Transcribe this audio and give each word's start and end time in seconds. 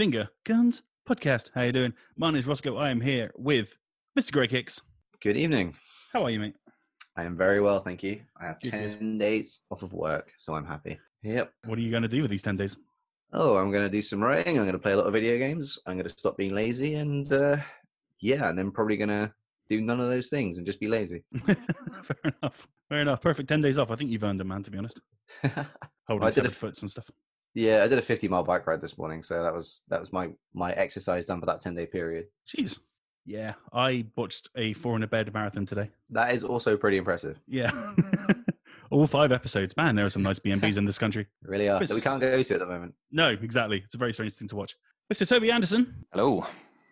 welcome 0.00 0.12
to 0.12 0.18
the 0.18 0.24
Finger 0.24 0.30
Guns 0.44 0.82
Podcast. 1.06 1.50
How 1.54 1.62
you 1.62 1.72
doing? 1.72 1.92
My 2.16 2.30
name 2.30 2.38
is 2.38 2.46
Roscoe. 2.46 2.78
I 2.78 2.88
am 2.88 3.02
here 3.02 3.32
with 3.36 3.78
Mr. 4.18 4.32
Greg 4.32 4.50
Hicks. 4.50 4.80
Good 5.22 5.36
evening. 5.36 5.74
How 6.14 6.22
are 6.22 6.30
you, 6.30 6.40
mate? 6.40 6.54
I 7.18 7.24
am 7.24 7.36
very 7.36 7.60
well, 7.60 7.80
thank 7.80 8.02
you. 8.02 8.22
I 8.40 8.46
have 8.46 8.60
Good, 8.62 8.72
good. 8.72 8.92
10 8.98 9.18
days 9.18 9.60
off 9.70 9.82
of 9.82 9.92
work, 9.92 10.32
so 10.38 10.54
I'm 10.54 10.64
happy. 10.64 10.98
Yep. 11.22 11.52
What 11.66 11.78
are 11.78 11.82
you 11.82 11.90
going 11.90 12.02
to 12.02 12.08
do 12.08 12.22
with 12.22 12.30
these 12.30 12.42
10 12.42 12.56
days? 12.56 12.78
Oh, 13.34 13.58
I'm 13.58 13.70
going 13.70 13.84
to 13.84 13.90
do 13.90 14.00
some 14.00 14.22
writing. 14.22 14.56
I'm 14.56 14.64
going 14.64 14.72
to 14.72 14.78
play 14.78 14.92
a 14.92 14.96
lot 14.96 15.06
of 15.06 15.12
video 15.12 15.36
games. 15.36 15.78
I'm 15.86 15.96
going 15.98 16.08
to 16.08 16.18
stop 16.18 16.38
being 16.38 16.54
lazy 16.54 16.94
and, 16.94 17.30
uh, 17.30 17.58
yeah, 18.20 18.48
and 18.48 18.58
then 18.58 18.70
probably 18.70 18.96
going 18.96 19.10
to 19.10 19.30
do 19.68 19.82
none 19.82 20.00
of 20.00 20.08
those 20.08 20.30
things 20.30 20.56
and 20.56 20.64
just 20.66 20.80
be 20.80 20.88
lazy. 20.88 21.24
Fair 21.46 22.16
enough. 22.24 22.66
Fair 22.88 23.00
enough. 23.02 23.20
Perfect 23.20 23.50
10 23.50 23.60
days 23.60 23.76
off. 23.76 23.90
I 23.90 23.96
think 23.96 24.08
you've 24.08 24.24
earned 24.24 24.40
them, 24.40 24.48
man, 24.48 24.62
to 24.62 24.70
be 24.70 24.78
honest. 24.78 24.98
Holding 26.08 26.32
seven 26.32 26.50
a- 26.50 26.54
foots 26.54 26.80
and 26.80 26.90
stuff. 26.90 27.10
Yeah, 27.54 27.82
I 27.82 27.88
did 27.88 27.98
a 27.98 28.02
50 28.02 28.28
mile 28.28 28.44
bike 28.44 28.66
ride 28.66 28.80
this 28.80 28.98
morning, 28.98 29.22
so 29.22 29.42
that 29.42 29.54
was 29.54 29.82
that 29.88 30.00
was 30.00 30.12
my 30.12 30.30
my 30.54 30.72
exercise 30.72 31.26
done 31.26 31.40
for 31.40 31.46
that 31.46 31.60
10 31.60 31.74
day 31.74 31.86
period. 31.86 32.26
Jeez. 32.48 32.78
Yeah, 33.26 33.54
I 33.72 34.06
botched 34.16 34.48
a 34.56 34.72
four 34.72 34.96
in 34.96 35.02
a 35.02 35.06
bed 35.06 35.32
marathon 35.32 35.66
today. 35.66 35.90
That 36.10 36.34
is 36.34 36.42
also 36.42 36.76
pretty 36.76 36.96
impressive. 36.96 37.38
Yeah. 37.46 37.70
All 38.90 39.06
five 39.06 39.30
episodes. 39.30 39.76
Man, 39.76 39.94
there 39.94 40.06
are 40.06 40.10
some 40.10 40.22
nice 40.22 40.38
B&Bs 40.38 40.76
in 40.76 40.84
this 40.84 40.98
country. 40.98 41.26
Really 41.42 41.68
are. 41.68 41.84
That 41.84 41.94
we 41.94 42.00
can't 42.00 42.20
go 42.20 42.42
to 42.42 42.54
at 42.54 42.60
the 42.60 42.66
moment. 42.66 42.94
No, 43.12 43.28
exactly. 43.28 43.82
It's 43.84 43.94
a 43.94 43.98
very 43.98 44.12
strange 44.12 44.34
thing 44.34 44.48
to 44.48 44.56
watch. 44.56 44.74
Mr. 45.12 45.28
Toby 45.28 45.50
Anderson, 45.50 46.04
Hello. 46.12 46.46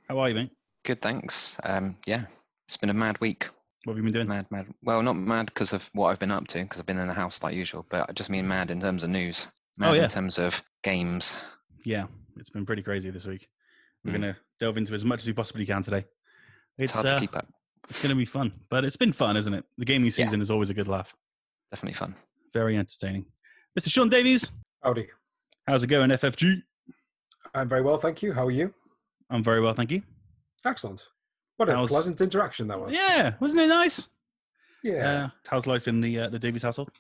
how 0.09 0.19
are 0.19 0.29
you, 0.29 0.35
mate? 0.35 0.51
Good, 0.85 1.01
thanks. 1.01 1.57
Um, 1.65 1.97
yeah, 2.07 2.25
it's 2.67 2.77
been 2.77 2.91
a 2.91 2.95
mad 2.95 3.21
week. 3.21 3.49
What 3.85 3.93
have 3.93 3.99
you 3.99 4.05
been 4.05 4.13
doing? 4.13 4.29
Mad, 4.29 4.47
mad. 4.51 4.67
Well, 4.83 5.03
not 5.03 5.15
mad 5.15 5.47
because 5.47 5.73
of 5.73 5.89
what 5.93 6.09
I've 6.09 6.19
been 6.19 6.33
up 6.33 6.49
to, 6.49 6.63
because 6.63 6.81
I've 6.81 6.87
been 6.87 6.99
in 6.99 7.07
the 7.09 7.15
house 7.15 7.43
like 7.43 7.55
usual, 7.55 7.87
but 7.89 8.09
I 8.09 8.13
just 8.13 8.31
mean 8.31 8.47
mad 8.47 8.71
in 8.71 8.81
terms 8.81 9.05
of 9.05 9.11
news. 9.11 9.47
Mad 9.79 9.91
Oh, 9.91 9.93
yeah. 9.95 10.05
in 10.05 10.11
terms 10.11 10.39
of 10.39 10.63
games. 10.83 11.37
Yeah, 11.85 12.07
it's 12.37 12.51
been 12.51 12.67
pretty 12.67 12.83
crazy 12.83 13.11
this 13.11 13.27
week. 13.27 13.49
We're 14.05 14.11
Mm. 14.13 14.21
going 14.23 14.35
to 14.35 14.41
delve 14.61 14.77
into 14.79 14.93
as 14.93 15.05
much 15.05 15.21
as 15.23 15.27
we 15.27 15.33
possibly 15.33 15.65
can 15.65 15.83
today. 15.83 16.05
It's, 16.77 16.91
It's, 16.91 16.93
hard 16.93 17.07
uh, 17.07 17.15
to 17.15 17.21
keep 17.21 17.37
up. 17.37 17.47
it's 17.89 18.03
going 18.03 18.11
to 18.11 18.17
be 18.17 18.25
fun, 18.25 18.53
but 18.71 18.85
it's 18.85 18.97
been 18.97 19.13
fun, 19.13 19.37
isn't 19.37 19.55
it? 19.55 19.65
The 19.79 19.85
gaming 19.85 20.07
Yeah. 20.07 20.11
season 20.25 20.41
is 20.41 20.51
always 20.51 20.71
a 20.71 20.75
good 20.75 20.89
laugh. 20.89 21.15
Definitely 21.71 21.95
fun. 21.95 22.15
Very 22.53 22.77
entertaining. 22.77 23.27
Mr. 23.79 23.89
Sean 23.91 24.09
Davies, 24.09 24.51
Howdy. 24.83 25.09
how's 25.67 25.85
it 25.85 25.89
going, 25.89 26.11
FFG? 26.11 26.63
I'm 27.55 27.69
very 27.69 27.83
well, 27.83 27.99
thank 27.99 28.23
you. 28.23 28.33
How 28.33 28.47
are 28.47 28.51
you? 28.51 28.75
I'm 29.31 29.43
very 29.43 29.61
well, 29.61 29.75
thank 29.75 29.91
you. 29.91 30.03
Excellent. 30.65 31.07
What 31.57 31.69
a 31.69 31.75
How's- 31.75 31.89
pleasant 31.91 32.21
interaction 32.21 32.67
that 32.69 32.81
was. 32.81 32.95
Yeah, 32.95 33.35
wasn't 33.41 33.61
it 33.63 33.69
nice? 33.69 34.09
Yeah. 34.83 35.25
Uh, 35.25 35.29
how's 35.49 35.67
life 35.67 35.89
in 35.89 36.01
the 36.01 36.19
uh, 36.21 36.29
the 36.29 36.39
Davies 36.39 36.63
household? 36.63 36.91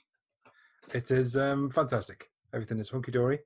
it 0.92 1.10
is 1.10 1.36
um, 1.36 1.70
fantastic. 1.70 2.30
Everything 2.54 2.78
is 2.78 2.90
hunky 2.90 3.12
dory. 3.12 3.40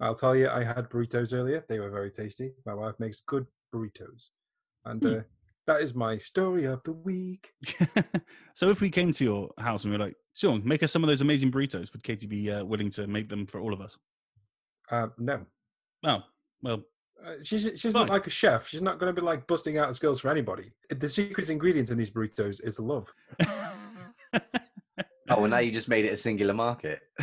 I'll 0.00 0.14
tell 0.14 0.34
you, 0.34 0.48
I 0.48 0.64
had 0.64 0.88
burritos 0.90 1.32
earlier. 1.32 1.64
They 1.68 1.78
were 1.78 1.90
very 1.90 2.10
tasty. 2.10 2.52
My 2.66 2.74
wife 2.74 2.94
makes 2.98 3.20
good 3.20 3.46
burritos. 3.74 4.30
And 4.84 5.02
Hmm. 5.02 5.14
uh, 5.14 5.20
that 5.66 5.80
is 5.80 5.94
my 5.94 6.18
story 6.18 6.64
of 6.64 6.82
the 6.82 6.92
week. 6.92 7.52
so 8.54 8.68
if 8.68 8.80
we 8.80 8.90
came 8.90 9.12
to 9.12 9.24
your 9.24 9.50
house 9.58 9.84
and 9.84 9.92
we 9.92 9.98
were 9.98 10.04
like, 10.06 10.16
Sean, 10.34 10.60
make 10.64 10.82
us 10.82 10.90
some 10.90 11.04
of 11.04 11.08
those 11.08 11.20
amazing 11.20 11.52
burritos, 11.52 11.92
would 11.92 12.02
Katie 12.02 12.26
be 12.26 12.50
uh, 12.50 12.64
willing 12.64 12.90
to 12.90 13.06
make 13.06 13.28
them 13.28 13.46
for 13.46 13.60
all 13.60 13.72
of 13.72 13.80
us? 13.80 13.96
Uh, 14.90 15.08
no. 15.18 15.46
Oh, 16.04 16.18
well, 16.62 16.82
Uh, 17.24 17.34
she's 17.44 17.62
she's 17.76 17.92
Fine. 17.92 18.06
not 18.06 18.12
like 18.12 18.26
a 18.26 18.30
chef. 18.30 18.66
She's 18.66 18.82
not 18.82 18.98
going 18.98 19.14
to 19.14 19.20
be 19.20 19.24
like 19.24 19.46
busting 19.46 19.78
out 19.78 19.94
skills 19.94 20.20
for 20.20 20.30
anybody. 20.30 20.72
The 20.90 21.08
secret 21.08 21.48
ingredient 21.50 21.90
in 21.92 21.96
these 21.98 22.10
burritos 22.10 22.60
is 22.64 22.80
love. 22.80 23.14
Oh, 25.30 25.40
well, 25.40 25.48
now 25.50 25.58
you 25.58 25.70
just 25.72 25.88
made 25.88 26.04
it 26.04 26.12
a 26.12 26.16
singular 26.16 26.52
market. 26.52 27.00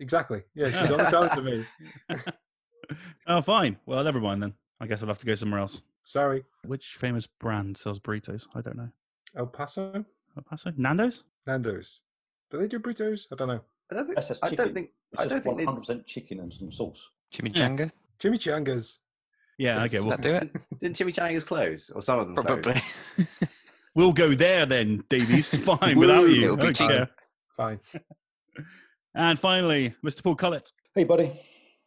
Exactly. 0.00 0.42
Yeah, 0.54 0.70
she's 0.70 0.90
only 0.90 1.06
selling 1.06 1.30
to 1.30 1.42
me. 1.42 1.64
oh, 3.26 3.40
fine. 3.42 3.76
Well, 3.86 4.02
never 4.02 4.20
mind 4.20 4.42
then. 4.42 4.54
I 4.80 4.86
guess 4.86 5.00
we'll 5.00 5.08
have 5.08 5.18
to 5.18 5.26
go 5.26 5.34
somewhere 5.34 5.60
else. 5.60 5.82
Sorry. 6.04 6.42
Which 6.66 6.96
famous 6.98 7.26
brand 7.26 7.76
sells 7.76 8.00
burritos? 8.00 8.46
I 8.54 8.62
don't 8.62 8.76
know. 8.76 8.88
El 9.36 9.46
Paso? 9.46 10.04
El 10.36 10.42
Paso? 10.42 10.72
Nando's? 10.76 11.24
Nando's. 11.46 12.00
Do 12.50 12.58
they 12.58 12.66
do 12.66 12.80
burritos? 12.80 13.26
I 13.32 13.36
don't 13.36 13.48
know. 13.48 13.60
I 13.90 13.94
don't 13.94 14.06
think. 14.06 14.16
That's 14.16 14.28
just 14.28 14.44
I 14.44 14.48
chicken. 14.50 14.64
don't 14.64 14.74
think. 14.74 14.90
It's 15.12 15.22
I 15.22 15.26
don't 15.26 15.42
think. 15.42 15.46
one 15.46 15.56
They, 15.58 15.64
hundred 15.66 15.80
percent 15.80 16.06
chicken 16.06 16.40
and 16.40 16.52
some 16.52 16.72
sauce. 16.72 17.10
Chimichanga? 17.32 17.92
Chimichangas. 18.20 18.96
Yeah, 19.58 19.78
okay. 19.84 19.88
Does 19.98 20.00
We'll, 20.04 20.10
that 20.16 20.22
do 20.22 20.34
it? 20.34 20.50
didn't 20.80 20.96
Chimichangas 20.96 21.44
close, 21.46 21.90
or 21.90 22.00
some 22.02 22.18
of 22.18 22.26
them? 22.26 22.34
Probably. 22.36 22.74
we'll 23.94 24.12
go 24.12 24.34
there 24.34 24.64
then, 24.66 25.04
Davies. 25.10 25.54
Fine, 25.64 25.98
without 25.98 26.28
you. 26.28 26.44
It'll 26.44 26.56
be 26.56 26.62
I 26.68 26.72
don't 26.72 26.76
cheaper. 26.76 27.10
Fine. 27.56 27.80
And 29.14 29.38
finally, 29.38 29.94
Mr. 30.04 30.22
Paul 30.22 30.36
Collett. 30.36 30.72
Hey, 30.94 31.04
buddy. 31.04 31.32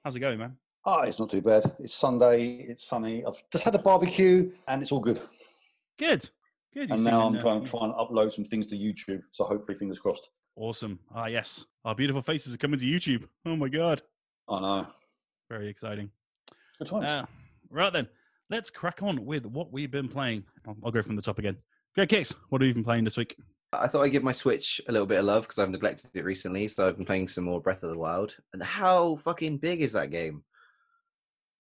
How's 0.03 0.15
it 0.15 0.19
going, 0.19 0.39
man? 0.39 0.57
Ah, 0.85 1.01
it's 1.01 1.19
not 1.19 1.29
too 1.29 1.41
bad. 1.41 1.71
It's 1.79 1.93
Sunday. 1.93 2.65
It's 2.67 2.85
sunny. 2.85 3.23
I've 3.25 3.41
just 3.51 3.63
had 3.63 3.73
a 3.75 3.79
barbecue, 3.79 4.51
and 4.67 4.81
it's 4.81 4.91
all 4.91 4.99
good. 4.99 5.21
Good. 5.97 6.29
Good. 6.73 6.91
And 6.91 7.03
now 7.03 7.27
I'm 7.27 7.37
uh, 7.37 7.41
trying, 7.41 7.63
to 7.63 7.71
upload 7.71 8.33
some 8.33 8.43
things 8.43 8.67
to 8.67 8.75
YouTube. 8.75 9.21
So 9.31 9.45
hopefully, 9.45 9.77
fingers 9.77 9.99
crossed. 9.99 10.29
Awesome. 10.57 10.99
Ah, 11.15 11.27
yes. 11.27 11.65
Our 11.85 11.95
beautiful 11.95 12.21
faces 12.21 12.53
are 12.53 12.57
coming 12.57 12.79
to 12.79 12.85
YouTube. 12.85 13.27
Oh, 13.45 13.55
my 13.55 13.69
God. 13.69 14.01
I 14.49 14.59
know. 14.59 14.87
Very 15.49 15.69
exciting. 15.69 16.09
Good 16.79 16.89
times. 16.89 17.05
Uh, 17.05 17.25
right 17.69 17.93
then, 17.93 18.07
let's 18.49 18.69
crack 18.69 19.01
on 19.01 19.23
with 19.25 19.45
what 19.45 19.71
we've 19.71 19.91
been 19.91 20.09
playing. 20.09 20.43
I'll, 20.67 20.75
I'll 20.85 20.91
go 20.91 21.01
from 21.01 21.15
the 21.15 21.21
top 21.21 21.39
again. 21.39 21.55
Greg 21.95 22.11
Hicks. 22.11 22.33
What 22.49 22.61
have 22.61 22.67
you 22.67 22.73
been 22.73 22.83
playing 22.83 23.05
this 23.05 23.15
week? 23.15 23.37
I 23.81 23.87
thought 23.87 24.03
I'd 24.03 24.11
give 24.11 24.23
my 24.23 24.31
Switch 24.31 24.81
a 24.87 24.91
little 24.91 25.07
bit 25.07 25.19
of 25.19 25.25
love 25.25 25.43
because 25.43 25.59
I've 25.59 25.69
neglected 25.69 26.11
it 26.13 26.23
recently. 26.23 26.67
So 26.67 26.87
I've 26.87 26.97
been 26.97 27.05
playing 27.05 27.27
some 27.27 27.43
more 27.43 27.61
Breath 27.61 27.83
of 27.83 27.89
the 27.89 27.97
Wild. 27.97 28.35
And 28.53 28.61
how 28.61 29.17
fucking 29.17 29.57
big 29.57 29.81
is 29.81 29.93
that 29.93 30.11
game? 30.11 30.43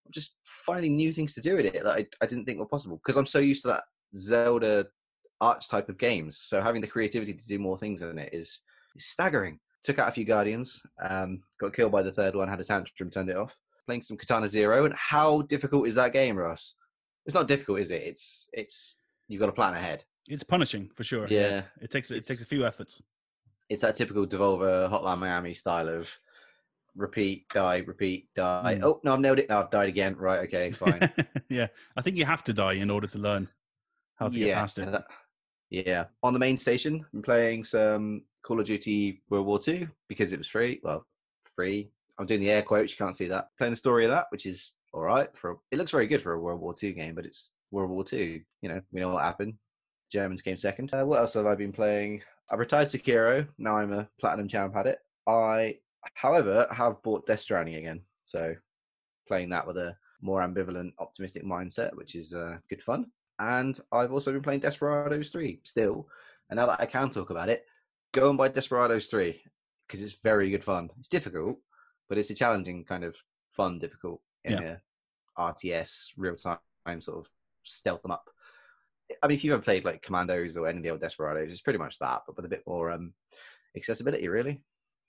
I'm 0.05 0.11
just 0.11 0.37
finding 0.43 0.95
new 0.95 1.11
things 1.11 1.33
to 1.35 1.41
do 1.41 1.55
with 1.55 1.65
it 1.65 1.83
that 1.83 1.87
I, 1.87 2.05
I 2.21 2.25
didn't 2.25 2.45
think 2.45 2.59
were 2.59 2.65
possible 2.65 2.97
because 2.97 3.17
I'm 3.17 3.25
so 3.25 3.39
used 3.39 3.63
to 3.63 3.69
that 3.69 3.83
Zelda 4.15 4.87
arch 5.41 5.67
type 5.67 5.89
of 5.89 5.97
games. 5.97 6.37
So 6.37 6.61
having 6.61 6.81
the 6.81 6.87
creativity 6.87 7.33
to 7.33 7.47
do 7.47 7.59
more 7.59 7.77
things 7.77 8.01
in 8.01 8.17
it 8.17 8.33
is, 8.33 8.61
is 8.95 9.05
staggering. 9.05 9.59
Took 9.83 9.99
out 9.99 10.07
a 10.07 10.11
few 10.11 10.23
Guardians, 10.23 10.79
um, 11.01 11.43
got 11.59 11.73
killed 11.73 11.91
by 11.91 12.03
the 12.03 12.11
third 12.11 12.35
one, 12.35 12.47
had 12.47 12.61
a 12.61 12.63
tantrum, 12.63 13.09
turned 13.09 13.29
it 13.29 13.35
off. 13.35 13.57
Playing 13.85 14.01
some 14.01 14.15
Katana 14.15 14.47
Zero, 14.47 14.85
and 14.85 14.93
how 14.95 15.41
difficult 15.41 15.89
is 15.89 15.95
that 15.95 16.13
game, 16.13 16.37
Ross? 16.37 16.75
It's 17.25 17.35
not 17.35 17.49
difficult, 17.49 17.81
is 17.81 17.91
it? 17.91 18.01
It's 18.03 18.49
it's 18.53 19.01
you've 19.27 19.41
got 19.41 19.47
to 19.47 19.51
plan 19.51 19.73
ahead. 19.73 20.05
It's 20.27 20.43
punishing 20.43 20.89
for 20.95 21.03
sure. 21.03 21.27
Yeah. 21.29 21.63
It 21.81 21.91
takes 21.91 22.09
it 22.11 22.15
It's- 22.15 22.27
takes 22.27 22.41
a 22.41 22.45
few 22.45 22.65
efforts. 22.65 23.01
it's 23.69 23.81
that 23.81 23.95
typical 23.95 24.25
Devolver 24.27 24.89
Hotline 24.89 25.19
Miami 25.19 25.53
style 25.53 25.89
of 25.89 26.17
repeat, 26.95 27.47
die, 27.49 27.77
repeat, 27.79 28.29
die. 28.35 28.75
Mm. 28.79 28.83
Oh 28.83 28.99
no, 29.03 29.13
I've 29.13 29.19
nailed 29.19 29.39
it. 29.39 29.49
No, 29.49 29.59
I've 29.61 29.69
died 29.71 29.89
again. 29.89 30.15
Right, 30.15 30.39
okay, 30.41 30.71
fine. 30.71 31.11
yeah. 31.49 31.67
I 31.97 32.01
think 32.01 32.17
you 32.17 32.25
have 32.25 32.43
to 32.45 32.53
die 32.53 32.73
in 32.73 32.89
order 32.89 33.07
to 33.07 33.17
learn 33.17 33.47
how 34.15 34.29
to 34.29 34.37
get 34.39 34.53
past 34.55 34.79
it. 34.79 34.91
that- 34.91 35.07
yeah. 35.69 36.05
On 36.21 36.33
the 36.33 36.39
main 36.39 36.55
station, 36.57 37.03
I'm 37.13 37.23
playing 37.23 37.63
some 37.63 38.23
Call 38.43 38.59
of 38.59 38.67
Duty 38.67 39.23
World 39.29 39.47
War 39.47 39.57
Two 39.59 39.87
because 40.07 40.31
it 40.33 40.37
was 40.37 40.47
free. 40.47 40.79
Well, 40.83 41.05
free. 41.45 41.89
I'm 42.19 42.27
doing 42.27 42.41
the 42.41 42.51
air 42.51 42.61
quotes. 42.61 42.91
You 42.91 42.97
can't 42.97 43.15
see 43.15 43.27
that. 43.29 43.47
Playing 43.57 43.71
the 43.73 43.77
story 43.77 44.05
of 44.05 44.11
that, 44.11 44.27
which 44.29 44.45
is 44.45 44.73
all 44.93 45.01
right. 45.01 45.35
For 45.35 45.57
it 45.71 45.77
looks 45.79 45.89
very 45.91 46.05
good 46.05 46.21
for 46.21 46.33
a 46.33 46.39
World 46.39 46.61
War 46.61 46.75
Two 46.75 46.91
game, 46.93 47.15
but 47.15 47.25
it's 47.25 47.51
World 47.71 47.89
War 47.89 48.03
Two. 48.03 48.41
You 48.61 48.69
know, 48.69 48.81
we 48.91 48.99
know 49.01 49.09
what 49.09 49.23
happened. 49.23 49.55
Germans 50.13 50.43
came 50.43 50.57
second. 50.57 50.93
Uh, 50.93 51.03
what 51.03 51.19
else 51.19 51.33
have 51.33 51.47
I 51.47 51.55
been 51.55 51.73
playing? 51.73 52.21
I 52.51 52.55
retired 52.55 52.87
Sekiro. 52.87 53.47
Now 53.57 53.77
I'm 53.77 53.91
a 53.91 54.07
platinum 54.19 54.47
champ 54.47 54.75
at 54.75 54.85
it. 54.85 54.99
I, 55.27 55.79
however, 56.13 56.67
have 56.69 57.01
bought 57.01 57.25
Death 57.25 57.39
Stranding 57.41 57.75
again. 57.75 58.01
So 58.23 58.53
playing 59.27 59.49
that 59.49 59.65
with 59.65 59.77
a 59.77 59.97
more 60.21 60.41
ambivalent, 60.41 60.93
optimistic 60.99 61.43
mindset, 61.43 61.95
which 61.95 62.13
is 62.13 62.33
uh, 62.33 62.57
good 62.69 62.83
fun. 62.83 63.07
And 63.39 63.77
I've 63.91 64.13
also 64.13 64.31
been 64.31 64.43
playing 64.43 64.59
Desperados 64.59 65.31
3 65.31 65.61
still. 65.63 66.07
And 66.49 66.57
now 66.57 66.67
that 66.67 66.79
I 66.79 66.85
can 66.85 67.09
talk 67.09 67.31
about 67.31 67.49
it, 67.49 67.65
go 68.11 68.29
and 68.29 68.37
buy 68.37 68.49
Desperados 68.49 69.07
3 69.07 69.41
because 69.87 70.03
it's 70.03 70.19
very 70.21 70.51
good 70.51 70.63
fun. 70.63 70.89
It's 70.99 71.09
difficult, 71.09 71.57
but 72.07 72.19
it's 72.19 72.29
a 72.29 72.35
challenging 72.35 72.85
kind 72.85 73.03
of 73.03 73.17
fun, 73.51 73.79
difficult 73.79 74.21
in 74.45 74.61
a 74.61 74.81
RTS 75.39 76.11
real 76.17 76.35
time 76.35 77.01
sort 77.01 77.17
of 77.17 77.29
stealth 77.63 78.03
them 78.03 78.11
up. 78.11 78.29
I 79.21 79.27
mean, 79.27 79.35
if 79.35 79.43
you've 79.43 79.53
ever 79.53 79.61
played 79.61 79.85
like 79.85 80.01
Commandos 80.01 80.55
or 80.55 80.67
any 80.67 80.77
of 80.77 80.83
the 80.83 80.89
old 80.89 81.01
Desperados, 81.01 81.51
it's 81.51 81.61
pretty 81.61 81.79
much 81.79 81.97
that, 81.99 82.21
but 82.25 82.35
with 82.35 82.45
a 82.45 82.49
bit 82.49 82.63
more 82.67 82.91
um, 82.91 83.13
accessibility, 83.75 84.27
really. 84.27 84.61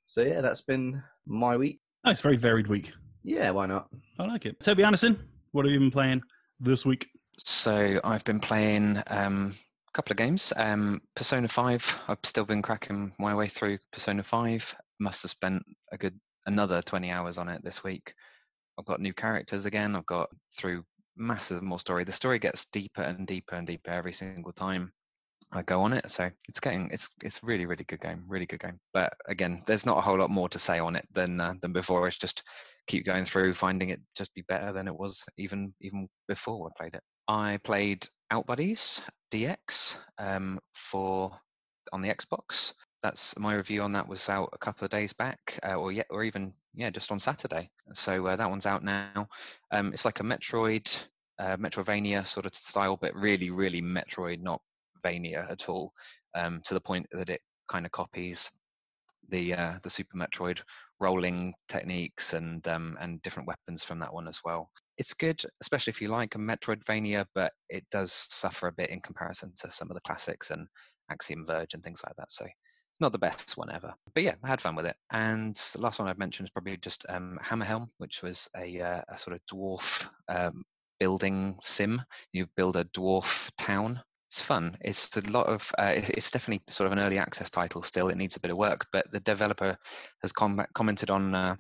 So 0.07 0.23
yeah, 0.23 0.41
that's 0.41 0.63
been 0.63 1.03
my 1.27 1.57
week. 1.57 1.81
Nice, 2.05 2.21
very 2.21 2.37
varied 2.37 2.67
week. 2.67 2.93
Yeah, 3.23 3.51
why 3.51 3.67
not? 3.67 3.89
I 4.19 4.27
like 4.27 4.47
it. 4.47 4.61
Toby 4.61 4.85
Anderson, 4.85 5.19
what 5.53 5.65
have 5.65 5.73
you 5.73 5.81
been 5.81 5.91
playing 5.91 6.23
this 6.61 6.85
week? 6.85 7.09
So 7.39 8.01
I've 8.05 8.25
been 8.25 8.41
playing 8.41 9.03
um, 9.07 9.55
a 9.89 9.93
couple 9.93 10.13
of 10.13 10.19
games. 10.19 10.53
Um, 10.57 11.01
Persona 11.17 11.49
5, 11.49 12.03
I've 12.09 12.19
still 12.25 12.45
been 12.45 12.63
cracking 12.63 13.13
my 13.19 13.35
way 13.35 13.49
through 13.49 13.79
Persona 13.93 14.23
5. 14.23 14.77
Must 15.01 15.23
have 15.23 15.31
spent 15.31 15.63
a 15.93 15.97
good 15.97 16.19
another 16.47 16.83
20 16.83 17.11
hours 17.11 17.39
on 17.39 17.49
it 17.49 17.65
this 17.65 17.83
week. 17.83 18.15
I've 18.79 18.85
got 18.85 19.01
new 19.01 19.15
characters 19.15 19.65
again. 19.65 19.97
I've 19.97 20.07
got 20.07 20.29
through 20.57 20.85
massive 21.17 21.63
more 21.63 21.79
story. 21.79 22.05
The 22.05 22.13
story 22.13 22.39
gets 22.39 22.67
deeper 22.67 23.03
and 23.03 23.27
deeper 23.27 23.57
and 23.57 23.67
deeper 23.67 23.91
every 23.91 24.13
single 24.13 24.53
time. 24.53 24.93
I 25.53 25.63
go 25.63 25.83
on 25.83 25.93
it. 25.93 26.11
So 26.11 26.31
it's 26.49 26.61
getting 26.61 26.91
it's 26.91 27.11
it's 27.23 27.43
really 27.43 27.67
really 27.67 27.85
good 27.85 28.01
game, 28.01 28.25
really 28.27 28.47
good 28.47 28.61
game. 28.61 28.81
But 28.93 29.13
again, 29.27 29.63
there's 29.67 29.87
not 29.87 29.99
a 29.99 30.01
whole 30.01 30.19
lot 30.19 30.31
more 30.31 30.49
to 30.49 30.59
say 30.59 30.79
on 30.79 30.97
it 30.97 31.07
than 31.13 31.41
uh, 31.41 31.55
than 31.61 31.73
before. 31.73 32.09
It's 32.09 32.19
just 32.19 32.43
keep 32.87 33.05
going 33.07 33.25
through, 33.25 33.55
finding 33.55 33.91
it 33.91 34.01
just 34.17 34.35
be 34.35 34.43
better 34.49 34.73
than 34.73 34.89
it 34.89 34.97
was 34.97 35.25
even 35.39 35.73
even 35.81 36.09
before 36.29 36.69
I 36.69 36.83
played 36.83 36.95
it. 36.95 37.03
I 37.29 37.59
played 37.65 38.07
Outbuddies 38.33 39.03
DX 39.33 39.99
um, 40.19 40.59
for 40.75 41.33
on 41.93 42.03
the 42.03 42.13
Xbox. 42.13 42.75
That's 43.05 43.39
my 43.39 43.55
review 43.55 43.83
on 43.83 43.93
that 43.93 44.09
was 44.09 44.31
out 44.31 44.49
a 44.55 44.59
couple 44.59 44.87
of 44.87 44.91
days 44.91 45.13
back, 45.13 45.59
uh, 45.63 45.75
or 45.75 45.93
yet, 45.93 46.07
or 46.09 46.25
even 46.25 46.55
yeah, 46.75 46.89
just 46.89 47.13
on 47.13 47.21
Saturday. 47.21 47.69
So 47.93 48.27
uh, 48.27 48.35
that 48.35 48.49
one's 48.49 48.65
out 48.65 48.83
now. 48.83 49.29
Um, 49.73 49.93
it's 49.93 50.07
like 50.07 50.21
a 50.21 50.23
Metroid, 50.23 50.91
uh, 51.39 51.59
Metrovania 51.59 52.27
sort 52.27 52.47
of 52.47 52.55
style, 52.55 52.97
but 52.99 53.15
really, 53.15 53.51
really 53.51 53.83
Metroid, 53.83 54.41
not 54.41 54.63
Vania 55.03 55.47
at 55.51 55.69
all. 55.69 55.93
Um, 56.35 56.63
to 56.65 56.73
the 56.73 56.81
point 56.81 57.07
that 57.13 57.29
it 57.29 57.43
kind 57.69 57.85
of 57.85 57.93
copies 57.93 58.51
the 59.29 59.53
uh, 59.53 59.75
the 59.83 59.91
Super 59.91 60.17
Metroid 60.17 60.63
rolling 60.99 61.53
techniques 61.69 62.33
and 62.33 62.67
um, 62.69 62.97
and 63.03 63.21
different 63.21 63.47
weapons 63.47 63.85
from 63.85 63.99
that 63.99 64.15
one 64.15 64.29
as 64.29 64.41
well. 64.47 64.71
It's 64.97 65.13
good, 65.13 65.43
especially 65.61 65.91
if 65.91 66.01
you 66.01 66.09
like 66.09 66.37
a 66.37 66.39
Metroidvania, 66.39 67.27
but 67.35 67.53
it 67.69 67.85
does 67.91 68.15
suffer 68.15 68.69
a 68.69 68.73
bit 68.73 68.89
in 68.89 69.03
comparison 69.03 69.53
to 69.59 69.71
some 69.71 69.91
of 69.91 69.95
the 69.95 70.01
classics 70.01 70.51
and 70.51 70.67
Axiom 71.11 71.45
Verge 71.45 71.75
and 71.75 71.85
things 71.85 72.01
like 72.03 72.17
that. 72.17 72.33
So 72.33 72.47
not 73.01 73.13
the 73.13 73.19
best 73.19 73.57
one 73.57 73.71
ever, 73.71 73.93
but 74.15 74.23
yeah, 74.23 74.35
I 74.43 74.49
had 74.49 74.61
fun 74.61 74.77
with 74.77 74.87
it. 74.87 74.97
And 75.13 75.57
the 75.57 75.81
last 75.81 75.99
one 75.99 76.09
I've 76.09 76.19
mentioned 76.19 76.47
is 76.47 76.51
probably 76.51 76.77
just 76.77 77.05
um, 77.09 77.39
Hammerhelm, 77.43 77.89
which 77.99 78.23
was 78.23 78.49
a, 78.57 78.81
uh, 78.81 79.03
a 79.09 79.19
sort 79.19 79.37
of 79.37 79.41
dwarf 79.53 80.09
um, 80.29 80.63
building 81.01 81.57
sim. 81.63 82.03
You 82.33 82.47
build 82.57 82.77
a 82.77 82.85
dwarf 82.85 83.51
town. 83.59 84.01
It's 84.31 84.41
fun. 84.41 84.77
It's 84.81 85.17
a 85.17 85.21
lot 85.31 85.47
of. 85.47 85.71
Uh, 85.79 85.93
it's 85.95 86.31
definitely 86.31 86.63
sort 86.69 86.87
of 86.87 86.93
an 86.93 86.99
early 86.99 87.19
access 87.19 87.51
title. 87.51 87.83
Still, 87.83 88.09
it 88.09 88.17
needs 88.17 88.37
a 88.37 88.41
bit 88.41 88.51
of 88.51 88.57
work, 88.57 88.87
but 88.93 89.11
the 89.13 89.21
developer 89.21 89.77
has 90.23 90.33
com- 90.33 90.67
commented 90.75 91.11
on 91.11 91.35
uh, 91.35 91.57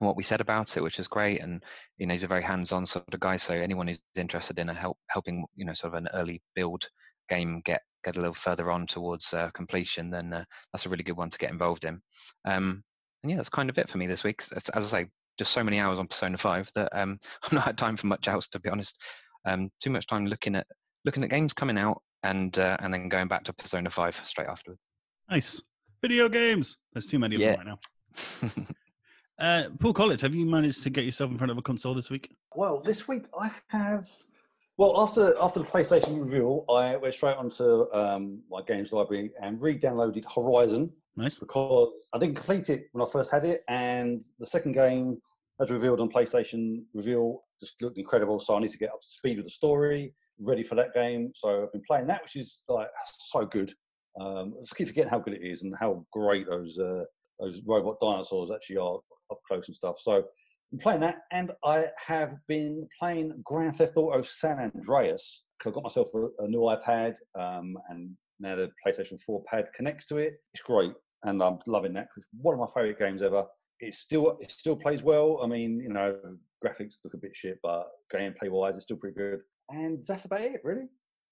what 0.00 0.16
we 0.16 0.22
said 0.22 0.40
about 0.40 0.76
it, 0.76 0.82
which 0.82 0.98
is 0.98 1.08
great. 1.08 1.40
And 1.40 1.62
you 1.98 2.06
know, 2.06 2.14
he's 2.14 2.24
a 2.24 2.28
very 2.28 2.42
hands-on 2.42 2.86
sort 2.86 3.12
of 3.12 3.20
guy. 3.20 3.36
So 3.36 3.54
anyone 3.54 3.88
who's 3.88 4.00
interested 4.16 4.58
in 4.58 4.68
a 4.68 4.74
help 4.74 4.98
helping, 5.08 5.44
you 5.54 5.64
know, 5.64 5.74
sort 5.74 5.94
of 5.94 5.98
an 5.98 6.08
early 6.14 6.40
build 6.54 6.88
game 7.28 7.60
get 7.64 7.82
get 8.04 8.16
a 8.16 8.20
little 8.20 8.34
further 8.34 8.70
on 8.70 8.86
towards 8.86 9.34
uh, 9.34 9.50
completion, 9.50 10.10
then 10.10 10.32
uh, 10.32 10.44
that's 10.72 10.86
a 10.86 10.88
really 10.88 11.02
good 11.02 11.16
one 11.16 11.30
to 11.30 11.38
get 11.38 11.50
involved 11.50 11.84
in. 11.84 12.00
Um, 12.44 12.82
and 13.22 13.30
yeah, 13.30 13.36
that's 13.36 13.48
kind 13.48 13.68
of 13.68 13.78
it 13.78 13.88
for 13.88 13.98
me 13.98 14.06
this 14.06 14.22
week. 14.24 14.42
As, 14.54 14.68
as 14.70 14.94
I 14.94 15.02
say, 15.02 15.08
just 15.38 15.52
so 15.52 15.64
many 15.64 15.78
hours 15.80 15.98
on 15.98 16.06
Persona 16.06 16.38
Five 16.38 16.70
that 16.74 16.88
um, 16.92 17.18
I've 17.44 17.52
not 17.52 17.64
had 17.64 17.78
time 17.78 17.96
for 17.96 18.06
much 18.06 18.28
else, 18.28 18.48
to 18.48 18.60
be 18.60 18.68
honest. 18.70 18.96
Um, 19.44 19.70
too 19.80 19.90
much 19.90 20.06
time 20.06 20.26
looking 20.26 20.54
at 20.56 20.66
looking 21.04 21.24
at 21.24 21.30
games 21.30 21.52
coming 21.52 21.78
out 21.78 22.02
and 22.22 22.58
uh, 22.58 22.76
and 22.80 22.92
then 22.92 23.08
going 23.08 23.28
back 23.28 23.44
to 23.44 23.52
Persona 23.52 23.90
Five 23.90 24.16
straight 24.24 24.48
afterwards. 24.48 24.80
Nice 25.30 25.60
video 26.00 26.28
games. 26.28 26.76
There's 26.92 27.06
too 27.06 27.18
many 27.18 27.34
of 27.34 27.40
Yeah. 27.40 27.56
them 27.56 27.66
right 27.66 27.66
now. 27.66 28.54
Uh, 29.40 29.68
Paul 29.78 29.92
Collins, 29.92 30.20
have 30.22 30.34
you 30.34 30.44
managed 30.44 30.82
to 30.82 30.90
get 30.90 31.04
yourself 31.04 31.30
in 31.30 31.38
front 31.38 31.52
of 31.52 31.58
a 31.58 31.62
console 31.62 31.94
this 31.94 32.10
week? 32.10 32.34
Well, 32.56 32.80
this 32.80 33.06
week 33.06 33.26
I 33.38 33.52
have. 33.68 34.10
Well, 34.78 35.00
after 35.00 35.34
after 35.40 35.58
the 35.58 35.66
PlayStation 35.66 36.20
reveal, 36.24 36.64
I 36.70 36.96
went 36.96 37.12
straight 37.12 37.36
onto 37.36 37.92
um, 37.92 38.40
my 38.48 38.62
games 38.62 38.92
library 38.92 39.32
and 39.42 39.60
re-downloaded 39.60 40.24
Horizon 40.32 40.92
Nice. 41.16 41.36
because 41.36 41.90
I 42.14 42.18
didn't 42.18 42.36
complete 42.36 42.70
it 42.70 42.86
when 42.92 43.04
I 43.04 43.10
first 43.10 43.32
had 43.32 43.44
it, 43.44 43.64
and 43.66 44.22
the 44.38 44.46
second 44.46 44.74
game, 44.74 45.20
as 45.60 45.72
revealed 45.72 46.00
on 46.00 46.08
PlayStation 46.08 46.84
reveal, 46.94 47.42
just 47.58 47.74
looked 47.82 47.98
incredible. 47.98 48.38
So 48.38 48.54
I 48.54 48.60
need 48.60 48.70
to 48.70 48.78
get 48.78 48.90
up 48.90 49.00
to 49.00 49.08
speed 49.08 49.38
with 49.38 49.46
the 49.46 49.50
story, 49.50 50.14
ready 50.38 50.62
for 50.62 50.76
that 50.76 50.94
game. 50.94 51.32
So 51.34 51.64
I've 51.64 51.72
been 51.72 51.82
playing 51.84 52.06
that, 52.06 52.22
which 52.22 52.36
is 52.36 52.60
like 52.68 52.86
so 53.18 53.46
good. 53.46 53.74
Um, 54.20 54.54
I 54.56 54.60
just 54.60 54.76
keep 54.76 54.86
forgetting 54.86 55.10
how 55.10 55.18
good 55.18 55.34
it 55.34 55.42
is 55.42 55.64
and 55.64 55.74
how 55.80 56.06
great 56.12 56.46
those 56.48 56.78
uh, 56.78 57.02
those 57.40 57.60
robot 57.66 57.96
dinosaurs 58.00 58.52
actually 58.52 58.76
are 58.76 59.00
up 59.32 59.40
close 59.48 59.66
and 59.66 59.74
stuff. 59.74 59.96
So 59.98 60.24
Playing 60.80 61.00
that, 61.00 61.22
and 61.32 61.50
I 61.64 61.86
have 61.96 62.34
been 62.46 62.86
playing 62.98 63.40
Grand 63.44 63.76
Theft 63.76 63.96
Auto 63.96 64.22
San 64.22 64.58
Andreas. 64.58 65.44
I 65.64 65.70
got 65.70 65.82
myself 65.82 66.08
a, 66.14 66.44
a 66.44 66.48
new 66.48 66.60
iPad, 66.60 67.14
um, 67.38 67.76
and 67.88 68.10
now 68.38 68.54
the 68.54 68.70
PlayStation 68.86 69.18
4 69.20 69.42
pad 69.50 69.68
connects 69.74 70.06
to 70.08 70.18
it. 70.18 70.34
It's 70.52 70.62
great, 70.62 70.92
and 71.24 71.42
I'm 71.42 71.58
loving 71.66 71.94
that 71.94 72.08
because 72.10 72.28
one 72.38 72.52
of 72.52 72.60
my 72.60 72.66
favourite 72.74 72.98
games 72.98 73.22
ever. 73.22 73.46
It 73.80 73.94
still 73.94 74.36
it 74.40 74.52
still 74.52 74.76
plays 74.76 75.02
well. 75.02 75.40
I 75.42 75.46
mean, 75.46 75.80
you 75.80 75.88
know, 75.88 76.18
graphics 76.62 76.94
look 77.02 77.14
a 77.14 77.18
bit 77.18 77.32
shit, 77.34 77.58
but 77.62 77.86
gameplay 78.12 78.50
wise, 78.50 78.74
it's 78.74 78.84
still 78.84 78.98
pretty 78.98 79.16
good. 79.16 79.40
And 79.70 80.04
that's 80.06 80.26
about 80.26 80.42
it, 80.42 80.60
really. 80.64 80.88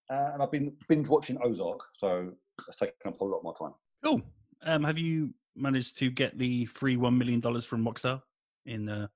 Uh, 0.09 0.31
and 0.33 0.43
I've 0.43 0.53
been 0.53 0.75
binge 0.89 1.09
watching 1.09 1.39
Ozark, 1.45 1.81
so 1.93 2.33
that's 2.67 2.79
taken 2.79 2.95
up 3.07 3.21
a 3.21 3.25
lot 3.25 3.39
of 3.39 3.45
my 3.45 3.53
time. 3.59 3.75
Cool. 4.03 4.23
Um, 4.63 4.85
have 4.85 4.97
you 4.97 5.35
managed 5.57 5.99
to 5.99 6.11
get 6.11 6.39
the 6.39 6.67
free 6.67 6.97
one 6.97 7.19
million 7.19 7.41
dollars 7.41 7.65
from 7.65 7.85
Rockstar 7.85 8.23
in 8.67 8.89
uh, 8.89 9.09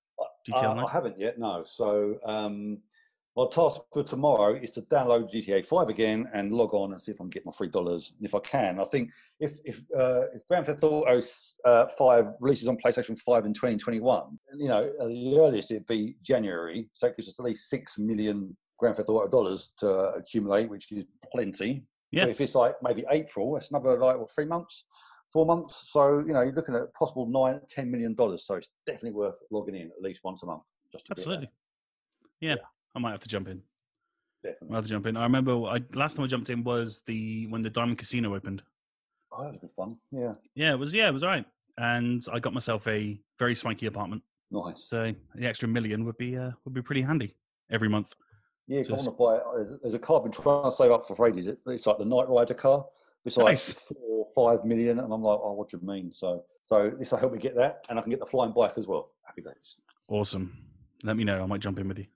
GTA 0.48 0.78
Uh, 0.78 0.86
I 0.86 0.90
haven't 0.90 1.18
yet, 1.18 1.38
no. 1.38 1.64
So 1.66 2.18
um, 2.24 2.78
my 3.36 3.46
task 3.50 3.80
for 3.92 4.02
tomorrow 4.02 4.54
is 4.54 4.72
to 4.72 4.82
download 4.82 5.32
GTA 5.32 5.64
5 5.64 5.88
again 5.88 6.28
and 6.32 6.52
log 6.52 6.74
on 6.74 6.92
and 6.92 7.00
see 7.00 7.12
if 7.12 7.20
I 7.20 7.24
can 7.24 7.30
get 7.30 7.46
my 7.46 7.52
three 7.52 7.68
dollars. 7.68 8.12
And 8.18 8.26
if 8.26 8.34
I 8.34 8.40
can, 8.40 8.80
I 8.80 8.84
think 8.86 9.10
if 9.38 9.52
if, 9.64 9.80
uh, 9.96 10.24
if 10.34 10.46
Grand 10.48 10.66
Theft 10.66 10.82
Auto 10.82 11.22
uh, 11.64 11.86
5 11.86 12.26
releases 12.40 12.68
on 12.68 12.76
PlayStation 12.76 13.18
5 13.18 13.46
in 13.46 13.54
2021, 13.54 14.38
you 14.58 14.68
know, 14.68 14.90
the 14.98 15.38
earliest 15.38 15.70
it'd 15.70 15.86
be 15.86 16.16
January. 16.22 16.88
So 16.94 17.06
it 17.06 17.16
gives 17.16 17.28
us 17.28 17.38
at 17.38 17.44
least 17.44 17.70
six 17.70 17.98
million 17.98 18.56
Grand 18.78 18.96
Theft 18.96 19.08
Auto 19.08 19.28
dollars 19.28 19.72
to 19.78 19.88
accumulate, 20.14 20.68
which 20.68 20.90
is 20.90 21.04
plenty. 21.32 21.84
Yeah. 22.10 22.24
But 22.24 22.30
if 22.30 22.40
it's 22.40 22.56
like 22.56 22.74
maybe 22.82 23.04
April, 23.10 23.54
that's 23.54 23.70
another 23.70 23.96
like 23.96 24.18
what, 24.18 24.30
three 24.32 24.44
months, 24.44 24.84
four 25.32 25.46
months. 25.46 25.84
So 25.86 26.18
you 26.20 26.32
know, 26.32 26.42
you're 26.42 26.52
looking 26.52 26.74
at 26.74 26.92
possible 26.94 27.26
nine, 27.26 27.60
ten 27.68 27.90
million 27.90 28.14
dollars. 28.14 28.44
So 28.44 28.54
it's 28.54 28.70
definitely 28.86 29.12
worth 29.12 29.36
logging 29.50 29.76
in 29.76 29.86
at 29.86 30.02
least 30.02 30.20
once 30.24 30.42
a 30.42 30.46
month. 30.46 30.62
Just. 30.92 31.06
Absolutely. 31.10 31.50
Yeah, 32.40 32.56
I 32.94 32.98
might 32.98 33.12
have 33.12 33.20
to 33.20 33.28
jump 33.28 33.48
in. 33.48 33.58
I 33.58 34.48
definitely. 34.48 34.68
might 34.68 34.76
have 34.76 34.84
to 34.84 34.90
jump 34.90 35.06
in. 35.06 35.16
I 35.16 35.22
remember 35.22 35.52
I, 35.64 35.80
last 35.94 36.16
time 36.16 36.24
I 36.24 36.28
jumped 36.28 36.50
in 36.50 36.64
was 36.64 37.02
the 37.06 37.46
when 37.48 37.62
the 37.62 37.70
Diamond 37.70 37.98
Casino 37.98 38.34
opened. 38.34 38.62
Oh, 39.32 39.44
that 39.44 39.52
was 39.52 39.60
good 39.60 39.72
fun. 39.76 39.96
Yeah, 40.10 40.34
Yeah, 40.54 40.72
it 40.72 40.78
was. 40.78 40.92
Yeah, 40.94 41.08
it 41.08 41.14
was 41.14 41.22
all 41.22 41.28
right. 41.28 41.44
And 41.78 42.24
I 42.32 42.40
got 42.40 42.52
myself 42.52 42.86
a 42.88 43.20
very 43.38 43.54
swanky 43.54 43.86
apartment. 43.86 44.22
nice. 44.50 44.86
So 44.88 45.14
the 45.34 45.46
extra 45.46 45.68
million 45.68 46.04
would 46.04 46.18
be 46.18 46.36
uh, 46.36 46.50
would 46.64 46.74
be 46.74 46.82
pretty 46.82 47.02
handy 47.02 47.36
every 47.70 47.88
month. 47.88 48.12
Yeah, 48.66 48.80
if 48.80 48.86
so 48.86 48.94
I 48.94 48.96
want 48.96 49.04
to 49.04 49.10
buy. 49.10 49.38
There's, 49.54 49.80
there's 49.82 49.94
a 49.94 49.98
car 49.98 50.18
I've 50.18 50.24
been 50.24 50.32
trying 50.32 50.64
to 50.64 50.70
save 50.70 50.90
up 50.90 51.06
for 51.06 51.28
ages. 51.28 51.56
It's 51.66 51.86
like 51.86 51.98
the 51.98 52.04
Knight 52.04 52.28
Rider 52.28 52.54
car. 52.54 52.86
It's 53.24 53.36
like 53.36 53.46
Nice. 53.46 53.74
four, 53.74 54.26
five 54.34 54.64
million, 54.64 54.98
and 55.00 55.12
I'm 55.12 55.22
like, 55.22 55.38
oh, 55.42 55.52
what 55.52 55.68
do 55.68 55.78
you 55.80 55.86
mean? 55.86 56.12
So, 56.12 56.44
so 56.64 56.90
this 56.98 57.10
will 57.10 57.18
help 57.18 57.32
me 57.32 57.38
get 57.38 57.54
that, 57.56 57.84
and 57.90 57.98
I 57.98 58.02
can 58.02 58.10
get 58.10 58.20
the 58.20 58.26
flying 58.26 58.52
bike 58.52 58.74
as 58.76 58.86
well. 58.86 59.10
Happy 59.26 59.42
days. 59.42 59.76
Awesome. 60.08 60.56
Let 61.02 61.16
me 61.16 61.24
know. 61.24 61.42
I 61.42 61.46
might 61.46 61.60
jump 61.60 61.78
in 61.78 61.88
with 61.88 61.98
you. 61.98 62.06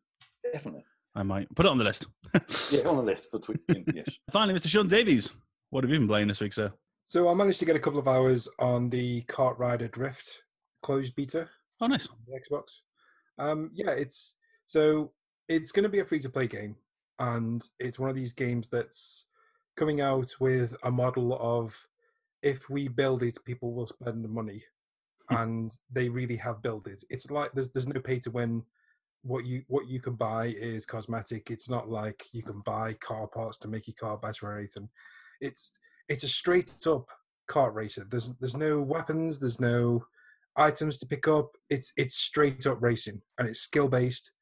Definitely. 0.52 0.84
I 1.14 1.22
might 1.22 1.48
put 1.54 1.66
it 1.66 1.68
on 1.70 1.78
the 1.78 1.84
list. 1.84 2.06
Yeah, 2.72 2.88
on 2.88 2.96
the 2.96 3.02
list 3.02 3.30
for 3.30 3.38
tweeting. 3.38 3.84
yes. 3.94 4.08
Finally, 4.32 4.58
Mr. 4.58 4.66
Sean 4.68 4.88
Davies. 4.88 5.30
What 5.70 5.84
have 5.84 5.90
you 5.90 5.98
been 5.98 6.08
playing 6.08 6.28
this 6.28 6.40
week, 6.40 6.52
sir? 6.52 6.72
So 7.06 7.28
I 7.28 7.34
managed 7.34 7.60
to 7.60 7.64
get 7.66 7.76
a 7.76 7.80
couple 7.80 7.98
of 8.00 8.08
hours 8.08 8.48
on 8.58 8.88
the 8.90 9.22
Kart 9.22 9.58
Rider 9.58 9.88
Drift 9.88 10.42
closed 10.82 11.14
beta 11.14 11.48
Oh, 11.80 11.86
nice. 11.86 12.06
on 12.08 12.16
the 12.26 12.38
Xbox. 12.40 12.80
Um, 13.38 13.70
yeah, 13.74 13.90
it's 13.90 14.36
so 14.66 15.12
it's 15.48 15.70
going 15.72 15.82
to 15.84 15.88
be 15.88 16.00
a 16.00 16.04
free 16.04 16.18
to 16.20 16.28
play 16.30 16.46
game, 16.48 16.76
and 17.18 17.66
it's 17.78 17.98
one 17.98 18.08
of 18.10 18.16
these 18.16 18.32
games 18.32 18.68
that's 18.68 19.26
coming 19.76 20.00
out 20.00 20.30
with 20.40 20.76
a 20.84 20.90
model 20.90 21.38
of 21.40 21.76
if 22.42 22.68
we 22.68 22.88
build 22.88 23.22
it, 23.22 23.38
people 23.44 23.72
will 23.72 23.86
spend 23.86 24.22
the 24.22 24.28
money, 24.28 24.62
hmm. 25.28 25.36
and 25.36 25.78
they 25.90 26.08
really 26.08 26.36
have 26.36 26.62
built 26.62 26.86
it. 26.86 27.02
It's 27.10 27.30
like 27.30 27.52
there's 27.52 27.70
there's 27.70 27.88
no 27.88 28.00
pay 28.00 28.18
to 28.20 28.30
win. 28.30 28.62
What 29.22 29.46
you 29.46 29.62
what 29.68 29.88
you 29.88 30.00
can 30.00 30.14
buy 30.14 30.46
is 30.46 30.84
cosmetic. 30.84 31.50
It's 31.50 31.70
not 31.70 31.88
like 31.88 32.24
you 32.32 32.42
can 32.42 32.60
buy 32.64 32.92
car 32.94 33.26
parts 33.26 33.58
to 33.58 33.68
make 33.68 33.88
your 33.88 33.96
car 33.98 34.18
better 34.18 34.46
or 34.46 34.58
anything. 34.58 34.88
It's 35.40 35.72
it's 36.08 36.24
a 36.24 36.28
straight 36.28 36.72
up 36.86 37.08
kart 37.50 37.74
racer. 37.74 38.06
There's 38.08 38.34
there's 38.40 38.56
no 38.56 38.80
weapons. 38.80 39.38
There's 39.38 39.60
no 39.60 40.04
items 40.56 40.98
to 40.98 41.06
pick 41.06 41.26
up. 41.26 41.52
It's 41.70 41.92
it's 41.96 42.16
straight 42.16 42.66
up 42.66 42.82
racing 42.82 43.22
and 43.38 43.48
it's 43.48 43.60
skill 43.60 43.88
based, 43.88 44.32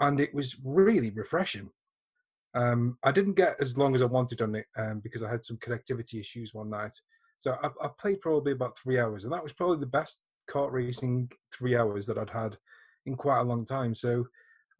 and 0.00 0.18
it 0.20 0.34
was 0.34 0.60
really 0.64 1.10
refreshing. 1.10 1.70
Um, 2.54 2.98
I 3.02 3.12
didn't 3.12 3.34
get 3.34 3.56
as 3.60 3.78
long 3.78 3.94
as 3.94 4.02
I 4.02 4.06
wanted 4.06 4.42
on 4.42 4.54
it 4.54 4.66
um, 4.76 5.00
because 5.02 5.22
I 5.22 5.30
had 5.30 5.44
some 5.44 5.56
connectivity 5.58 6.20
issues 6.20 6.52
one 6.52 6.70
night. 6.70 6.94
So 7.38 7.56
I, 7.62 7.68
I 7.84 7.88
played 7.98 8.20
probably 8.20 8.52
about 8.52 8.78
three 8.78 8.98
hours, 8.98 9.24
and 9.24 9.32
that 9.32 9.42
was 9.42 9.52
probably 9.52 9.78
the 9.78 9.86
best 9.86 10.24
kart 10.50 10.70
racing 10.70 11.30
three 11.52 11.76
hours 11.76 12.06
that 12.06 12.18
I'd 12.18 12.30
had 12.30 12.56
in 13.06 13.16
quite 13.16 13.40
a 13.40 13.44
long 13.44 13.64
time. 13.64 13.94
So 13.94 14.24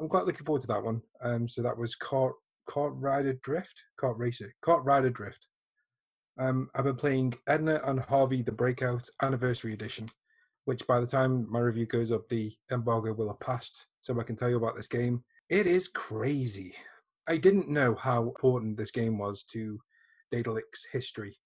I'm 0.00 0.08
quite 0.08 0.26
looking 0.26 0.44
forward 0.44 0.62
to 0.62 0.68
that 0.68 0.82
one. 0.82 1.02
Um, 1.22 1.48
so 1.48 1.62
that 1.62 1.76
was 1.76 1.96
kart 1.96 2.32
kart 2.68 2.92
rider 2.94 3.34
drift, 3.42 3.82
kart 4.00 4.18
racer, 4.18 4.54
kart 4.64 4.84
rider 4.84 5.10
drift. 5.10 5.48
Um, 6.38 6.68
I've 6.74 6.84
been 6.84 6.96
playing 6.96 7.34
Edna 7.46 7.80
and 7.84 8.00
Harvey 8.00 8.42
the 8.42 8.52
Breakout 8.52 9.08
Anniversary 9.20 9.72
Edition, 9.72 10.08
which 10.64 10.86
by 10.86 11.00
the 11.00 11.06
time 11.06 11.50
my 11.50 11.58
review 11.58 11.86
goes 11.86 12.12
up, 12.12 12.28
the 12.28 12.52
embargo 12.70 13.12
will 13.12 13.28
have 13.28 13.40
passed, 13.40 13.86
so 14.00 14.18
I 14.18 14.24
can 14.24 14.36
tell 14.36 14.48
you 14.48 14.56
about 14.56 14.76
this 14.76 14.88
game. 14.88 15.24
It 15.48 15.66
is 15.66 15.88
crazy. 15.88 16.74
I 17.28 17.36
didn't 17.36 17.68
know 17.68 17.94
how 17.94 18.22
important 18.22 18.76
this 18.76 18.90
game 18.90 19.18
was 19.18 19.44
to 19.44 19.80
Daedalic 20.30 20.64
history. 20.92 21.36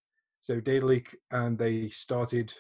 So 0.40 0.60
Daedalic, 0.60 1.16
and 1.30 1.58
they 1.58 1.88
started 1.88 2.52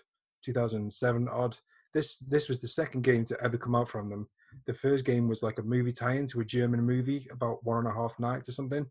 2007 0.44 1.28
odd. 1.28 1.56
This 1.94 2.18
this 2.18 2.48
was 2.48 2.60
the 2.60 2.68
second 2.68 3.02
game 3.02 3.24
to 3.26 3.40
ever 3.42 3.56
come 3.56 3.74
out 3.74 3.88
from 3.88 4.10
them. 4.10 4.28
The 4.66 4.74
first 4.74 5.04
game 5.04 5.28
was 5.28 5.42
like 5.42 5.58
a 5.58 5.62
movie 5.62 5.92
tie-in 5.92 6.26
to 6.28 6.40
a 6.40 6.44
German 6.44 6.82
movie 6.82 7.26
about 7.30 7.64
one 7.64 7.78
and 7.78 7.88
a 7.88 7.92
half 7.92 8.18
nights 8.18 8.48
or 8.48 8.52
something. 8.52 8.86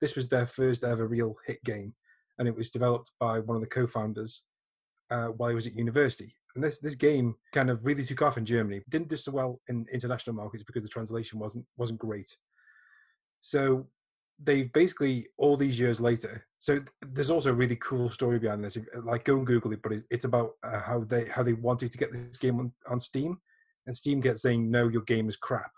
This 0.00 0.16
was 0.16 0.28
their 0.28 0.46
first 0.46 0.84
ever 0.84 1.06
real 1.06 1.36
hit 1.46 1.62
game, 1.64 1.94
and 2.38 2.48
it 2.48 2.56
was 2.56 2.70
developed 2.70 3.12
by 3.20 3.40
one 3.40 3.56
of 3.56 3.62
the 3.62 3.68
co-founders 3.68 4.44
uh, 5.10 5.26
while 5.28 5.50
he 5.50 5.54
was 5.54 5.66
at 5.66 5.76
university. 5.76 6.32
And 6.54 6.64
this 6.64 6.80
this 6.80 6.94
game 6.94 7.36
kind 7.52 7.70
of 7.70 7.84
really 7.84 8.04
took 8.04 8.22
off 8.22 8.38
in 8.38 8.44
Germany. 8.44 8.82
Didn't 8.88 9.08
do 9.08 9.16
so 9.16 9.32
well 9.32 9.60
in 9.68 9.86
international 9.92 10.36
markets 10.36 10.64
because 10.64 10.82
the 10.82 10.88
translation 10.88 11.38
wasn't 11.38 11.64
wasn't 11.76 11.98
great. 11.98 12.36
So 13.40 13.86
they've 14.42 14.72
basically 14.72 15.26
all 15.36 15.56
these 15.56 15.78
years 15.78 16.00
later. 16.00 16.46
So 16.58 16.78
there's 17.02 17.30
also 17.30 17.50
a 17.50 17.54
really 17.54 17.76
cool 17.76 18.08
story 18.08 18.38
behind 18.38 18.64
this. 18.64 18.78
Like 19.02 19.24
go 19.24 19.36
and 19.36 19.46
Google 19.46 19.72
it, 19.72 19.82
but 19.82 19.92
it's, 19.92 20.04
it's 20.10 20.24
about 20.24 20.52
uh, 20.62 20.80
how 20.80 21.00
they 21.00 21.26
how 21.26 21.42
they 21.42 21.52
wanted 21.52 21.92
to 21.92 21.98
get 21.98 22.12
this 22.12 22.36
game 22.36 22.58
on, 22.58 22.72
on 22.88 23.00
Steam, 23.00 23.38
and 23.86 23.96
Steam 23.96 24.22
kept 24.22 24.38
saying 24.38 24.70
no, 24.70 24.88
your 24.88 25.02
game 25.02 25.28
is 25.28 25.36
crap, 25.36 25.70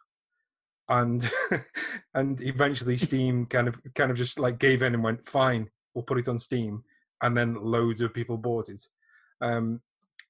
and 0.89 1.31
and 2.15 2.41
eventually 2.41 2.97
Steam 2.99 3.47
kind 3.47 3.69
of 3.69 3.81
kind 3.95 4.11
of 4.11 4.17
just 4.17 4.39
like 4.39 4.59
gave 4.59 4.83
in 4.83 4.95
and 4.95 5.05
went 5.05 5.29
fine, 5.29 5.69
we'll 5.95 6.05
put 6.05 6.19
it 6.19 6.29
on 6.29 6.39
Steam, 6.39 6.83
and 7.23 7.37
then 7.37 7.55
loads 7.55 8.01
of 8.01 8.15
people 8.15 8.37
bought 8.37 8.69
it. 8.69 8.81
Um, 9.43 9.81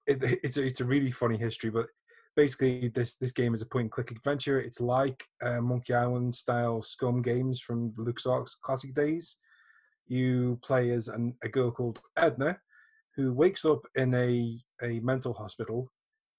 it 0.07 0.23
it's 0.43 0.57
a, 0.57 0.67
it's 0.67 0.81
a 0.81 0.85
really 0.85 1.11
funny 1.11 1.37
history, 1.37 1.71
but 1.71 1.87
basically 2.37 2.89
this 2.89 3.17
this 3.17 3.33
game 3.33 3.55
is 3.55 3.63
a 3.63 3.67
point 3.67 3.85
and 3.85 3.93
click 3.93 4.11
adventure. 4.11 4.61
It's 4.61 4.81
like 4.81 5.25
uh, 5.43 5.61
Monkey 5.61 5.95
Island 5.95 6.35
style 6.35 6.81
SCUMM 6.81 7.23
games 7.23 7.61
from 7.61 7.93
the 7.95 8.03
LucasArts 8.03 8.53
classic 8.63 8.95
days. 8.95 9.37
You 10.07 10.59
play 10.63 10.91
as 10.91 11.09
an, 11.09 11.35
a 11.43 11.49
girl 11.49 11.71
called 11.71 12.01
Edna, 12.17 12.59
who 13.17 13.33
wakes 13.33 13.65
up 13.65 13.87
in 13.95 14.15
a 14.15 14.59
a 14.83 15.01
mental 15.01 15.33
hospital 15.33 15.91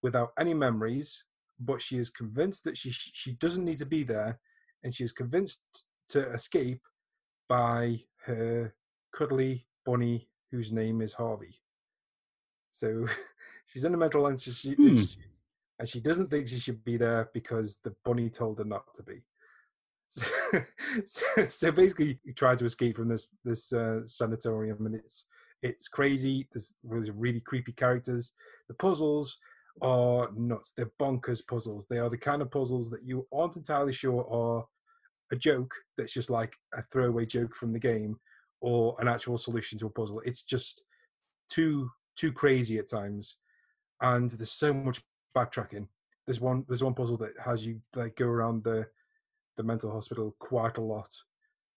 without 0.03 0.31
any 0.39 0.53
memories, 0.53 1.25
but 1.59 1.81
she 1.81 1.97
is 1.97 2.09
convinced 2.09 2.63
that 2.63 2.77
she 2.77 2.91
she 2.91 3.33
doesn't 3.33 3.65
need 3.65 3.77
to 3.79 3.85
be 3.85 4.03
there, 4.03 4.39
and 4.83 4.93
she 4.93 5.03
is 5.03 5.11
convinced 5.11 5.61
to 6.09 6.29
escape 6.31 6.81
by 7.47 7.97
her 8.25 8.73
cuddly 9.15 9.67
bunny 9.85 10.29
whose 10.51 10.71
name 10.71 11.01
is 11.01 11.13
Harvey. 11.13 11.55
So 12.71 13.07
she's 13.65 13.85
in 13.85 13.93
a 13.93 13.97
mental 13.97 14.27
institute, 14.27 14.77
Hmm. 14.77 14.95
And 15.81 15.89
she 15.89 15.99
doesn't 15.99 16.29
think 16.29 16.47
she 16.47 16.59
should 16.59 16.85
be 16.85 16.95
there 16.95 17.31
because 17.33 17.79
the 17.83 17.95
bunny 18.05 18.29
told 18.29 18.59
her 18.59 18.65
not 18.65 18.93
to 18.93 19.03
be. 19.03 19.15
So, 20.13 20.25
so, 21.05 21.47
so 21.47 21.71
basically, 21.71 22.19
you 22.25 22.33
try 22.33 22.53
to 22.53 22.65
escape 22.65 22.97
from 22.97 23.07
this 23.07 23.27
this 23.45 23.71
uh, 23.71 24.01
sanatorium, 24.05 24.85
and 24.85 24.93
it's 24.93 25.25
it's 25.63 25.87
crazy. 25.87 26.45
There's, 26.51 26.75
there's 26.83 27.09
really 27.11 27.39
creepy 27.39 27.71
characters. 27.71 28.33
The 28.67 28.73
puzzles 28.73 29.37
are 29.81 30.29
nuts. 30.35 30.73
They're 30.75 30.91
bonkers 30.99 31.47
puzzles. 31.47 31.87
They 31.87 31.97
are 31.97 32.09
the 32.09 32.17
kind 32.17 32.41
of 32.41 32.51
puzzles 32.51 32.89
that 32.89 33.03
you 33.03 33.25
aren't 33.33 33.55
entirely 33.55 33.93
sure 33.93 34.27
are 34.29 34.65
a 35.31 35.37
joke 35.37 35.73
that's 35.97 36.13
just 36.13 36.29
like 36.29 36.57
a 36.73 36.81
throwaway 36.81 37.25
joke 37.25 37.55
from 37.55 37.71
the 37.71 37.79
game 37.79 38.17
or 38.59 38.97
an 38.99 39.07
actual 39.07 39.37
solution 39.37 39.79
to 39.79 39.85
a 39.85 39.89
puzzle. 39.89 40.21
It's 40.25 40.43
just 40.43 40.83
too 41.49 41.89
too 42.17 42.33
crazy 42.33 42.79
at 42.79 42.89
times, 42.89 43.37
and 44.01 44.29
there's 44.31 44.51
so 44.51 44.73
much 44.73 45.01
backtracking. 45.35 45.87
There's 46.25 46.39
one 46.39 46.65
there's 46.67 46.83
one 46.83 46.93
puzzle 46.93 47.17
that 47.17 47.33
has 47.43 47.65
you 47.65 47.81
like 47.95 48.15
go 48.15 48.27
around 48.27 48.63
the 48.63 48.87
the 49.57 49.63
mental 49.63 49.91
hospital 49.91 50.35
quite 50.39 50.77
a 50.77 50.81
lot 50.81 51.13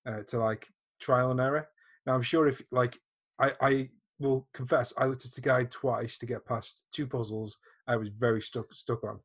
uh, 0.06 0.23
to 0.28 0.38
like 0.38 0.68
trial 1.00 1.30
and 1.30 1.40
error. 1.40 1.68
Now 2.06 2.14
I'm 2.14 2.23
sure 2.23 2.46
if 2.46 2.62
like 2.70 2.99
I 3.38 3.52
I 3.61 3.88
will 4.18 4.49
confess 4.54 4.92
I 4.96 5.06
looked 5.06 5.25
at 5.25 5.32
the 5.32 5.40
guide 5.40 5.70
twice 5.70 6.18
to 6.18 6.26
get 6.26 6.46
past 6.46 6.84
two 6.92 7.06
puzzles 7.06 7.58
I 7.87 7.96
was 7.96 8.08
very 8.08 8.40
stuck 8.40 8.73
stuck 8.73 9.04
on. 9.04 9.20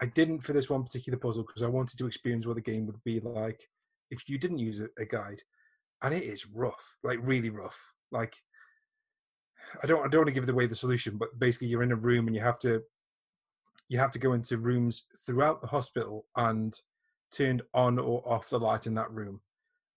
I 0.00 0.06
didn't 0.06 0.40
for 0.40 0.52
this 0.52 0.70
one 0.70 0.84
particular 0.84 1.18
puzzle 1.18 1.44
because 1.44 1.62
I 1.62 1.68
wanted 1.68 1.98
to 1.98 2.06
experience 2.06 2.46
what 2.46 2.56
the 2.56 2.62
game 2.62 2.86
would 2.86 3.02
be 3.04 3.20
like 3.20 3.68
if 4.10 4.28
you 4.28 4.38
didn't 4.38 4.58
use 4.58 4.80
a, 4.80 4.88
a 4.98 5.04
guide, 5.04 5.42
and 6.02 6.14
it 6.14 6.22
is 6.22 6.46
rough, 6.46 6.96
like 7.02 7.18
really 7.22 7.50
rough. 7.50 7.94
Like 8.10 8.36
I 9.82 9.86
don't 9.86 10.04
I 10.04 10.08
don't 10.08 10.20
want 10.20 10.28
to 10.28 10.40
give 10.40 10.48
away 10.48 10.66
the 10.66 10.74
solution, 10.74 11.16
but 11.18 11.38
basically 11.38 11.68
you're 11.68 11.82
in 11.82 11.92
a 11.92 11.96
room 11.96 12.26
and 12.26 12.36
you 12.36 12.42
have 12.42 12.58
to 12.60 12.82
you 13.88 13.98
have 13.98 14.10
to 14.12 14.18
go 14.18 14.32
into 14.32 14.58
rooms 14.58 15.04
throughout 15.26 15.60
the 15.60 15.66
hospital 15.66 16.26
and 16.36 16.78
turn 17.32 17.60
on 17.74 17.98
or 17.98 18.22
off 18.30 18.50
the 18.50 18.58
light 18.58 18.86
in 18.86 18.94
that 18.94 19.10
room, 19.10 19.40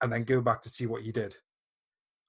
and 0.01 0.11
then 0.11 0.23
go 0.23 0.41
back 0.41 0.61
to 0.61 0.69
see 0.69 0.85
what 0.85 1.03
you 1.03 1.11
did. 1.11 1.35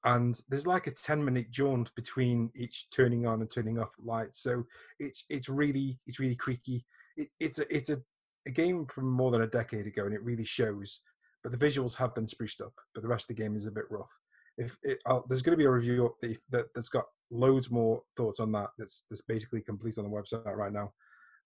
And 0.04 0.40
there's 0.48 0.66
like 0.66 0.88
a 0.88 0.92
ten 0.92 1.24
minute 1.24 1.50
jaunt 1.50 1.94
between 1.94 2.50
each 2.56 2.90
turning 2.90 3.26
on 3.26 3.40
and 3.40 3.50
turning 3.50 3.78
off 3.78 3.94
lights, 4.02 4.42
so 4.42 4.64
it's 4.98 5.24
it's 5.30 5.48
really 5.48 6.00
it's 6.06 6.18
really 6.18 6.34
creaky. 6.34 6.84
It, 7.16 7.28
it's 7.38 7.60
a 7.60 7.74
it's 7.74 7.90
a, 7.90 8.02
a 8.46 8.50
game 8.50 8.86
from 8.86 9.10
more 9.10 9.30
than 9.30 9.42
a 9.42 9.46
decade 9.46 9.86
ago, 9.86 10.04
and 10.04 10.14
it 10.14 10.24
really 10.24 10.44
shows. 10.44 11.00
But 11.44 11.52
the 11.52 11.64
visuals 11.64 11.96
have 11.96 12.14
been 12.14 12.28
spruced 12.28 12.60
up, 12.60 12.74
but 12.94 13.02
the 13.02 13.08
rest 13.08 13.30
of 13.30 13.36
the 13.36 13.42
game 13.42 13.56
is 13.56 13.66
a 13.66 13.70
bit 13.70 13.84
rough. 13.90 14.18
If 14.58 14.76
it, 14.82 14.98
I'll, 15.06 15.24
there's 15.28 15.42
going 15.42 15.56
to 15.56 15.62
be 15.62 15.64
a 15.64 15.70
review 15.70 16.14
that, 16.20 16.36
that 16.50 16.74
that's 16.74 16.88
got 16.88 17.04
loads 17.30 17.70
more 17.70 18.02
thoughts 18.16 18.40
on 18.40 18.50
that. 18.52 18.70
That's 18.78 19.06
that's 19.08 19.22
basically 19.22 19.60
complete 19.60 19.98
on 19.98 20.04
the 20.04 20.10
website 20.10 20.44
right 20.56 20.72
now. 20.72 20.92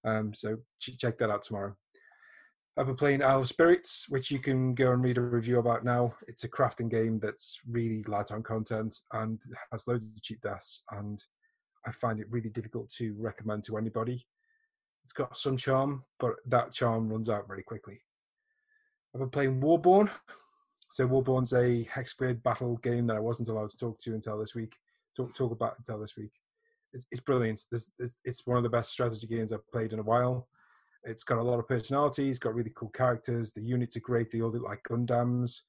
Um, 0.04 0.34
so 0.34 0.58
ch- 0.80 0.98
check 0.98 1.18
that 1.18 1.30
out 1.30 1.42
tomorrow. 1.42 1.76
I've 2.78 2.86
been 2.86 2.96
playing 2.96 3.22
Isle 3.22 3.40
of 3.40 3.48
Spirits, 3.48 4.06
which 4.10 4.30
you 4.30 4.38
can 4.38 4.74
go 4.74 4.92
and 4.92 5.02
read 5.02 5.16
a 5.16 5.22
review 5.22 5.58
about 5.58 5.82
now. 5.82 6.14
It's 6.28 6.44
a 6.44 6.48
crafting 6.48 6.90
game 6.90 7.18
that's 7.18 7.58
really 7.66 8.02
light 8.02 8.30
on 8.30 8.42
content 8.42 8.94
and 9.12 9.40
has 9.72 9.88
loads 9.88 10.04
of 10.04 10.22
cheap 10.22 10.42
deaths, 10.42 10.82
and 10.90 11.22
I 11.86 11.92
find 11.92 12.20
it 12.20 12.30
really 12.30 12.50
difficult 12.50 12.90
to 12.98 13.14
recommend 13.18 13.64
to 13.64 13.78
anybody. 13.78 14.26
It's 15.04 15.14
got 15.14 15.36
some 15.38 15.56
charm, 15.56 16.04
but 16.18 16.34
that 16.46 16.74
charm 16.74 17.08
runs 17.08 17.30
out 17.30 17.48
very 17.48 17.62
quickly. 17.62 18.00
I've 19.14 19.20
been 19.20 19.30
playing 19.30 19.60
Warborn. 19.60 20.10
So 20.90 21.06
Warborn's 21.06 21.54
a 21.54 21.84
hex 21.84 22.12
grid 22.12 22.42
battle 22.42 22.76
game 22.78 23.06
that 23.06 23.16
I 23.16 23.20
wasn't 23.20 23.48
allowed 23.48 23.70
to 23.70 23.76
talk 23.76 23.98
to 24.00 24.14
until 24.14 24.38
this 24.38 24.54
week. 24.54 24.76
Talk 25.16 25.34
talk 25.34 25.52
about 25.52 25.78
until 25.78 25.98
this 25.98 26.16
week. 26.16 26.32
It's, 26.96 27.06
it's 27.12 27.20
brilliant. 27.20 27.60
There's, 27.70 27.90
it's, 27.98 28.20
it's 28.24 28.46
one 28.46 28.56
of 28.56 28.62
the 28.62 28.70
best 28.70 28.90
strategy 28.90 29.26
games 29.26 29.52
I've 29.52 29.70
played 29.70 29.92
in 29.92 29.98
a 29.98 30.02
while. 30.02 30.48
It's 31.04 31.24
got 31.24 31.38
a 31.38 31.42
lot 31.42 31.58
of 31.58 31.68
personality. 31.68 32.30
It's 32.30 32.38
got 32.38 32.54
really 32.54 32.72
cool 32.74 32.88
characters. 32.88 33.52
The 33.52 33.62
units 33.62 33.96
are 33.96 34.00
great. 34.00 34.30
They 34.30 34.40
all 34.40 34.50
look 34.50 34.64
like 34.64 34.80
Gundams. 34.88 35.60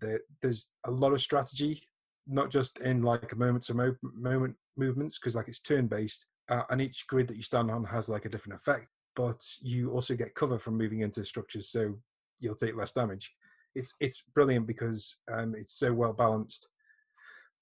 There, 0.00 0.20
there's 0.40 0.70
a 0.86 0.90
lot 0.90 1.12
of 1.12 1.20
strategy, 1.20 1.82
not 2.26 2.50
just 2.50 2.78
in 2.78 3.02
like 3.02 3.36
moment 3.36 3.64
to 3.64 3.74
mo- 3.74 3.96
moment 4.02 4.54
movements, 4.76 5.18
because 5.18 5.36
like 5.36 5.48
it's 5.48 5.60
turn 5.60 5.86
based, 5.88 6.26
uh, 6.48 6.62
and 6.70 6.80
each 6.80 7.06
grid 7.08 7.28
that 7.28 7.36
you 7.36 7.42
stand 7.42 7.70
on 7.70 7.84
has 7.84 8.08
like 8.08 8.24
a 8.24 8.30
different 8.30 8.58
effect. 8.58 8.86
But 9.16 9.44
you 9.60 9.90
also 9.90 10.14
get 10.14 10.34
cover 10.34 10.58
from 10.58 10.78
moving 10.78 11.00
into 11.00 11.24
structures, 11.24 11.68
so 11.68 11.98
you'll 12.38 12.54
take 12.54 12.76
less 12.76 12.92
damage. 12.92 13.34
It's 13.74 13.92
it's 14.00 14.22
brilliant 14.34 14.66
because 14.66 15.16
um, 15.30 15.54
it's 15.54 15.74
so 15.74 15.92
well 15.92 16.14
balanced, 16.14 16.68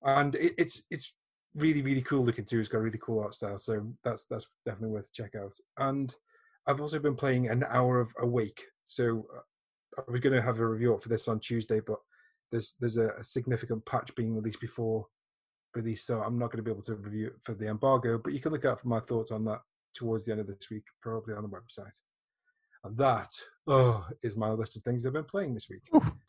and 0.04 0.36
it, 0.36 0.54
it's 0.58 0.84
it's 0.90 1.14
really 1.56 1.82
really 1.82 2.02
cool 2.02 2.24
looking 2.24 2.44
too. 2.44 2.60
It's 2.60 2.68
got 2.68 2.78
a 2.78 2.82
really 2.82 3.00
cool 3.02 3.20
art 3.20 3.34
style, 3.34 3.58
so 3.58 3.86
that's 4.04 4.26
that's 4.26 4.46
definitely 4.64 4.94
worth 4.94 5.08
a 5.08 5.12
check 5.12 5.34
out. 5.34 5.54
And 5.78 6.14
I've 6.66 6.80
also 6.80 6.98
been 6.98 7.16
playing 7.16 7.48
an 7.48 7.64
hour 7.68 8.00
of 8.00 8.12
Awake. 8.20 8.62
So 8.84 9.26
uh, 9.34 10.02
I 10.06 10.10
was 10.10 10.20
going 10.20 10.34
to 10.34 10.42
have 10.42 10.60
a 10.60 10.66
review 10.66 10.94
up 10.94 11.02
for 11.02 11.08
this 11.08 11.28
on 11.28 11.40
Tuesday, 11.40 11.80
but 11.80 11.98
there's 12.50 12.74
there's 12.80 12.96
a, 12.96 13.08
a 13.18 13.24
significant 13.24 13.84
patch 13.86 14.14
being 14.14 14.34
released 14.34 14.60
before 14.60 15.06
release, 15.74 16.04
so 16.04 16.22
I'm 16.22 16.38
not 16.38 16.50
going 16.50 16.58
to 16.58 16.62
be 16.62 16.70
able 16.70 16.82
to 16.82 16.94
review 16.94 17.28
it 17.28 17.34
for 17.42 17.54
the 17.54 17.68
embargo. 17.68 18.18
But 18.18 18.32
you 18.32 18.40
can 18.40 18.52
look 18.52 18.64
out 18.64 18.80
for 18.80 18.88
my 18.88 19.00
thoughts 19.00 19.30
on 19.30 19.44
that 19.44 19.60
towards 19.94 20.24
the 20.24 20.32
end 20.32 20.40
of 20.40 20.46
this 20.46 20.70
week, 20.70 20.84
probably 21.00 21.34
on 21.34 21.42
the 21.42 21.48
website. 21.48 22.00
And 22.84 22.96
that 22.98 23.28
oh 23.66 24.06
is 24.22 24.36
my 24.36 24.50
list 24.50 24.76
of 24.76 24.82
things 24.82 25.06
I've 25.06 25.12
been 25.12 25.24
playing 25.24 25.54
this 25.54 25.68
week. 25.68 25.82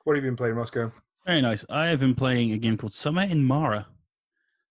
What 0.03 0.15
have 0.15 0.24
you 0.24 0.29
been 0.29 0.38
playing, 0.38 0.55
Roscoe? 0.55 0.91
Very 1.25 1.41
nice. 1.41 1.65
I 1.69 1.88
have 1.88 2.00
been 2.00 2.15
playing 2.15 2.53
a 2.53 2.57
game 2.57 2.77
called 2.77 2.93
Summer 2.93 3.24
in 3.24 3.43
Mara. 3.43 3.88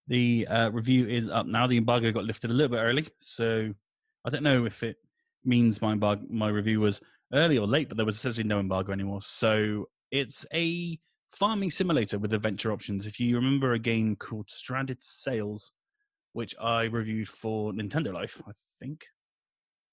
The 0.09 0.47
uh, 0.47 0.71
review 0.71 1.09
is 1.09 1.29
up 1.29 1.47
now. 1.47 1.67
The 1.67 1.79
embargo 1.79 2.13
got 2.13 2.25
lifted 2.25 2.51
a 2.51 2.55
little 2.55 2.71
bit 2.71 2.83
early, 2.83 3.09
so 3.19 3.73
I 4.25 4.31
don't 4.31 4.43
know 4.43 4.67
if 4.67 4.83
it 4.83 4.97
means 5.45 5.83
my 5.83 5.93
embargo, 5.93 6.23
my 6.29 6.49
review 6.49 6.81
was 6.81 7.01
early 7.33 7.59
or 7.59 7.67
late, 7.67 7.89
but 7.89 7.97
there 7.97 8.07
was 8.07 8.17
essentially 8.17 8.47
no 8.47 8.61
embargo 8.61 8.93
anymore. 8.93 9.21
So 9.21 9.89
it's 10.11 10.47
a 10.55 10.99
farming 11.33 11.71
simulator 11.71 12.19
with 12.19 12.33
adventure 12.33 12.73
options. 12.73 13.07
If 13.07 13.19
you 13.19 13.37
remember 13.37 13.73
a 13.73 13.79
game 13.79 14.17
called 14.17 14.49
Stranded 14.49 15.03
Sails, 15.03 15.73
which 16.33 16.55
I 16.61 16.85
reviewed 16.85 17.29
for 17.29 17.73
Nintendo 17.73 18.13
Life, 18.13 18.41
I 18.47 18.53
think 18.79 19.07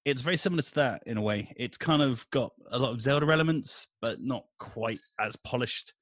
it's 0.04 0.22
very 0.22 0.36
similar 0.36 0.62
to 0.62 0.74
that 0.74 1.02
in 1.06 1.16
a 1.16 1.22
way. 1.22 1.52
It's 1.56 1.78
kind 1.78 2.02
of 2.02 2.28
got 2.30 2.52
a 2.70 2.78
lot 2.78 2.92
of 2.92 3.00
Zelda 3.00 3.30
elements, 3.32 3.88
but 4.02 4.20
not 4.20 4.44
quite 4.58 4.98
as 5.18 5.36
polished 5.36 5.94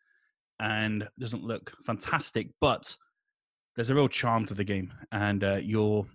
and 0.60 1.08
doesn't 1.18 1.44
look 1.44 1.72
fantastic. 1.86 2.48
But 2.60 2.96
there's 3.76 3.90
a 3.90 3.94
real 3.94 4.08
charm 4.08 4.46
to 4.46 4.54
the 4.54 4.64
game, 4.64 4.92
and 5.12 5.42
uh, 5.44 5.56
your 5.56 6.06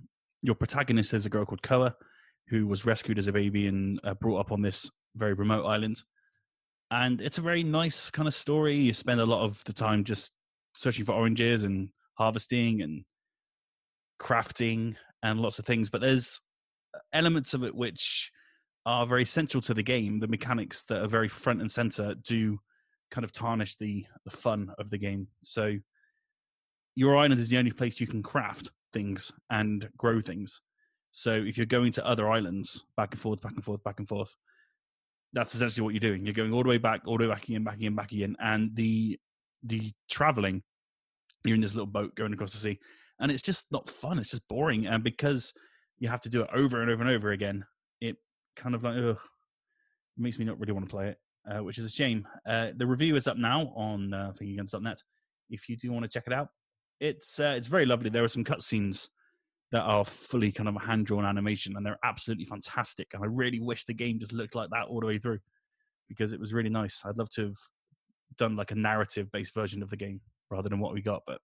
your 0.42 0.56
protagonist 0.56 1.14
is 1.14 1.26
a 1.26 1.30
girl 1.30 1.46
called 1.46 1.64
Koa, 1.64 1.96
who 2.50 2.68
was 2.68 2.86
rescued 2.86 3.18
as 3.18 3.28
a 3.28 3.34
baby 3.34 3.68
and 3.68 4.00
uh, 4.04 4.14
brought 4.16 4.40
up 4.40 4.52
on 4.52 4.62
this 4.62 4.90
very 5.16 5.34
remote 5.34 5.66
island. 5.66 6.02
And 6.92 7.20
it's 7.22 7.38
a 7.38 7.42
very 7.42 7.64
nice 7.64 8.10
kind 8.10 8.28
of 8.28 8.34
story. 8.34 8.76
You 8.76 8.94
spend 8.94 9.20
a 9.20 9.26
lot 9.26 9.44
of 9.44 9.62
the 9.66 9.74
time 9.74 10.04
just 10.04 10.34
searching 10.74 11.06
for 11.06 11.14
oranges 11.14 11.64
and 11.64 11.90
harvesting 12.18 12.82
and 12.82 13.04
crafting 14.22 14.96
and 15.24 15.40
lots 15.40 15.60
of 15.60 15.66
things. 15.66 15.90
But 15.90 16.02
there's 16.02 16.40
elements 17.14 17.54
of 17.54 17.64
it 17.64 17.76
which 17.76 18.32
are 18.86 19.06
very 19.06 19.26
central 19.26 19.62
to 19.62 19.74
the 19.74 19.84
game. 19.84 20.20
The 20.20 20.28
mechanics 20.28 20.84
that 20.88 21.04
are 21.04 21.08
very 21.08 21.28
front 21.28 21.62
and 21.62 21.70
center 21.70 22.16
do 22.24 22.58
kind 23.12 23.26
of 23.26 23.32
tarnish 23.32 23.76
the 23.76 24.06
the 24.26 24.32
fun 24.32 24.70
of 24.80 24.90
the 24.90 24.98
game. 24.98 25.28
So 25.42 25.78
your 26.98 27.16
island 27.16 27.39
is 27.39 27.48
the 27.48 27.60
only 27.60 27.70
place 27.70 28.00
you 28.00 28.08
can 28.08 28.24
craft 28.24 28.72
things 28.92 29.32
and 29.51 29.88
grow 29.98 30.20
things. 30.20 30.62
So 31.12 31.32
if 31.32 31.56
you're 31.56 31.68
going 31.68 31.92
to 31.92 32.06
other 32.06 32.27
islands, 32.27 32.86
back 32.98 33.13
and 33.13 33.22
forth, 33.22 33.39
back 33.39 33.54
and 33.54 33.63
forth, 33.63 33.84
back 33.84 34.00
and 34.00 34.08
forth, 34.08 34.36
that's 35.32 35.54
essentially 35.54 35.84
what 35.84 35.94
you're 35.94 36.00
doing. 36.00 36.25
You're 36.25 36.34
going 36.34 36.51
all 36.51 36.63
the 36.63 36.70
way 36.70 36.80
back, 36.80 37.01
all 37.06 37.20
the 37.20 37.25
way 37.25 37.34
back 37.34 37.48
again, 37.48 37.63
back 37.63 37.75
again, 37.75 37.94
back 37.94 38.12
again, 38.12 38.36
and 38.39 38.75
the 38.75 39.20
the 39.62 39.94
traveling. 40.10 40.63
You're 41.44 41.54
in 41.54 41.62
this 41.62 41.75
little 41.75 41.86
boat 41.86 42.16
going 42.16 42.34
across 42.34 42.54
the 42.54 42.58
sea, 42.58 42.80
and 43.20 43.32
it's 43.32 43.44
just 43.44 43.68
not 43.72 43.92
fun. 43.92 44.18
It's 44.18 44.32
just 44.32 44.48
boring, 44.48 44.88
and 44.88 45.04
because 45.04 45.54
you 46.00 46.10
have 46.10 46.22
to 46.22 46.30
do 46.30 46.42
it 46.42 46.50
over 46.51 46.82
and 46.82 46.89
over 46.89 47.04
and 47.04 47.12
over 47.12 47.30
again, 47.30 47.63
it 48.01 48.16
kind 48.56 48.74
of 48.74 48.84
like 48.84 48.96
ugh, 48.98 49.20
makes 50.18 50.39
me 50.39 50.46
not 50.46 50.60
really 50.60 50.74
want 50.74 50.88
to 50.88 50.96
play 50.96 51.10
it, 51.10 51.20
uh, 51.48 51.63
which 51.63 51.77
is 51.77 51.86
a 51.86 51.89
shame. 51.89 52.27
Uh, 52.50 52.70
the 52.75 52.88
review 52.88 53.16
is 53.16 53.27
up 53.27 53.38
now 53.38 53.72
on 53.75 54.16
uh, 54.16 54.34
FingerGuns.net. 54.42 54.98
If 55.51 55.70
you 55.70 55.77
do 55.77 55.92
want 55.92 56.04
to 56.04 56.10
check 56.10 56.24
it 56.25 56.34
out, 56.34 56.50
it's 57.00 57.39
uh, 57.39 57.56
it's 57.58 57.68
very 57.68 57.86
lovely. 57.86 58.10
There 58.10 58.24
are 58.24 58.30
some 58.30 58.44
cutscenes 58.44 59.10
that 59.72 59.82
are 59.82 60.06
fully 60.06 60.51
kind 60.51 60.70
of 60.70 60.75
a 60.75 60.80
hand 60.80 61.06
drawn 61.06 61.25
animation, 61.25 61.75
and 61.75 61.86
they're 61.86 62.00
absolutely 62.04 62.46
fantastic. 62.46 63.08
And 63.13 63.24
I 63.24 63.27
really 63.27 63.60
wish 63.60 63.86
the 63.86 63.94
game 63.94 64.20
just 64.20 64.34
looked 64.34 64.56
like 64.56 64.70
that 64.72 64.88
all 64.88 65.00
the 65.00 65.08
way 65.08 65.18
through 65.18 65.39
because 66.08 66.34
it 66.34 66.39
was 66.39 66.54
really 66.54 66.70
nice. 66.70 67.04
I'd 67.06 67.18
love 67.18 67.30
to 67.32 67.44
have 67.44 67.58
done 68.38 68.56
like 68.56 68.72
a 68.72 68.75
narrative 68.75 69.32
based 69.32 69.54
version 69.54 69.84
of 69.84 69.89
the 69.89 69.98
game 69.98 70.22
rather 70.50 70.70
than 70.70 70.80
what 70.80 70.94
we 70.94 71.01
got, 71.01 71.24
but 71.27 71.39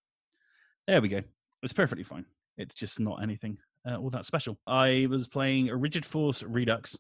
there 0.88 1.01
we 1.01 1.10
go. 1.10 1.22
It's 1.62 1.74
perfectly 1.74 2.03
fine. 2.03 2.25
It's 2.57 2.75
just 2.75 3.00
not 3.00 3.22
anything 3.22 3.57
uh, 3.88 3.98
all 3.98 4.10
that 4.10 4.25
special. 4.25 4.57
I 4.67 5.07
was 5.10 5.27
playing 5.27 5.69
a 5.69 5.75
Rigid 5.75 6.05
Force 6.05 6.43
Redux, 6.43 6.98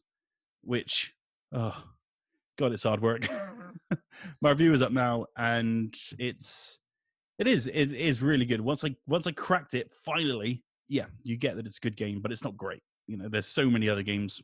which, 0.63 1.13
oh, 1.53 1.83
God, 2.57 2.71
it's 2.73 2.83
hard 2.83 3.01
work. 3.01 3.27
My 4.41 4.49
review 4.49 4.73
is 4.73 4.81
up 4.81 4.91
now, 4.91 5.25
and 5.37 5.95
it's 6.19 6.79
it 7.39 7.47
is 7.47 7.67
it 7.67 7.93
is 7.93 8.21
really 8.21 8.45
good. 8.45 8.61
Once 8.61 8.83
I 8.83 8.95
once 9.07 9.27
I 9.27 9.31
cracked 9.31 9.73
it, 9.73 9.91
finally, 10.05 10.63
yeah, 10.87 11.05
you 11.23 11.37
get 11.37 11.55
that 11.55 11.65
it's 11.65 11.77
a 11.77 11.81
good 11.81 11.97
game, 11.97 12.21
but 12.21 12.31
it's 12.31 12.43
not 12.43 12.57
great. 12.57 12.81
You 13.07 13.17
know, 13.17 13.27
there's 13.29 13.47
so 13.47 13.69
many 13.69 13.89
other 13.89 14.03
games 14.03 14.41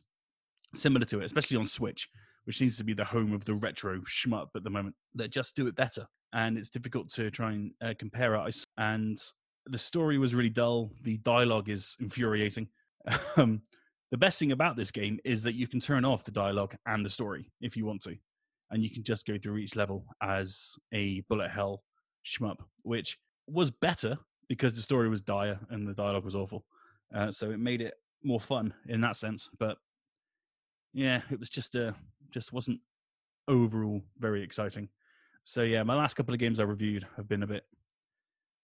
similar 0.74 1.04
to 1.06 1.20
it, 1.20 1.24
especially 1.24 1.56
on 1.56 1.66
Switch, 1.66 2.08
which 2.44 2.58
seems 2.58 2.76
to 2.76 2.84
be 2.84 2.94
the 2.94 3.04
home 3.04 3.32
of 3.32 3.44
the 3.44 3.54
retro 3.54 4.00
shmup 4.00 4.48
at 4.56 4.64
the 4.64 4.70
moment, 4.70 4.94
that 5.14 5.30
just 5.30 5.56
do 5.56 5.66
it 5.66 5.74
better. 5.74 6.06
And 6.32 6.56
it's 6.56 6.70
difficult 6.70 7.10
to 7.14 7.30
try 7.30 7.52
and 7.52 7.72
uh, 7.82 7.94
compare 7.98 8.34
it. 8.34 8.64
And 8.78 9.18
the 9.66 9.78
story 9.78 10.18
was 10.18 10.34
really 10.34 10.50
dull. 10.50 10.92
The 11.02 11.18
dialogue 11.18 11.68
is 11.68 11.96
infuriating. 12.00 12.68
Um, 13.36 13.62
the 14.10 14.18
best 14.18 14.38
thing 14.38 14.52
about 14.52 14.76
this 14.76 14.90
game 14.90 15.18
is 15.24 15.42
that 15.44 15.54
you 15.54 15.68
can 15.68 15.78
turn 15.78 16.04
off 16.04 16.24
the 16.24 16.32
dialogue 16.32 16.74
and 16.86 17.06
the 17.06 17.08
story 17.08 17.50
if 17.60 17.76
you 17.76 17.86
want 17.86 18.02
to, 18.02 18.16
and 18.70 18.82
you 18.82 18.90
can 18.90 19.04
just 19.04 19.24
go 19.24 19.38
through 19.38 19.58
each 19.58 19.76
level 19.76 20.04
as 20.20 20.74
a 20.92 21.20
bullet 21.28 21.48
hell 21.48 21.82
shmup, 22.24 22.58
which 22.82 23.18
was 23.46 23.70
better 23.70 24.16
because 24.48 24.74
the 24.74 24.82
story 24.82 25.08
was 25.08 25.20
dire 25.20 25.58
and 25.70 25.86
the 25.86 25.94
dialogue 25.94 26.24
was 26.24 26.34
awful. 26.34 26.64
Uh, 27.14 27.30
so 27.30 27.50
it 27.50 27.58
made 27.58 27.80
it 27.80 27.94
more 28.22 28.40
fun 28.40 28.72
in 28.88 29.00
that 29.00 29.16
sense. 29.16 29.48
But 29.58 29.78
yeah, 30.92 31.22
it 31.30 31.38
was 31.38 31.50
just 31.50 31.76
uh, 31.76 31.92
just 32.30 32.52
wasn't 32.52 32.80
overall 33.48 34.02
very 34.18 34.42
exciting. 34.42 34.88
So 35.44 35.62
yeah, 35.62 35.82
my 35.82 35.94
last 35.94 36.14
couple 36.14 36.34
of 36.34 36.40
games 36.40 36.60
I 36.60 36.64
reviewed 36.64 37.06
have 37.16 37.28
been 37.28 37.42
a 37.42 37.46
bit 37.46 37.64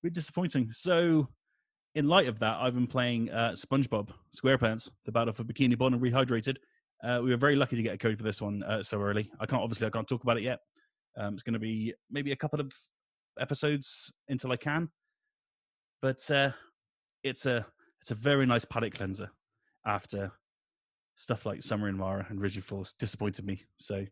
bit 0.03 0.13
disappointing. 0.13 0.69
So, 0.73 1.29
in 1.95 2.07
light 2.07 2.29
of 2.29 2.39
that, 2.41 2.59
I've 2.61 2.75
been 2.75 2.87
playing 2.87 3.31
uh, 3.31 3.53
SpongeBob 3.53 4.11
SquarePants: 4.35 4.91
The 5.05 5.13
Battle 5.13 5.33
for 5.33 5.45
Bikini 5.45 5.77
Bottom 5.77 6.01
Rehydrated. 6.01 6.57
Uh, 7.03 7.21
we 7.23 7.31
were 7.31 7.37
very 7.37 7.57
lucky 7.57 7.77
to 7.77 7.83
get 7.83 7.95
a 7.95 7.99
code 7.99 8.17
for 8.17 8.25
this 8.25 8.41
one 8.41 8.63
uh, 8.63 8.83
so 8.83 9.01
early. 9.01 9.31
I 9.41 9.47
can't 9.47 9.63
obviously 9.63 9.87
I 9.87 9.91
can't 9.91 10.09
talk 10.09 10.23
about 10.23 10.39
it 10.39 10.43
yet. 10.43 10.61
Um, 11.19 11.35
it's 11.35 11.43
going 11.43 11.55
to 11.55 11.59
be 11.59 11.95
maybe 12.11 12.33
a 12.33 12.37
couple 12.37 12.61
of 12.61 12.73
episodes 13.39 14.13
until 14.29 14.53
I 14.53 14.57
can, 14.57 14.89
but 16.03 16.31
uh, 16.31 16.51
it's 17.23 17.47
a 17.47 17.67
it's 18.01 18.11
a 18.11 18.15
very 18.15 18.47
nice 18.47 18.65
palate 18.65 18.95
cleanser 18.95 19.31
after 19.87 20.33
stuff 21.17 21.47
like 21.47 21.63
Summer 21.63 21.89
in 21.89 21.97
Mara 21.97 22.27
and 22.29 22.41
Rigid 22.41 22.65
Force 22.65 22.93
disappointed 22.93 23.45
me. 23.45 23.65
So 23.79 24.05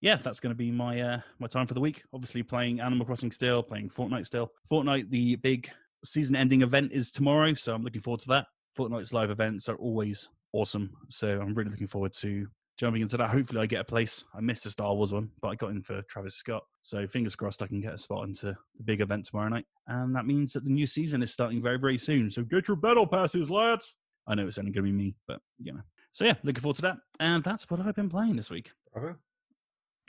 yeah, 0.00 0.16
that's 0.16 0.40
going 0.40 0.50
to 0.50 0.56
be 0.56 0.70
my 0.70 1.00
uh, 1.00 1.20
my 1.38 1.46
time 1.46 1.66
for 1.66 1.74
the 1.74 1.80
week. 1.80 2.02
Obviously, 2.12 2.42
playing 2.42 2.80
Animal 2.80 3.06
Crossing 3.06 3.30
still, 3.30 3.62
playing 3.62 3.88
Fortnite 3.88 4.26
still. 4.26 4.50
Fortnite, 4.70 5.08
the 5.10 5.36
big 5.36 5.70
season-ending 6.04 6.62
event 6.62 6.92
is 6.92 7.10
tomorrow, 7.10 7.54
so 7.54 7.74
I'm 7.74 7.84
looking 7.84 8.02
forward 8.02 8.20
to 8.20 8.28
that. 8.28 8.46
Fortnite's 8.76 9.12
live 9.12 9.30
events 9.30 9.68
are 9.68 9.76
always 9.76 10.28
awesome, 10.52 10.90
so 11.08 11.40
I'm 11.40 11.54
really 11.54 11.70
looking 11.70 11.86
forward 11.86 12.12
to 12.14 12.48
jumping 12.78 13.02
into 13.02 13.16
that. 13.16 13.30
Hopefully, 13.30 13.60
I 13.60 13.66
get 13.66 13.80
a 13.80 13.84
place. 13.84 14.24
I 14.34 14.40
missed 14.40 14.64
the 14.64 14.70
Star 14.70 14.94
Wars 14.94 15.12
one, 15.12 15.30
but 15.40 15.48
I 15.48 15.54
got 15.54 15.70
in 15.70 15.82
for 15.82 16.02
Travis 16.02 16.34
Scott, 16.36 16.64
so 16.82 17.06
fingers 17.06 17.36
crossed 17.36 17.62
I 17.62 17.66
can 17.66 17.80
get 17.80 17.94
a 17.94 17.98
spot 17.98 18.26
into 18.26 18.56
the 18.76 18.82
big 18.84 19.00
event 19.00 19.26
tomorrow 19.26 19.48
night. 19.48 19.66
And 19.86 20.14
that 20.16 20.26
means 20.26 20.52
that 20.52 20.64
the 20.64 20.70
new 20.70 20.86
season 20.86 21.22
is 21.22 21.32
starting 21.32 21.62
very, 21.62 21.78
very 21.78 21.98
soon. 21.98 22.30
So 22.30 22.42
get 22.42 22.68
your 22.68 22.76
battle 22.76 23.06
passes, 23.06 23.50
lads. 23.50 23.96
I 24.26 24.34
know 24.34 24.46
it's 24.46 24.58
only 24.58 24.70
going 24.70 24.86
to 24.86 24.92
be 24.92 24.96
me, 24.96 25.14
but 25.26 25.40
you 25.60 25.72
know. 25.72 25.80
So 26.12 26.24
yeah, 26.24 26.34
looking 26.44 26.60
forward 26.62 26.76
to 26.76 26.82
that. 26.82 26.96
And 27.20 27.42
that's 27.42 27.70
what 27.70 27.80
I've 27.80 27.94
been 27.96 28.10
playing 28.10 28.36
this 28.36 28.50
week. 28.50 28.70
Bravo. 28.92 29.16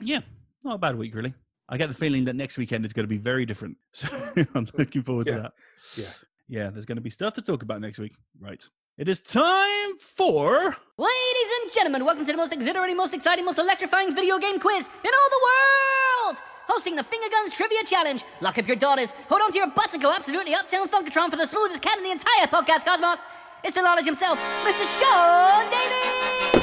Yeah, 0.00 0.20
not 0.64 0.74
a 0.74 0.78
bad 0.78 0.96
week, 0.96 1.14
really. 1.14 1.32
I 1.68 1.78
get 1.78 1.88
the 1.88 1.94
feeling 1.94 2.24
that 2.26 2.36
next 2.36 2.58
weekend 2.58 2.84
is 2.84 2.92
going 2.92 3.04
to 3.04 3.08
be 3.08 3.16
very 3.16 3.46
different. 3.46 3.76
So 3.94 4.08
I'm 4.54 4.66
looking 4.76 5.02
forward 5.02 5.26
Yeah. 5.26 5.36
to 5.36 5.42
that. 5.42 5.52
Yeah. 5.96 6.10
Yeah, 6.46 6.68
there's 6.70 6.84
going 6.84 6.96
to 6.96 7.02
be 7.02 7.08
stuff 7.08 7.32
to 7.34 7.42
talk 7.42 7.62
about 7.62 7.80
next 7.80 7.98
week. 7.98 8.14
Right. 8.38 8.62
It 8.96 9.08
is 9.08 9.18
time 9.18 9.98
for. 9.98 10.76
Ladies 10.96 11.50
and 11.62 11.72
gentlemen, 11.72 12.04
welcome 12.04 12.24
to 12.26 12.30
the 12.30 12.36
most 12.36 12.52
exhilarating, 12.52 12.96
most 12.96 13.12
exciting, 13.12 13.44
most 13.44 13.58
electrifying 13.58 14.14
video 14.14 14.38
game 14.38 14.60
quiz 14.60 14.86
in 14.86 15.10
all 15.10 15.30
the 15.30 15.40
world! 15.42 16.42
Hosting 16.68 16.94
the 16.94 17.02
Finger 17.02 17.26
Guns 17.28 17.52
Trivia 17.52 17.82
Challenge. 17.84 18.22
Lock 18.40 18.56
up 18.56 18.68
your 18.68 18.76
daughters, 18.76 19.10
hold 19.28 19.42
on 19.42 19.50
to 19.50 19.58
your 19.58 19.66
butts, 19.66 19.94
and 19.94 20.02
go 20.02 20.12
absolutely 20.12 20.54
uptown 20.54 20.88
Funkatron 20.88 21.28
for 21.28 21.34
the 21.34 21.48
smoothest 21.48 21.82
cat 21.82 21.98
in 21.98 22.04
the 22.04 22.12
entire 22.12 22.46
podcast 22.46 22.84
cosmos. 22.84 23.18
It's 23.64 23.74
the 23.74 23.82
knowledge 23.82 24.06
himself, 24.06 24.38
Mr. 24.62 25.00
Sean 25.00 25.68
Davies! 25.72 26.53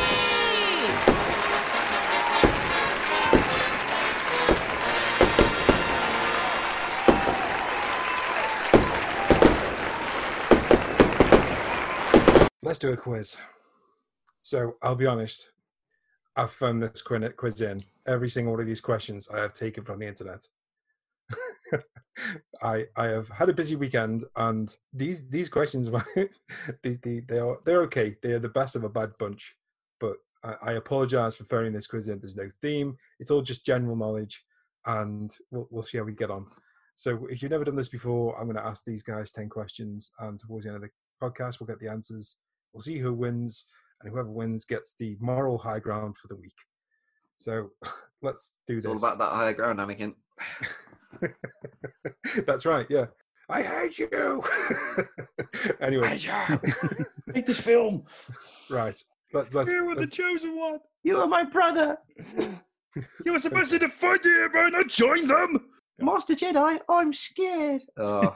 Let's 12.64 12.78
do 12.80 12.92
a 12.92 12.98
quiz. 12.98 13.38
So 14.44 14.76
I'll 14.84 14.96
be 14.96 15.08
honest. 15.08 15.52
I've 16.36 16.52
phoned 16.52 16.84
this 16.84 17.02
quiz 17.02 17.62
in. 17.62 17.80
Every 18.08 18.30
single 18.30 18.54
one 18.54 18.62
of 18.62 18.68
these 18.68 18.82
questions 18.82 19.28
I 19.30 19.40
have 19.40 19.54
taken 19.54 19.84
from 19.84 20.00
the 20.00 20.08
internet. 20.08 20.48
I 22.62 22.86
I 22.96 23.06
have 23.06 23.28
had 23.30 23.50
a 23.50 23.54
busy 23.54 23.76
weekend, 23.76 24.26
and 24.36 24.76
these 24.94 25.28
these 25.28 25.50
questions, 25.50 25.90
these 26.84 27.00
they, 27.00 27.22
they 27.22 27.40
are 27.40 27.58
they're 27.66 27.82
okay. 27.84 28.16
They 28.22 28.34
are 28.34 28.40
the 28.40 28.50
best 28.50 28.76
of 28.76 28.84
a 28.84 28.90
bad 28.90 29.12
bunch. 29.18 29.56
But 30.00 30.18
I, 30.44 30.56
I 30.62 30.72
apologize 30.74 31.36
for 31.36 31.46
phoning 31.46 31.74
this 31.74 31.88
quiz 31.88 32.08
in. 32.08 32.20
There's 32.20 32.36
no 32.36 32.50
theme. 32.62 32.96
It's 33.20 33.32
all 33.32 33.42
just 33.42 33.66
general 33.66 33.96
knowledge, 33.96 34.44
and 34.86 35.36
we'll 35.50 35.68
we'll 35.72 35.84
see 35.84 35.98
how 35.98 36.04
we 36.04 36.14
get 36.14 36.32
on. 36.32 36.46
So 36.96 37.28
if 37.30 37.42
you've 37.42 37.52
never 37.52 37.64
done 37.64 37.76
this 37.76 37.90
before, 37.90 38.38
I'm 38.38 38.46
going 38.46 38.58
to 38.58 38.66
ask 38.66 38.86
these 38.86 39.04
guys 39.04 39.32
ten 39.32 39.50
questions, 39.50 40.12
and 40.20 40.40
towards 40.40 40.66
the 40.66 40.72
end 40.72 40.84
of 40.84 40.90
the 40.90 41.28
podcast, 41.28 41.60
we'll 41.60 41.68
get 41.68 41.80
the 41.80 41.90
answers. 41.90 42.38
We'll 42.74 42.82
see 42.82 43.00
who 43.00 43.14
wins, 43.14 43.66
and 44.02 44.12
whoever 44.12 44.30
wins 44.32 44.66
gets 44.66 44.94
the 44.98 45.18
moral 45.20 45.58
high 45.58 45.80
ground 45.80 46.18
for 46.18 46.28
the 46.28 46.36
week. 46.36 46.56
So 47.36 47.70
let's 48.22 48.54
do 48.68 48.78
It's 48.78 48.86
this. 48.86 48.92
all 48.92 48.98
about 48.98 49.18
that 49.20 49.36
higher 49.36 49.54
ground, 49.54 49.80
Anakin. 49.80 50.14
That's 52.46 52.66
right. 52.66 52.86
Yeah. 52.90 53.06
I 53.50 53.62
hate 53.64 54.00
you. 54.00 54.08
anyway, 55.82 56.18
Make 57.28 57.46
this 57.46 57.60
film. 57.60 58.06
right. 58.70 59.02
Let's 59.34 59.54
let's, 59.54 59.70
You 59.72 59.86
were 59.86 59.96
the 59.96 60.08
chosen 60.08 60.58
one. 60.58 60.80
You 61.04 61.18
are 61.18 61.28
my 61.28 61.44
brother, 61.44 61.98
You 63.26 63.32
were 63.34 63.40
supposed 63.40 63.72
to 63.72 63.80
defend 63.80 64.20
the 64.24 64.44
Emperor, 64.44 64.70
not 64.70 64.88
join 64.88 65.28
them. 65.28 65.68
Master 66.00 66.34
Jedi. 66.34 66.80
I'm 66.90 67.12
scared. 67.14 67.82
Oh, 67.98 68.36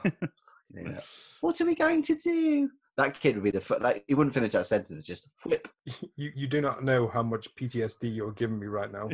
yeah. 0.74 1.00
What 1.40 1.60
are 1.60 1.66
we 1.66 1.74
going 1.74 2.02
to 2.02 2.14
do? 2.14 2.70
That 2.96 3.20
kid 3.20 3.34
would 3.34 3.44
be 3.44 3.50
the 3.50 3.60
fir- 3.60 3.78
like 3.78 4.04
he 4.08 4.14
wouldn't 4.14 4.32
finish 4.34 4.52
that 4.52 4.64
sentence. 4.66 5.06
Just 5.06 5.28
flip. 5.36 5.68
you 6.16 6.32
you 6.34 6.46
do 6.46 6.60
not 6.60 6.82
know 6.82 7.08
how 7.08 7.22
much 7.22 7.54
PTSD 7.54 8.14
you're 8.14 8.32
giving 8.32 8.58
me 8.58 8.66
right 8.66 8.90
now. 8.90 9.08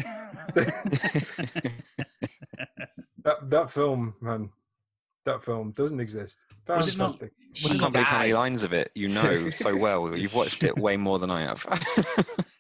That 3.25 3.51
that 3.51 3.71
film, 3.71 4.15
man. 4.21 4.51
That 5.25 5.45
film 5.45 5.71
doesn't 5.71 6.01
exist. 6.01 6.45
Was 6.67 6.89
it 6.89 6.99
not- 6.99 7.13
Fantastic. 7.21 7.33
I 7.65 7.79
can't 7.79 7.93
believe 7.93 8.07
how 8.09 8.19
many 8.19 8.33
lines 8.35 8.65
of 8.65 8.73
it 8.73 8.91
you 8.97 9.09
know 9.09 9.51
so 9.51 9.77
well. 9.85 10.17
You've 10.17 10.35
watched 10.35 10.65
it 10.65 10.77
way 10.77 10.97
more 10.97 11.21
than 11.21 11.31
I 11.31 11.43
have. 11.43 11.65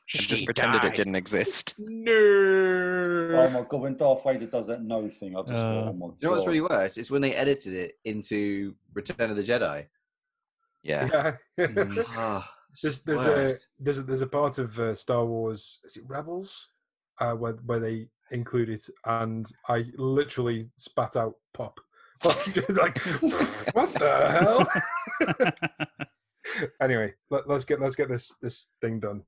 Just 0.06 0.44
pretended 0.44 0.82
died. 0.82 0.92
it 0.92 0.96
didn't 0.96 1.16
exist. 1.16 1.74
No. 1.78 2.12
Oh 2.12 3.50
my 3.50 3.62
god, 3.68 3.80
when 3.80 3.96
Darth 3.96 4.22
Vader 4.22 4.46
does 4.46 4.68
that 4.68 4.82
no 4.82 5.08
thing, 5.08 5.35
I 5.37 5.40
just 5.40 5.52
Uh, 5.52 5.56
oh 5.88 5.92
my 5.94 6.06
you 6.06 6.14
know 6.28 6.30
what's 6.30 6.46
really 6.46 6.61
worse? 6.61 6.96
It's 6.98 7.11
when 7.11 7.22
they 7.22 7.35
edited 7.35 7.74
it 7.74 7.94
into 8.04 8.74
Return 8.94 9.30
of 9.30 9.37
the 9.37 9.42
Jedi. 9.42 9.87
Yeah. 10.82 11.36
Yeah. 11.58 11.66
Mm. 11.66 12.04
Oh, 12.16 12.44
there's 12.82 13.02
there's 13.02 13.26
a 13.26 13.54
there's 13.78 13.98
a, 13.98 14.02
there's 14.02 14.22
a 14.22 14.26
part 14.26 14.58
of 14.58 14.78
uh, 14.78 14.94
Star 14.94 15.24
Wars 15.26 15.78
is 15.84 15.96
it 15.98 16.04
Rebels 16.08 16.68
uh, 17.20 17.32
where 17.32 17.52
where 17.66 17.80
they 17.80 18.08
include 18.30 18.70
it 18.70 18.84
and 19.04 19.46
I 19.68 19.84
literally 19.96 20.70
spat 20.76 21.16
out 21.16 21.34
pop. 21.54 21.78
Like 22.24 22.98
what 23.74 23.92
the 23.94 24.66
hell? 25.26 26.64
anyway, 26.80 27.12
let, 27.30 27.48
let's 27.48 27.64
get 27.64 27.80
let's 27.80 27.96
get 27.96 28.08
this 28.08 28.34
this 28.40 28.72
thing 28.80 29.00
done. 29.00 29.24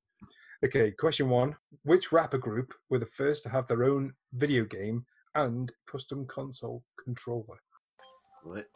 Okay, 0.65 0.93
question 0.93 1.29
one: 1.29 1.57
Which 1.83 2.13
rapper 2.13 2.39
group 2.39 2.73
were 2.89 3.01
the 3.01 3.07
first 3.07 3.43
to 3.43 3.49
have 3.49 3.67
their 3.67 3.83
own 3.83 4.15
video 4.33 4.65
game 4.65 5.07
and 5.35 5.73
custom 5.89 6.25
console 6.27 6.85
controller? 7.03 7.59
What? 8.45 8.67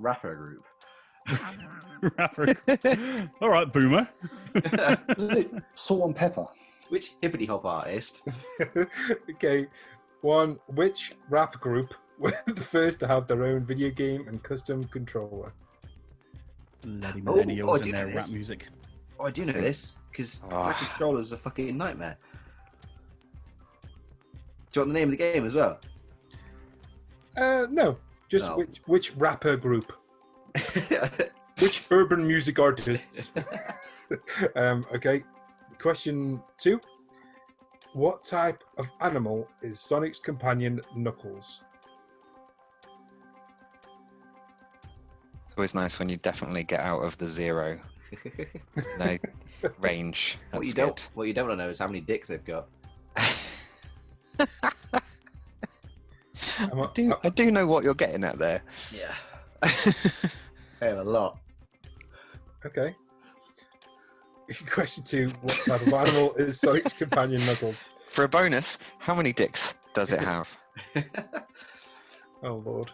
Rapper 0.00 0.34
group. 0.34 0.64
Rapper. 2.16 2.54
All 3.40 3.48
right, 3.50 3.72
boomer. 3.72 4.08
Salt 5.74 6.04
and 6.06 6.16
pepper? 6.16 6.46
Which 6.88 7.12
hippity 7.20 7.46
hop 7.46 7.64
artist? 7.64 8.22
okay, 9.30 9.66
one: 10.22 10.58
Which 10.68 11.12
rap 11.28 11.60
group 11.60 11.94
were 12.18 12.32
the 12.46 12.60
first 12.62 13.00
to 13.00 13.06
have 13.08 13.26
their 13.26 13.44
own 13.44 13.64
video 13.64 13.90
game 13.90 14.26
and 14.28 14.42
custom 14.42 14.82
controller? 14.84 15.52
Bloody 16.82 17.22
Oh, 17.26 17.32
millennials 17.34 17.68
oh, 17.68 17.72
I 17.72 17.74
and 17.76 17.84
do 17.84 17.92
their 17.92 18.06
know 18.06 18.14
rap 18.14 18.24
this. 18.24 18.30
music. 18.30 18.68
Oh, 19.18 19.24
I 19.26 19.30
do 19.30 19.44
know 19.44 19.52
this 19.52 19.96
because 20.10 20.44
Ah. 20.50 20.72
controller's 20.72 21.32
a 21.32 21.36
fucking 21.36 21.76
nightmare. 21.76 22.16
Do 24.70 24.80
you 24.80 24.82
want 24.82 24.88
the 24.94 24.98
name 25.00 25.08
of 25.08 25.10
the 25.10 25.16
game 25.16 25.44
as 25.46 25.54
well? 25.54 25.78
Uh, 27.36 27.66
no, 27.70 27.98
just 28.28 28.48
No. 28.50 28.56
which 28.58 28.78
which 28.86 29.16
rapper 29.16 29.56
group, 29.56 29.92
which 31.60 31.86
urban 31.90 32.26
music 32.26 32.58
artists. 32.58 33.32
um, 34.56 34.84
okay, 34.94 35.22
question 35.78 36.40
two: 36.56 36.80
What 37.92 38.24
type 38.24 38.62
of 38.78 38.88
animal 39.00 39.48
is 39.62 39.80
Sonic's 39.80 40.18
companion 40.18 40.80
Knuckles? 40.96 41.62
It's 45.46 45.54
always 45.56 45.74
nice 45.74 45.98
when 45.98 46.08
you 46.08 46.16
definitely 46.18 46.62
get 46.64 46.80
out 46.80 47.00
of 47.00 47.18
the 47.18 47.26
zero 47.26 47.78
no 48.98 49.18
range. 49.80 50.38
what 50.52 50.64
you 50.66 50.72
good. 50.72 50.76
don't 50.82 51.10
what 51.14 51.24
you 51.24 51.34
don't 51.34 51.48
want 51.48 51.58
to 51.58 51.64
know 51.64 51.70
is 51.70 51.78
how 51.78 51.86
many 51.86 52.00
dicks 52.00 52.28
they've 52.28 52.44
got. 52.44 52.68
I 56.60 56.70
I- 56.72 56.88
do, 56.94 57.14
I 57.22 57.28
do 57.28 57.50
know 57.50 57.66
what 57.66 57.84
you're 57.84 57.94
getting 57.94 58.24
at 58.24 58.38
there. 58.38 58.62
Yeah, 58.94 59.14
they 60.80 60.88
have 60.88 60.98
a 60.98 61.04
lot. 61.04 61.38
Okay. 62.64 62.94
Question 64.70 65.04
two: 65.04 65.28
What 65.42 65.58
type 65.66 65.86
of 65.86 65.92
animal 65.92 66.34
is 66.34 66.60
Sonic's 66.60 66.92
companion 66.92 67.44
Knuckles? 67.46 67.90
For 68.06 68.24
a 68.24 68.28
bonus, 68.28 68.78
how 68.98 69.14
many 69.14 69.32
dicks 69.32 69.74
does 69.94 70.12
it 70.12 70.20
have? 70.20 70.56
Oh 72.42 72.62
lord. 72.64 72.92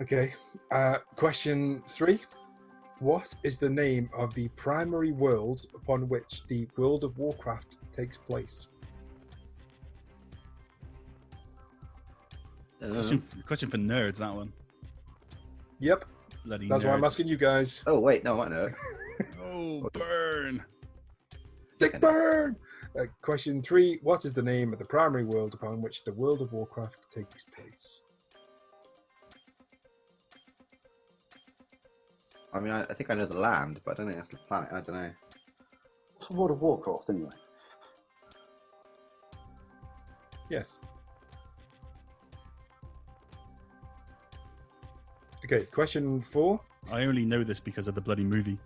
Okay. 0.00 0.34
Uh, 0.70 0.98
question 1.16 1.82
three. 1.88 2.20
What 3.00 3.34
is 3.42 3.58
the 3.58 3.68
name 3.68 4.08
of 4.16 4.32
the 4.34 4.48
primary 4.48 5.12
world 5.12 5.66
upon 5.74 6.08
which 6.08 6.46
the 6.46 6.66
World 6.76 7.04
of 7.04 7.18
Warcraft 7.18 7.78
takes 7.92 8.16
place? 8.16 8.68
Uh, 12.82 12.88
Question, 12.92 13.22
question 13.46 13.70
for 13.70 13.78
nerds, 13.78 14.16
that 14.16 14.34
one. 14.34 14.52
Yep, 15.80 16.04
Bloody 16.44 16.68
that's 16.68 16.84
why 16.84 16.92
I'm 16.92 17.00
nerds. 17.00 17.06
asking 17.06 17.28
you 17.28 17.36
guys. 17.36 17.82
oh 17.86 17.98
wait, 17.98 18.22
no, 18.24 18.34
I 18.34 18.36
might 18.36 18.50
know. 18.50 18.64
it. 19.18 19.26
Oh, 19.42 19.88
burn. 19.92 20.62
Dick 21.78 22.00
burn. 22.00 22.56
Uh, 22.98 23.04
question 23.22 23.62
three. 23.62 23.98
What 24.02 24.24
is 24.24 24.32
the 24.34 24.42
name 24.42 24.72
of 24.72 24.78
the 24.78 24.84
primary 24.84 25.24
world 25.24 25.54
upon 25.54 25.80
which 25.82 26.04
the 26.04 26.12
World 26.12 26.40
of 26.42 26.52
Warcraft 26.52 27.10
takes 27.10 27.44
place? 27.44 28.02
I 32.52 32.60
mean, 32.60 32.72
I, 32.72 32.82
I 32.84 32.94
think 32.94 33.10
I 33.10 33.14
know 33.14 33.26
the 33.26 33.38
land, 33.38 33.80
but 33.84 33.92
I 33.92 33.94
don't 33.94 34.06
think 34.06 34.16
that's 34.16 34.28
the 34.28 34.36
planet. 34.36 34.70
I 34.72 34.80
don't 34.80 34.94
know. 34.94 35.10
What's 36.14 36.28
the 36.28 36.34
World 36.34 36.50
of 36.52 36.60
Warcraft 36.62 37.10
anyway? 37.10 37.30
Yes. 40.48 40.78
Okay. 45.46 45.66
Question 45.66 46.20
four. 46.22 46.60
I 46.90 47.02
only 47.04 47.24
know 47.24 47.44
this 47.44 47.60
because 47.60 47.86
of 47.86 47.94
the 47.94 48.00
bloody 48.00 48.24
movie. 48.24 48.58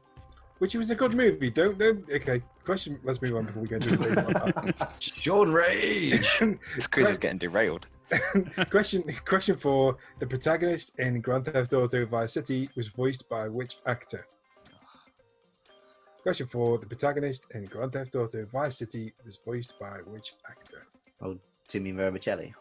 Which 0.59 0.75
was 0.75 0.91
a 0.91 0.95
good 0.95 1.15
movie. 1.15 1.51
Don't 1.51 1.79
don't. 1.79 2.11
Okay. 2.11 2.43
Question. 2.65 2.99
Let's 3.05 3.21
move 3.21 3.37
on 3.37 3.45
before 3.45 3.63
we 3.63 3.69
go 3.69 3.77
into 3.77 3.97
the 3.99 4.87
Sean 4.99 5.51
Rage. 5.51 6.41
This 6.75 6.87
quiz 6.87 7.11
is 7.11 7.19
getting 7.19 7.39
derailed. 7.39 7.87
question 8.71 9.05
question 9.25 9.57
four 9.57 9.97
the 10.19 10.27
protagonist 10.27 10.99
in 10.99 11.21
grand 11.21 11.45
theft 11.45 11.73
auto 11.73 12.05
vice 12.07 12.33
city 12.33 12.69
was 12.75 12.89
voiced 12.89 13.29
by 13.29 13.47
which 13.49 13.77
actor 13.87 14.27
question 16.21 16.49
four 16.49 16.77
the 16.79 16.87
protagonist 16.89 17.47
in 17.55 17.63
grand 17.67 17.93
theft 17.93 18.17
auto 18.17 18.45
vice 18.47 18.79
city 18.79 19.15
was 19.25 19.39
voiced 19.47 19.79
by 19.79 19.99
which 20.07 20.33
actor 20.51 20.89
Oh, 21.23 21.39
Timmy 21.69 21.93
Vermicelli. 21.93 22.53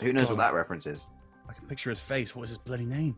Who 0.00 0.12
knows 0.12 0.28
what 0.28 0.38
that 0.38 0.54
reference 0.54 0.86
is? 0.86 1.08
I 1.48 1.52
can 1.52 1.66
picture 1.66 1.90
his 1.90 2.00
face. 2.00 2.34
What 2.34 2.42
was 2.42 2.50
his 2.50 2.58
bloody 2.58 2.84
name? 2.84 3.16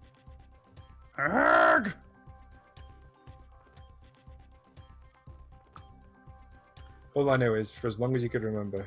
Arg! 1.19 1.93
all 7.15 7.31
i 7.31 7.37
know 7.37 7.55
is 7.55 7.73
for 7.73 7.87
as 7.87 7.99
long 7.99 8.15
as 8.15 8.23
you 8.23 8.29
could 8.29 8.45
remember 8.45 8.87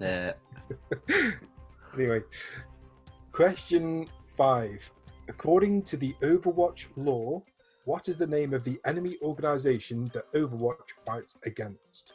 Uh, 0.00 0.32
anyway 1.94 2.20
question 3.32 4.06
five 4.36 4.90
according 5.28 5.82
to 5.82 5.96
the 5.96 6.14
overwatch 6.22 6.86
lore 6.96 7.42
what 7.84 8.08
is 8.08 8.16
the 8.16 8.26
name 8.26 8.54
of 8.54 8.64
the 8.64 8.80
enemy 8.84 9.16
organization 9.22 10.10
that 10.14 10.32
overwatch 10.32 10.92
fights 11.04 11.36
against 11.44 12.14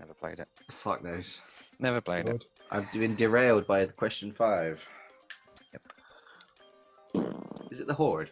Never 0.00 0.14
played 0.14 0.38
it. 0.40 0.48
fuck 0.70 1.04
knows. 1.04 1.42
Never 1.78 2.00
played 2.00 2.26
it. 2.26 2.46
I've 2.70 2.90
been 2.92 3.14
derailed 3.14 3.66
by 3.66 3.84
the 3.84 3.92
question 3.92 4.32
five. 4.32 4.86
Yep. 7.14 7.26
Is 7.70 7.80
it 7.80 7.86
the 7.86 7.92
Horde? 7.94 8.30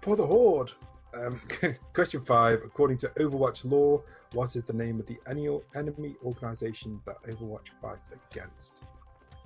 For 0.00 0.14
the 0.14 0.26
Horde. 0.26 0.70
Um, 1.12 1.40
question 1.92 2.20
five. 2.20 2.60
According 2.64 2.98
to 2.98 3.08
Overwatch 3.18 3.68
lore, 3.68 4.04
what 4.32 4.54
is 4.54 4.62
the 4.62 4.72
name 4.72 5.00
of 5.00 5.06
the 5.06 5.18
annual 5.26 5.64
enemy 5.74 6.14
organization 6.24 7.00
that 7.04 7.20
Overwatch 7.24 7.70
fights 7.82 8.10
against? 8.30 8.84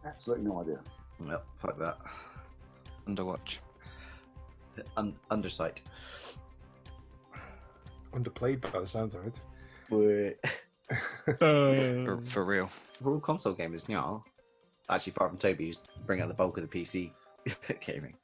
Absolutely 0.04 0.44
no 0.44 0.60
idea. 0.60 0.80
Well, 1.20 1.42
fuck 1.56 1.78
that. 1.78 1.98
Underwatch. 3.06 3.58
Un- 4.98 5.16
undersight. 5.30 5.78
Underplayed 8.12 8.60
by 8.60 8.80
the 8.80 8.86
sounds 8.86 9.14
of 9.14 9.26
it. 9.26 9.40
We're, 9.90 10.34
For, 11.38 12.16
Uh, 12.16 12.20
for 12.24 12.44
real. 12.44 12.70
we're 13.00 13.12
all 13.14 13.20
console 13.20 13.54
gamers 13.54 13.88
now. 13.88 14.24
Actually, 14.88 15.12
apart 15.12 15.30
from 15.30 15.38
Toby, 15.38 15.66
who's 15.66 15.78
bringing 16.06 16.22
out 16.22 16.28
the 16.28 16.34
bulk 16.34 16.56
of 16.58 16.68
the 16.68 16.80
PC 16.80 17.12
gaming. 17.84 18.14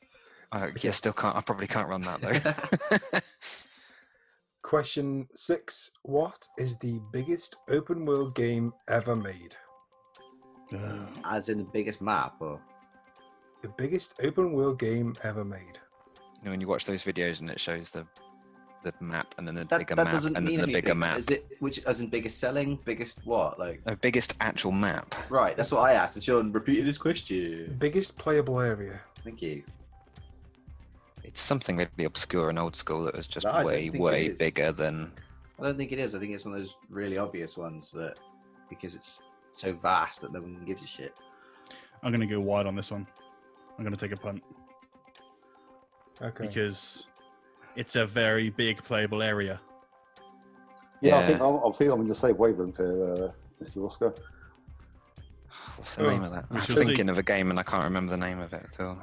I 0.52 0.70
yeah, 0.80 0.92
still 0.92 1.12
can't. 1.12 1.36
I 1.36 1.40
probably 1.42 1.66
can't 1.66 1.88
run 1.88 2.02
that 2.02 2.20
though. 2.22 3.18
Question 4.62 5.28
six. 5.34 5.90
What 6.02 6.46
is 6.58 6.78
the 6.78 7.00
biggest 7.12 7.56
open 7.68 8.06
world 8.06 8.34
game 8.34 8.72
ever 8.88 9.14
made? 9.14 9.54
uh, 10.74 11.04
As 11.26 11.48
in 11.50 11.58
the 11.58 11.64
biggest 11.64 12.00
map, 12.00 12.34
or 12.40 12.60
The 13.62 13.68
biggest 13.76 14.20
open 14.22 14.52
world 14.52 14.78
game 14.78 15.12
ever 15.22 15.44
made. 15.44 15.78
you 16.38 16.44
know, 16.46 16.50
when 16.52 16.60
you 16.62 16.68
watch 16.68 16.86
those 16.86 17.02
videos 17.04 17.40
and 17.40 17.50
it 17.50 17.60
shows 17.60 17.90
the 17.90 18.06
the 18.84 18.92
map 19.00 19.34
and 19.38 19.46
then 19.48 19.54
the 19.54 19.64
that, 19.64 19.78
bigger 19.80 19.94
that 19.96 20.04
map 20.04 20.12
doesn't 20.12 20.36
and 20.36 20.46
mean 20.46 20.58
then 20.60 20.68
the 20.70 20.74
anything. 20.76 20.82
bigger 20.84 20.94
map. 20.94 21.18
Is 21.18 21.26
it 21.28 21.46
which 21.60 21.82
as 21.84 22.00
in 22.00 22.08
biggest 22.08 22.38
selling, 22.38 22.78
biggest 22.84 23.24
what? 23.26 23.58
Like 23.58 23.82
The 23.84 23.96
biggest 23.96 24.34
actual 24.40 24.72
map. 24.72 25.14
right, 25.30 25.56
that's 25.56 25.72
what 25.72 25.80
I 25.80 25.94
asked, 25.94 26.16
and 26.16 26.24
Sean 26.24 26.52
repeated 26.52 26.86
his 26.86 26.98
question. 26.98 27.74
Biggest 27.78 28.16
playable 28.18 28.60
area. 28.60 29.00
Thank 29.24 29.42
you. 29.42 29.62
It's 31.22 31.40
something 31.40 31.76
really 31.76 32.04
obscure 32.04 32.50
and 32.50 32.58
old 32.58 32.76
school 32.76 33.02
that 33.04 33.16
was 33.16 33.26
just 33.26 33.44
No, 33.46 33.52
I 33.52 33.56
don't 33.56 33.66
way, 33.66 33.88
think 33.90 34.02
way 34.02 34.26
is. 34.26 34.38
bigger 34.38 34.70
than. 34.72 35.10
I 35.58 35.62
don't 35.64 35.76
think 35.78 35.90
it 35.92 35.98
is. 35.98 36.14
I 36.14 36.18
think 36.18 36.32
it's 36.32 36.44
one 36.44 36.54
of 36.54 36.60
those 36.60 36.76
really 36.90 37.16
obvious 37.18 37.56
ones 37.56 37.90
that 37.92 38.18
because 38.68 38.94
it's 38.94 39.22
so 39.50 39.72
vast 39.72 40.20
that 40.20 40.32
no 40.32 40.40
one 40.40 40.62
gives 40.66 40.82
a 40.82 40.86
shit. 40.86 41.14
I'm 42.02 42.12
going 42.12 42.20
to 42.28 42.32
go 42.32 42.40
wide 42.40 42.66
on 42.66 42.76
this 42.76 42.90
one. 42.90 43.06
I'm 43.78 43.84
going 43.84 43.94
to 43.94 44.00
take 44.00 44.12
a 44.12 44.20
punt. 44.20 44.42
Okay. 46.22 46.46
because 46.46 47.08
it's 47.76 47.96
a 47.96 48.06
very 48.06 48.50
big 48.50 48.82
playable 48.82 49.22
area. 49.22 49.60
Yeah, 51.00 51.18
I 51.18 51.22
think 51.26 51.40
I'm, 51.40 51.56
I 51.56 51.70
think 51.72 51.90
I'm 51.90 51.96
going 51.98 52.08
to 52.08 52.14
say 52.14 52.32
wavelength 52.32 52.76
here, 52.78 53.04
uh, 53.04 53.32
Mr. 53.62 53.82
Roscoe. 53.82 54.14
What's 55.76 55.96
the 55.96 56.06
Oh, 56.06 56.10
name 56.10 56.24
of 56.24 56.30
that? 56.32 56.46
I'm 56.50 56.60
shall 56.62 56.76
see. 56.76 56.84
thinking 56.84 57.08
of 57.08 57.18
a 57.18 57.22
game 57.22 57.50
and 57.50 57.58
I 57.58 57.62
can't 57.62 57.84
remember 57.84 58.10
the 58.10 58.16
name 58.16 58.40
of 58.40 58.52
it 58.52 58.64
at 58.72 58.80
all. 58.80 58.98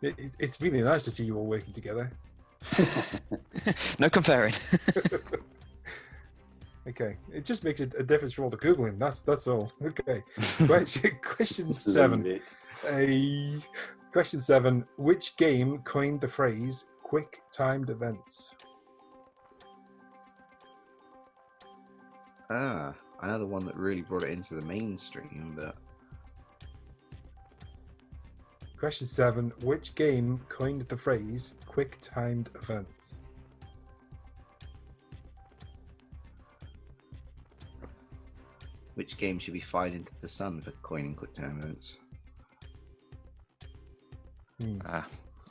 It, 0.00 0.18
it- 0.18 0.36
it's 0.38 0.60
really 0.60 0.82
nice 0.82 1.04
to 1.04 1.10
see 1.10 1.24
you 1.24 1.36
all 1.36 1.46
working 1.46 1.72
together. 1.72 2.10
no 3.98 4.08
comparing. 4.08 4.54
Okay, 6.88 7.18
it 7.30 7.44
just 7.44 7.64
makes 7.64 7.80
a, 7.82 7.84
a 7.98 8.02
difference 8.02 8.32
from 8.32 8.44
all 8.44 8.50
the 8.50 8.56
googling. 8.56 8.98
That's 8.98 9.20
that's 9.20 9.46
all. 9.46 9.70
Okay, 9.84 10.22
question, 10.66 11.18
question 11.22 11.70
seven. 11.74 12.22
Leave 12.22 12.40
it. 12.40 12.56
A 12.86 13.62
question 14.10 14.40
seven. 14.40 14.86
Which 14.96 15.36
game 15.36 15.78
coined 15.84 16.22
the 16.22 16.28
phrase 16.28 16.86
"quick 17.08 17.42
timed 17.52 17.90
events"? 17.90 18.54
Ah, 22.50 22.94
another 23.22 23.46
one 23.46 23.64
that 23.64 23.76
really 23.76 24.02
brought 24.02 24.22
it 24.22 24.30
into 24.30 24.54
the 24.54 24.64
mainstream, 24.64 25.54
but 25.56 25.76
Question 28.78 29.08
seven. 29.08 29.52
Which 29.62 29.96
game 29.96 30.40
coined 30.48 30.82
the 30.82 30.96
phrase 30.96 31.54
"quick 31.66 31.98
timed 32.00 32.50
events"? 32.54 33.16
which 38.98 39.16
game 39.16 39.38
should 39.38 39.54
we 39.54 39.60
find 39.60 39.94
into 39.94 40.12
the 40.20 40.26
sun 40.26 40.60
for 40.60 40.72
coining 40.82 41.14
quick 41.14 41.32
time 41.32 41.60
events? 41.60 41.96
Hmm. 44.60 44.78
uh, 44.84 45.02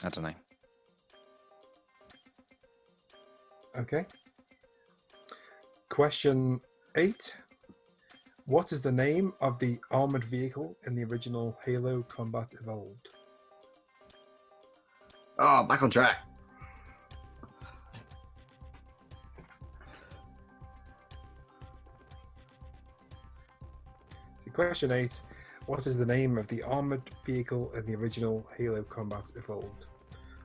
I 0.04 0.10
don't 0.10 0.26
know. 0.26 0.47
Okay. 3.78 4.06
Question 5.90 6.60
eight. 6.96 7.36
What 8.46 8.72
is 8.72 8.82
the 8.82 8.92
name 8.92 9.34
of 9.40 9.60
the 9.60 9.78
armored 9.92 10.24
vehicle 10.24 10.76
in 10.88 10.96
the 10.96 11.04
original 11.04 11.56
Halo 11.64 12.02
Combat 12.04 12.54
Evolved? 12.60 13.10
Oh, 15.38 15.64
back 15.64 15.84
on 15.84 15.92
track. 15.92 16.18
So 24.44 24.52
question 24.54 24.92
eight. 24.92 25.22
What 25.68 25.86
is 25.86 25.98
the 25.98 26.06
name 26.06 26.40
of 26.40 26.48
the 26.48 26.64
armored 26.64 27.12
vehicle 27.26 27.72
in 27.76 27.86
the 27.86 27.94
original 27.94 28.48
Halo 28.58 28.82
Combat 28.84 29.32
Evolved? 29.36 29.86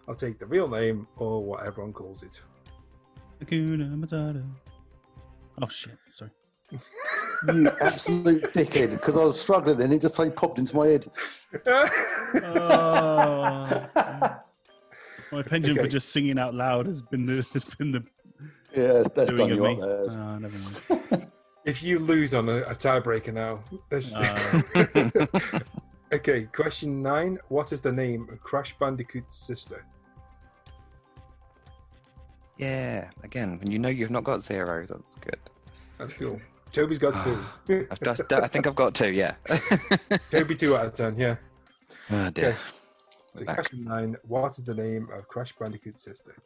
I'll 0.06 0.14
take 0.14 0.38
the 0.38 0.46
real 0.46 0.68
name 0.68 1.06
or 1.16 1.42
what 1.42 1.64
everyone 1.64 1.94
calls 1.94 2.22
it. 2.22 2.42
Hakuna 3.42 3.94
Matata. 3.98 4.44
Oh 5.60 5.68
shit! 5.68 5.98
Sorry. 6.16 6.30
You 7.44 7.68
absolute 7.80 8.44
dickhead, 8.54 8.92
because 8.92 9.16
I 9.16 9.24
was 9.24 9.40
struggling 9.40 9.76
then, 9.76 9.92
it 9.92 10.00
just 10.00 10.16
like 10.16 10.36
popped 10.36 10.60
into 10.60 10.76
my 10.76 10.86
head. 10.86 11.10
Oh. 12.36 13.84
My 15.32 15.42
penchant 15.42 15.80
for 15.80 15.88
just 15.88 16.10
singing 16.10 16.38
out 16.38 16.54
loud 16.54 16.86
has 16.86 17.02
been 17.02 17.26
the 17.26 17.44
has 17.52 17.64
been 17.64 17.90
the 17.90 18.04
Yeah, 18.76 19.02
that's 19.14 19.30
doing 19.30 19.36
done 19.36 19.50
of 19.52 19.56
you 19.56 19.62
me. 19.64 19.72
up 19.72 19.78
there. 19.80 20.20
Oh, 20.22 20.38
never 20.38 20.58
mind. 20.58 21.30
if 21.64 21.82
you 21.82 21.98
lose 21.98 22.32
on 22.34 22.48
a, 22.48 22.58
a 22.58 22.74
tiebreaker 22.74 23.32
now, 23.32 23.60
this. 23.88 24.14
Uh. 24.14 25.26
okay, 26.12 26.44
question 26.44 27.02
nine. 27.02 27.38
What 27.48 27.72
is 27.72 27.80
the 27.80 27.92
name 27.92 28.28
of 28.30 28.40
Crash 28.40 28.76
Bandicoot's 28.78 29.34
sister? 29.36 29.84
Yeah, 32.62 33.10
again, 33.24 33.58
when 33.58 33.72
you 33.72 33.80
know 33.80 33.88
you've 33.88 34.12
not 34.12 34.22
got 34.22 34.40
zero, 34.40 34.86
that's 34.86 35.16
good. 35.16 35.40
That's 35.98 36.14
cool. 36.14 36.40
Toby's 36.70 36.98
got 36.98 37.12
two. 37.24 37.36
Ah, 37.36 37.86
I've 37.90 38.28
done, 38.28 38.44
I 38.44 38.46
think 38.46 38.68
I've 38.68 38.76
got 38.76 38.94
two, 38.94 39.10
yeah. 39.10 39.34
Toby 40.30 40.54
two 40.54 40.76
out 40.76 40.86
of 40.86 40.94
ten. 40.94 41.18
Yeah. 41.18 41.36
oh 42.12 42.30
dear. 42.30 42.50
Okay. 42.50 42.56
So 43.34 43.44
back. 43.46 43.56
question 43.56 43.82
nine. 43.82 44.16
What 44.28 44.52
is 44.52 44.64
the 44.64 44.74
name 44.74 45.08
of 45.12 45.26
Crash 45.26 45.52
Bandicoot's 45.54 46.04
sister? 46.04 46.36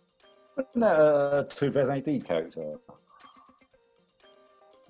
Isn't 0.58 0.80
that 0.80 0.96
a 0.98 1.46
2008 1.54 2.24
character? 2.24 2.76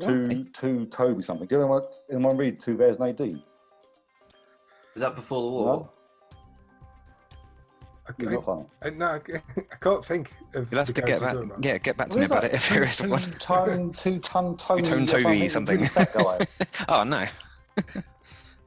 Two, 0.00 0.44
two 0.52 0.86
Toby 0.86 1.22
something. 1.22 1.48
Do 1.48 1.56
anyone, 1.56 1.82
anyone 2.08 2.36
read 2.36 2.60
2008? 2.60 3.36
Is 4.94 5.02
that 5.02 5.16
before 5.16 5.42
the 5.42 5.48
war? 5.48 5.90
I, 8.08 8.12
It's 8.18 8.28
I, 8.30 8.34
not. 8.34 8.66
I, 8.82 8.90
no, 8.90 9.06
I, 9.06 9.16
I 9.72 9.76
can't 9.80 10.04
think 10.04 10.32
of. 10.54 10.70
You'll 10.70 10.78
have 10.78 10.86
to 10.94 11.02
get 11.02 11.20
back. 11.20 11.20
you're 11.20 11.42
talking 11.42 11.50
about. 11.50 11.64
Yeah, 11.64 11.78
get 11.78 11.96
back 11.96 12.08
to 12.10 12.14
What 12.18 12.20
me 12.20 12.26
about 12.26 12.42
that? 12.42 12.52
it 12.52 12.54
if 12.56 12.68
there 12.68 12.84
is 12.84 13.02
one. 13.02 13.20
Tone, 13.40 13.92
two 13.92 14.18
ton 14.20 14.56
Tony. 14.56 14.82
Two-tone 14.82 15.02
or 15.02 15.06
Toby 15.06 15.38
the 15.40 15.48
something. 15.48 15.78
big 15.78 15.88
Fat 15.88 16.12
guy. 16.14 16.46
oh 16.88 17.02
no. 17.04 17.24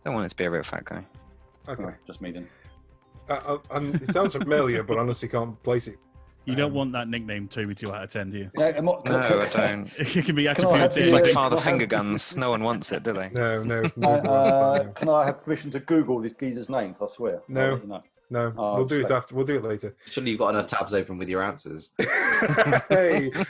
Don't 0.06 0.13
want 0.13 0.25
it 0.25 0.30
to 0.30 0.36
be 0.36 0.45
a 0.45 0.49
real 0.49 0.63
fat 0.63 0.86
guy. 0.86 1.06
Okay. 1.67 1.84
Oh, 1.84 1.93
just 2.08 2.21
me 2.21 2.32
then. 2.32 2.47
Uh, 3.30 3.34
uh, 3.34 3.58
um, 3.71 3.93
it 3.95 4.08
sounds 4.08 4.34
familiar, 4.34 4.82
but 4.84 4.97
honestly 4.97 5.28
can't 5.30 5.62
place 5.63 5.88
it. 5.88 5.97
You 6.45 6.56
don't 6.56 6.71
Um, 6.71 6.73
want 6.73 6.91
that 6.93 7.08
nickname 7.08 7.47
Toby 7.47 7.75
two 7.75 7.93
out 7.93 8.04
of 8.06 8.10
ten, 8.10 8.30
do 8.32 8.39
you? 8.39 8.52
Yeah, 8.58 8.67
am 8.78 8.86
No, 8.86 9.04
I 9.06 9.47
don't. 9.49 9.89
It 9.99 10.25
can 10.25 10.36
be 10.36 10.47
I 10.47 10.54
attributed 10.54 10.82
have 10.82 10.97
It's 10.97 11.12
like 11.12 11.28
yeah, 11.28 11.34
father 11.34 11.58
I 11.58 11.60
have- 11.60 11.65
finger 11.65 11.86
guns. 11.86 12.36
No 12.38 12.49
one 12.49 12.63
wants 12.63 12.91
it, 12.91 13.04
do 13.04 13.13
they? 13.13 13.30
No, 13.30 13.62
no, 13.62 13.84
Uh, 13.84 13.89
no, 13.97 14.10
uh, 14.10 14.84
no, 14.84 14.91
can 14.93 15.10
I 15.10 15.25
have 15.25 15.43
permission 15.43 15.69
to 15.71 15.80
Google 15.80 16.19
this 16.21 16.34
geezer's 16.34 16.69
name? 16.69 16.95
I 16.99 17.08
swear. 17.08 17.41
No. 17.47 17.80
I'll 18.33 18.41
let 18.41 18.49
you 18.49 18.49
know. 18.49 18.51
no. 18.51 18.53
Oh, 18.57 18.75
we'll 18.77 18.85
do 18.85 18.99
it 18.99 19.03
shit. 19.03 19.11
after. 19.11 19.35
We'll 19.35 19.45
do 19.45 19.55
it 19.57 19.63
later. 19.63 19.95
Surely 20.07 20.31
you've 20.31 20.39
got 20.39 20.49
enough 20.49 20.67
tabs 20.67 20.93
open 20.93 21.17
with 21.17 21.29
your 21.29 21.43
answers. 21.43 21.91
hey. 22.89 23.31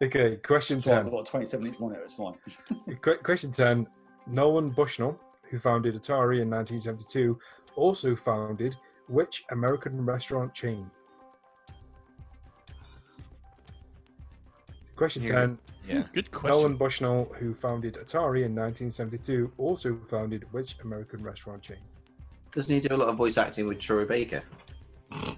Okay, 0.00 0.36
question 0.36 0.80
So 0.80 0.92
I've 0.94 1.02
ten. 1.02 1.10
got 1.10 1.26
27 1.26 1.66
each 1.66 1.80
monitor, 1.80 2.02
it's 2.02 2.14
fine. 2.14 2.34
Qu- 3.02 3.16
Question 3.16 3.50
ten. 3.50 3.84
Nolan 4.28 4.68
Bushnell, 4.68 5.18
who 5.50 5.58
founded 5.58 5.96
Atari 5.96 6.40
in 6.40 6.48
1972, 6.48 7.36
also 7.74 8.14
founded 8.14 8.76
which 9.08 9.42
American 9.50 10.06
restaurant 10.06 10.54
chain? 10.54 10.88
Question 14.94 15.22
Here. 15.22 15.32
ten. 15.32 15.58
Yeah. 15.88 16.02
Hmm, 16.02 16.14
good 16.14 16.30
question. 16.30 16.60
Nolan 16.60 16.76
Bushnell, 16.76 17.24
who 17.38 17.52
founded 17.54 17.94
Atari 17.94 18.44
in 18.44 18.54
1972, 18.54 19.52
also 19.58 19.98
founded 20.08 20.44
which 20.52 20.76
American 20.84 21.24
restaurant 21.24 21.60
chain? 21.60 21.78
Doesn't 22.54 22.74
he 22.74 22.80
do 22.80 22.94
a 22.94 22.96
lot 22.96 23.08
of 23.08 23.16
voice 23.16 23.38
acting 23.38 23.66
with 23.66 23.78
Troy 23.78 24.04
Baker? 24.04 24.42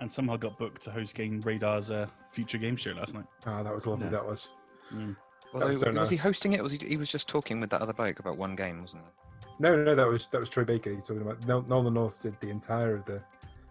and 0.00 0.12
somehow 0.12 0.36
got 0.36 0.58
booked 0.58 0.82
to 0.84 0.90
host 0.90 1.14
Game 1.14 1.40
Radar's 1.40 1.90
uh, 1.90 2.06
future 2.32 2.58
game 2.58 2.76
show 2.76 2.90
last 2.92 3.14
night. 3.14 3.24
Ah, 3.46 3.62
that 3.62 3.74
was 3.74 3.86
lovely. 3.86 4.06
Yeah. 4.06 4.12
That 4.12 4.26
was. 4.26 4.50
Mm. 4.92 5.16
Although, 5.54 5.66
was 5.66 5.80
so 5.80 5.92
was 5.92 6.10
he 6.10 6.16
hosting 6.16 6.54
it? 6.54 6.62
Was 6.62 6.72
he? 6.72 6.78
He 6.86 6.96
was 6.96 7.10
just 7.10 7.28
talking 7.28 7.60
with 7.60 7.70
that 7.70 7.82
other 7.82 7.92
bloke 7.92 8.18
about 8.18 8.36
one 8.36 8.56
game, 8.56 8.80
wasn't 8.80 9.02
he? 9.04 9.46
No, 9.58 9.76
no, 9.76 9.94
that 9.94 10.06
was 10.06 10.26
that 10.28 10.40
was 10.40 10.48
Troy 10.48 10.64
Baker. 10.64 10.90
You're 10.90 11.00
talking 11.00 11.22
about 11.22 11.46
Nol- 11.46 11.64
Nolan 11.68 11.94
North 11.94 12.22
did 12.22 12.38
the 12.40 12.48
entire 12.48 12.94
of 12.96 13.04
the. 13.04 13.22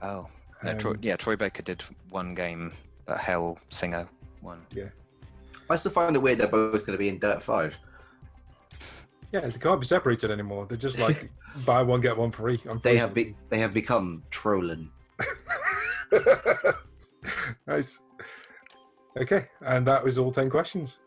Oh, 0.01 0.25
yeah. 0.63 0.73
Troy, 0.75 0.91
Um, 0.91 0.97
yeah. 1.01 1.15
Troy 1.15 1.35
Baker 1.35 1.63
did 1.63 1.83
one 2.09 2.33
game. 2.33 2.71
That 3.07 3.17
Hell 3.19 3.57
Singer 3.69 4.07
one. 4.41 4.61
Yeah. 4.73 4.89
I 5.69 5.75
still 5.75 5.91
find 5.91 6.15
it 6.15 6.19
weird 6.19 6.37
they're 6.37 6.47
both 6.47 6.85
going 6.85 6.93
to 6.93 6.97
be 6.97 7.07
in 7.09 7.17
Dirt 7.17 7.41
5. 7.41 7.79
Yeah, 9.31 9.41
they 9.41 9.59
can't 9.59 9.79
be 9.79 9.85
separated 9.85 10.29
anymore. 10.29 10.65
They're 10.65 10.77
just 10.77 10.99
like 10.99 11.31
buy 11.65 11.81
one 11.83 12.01
get 12.01 12.17
one 12.17 12.31
free. 12.31 12.61
They 12.81 12.97
have 12.97 13.13
be- 13.13 13.35
they 13.49 13.59
have 13.59 13.73
become 13.73 14.23
trolling. 14.29 14.89
nice. 17.67 17.99
Okay, 19.17 19.47
and 19.61 19.85
that 19.87 20.03
was 20.03 20.17
all 20.17 20.31
ten 20.31 20.49
questions. 20.49 20.99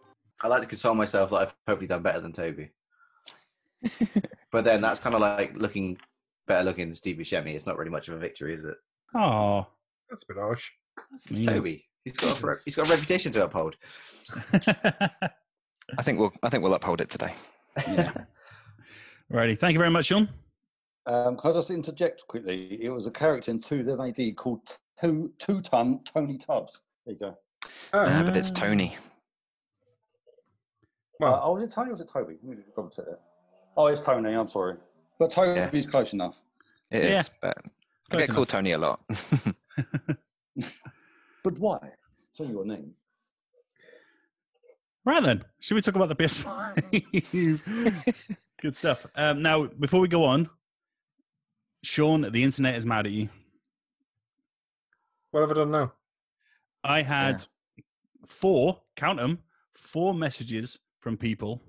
I 0.43 0.49
like 0.49 0.63
to 0.63 0.69
console 0.69 0.95
myself 0.95 1.31
that 1.31 1.37
I've 1.37 1.55
hopefully 1.67 1.87
done 1.87 2.03
better 2.03 2.21
than 2.21 2.33
Toby. 2.33 2.71
but 4.51 4.65
then 4.65 4.81
that's 4.81 5.01
kind 5.01 5.15
of 5.15 5.21
like 5.21 5.57
looking 5.57 5.99
better 6.47 6.65
looking 6.65 6.89
than 6.89 6.95
Steve 6.95 7.17
Buscemi. 7.17 7.55
It's 7.55 7.67
not 7.67 7.79
really 7.79 7.91
much 7.91 8.09
of 8.09 8.15
a 8.15 8.19
victory, 8.19 8.55
is 8.55 8.65
it? 8.65 8.77
Oh, 9.15 9.67
That's 10.11 10.23
a 10.23 10.27
bit 10.27 10.37
harsh. 10.39 10.71
that's 11.11 11.27
It's. 11.31 11.47
Toby. 11.47 11.85
He's 12.05 12.15
got 12.15 12.43
a, 12.43 12.55
he's 12.65 12.75
got 12.75 12.87
a 12.87 12.91
reputation 12.91 13.33
to 13.33 13.45
uphold. 13.45 13.77
I 14.53 16.03
think 16.03 16.19
we'll. 16.19 16.33
I 16.43 16.51
think 16.51 16.63
we'll 16.63 16.75
uphold 16.75 17.01
it 17.01 17.09
today. 17.11 17.33
Yeah. 17.87 18.13
Righty. 19.31 19.55
Thank 19.55 19.73
you 19.73 19.79
very 19.79 19.91
much, 19.91 20.07
Sean. 20.07 20.29
Um, 21.07 21.37
can 21.37 21.51
I 21.51 21.55
just 21.55 21.71
interject 21.71 22.27
quickly? 22.29 22.83
It 22.83 22.89
was 22.91 23.07
a 23.07 23.11
character 23.11 23.51
in 23.51 23.61
2008 23.61 24.37
called 24.37 24.61
Two, 25.01 25.33
two 25.39 25.61
Ton 25.61 26.01
Tony 26.05 26.39
Tubbs. 26.39 26.81
There 27.05 27.15
you 27.15 27.19
go. 27.19 27.39
Oh, 27.93 28.01
Uh, 28.01 28.23
but 28.23 28.37
it's. 28.37 28.51
Tony. 28.51 28.97
well, 31.21 31.35
Uh, 31.35 31.41
oh, 31.43 31.53
was 31.55 31.65
it 31.65 31.73
Tony 31.73 31.89
or 31.89 31.93
was 31.93 32.01
it 32.01 32.09
Toby? 32.09 32.37
Let 32.43 32.75
double 32.75 32.91
check 32.91 33.07
that. 33.07 33.21
Oh, 33.77 33.87
it's 33.87 34.01
Tony. 34.01 34.33
I'm 34.35 34.47
sorry, 34.47 34.77
but 35.19 35.31
Toby's 35.31 35.87
close 35.87 36.13
enough. 36.13 36.41
It 36.91 37.05
is. 37.05 37.11
Yeah. 37.11 37.23
But 37.43 37.59
I 37.59 38.15
Close 38.17 38.27
get 38.27 38.35
called 38.35 38.49
Tony 38.49 38.73
a 38.73 38.79
lot. 38.79 39.01
But 41.45 41.59
why? 41.59 41.79
Tell 42.35 42.47
you 42.47 42.53
your 42.53 42.65
name. 42.65 42.95
Right 45.05 45.23
then, 45.23 45.45
should 45.61 45.75
we 45.75 45.83
talk 45.83 45.97
about 45.97 46.09
the 46.09 46.17
PS5? 46.17 48.15
Good 48.61 48.75
stuff. 48.75 49.07
Um, 49.15 49.43
now, 49.43 49.67
before 49.67 50.01
we 50.01 50.09
go 50.09 50.25
on, 50.25 50.49
Sean, 51.83 52.31
the 52.33 52.43
internet 52.43 52.77
is 52.77 52.87
mad 52.87 53.07
at 53.07 53.13
you. 53.13 53.29
What 55.31 55.41
have 55.43 55.51
I 55.51 55.55
done 55.55 55.71
now? 55.71 55.93
I 56.83 57.03
had 57.03 57.45
four, 58.27 58.81
count 58.97 59.19
them, 59.21 59.41
four 59.75 60.15
messages 60.15 60.79
from 61.01 61.19
people 61.19 61.61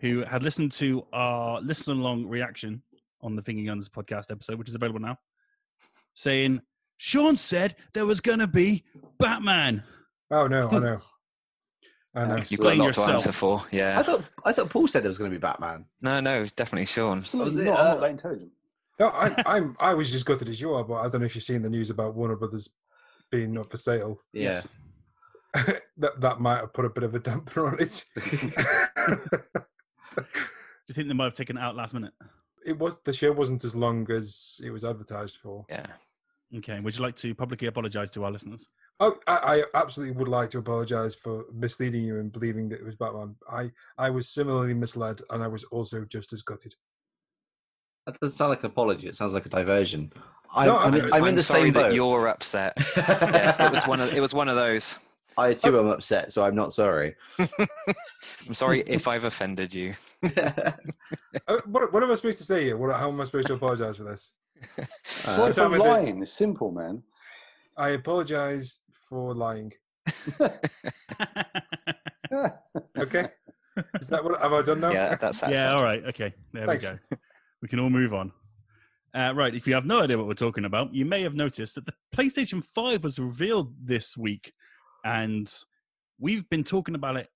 who 0.00 0.24
had 0.24 0.42
listened 0.42 0.72
to 0.72 1.06
our 1.12 1.60
listen 1.60 1.98
along 1.98 2.26
reaction 2.26 2.82
on 3.20 3.36
the 3.36 3.42
Finger 3.42 3.64
Guns 3.70 3.88
podcast 3.88 4.30
episode, 4.30 4.58
which 4.58 4.68
is 4.68 4.74
available 4.74 5.00
now, 5.00 5.18
saying, 6.14 6.62
Sean 6.96 7.36
said 7.36 7.76
there 7.92 8.06
was 8.06 8.20
going 8.20 8.38
to 8.38 8.46
be 8.46 8.84
Batman. 9.18 9.82
Oh 10.30 10.46
no, 10.46 10.68
I 10.70 10.78
know. 10.78 11.00
I 12.14 12.26
know. 12.26 12.42
You've 12.48 12.60
got 12.60 12.74
a 12.74 12.76
lot 12.76 12.86
yourself. 12.86 13.06
to 13.06 13.12
answer 13.12 13.32
for. 13.32 13.62
Yeah. 13.70 13.98
I 13.98 14.02
thought 14.02 14.30
I 14.44 14.52
thought 14.52 14.70
Paul 14.70 14.88
said 14.88 15.02
there 15.02 15.08
was 15.08 15.18
going 15.18 15.30
to 15.30 15.34
be 15.34 15.40
Batman. 15.40 15.86
No, 16.00 16.20
no, 16.20 16.44
definitely 16.56 16.86
Sean. 16.86 17.18
Absolutely 17.18 17.50
Was 17.50 17.58
it, 17.58 17.64
not. 17.64 17.78
I'm 17.78 17.86
uh, 17.86 17.88
not 17.88 18.00
that 18.00 18.10
intelligent. 18.10 18.52
No, 19.00 19.08
I, 19.08 19.42
I'm. 19.46 19.76
I 19.80 19.94
was 19.94 20.12
just 20.12 20.26
gutted 20.26 20.48
as 20.48 20.60
you 20.60 20.74
are, 20.74 20.84
but 20.84 20.96
I 20.96 21.08
don't 21.08 21.20
know 21.20 21.26
if 21.26 21.34
you've 21.34 21.44
seen 21.44 21.62
the 21.62 21.70
news 21.70 21.90
about 21.90 22.14
Warner 22.14 22.36
Brothers 22.36 22.68
being 23.30 23.56
up 23.56 23.70
for 23.70 23.78
sale. 23.78 24.18
Yeah. 24.32 24.42
Yes. 24.42 24.68
that 25.96 26.20
that 26.20 26.40
might 26.40 26.58
have 26.58 26.72
put 26.72 26.84
a 26.84 26.90
bit 26.90 27.04
of 27.04 27.14
a 27.14 27.18
damper 27.18 27.66
on 27.66 27.80
it. 27.80 28.04
Do 28.14 28.22
you 30.88 30.94
think 30.94 31.08
they 31.08 31.14
might 31.14 31.24
have 31.24 31.34
taken 31.34 31.56
it 31.56 31.60
out 31.60 31.76
last 31.76 31.94
minute? 31.94 32.12
it 32.64 32.78
was 32.78 32.96
the 33.04 33.12
show 33.12 33.32
wasn't 33.32 33.64
as 33.64 33.74
long 33.74 34.08
as 34.10 34.60
it 34.64 34.70
was 34.70 34.84
advertised 34.84 35.38
for. 35.38 35.64
Yeah. 35.68 35.86
Okay. 36.58 36.78
Would 36.80 36.94
you 36.96 37.02
like 37.02 37.16
to 37.16 37.34
publicly 37.34 37.68
apologize 37.68 38.10
to 38.10 38.24
our 38.24 38.30
listeners? 38.30 38.68
Oh, 39.00 39.16
I, 39.26 39.62
I 39.74 39.78
absolutely 39.80 40.14
would 40.16 40.28
like 40.28 40.50
to 40.50 40.58
apologise 40.58 41.14
for 41.14 41.44
misleading 41.52 42.04
you 42.04 42.18
and 42.18 42.30
believing 42.30 42.68
that 42.68 42.80
it 42.80 42.84
was 42.84 42.94
Batman. 42.94 43.36
I, 43.50 43.70
I 43.96 44.10
was 44.10 44.28
similarly 44.28 44.74
misled, 44.74 45.22
and 45.30 45.42
I 45.42 45.46
was 45.46 45.64
also 45.64 46.04
just 46.04 46.32
as 46.34 46.42
gutted. 46.42 46.74
That 48.06 48.18
doesn't 48.20 48.36
sound 48.36 48.50
like 48.50 48.60
an 48.60 48.66
apology. 48.66 49.08
It 49.08 49.16
sounds 49.16 49.32
like 49.32 49.46
a 49.46 49.48
diversion. 49.48 50.12
I'm, 50.54 50.66
No, 50.66 50.76
I'm, 50.78 50.94
I'm- 50.94 51.04
in- 51.06 51.12
I'm 51.14 51.24
in 51.24 51.34
the 51.36 51.42
sorry 51.42 51.68
same 51.68 51.72
that 51.74 51.82
boat. 51.84 51.94
you're 51.94 52.28
upset. 52.28 52.74
yeah, 52.96 53.66
it 53.66 53.72
was 53.72 53.86
one 53.86 54.00
of 54.00 54.12
it 54.12 54.20
was 54.20 54.34
one 54.34 54.48
of 54.48 54.56
those. 54.56 54.98
I 55.38 55.54
too 55.54 55.78
am 55.78 55.86
upset, 55.86 56.30
so 56.30 56.44
I'm 56.44 56.54
not 56.54 56.74
sorry. 56.74 57.14
I'm 57.38 58.52
sorry 58.52 58.80
if 58.86 59.08
I've 59.08 59.24
offended 59.24 59.72
you. 59.74 59.94
Uh, 61.48 61.56
what, 61.64 61.90
what 61.94 62.02
am 62.02 62.10
I 62.10 62.14
supposed 62.14 62.36
to 62.38 62.44
say 62.44 62.64
here? 62.64 62.76
What, 62.76 62.94
how 62.94 63.08
am 63.08 63.18
I 63.20 63.24
supposed 63.24 63.46
to 63.46 63.54
apologise 63.54 63.96
for 63.96 64.04
this? 64.04 64.32
Uh, 64.78 64.84
Sorry 65.04 65.52
tell 65.52 65.66
for 65.66 65.76
me 65.76 65.78
that- 65.78 65.88
lying. 65.90 66.22
It's 66.22 66.32
simple, 66.32 66.70
man. 66.72 67.02
I 67.76 67.90
apologise 67.90 68.80
for 69.08 69.34
lying. 69.34 69.72
Okay, 72.98 73.28
is 74.00 74.08
that 74.08 74.24
what 74.24 74.40
have 74.40 74.52
I 74.52 74.62
done 74.62 74.80
now? 74.80 74.90
yeah, 74.90 75.14
that's 75.16 75.40
that. 75.40 75.50
yeah, 75.50 75.74
all 75.74 75.82
right. 75.82 76.02
Okay. 76.06 76.32
There 76.52 76.66
Thanks. 76.66 76.84
we 76.84 76.90
go. 76.90 76.98
We 77.60 77.68
can 77.68 77.78
all 77.80 77.90
move 77.90 78.14
on. 78.14 78.32
Uh, 79.14 79.32
right. 79.34 79.54
If 79.54 79.66
you 79.66 79.74
have 79.74 79.84
no 79.84 80.00
idea 80.00 80.16
what 80.16 80.26
we're 80.26 80.34
talking 80.34 80.64
about, 80.64 80.94
you 80.94 81.04
may 81.04 81.20
have 81.22 81.34
noticed 81.34 81.74
that 81.74 81.84
the 81.84 81.92
PlayStation 82.14 82.64
5 82.64 83.04
was 83.04 83.18
revealed 83.18 83.74
this 83.82 84.16
week. 84.16 84.52
And 85.04 85.52
we've 86.18 86.48
been 86.48 86.64
talking 86.64 86.94
about 86.94 87.16
it 87.16 87.28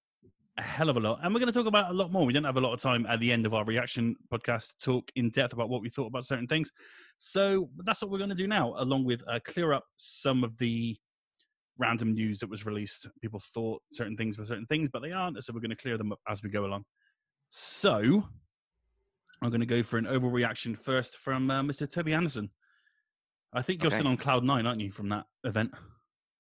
a 0.59 0.63
hell 0.63 0.89
of 0.89 0.97
a 0.97 1.01
lot. 1.01 1.21
And 1.23 1.35
we're 1.35 1.41
going 1.41 1.53
to 1.53 1.59
talk 1.59 1.67
about 1.67 1.91
a 1.91 1.95
lot 1.95 2.11
more. 2.11 2.25
We 2.25 2.33
don't 2.33 2.45
have 2.45 2.57
a 2.57 2.61
lot 2.61 2.73
of 2.73 2.81
time 2.81 3.07
at 3.07 3.21
the 3.21 3.31
end 3.31 3.47
of 3.47 3.55
our 3.55 3.65
reaction 3.65 4.17
podcast 4.33 4.69
to 4.69 4.85
talk 4.85 5.11
in 5.17 5.31
depth 5.31 5.53
about 5.53 5.69
what 5.69 5.83
we 5.83 5.91
thought 5.91 6.07
about 6.07 6.25
certain 6.25 6.47
things. 6.47 6.73
So 7.19 7.69
that's 7.85 8.01
what 8.03 8.11
we're 8.11 8.19
going 8.19 8.31
to 8.31 8.37
do 8.37 8.47
now, 8.47 8.75
along 8.79 9.05
with 9.05 9.23
uh, 9.29 9.39
clear 9.45 9.73
up 9.73 9.85
some 9.97 10.45
of 10.45 10.57
the 10.59 10.97
random 11.79 12.15
news 12.15 12.39
that 12.39 12.49
was 12.49 12.65
released. 12.65 13.07
People 13.21 13.41
thought 13.53 13.83
certain 13.93 14.17
things 14.17 14.39
were 14.39 14.45
certain 14.45 14.67
things, 14.67 14.89
but 14.91 15.03
they 15.03 15.13
aren't. 15.13 15.43
So 15.45 15.53
we're 15.53 15.61
going 15.61 15.71
to 15.71 15.77
clear 15.77 15.99
them 15.99 16.13
up 16.13 16.21
as 16.29 16.43
we 16.43 16.49
go 16.49 16.65
along. 16.65 16.85
So 17.51 18.25
I'm 19.43 19.51
going 19.51 19.61
to 19.61 19.67
go 19.67 19.83
for 19.83 19.99
an 19.99 20.07
overreaction 20.07 20.77
first 20.77 21.17
from 21.17 21.51
uh, 21.51 21.63
Mr. 21.63 21.91
Toby 21.91 22.15
Anderson. 22.15 22.49
I 23.53 23.63
think 23.63 23.83
you're 23.83 23.91
Okay. 23.91 23.97
still 23.97 24.09
on 24.09 24.17
cloud 24.17 24.45
nine, 24.45 24.67
aren't 24.67 24.81
you, 24.81 24.91
from 24.91 25.11
that 25.11 25.27
event? 25.45 25.73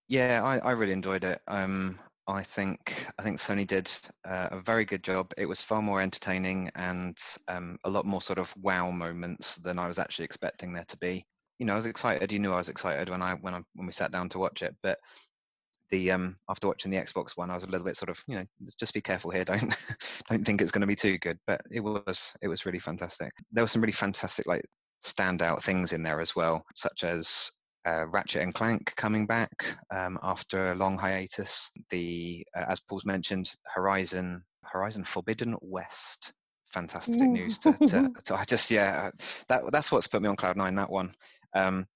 Yeah, 0.08 0.42
I, 0.42 0.58
I 0.58 0.70
really 0.72 0.92
enjoyed 0.92 1.24
it. 1.24 1.40
Um, 1.48 1.98
I 2.28 2.42
think 2.42 3.06
I 3.18 3.22
think 3.22 3.38
Sony 3.38 3.66
did 3.66 3.90
uh, 4.28 4.48
a 4.50 4.60
very 4.60 4.84
good 4.84 5.04
job. 5.04 5.32
It 5.36 5.46
was 5.46 5.62
far 5.62 5.80
more 5.80 6.00
entertaining 6.00 6.70
and 6.74 7.16
um, 7.48 7.78
a 7.84 7.90
lot 7.90 8.04
more 8.04 8.20
sort 8.20 8.38
of 8.38 8.52
wow 8.56 8.90
moments 8.90 9.56
than 9.56 9.78
I 9.78 9.86
was 9.86 9.98
actually 9.98 10.24
expecting 10.24 10.72
there 10.72 10.84
to 10.88 10.98
be. 10.98 11.24
You 11.58 11.66
know, 11.66 11.74
I 11.74 11.76
was 11.76 11.86
excited. 11.86 12.32
You 12.32 12.40
knew 12.40 12.52
I 12.52 12.56
was 12.56 12.68
excited 12.68 13.10
when 13.10 13.22
I 13.22 13.34
when 13.34 13.54
I 13.54 13.60
when 13.74 13.86
we 13.86 13.92
sat 13.92 14.10
down 14.10 14.28
to 14.30 14.38
watch 14.38 14.62
it. 14.62 14.74
But 14.82 14.98
the 15.90 16.10
um, 16.10 16.36
after 16.50 16.66
watching 16.66 16.90
the 16.90 16.96
Xbox 16.96 17.36
one, 17.36 17.50
I 17.50 17.54
was 17.54 17.64
a 17.64 17.68
little 17.68 17.86
bit 17.86 17.96
sort 17.96 18.10
of 18.10 18.20
you 18.26 18.36
know 18.36 18.44
just 18.78 18.94
be 18.94 19.00
careful 19.00 19.30
here. 19.30 19.44
Don't 19.44 19.74
don't 20.28 20.44
think 20.44 20.60
it's 20.60 20.72
going 20.72 20.80
to 20.80 20.86
be 20.86 20.96
too 20.96 21.18
good. 21.18 21.38
But 21.46 21.60
it 21.70 21.80
was 21.80 22.32
it 22.42 22.48
was 22.48 22.66
really 22.66 22.80
fantastic. 22.80 23.30
There 23.52 23.62
were 23.62 23.68
some 23.68 23.82
really 23.82 23.92
fantastic 23.92 24.46
like 24.46 24.64
standout 25.04 25.62
things 25.62 25.92
in 25.92 26.02
there 26.02 26.20
as 26.20 26.34
well, 26.34 26.64
such 26.74 27.04
as 27.04 27.52
uh, 27.86 28.06
Ratchet 28.08 28.42
and 28.42 28.54
Clank 28.54 28.94
coming 28.96 29.26
back 29.26 29.76
um, 29.94 30.18
after 30.22 30.72
a 30.72 30.74
long 30.74 30.98
hiatus. 30.98 31.70
The, 31.90 32.44
uh, 32.56 32.64
as 32.68 32.80
Paul's 32.80 33.06
mentioned, 33.06 33.52
Horizon 33.64 34.42
Horizon 34.64 35.04
Forbidden 35.04 35.56
West. 35.60 36.32
Fantastic 36.72 37.28
news 37.28 37.58
to, 37.58 37.72
to, 37.86 38.10
to 38.24 38.34
I 38.34 38.44
just 38.44 38.70
yeah 38.70 39.10
that 39.48 39.62
that's 39.72 39.92
what's 39.92 40.08
put 40.08 40.20
me 40.20 40.28
on 40.28 40.36
cloud 40.36 40.56
nine 40.56 40.74
that 40.74 40.90
one. 40.90 41.12
Um, 41.54 41.86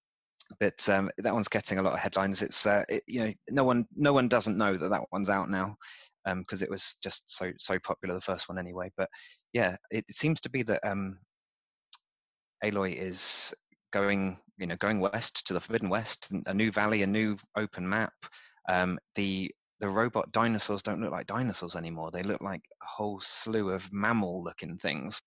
but 0.59 0.89
um, 0.89 1.11
that 1.19 1.35
one's 1.35 1.49
getting 1.49 1.79
a 1.79 1.83
lot 1.83 1.93
of 1.93 1.99
headlines. 1.99 2.41
It's 2.43 2.67
uh, 2.67 2.85
it, 2.89 3.03
you 3.07 3.21
know 3.21 3.33
no 3.51 3.65
one 3.65 3.87
no 3.97 4.13
one 4.13 4.29
doesn't 4.29 4.57
know 4.57 4.77
that 4.77 4.89
that 4.89 5.03
one's 5.13 5.29
out 5.29 5.51
now 5.51 5.77
because 6.39 6.63
it 6.63 6.71
was 6.71 6.95
just 7.03 7.25
so 7.27 7.51
so 7.59 7.79
popular 7.81 8.15
the 8.15 8.21
first 8.21 8.49
one 8.49 8.59
anyway. 8.59 8.91
But 8.97 9.09
yeah, 9.53 9.77
it, 9.91 10.05
it 10.09 10.15
seems 10.15 10.41
to 10.43 10.51
be 10.51 10.63
that 10.63 10.81
um, 10.85 11.19
Aloy 12.65 12.95
is 12.95 13.55
going 13.93 14.39
you 14.61 14.67
know 14.67 14.77
going 14.77 15.01
west 15.01 15.47
to 15.47 15.55
the 15.55 15.61
Forbidden 15.61 15.89
West, 15.89 16.31
a 16.47 16.55
new 16.55 16.71
valley, 16.71 17.03
a 17.03 17.07
new 17.07 17.37
open 17.57 17.89
map. 17.89 18.13
Um, 18.69 18.99
the 19.17 19.51
the 19.81 19.89
robot 19.89 20.31
dinosaurs 20.33 20.83
don't 20.83 21.01
look 21.01 21.11
like 21.11 21.27
dinosaurs 21.27 21.75
anymore. 21.75 22.11
They 22.11 22.23
look 22.23 22.43
like 22.43 22.61
a 22.83 22.87
whole 22.87 23.19
slew 23.23 23.71
of 23.71 23.91
mammal-looking 23.93 24.77
things. 24.77 25.21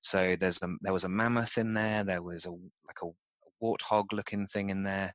So 0.00 0.34
there's 0.40 0.62
a 0.62 0.68
there 0.80 0.94
was 0.94 1.04
a 1.04 1.08
mammoth 1.08 1.58
in 1.58 1.74
there. 1.74 2.02
There 2.02 2.22
was 2.22 2.46
a 2.46 2.50
like 2.50 3.02
a 3.02 3.10
warthog-looking 3.62 4.46
thing 4.46 4.70
in 4.70 4.82
there. 4.82 5.12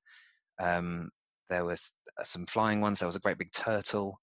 Um, 0.61 1.09
there 1.49 1.65
was 1.65 1.91
uh, 2.19 2.23
some 2.23 2.45
flying 2.45 2.81
ones. 2.81 2.99
There 2.99 3.07
was 3.07 3.15
a 3.15 3.21
great 3.21 3.39
big 3.39 3.51
turtle. 3.51 4.19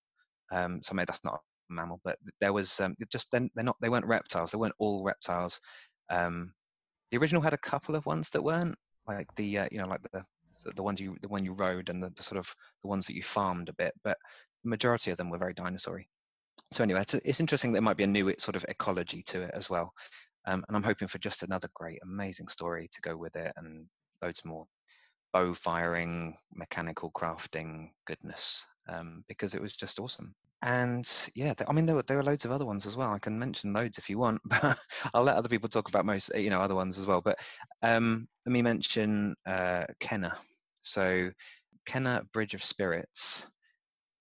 Um, 0.52 0.80
so 0.82 0.94
that's 0.94 1.24
not 1.24 1.34
a 1.34 1.72
mammal, 1.72 2.00
but 2.04 2.18
there 2.40 2.52
was 2.52 2.78
um, 2.80 2.94
just 3.10 3.30
then 3.32 3.50
they're 3.56 3.64
not 3.64 3.76
they 3.82 3.88
weren't 3.88 4.06
reptiles. 4.06 4.52
They 4.52 4.58
weren't 4.58 4.74
all 4.78 5.02
reptiles. 5.02 5.60
Um, 6.10 6.52
the 7.10 7.18
original 7.18 7.42
had 7.42 7.54
a 7.54 7.58
couple 7.58 7.96
of 7.96 8.06
ones 8.06 8.30
that 8.30 8.42
weren't 8.42 8.76
like 9.06 9.34
the 9.36 9.58
uh, 9.58 9.68
you 9.70 9.78
know 9.78 9.88
like 9.88 10.02
the 10.12 10.24
the 10.74 10.82
ones 10.82 11.00
you 11.00 11.16
the 11.22 11.28
one 11.28 11.44
you 11.44 11.52
rode 11.52 11.90
and 11.90 12.02
the, 12.02 12.10
the 12.16 12.22
sort 12.22 12.38
of 12.38 12.52
the 12.82 12.88
ones 12.88 13.06
that 13.06 13.14
you 13.14 13.22
farmed 13.22 13.68
a 13.68 13.74
bit, 13.74 13.94
but 14.04 14.18
the 14.64 14.70
majority 14.70 15.10
of 15.10 15.16
them 15.16 15.30
were 15.30 15.38
very 15.38 15.54
dinosaur 15.54 16.02
So 16.72 16.82
anyway, 16.82 17.02
it's, 17.02 17.14
it's 17.14 17.40
interesting 17.40 17.72
there 17.72 17.82
might 17.82 17.96
be 17.96 18.04
a 18.04 18.08
new 18.08 18.34
sort 18.38 18.56
of 18.56 18.64
ecology 18.68 19.22
to 19.28 19.42
it 19.42 19.52
as 19.54 19.70
well, 19.70 19.92
um, 20.46 20.64
and 20.68 20.76
I'm 20.76 20.82
hoping 20.82 21.08
for 21.08 21.18
just 21.18 21.42
another 21.42 21.68
great, 21.74 22.00
amazing 22.02 22.48
story 22.48 22.88
to 22.92 23.00
go 23.02 23.16
with 23.16 23.36
it 23.36 23.52
and 23.56 23.86
loads 24.22 24.44
more 24.44 24.66
bow 25.32 25.54
firing, 25.54 26.36
mechanical 26.52 27.10
crafting 27.12 27.90
goodness 28.06 28.66
um, 28.88 29.24
because 29.28 29.54
it 29.54 29.62
was 29.62 29.76
just 29.76 30.00
awesome. 30.00 30.34
And 30.62 31.08
yeah, 31.34 31.54
I 31.66 31.72
mean 31.72 31.86
there 31.86 31.96
were 31.96 32.02
there 32.02 32.18
were 32.18 32.22
loads 32.22 32.44
of 32.44 32.50
other 32.50 32.66
ones 32.66 32.86
as 32.86 32.96
well. 32.96 33.12
I 33.12 33.18
can 33.18 33.38
mention 33.38 33.72
loads 33.72 33.96
if 33.96 34.10
you 34.10 34.18
want, 34.18 34.40
but 34.44 34.78
I'll 35.14 35.22
let 35.22 35.36
other 35.36 35.48
people 35.48 35.68
talk 35.68 35.88
about 35.88 36.04
most 36.04 36.30
you 36.36 36.50
know 36.50 36.60
other 36.60 36.74
ones 36.74 36.98
as 36.98 37.06
well. 37.06 37.20
But 37.20 37.38
um, 37.82 38.28
let 38.44 38.52
me 38.52 38.62
mention 38.62 39.34
uh, 39.46 39.84
Kena. 40.00 40.36
So 40.82 41.30
Kena 41.88 42.30
Bridge 42.32 42.54
of 42.54 42.62
Spirits 42.62 43.46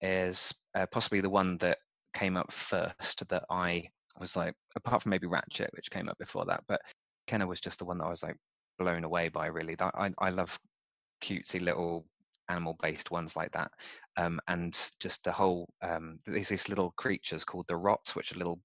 is 0.01 0.53
uh, 0.75 0.85
possibly 0.91 1.19
the 1.19 1.29
one 1.29 1.57
that 1.57 1.77
came 2.13 2.37
up 2.37 2.51
first 2.53 3.27
that 3.27 3.43
I 3.49 3.89
was 4.19 4.35
like, 4.35 4.53
apart 4.75 5.01
from 5.01 5.09
maybe 5.11 5.27
Ratchet, 5.27 5.69
which 5.73 5.91
came 5.91 6.07
up 6.09 6.17
before 6.17 6.45
that, 6.45 6.63
but 6.67 6.81
Kena 7.27 7.47
was 7.47 7.59
just 7.59 7.79
the 7.79 7.85
one 7.85 7.97
that 7.97 8.05
I 8.05 8.09
was 8.09 8.23
like 8.23 8.37
blown 8.77 9.03
away 9.03 9.27
by. 9.27 9.47
Really, 9.47 9.75
That- 9.75 9.95
I 9.95 10.11
I 10.19 10.29
love 10.29 10.57
cutesy 11.21 11.61
little 11.61 12.05
animal-based 12.49 13.11
ones 13.11 13.35
like 13.35 13.51
that, 13.51 13.71
um, 14.17 14.39
and 14.47 14.77
just 14.99 15.23
the 15.23 15.31
whole 15.31 15.67
um, 15.81 16.19
there's 16.25 16.49
these 16.49 16.69
little 16.69 16.93
creatures 16.97 17.43
called 17.43 17.65
the 17.67 17.77
rots, 17.77 18.15
which 18.15 18.31
are 18.31 18.37
little 18.37 18.59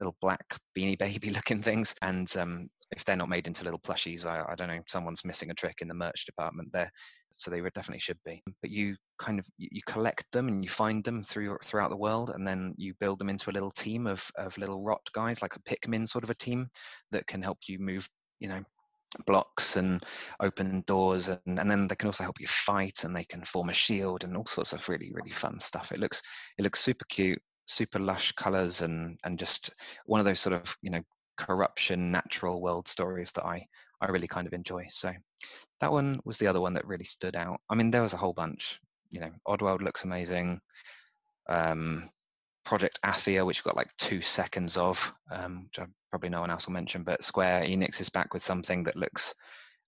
little 0.00 0.16
black 0.20 0.44
beanie 0.76 0.98
baby 0.98 1.30
looking 1.30 1.62
things, 1.62 1.94
and 2.02 2.36
um, 2.36 2.68
if 2.94 3.04
they're 3.04 3.16
not 3.16 3.28
made 3.28 3.46
into 3.46 3.64
little 3.64 3.80
plushies, 3.80 4.26
I, 4.26 4.44
I 4.50 4.54
don't 4.54 4.68
know, 4.68 4.80
someone's 4.88 5.24
missing 5.24 5.50
a 5.50 5.54
trick 5.54 5.76
in 5.80 5.88
the 5.88 5.94
merch 5.94 6.24
department 6.26 6.68
there. 6.72 6.90
So 7.38 7.50
they 7.50 7.60
definitely 7.60 8.00
should 8.00 8.18
be. 8.24 8.42
But 8.62 8.70
you 8.70 8.96
kind 9.18 9.38
of 9.38 9.46
you 9.58 9.82
collect 9.86 10.24
them 10.32 10.48
and 10.48 10.64
you 10.64 10.70
find 10.70 11.04
them 11.04 11.22
through 11.22 11.58
throughout 11.64 11.90
the 11.90 11.96
world, 11.96 12.30
and 12.34 12.46
then 12.46 12.72
you 12.78 12.94
build 12.98 13.18
them 13.18 13.28
into 13.28 13.50
a 13.50 13.52
little 13.52 13.70
team 13.70 14.06
of 14.06 14.26
of 14.38 14.56
little 14.56 14.82
rot 14.82 15.06
guys, 15.14 15.42
like 15.42 15.54
a 15.54 15.60
Pikmin 15.60 16.08
sort 16.08 16.24
of 16.24 16.30
a 16.30 16.34
team 16.34 16.68
that 17.12 17.26
can 17.26 17.42
help 17.42 17.58
you 17.68 17.78
move, 17.78 18.08
you 18.40 18.48
know, 18.48 18.62
blocks 19.24 19.76
and 19.76 20.04
open 20.40 20.82
doors 20.86 21.28
and, 21.28 21.40
and 21.58 21.70
then 21.70 21.86
they 21.86 21.94
can 21.96 22.08
also 22.08 22.22
help 22.22 22.40
you 22.40 22.46
fight 22.46 23.04
and 23.04 23.14
they 23.14 23.24
can 23.24 23.42
form 23.44 23.68
a 23.68 23.72
shield 23.72 24.24
and 24.24 24.36
all 24.36 24.46
sorts 24.46 24.72
of 24.72 24.88
really 24.88 25.10
really 25.14 25.30
fun 25.30 25.58
stuff 25.58 25.92
it 25.92 26.00
looks 26.00 26.20
it 26.58 26.62
looks 26.62 26.80
super 26.80 27.04
cute 27.08 27.40
super 27.66 27.98
lush 27.98 28.32
colors 28.32 28.82
and 28.82 29.18
and 29.24 29.38
just 29.38 29.74
one 30.06 30.20
of 30.20 30.26
those 30.26 30.40
sort 30.40 30.54
of 30.54 30.76
you 30.82 30.90
know 30.90 31.02
corruption, 31.36 32.10
natural 32.10 32.60
world 32.60 32.88
stories 32.88 33.32
that 33.32 33.44
I 33.44 33.66
I 34.00 34.06
really 34.06 34.28
kind 34.28 34.46
of 34.46 34.52
enjoy. 34.52 34.86
So 34.90 35.12
that 35.80 35.92
one 35.92 36.20
was 36.24 36.38
the 36.38 36.46
other 36.46 36.60
one 36.60 36.74
that 36.74 36.86
really 36.86 37.04
stood 37.04 37.36
out. 37.36 37.60
I 37.70 37.74
mean, 37.74 37.90
there 37.90 38.02
was 38.02 38.12
a 38.12 38.18
whole 38.18 38.34
bunch. 38.34 38.80
You 39.10 39.20
know, 39.20 39.30
Oddworld 39.48 39.82
looks 39.82 40.04
amazing. 40.04 40.60
Um, 41.48 42.10
Project 42.66 42.98
Athia, 43.04 43.46
which 43.46 43.60
we've 43.60 43.70
got 43.70 43.76
like 43.76 43.96
two 43.96 44.20
seconds 44.20 44.76
of, 44.76 45.12
um, 45.30 45.64
which 45.64 45.78
I, 45.78 45.86
probably 46.10 46.28
no 46.28 46.40
one 46.40 46.50
else 46.50 46.66
will 46.66 46.74
mention, 46.74 47.04
but 47.04 47.24
Square 47.24 47.62
Enix 47.62 48.00
is 48.00 48.08
back 48.08 48.34
with 48.34 48.42
something 48.42 48.82
that 48.82 48.96
looks 48.96 49.34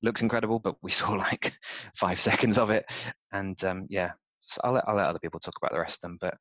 looks 0.00 0.22
incredible, 0.22 0.60
but 0.60 0.76
we 0.80 0.90
saw 0.98 1.10
like 1.10 1.52
five 1.96 2.20
seconds 2.20 2.56
of 2.56 2.70
it. 2.70 2.84
And 3.32 3.62
um, 3.64 3.86
yeah, 3.90 4.12
so 4.40 4.60
I'll 4.64 4.72
let 4.72 4.88
I'll 4.88 4.94
let 4.94 5.08
other 5.08 5.18
people 5.18 5.40
talk 5.40 5.56
about 5.60 5.72
the 5.72 5.80
rest 5.80 5.98
of 5.98 6.02
them. 6.02 6.18
But 6.20 6.36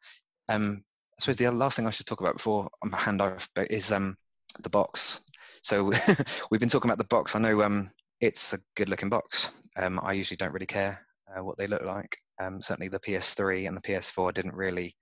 um, 0.47 0.83
I 1.19 1.23
suppose 1.23 1.38
the 1.38 1.49
last 1.51 1.75
thing 1.75 1.88
I 1.88 1.89
should 1.89 2.05
talk 2.05 2.21
about 2.21 2.38
before 2.38 2.69
I'm 2.83 2.91
hand 2.91 3.21
off 3.21 3.49
is 3.69 3.91
um, 3.91 4.15
the 4.59 4.69
box. 4.69 5.21
So 5.63 5.83
we've 6.51 6.59
been 6.59 6.69
talking 6.69 6.89
about 6.89 6.99
the 6.99 7.15
box. 7.15 7.35
I 7.35 7.39
know 7.39 7.63
um, 7.63 7.89
it's 8.21 8.53
a 8.53 8.59
good 8.75 8.89
looking 8.89 9.09
box. 9.09 9.49
Um, 9.75 9.99
I 10.03 10.13
usually 10.13 10.38
don't 10.38 10.53
really 10.53 10.67
care 10.67 11.03
uh, 11.35 11.43
what 11.43 11.57
they 11.57 11.67
look 11.67 11.83
like. 11.83 12.15
Um, 12.39 12.61
certainly 12.61 12.89
the 12.89 12.99
PS3 12.99 13.67
and 13.67 13.75
the 13.75 13.81
PS4 13.81 14.35
didn't 14.35 14.53
really 14.53 14.95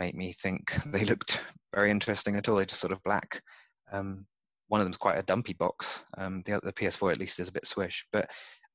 make 0.00 0.16
me 0.16 0.32
think 0.32 0.74
they 0.86 1.04
looked 1.04 1.40
very 1.72 1.92
interesting 1.92 2.34
at 2.34 2.48
all. 2.48 2.56
They're 2.56 2.64
just 2.64 2.80
sort 2.80 2.92
of 2.92 3.02
black. 3.04 3.40
Um, 3.92 4.26
one 4.66 4.80
of 4.80 4.86
them's 4.86 4.96
quite 4.96 5.18
a 5.18 5.22
dumpy 5.22 5.52
box. 5.52 6.04
Um, 6.18 6.42
the, 6.46 6.60
the 6.62 6.72
PS4 6.72 7.12
at 7.12 7.18
least 7.18 7.38
is 7.38 7.48
a 7.48 7.52
bit 7.52 7.66
swish, 7.66 8.06
but 8.12 8.28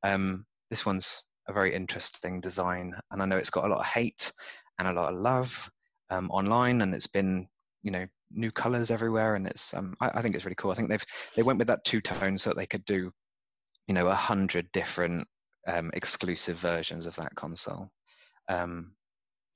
um, 0.04 0.46
this 0.70 0.86
one's 0.86 1.24
a 1.48 1.54
very 1.54 1.74
interesting 1.74 2.40
design, 2.42 2.94
and 3.12 3.22
I 3.22 3.26
know 3.26 3.38
it's 3.38 3.50
got 3.50 3.66
a 3.66 3.68
lot 3.68 3.80
of 3.80 3.86
hate 3.86 4.32
and 4.80 4.88
a 4.88 4.94
lot 4.94 5.14
of 5.14 5.20
love 5.20 5.70
um, 6.10 6.30
online, 6.32 6.82
and 6.82 6.94
it's 6.94 7.08
been 7.08 7.48
you 7.82 7.92
know 7.92 8.06
new 8.32 8.52
colors 8.52 8.92
everywhere, 8.92 9.36
and 9.36 9.48
it's 9.48 9.74
um, 9.74 9.96
I, 10.02 10.10
I, 10.16 10.22
think 10.22 10.36
it's 10.36 10.46
really 10.46 10.56
cool. 10.56 10.72
I 10.72 10.76
think 10.76 10.90
they've 10.90 11.06
they 11.36 11.44
went 11.44 11.60
with 11.60 11.68
that 11.68 11.86
two 11.86 12.02
tone 12.02 12.38
so 12.38 12.50
that 12.50 12.58
they 12.58 12.66
could 12.66 12.84
do 12.86 13.12
you 13.88 13.94
know 13.94 14.08
a 14.08 14.16
hundred 14.16 14.70
different 14.74 15.26
um, 15.68 15.92
exclusive 15.94 16.58
versions 16.58 17.06
of 17.06 17.16
that 17.16 17.36
console. 17.36 17.90
Um, 18.50 18.94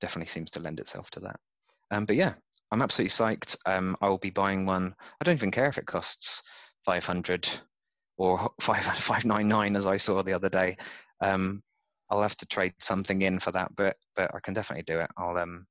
definitely 0.00 0.28
seems 0.28 0.50
to 0.52 0.60
lend 0.60 0.80
itself 0.80 1.10
to 1.10 1.20
that. 1.20 1.36
Um, 1.90 2.04
but 2.04 2.16
yeah, 2.16 2.34
I'm 2.70 2.82
absolutely 2.82 3.10
psyched. 3.10 3.56
Um, 3.66 3.96
I 4.00 4.08
will 4.08 4.18
be 4.18 4.30
buying 4.30 4.66
one. 4.66 4.94
I 5.20 5.24
don't 5.24 5.36
even 5.36 5.50
care 5.50 5.68
if 5.68 5.78
it 5.78 5.86
costs 5.86 6.42
500 6.84 7.48
or 8.16 8.50
5 8.60 8.84
599 8.84 9.76
as 9.76 9.86
I 9.86 9.96
saw 9.96 10.22
the 10.22 10.32
other 10.32 10.48
day. 10.48 10.76
Um, 11.20 11.62
I'll 12.10 12.22
have 12.22 12.36
to 12.38 12.46
trade 12.46 12.74
something 12.80 13.22
in 13.22 13.38
for 13.38 13.52
that, 13.52 13.74
but 13.76 13.96
but 14.16 14.34
I 14.34 14.40
can 14.40 14.54
definitely 14.54 14.82
do 14.82 15.00
it. 15.00 15.10
I'll 15.16 15.36
um 15.38 15.66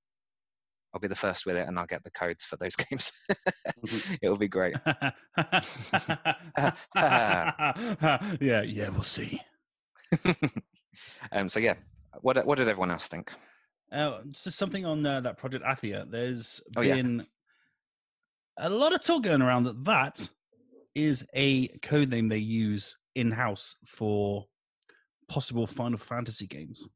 I'll 0.93 0.99
be 0.99 1.07
the 1.07 1.15
first 1.15 1.45
with 1.45 1.55
it, 1.55 1.67
and 1.67 1.77
I'll 1.77 1.85
get 1.85 2.03
the 2.03 2.11
codes 2.11 2.43
for 2.43 2.57
those 2.57 2.75
games. 2.75 3.11
Mm-hmm. 3.85 4.15
It'll 4.21 4.37
be 4.37 4.47
great. 4.47 4.75
yeah, 8.41 8.61
yeah, 8.63 8.89
we'll 8.89 9.03
see. 9.03 9.41
um, 11.31 11.49
so 11.49 11.59
yeah, 11.59 11.75
what 12.21 12.43
what 12.45 12.57
did 12.57 12.67
everyone 12.67 12.91
else 12.91 13.07
think? 13.07 13.31
Uh, 13.91 14.19
just 14.31 14.57
something 14.57 14.85
on 14.85 15.05
uh, 15.05 15.19
that 15.21 15.37
project 15.37 15.65
Athia. 15.65 16.09
There's 16.09 16.61
oh, 16.77 16.81
been 16.81 17.25
yeah. 18.59 18.67
a 18.67 18.69
lot 18.69 18.93
of 18.93 19.03
talk 19.03 19.23
going 19.23 19.41
around 19.41 19.63
that 19.63 19.83
that 19.85 20.29
is 20.95 21.25
a 21.35 21.67
code 21.79 22.09
name 22.09 22.27
they 22.27 22.37
use 22.37 22.95
in 23.15 23.31
house 23.31 23.75
for 23.85 24.45
possible 25.27 25.65
Final 25.65 25.97
Fantasy 25.97 26.47
games. 26.47 26.87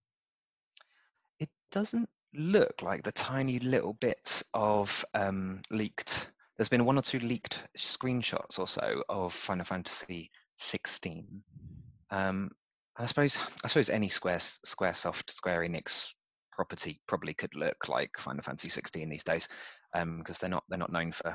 It 1.40 1.50
doesn't 1.72 2.10
look 2.36 2.82
like 2.82 3.04
the 3.04 3.12
tiny 3.12 3.60
little 3.60 3.94
bits 3.94 4.44
of 4.54 5.04
um, 5.14 5.62
leaked. 5.72 6.32
There's 6.58 6.70
been 6.70 6.86
one 6.86 6.98
or 6.98 7.02
two 7.02 7.20
leaked 7.20 7.68
screenshots 7.78 8.60
or 8.60 8.68
so 8.68 9.04
of 9.10 9.34
Final 9.34 9.66
Fantasy 9.66 10.30
16. 10.58 11.28
Um, 12.12 12.52
I 12.98 13.06
suppose 13.08 13.40
I 13.64 13.68
suppose 13.68 13.90
any 13.90 14.10
Square 14.10 14.38
SquareSoft 14.38 15.32
Square 15.32 15.62
Enix 15.62 16.10
property 16.56 17.00
probably 17.08 17.34
could 17.34 17.56
look 17.56 17.88
like 17.88 18.12
Final 18.18 18.44
Fantasy 18.44 18.70
16 18.70 19.10
these 19.10 19.24
days, 19.24 19.48
because 19.94 20.04
um, 20.04 20.24
they're 20.42 20.50
not 20.50 20.64
they're 20.70 20.78
not 20.78 20.92
known 20.92 21.12
for 21.12 21.30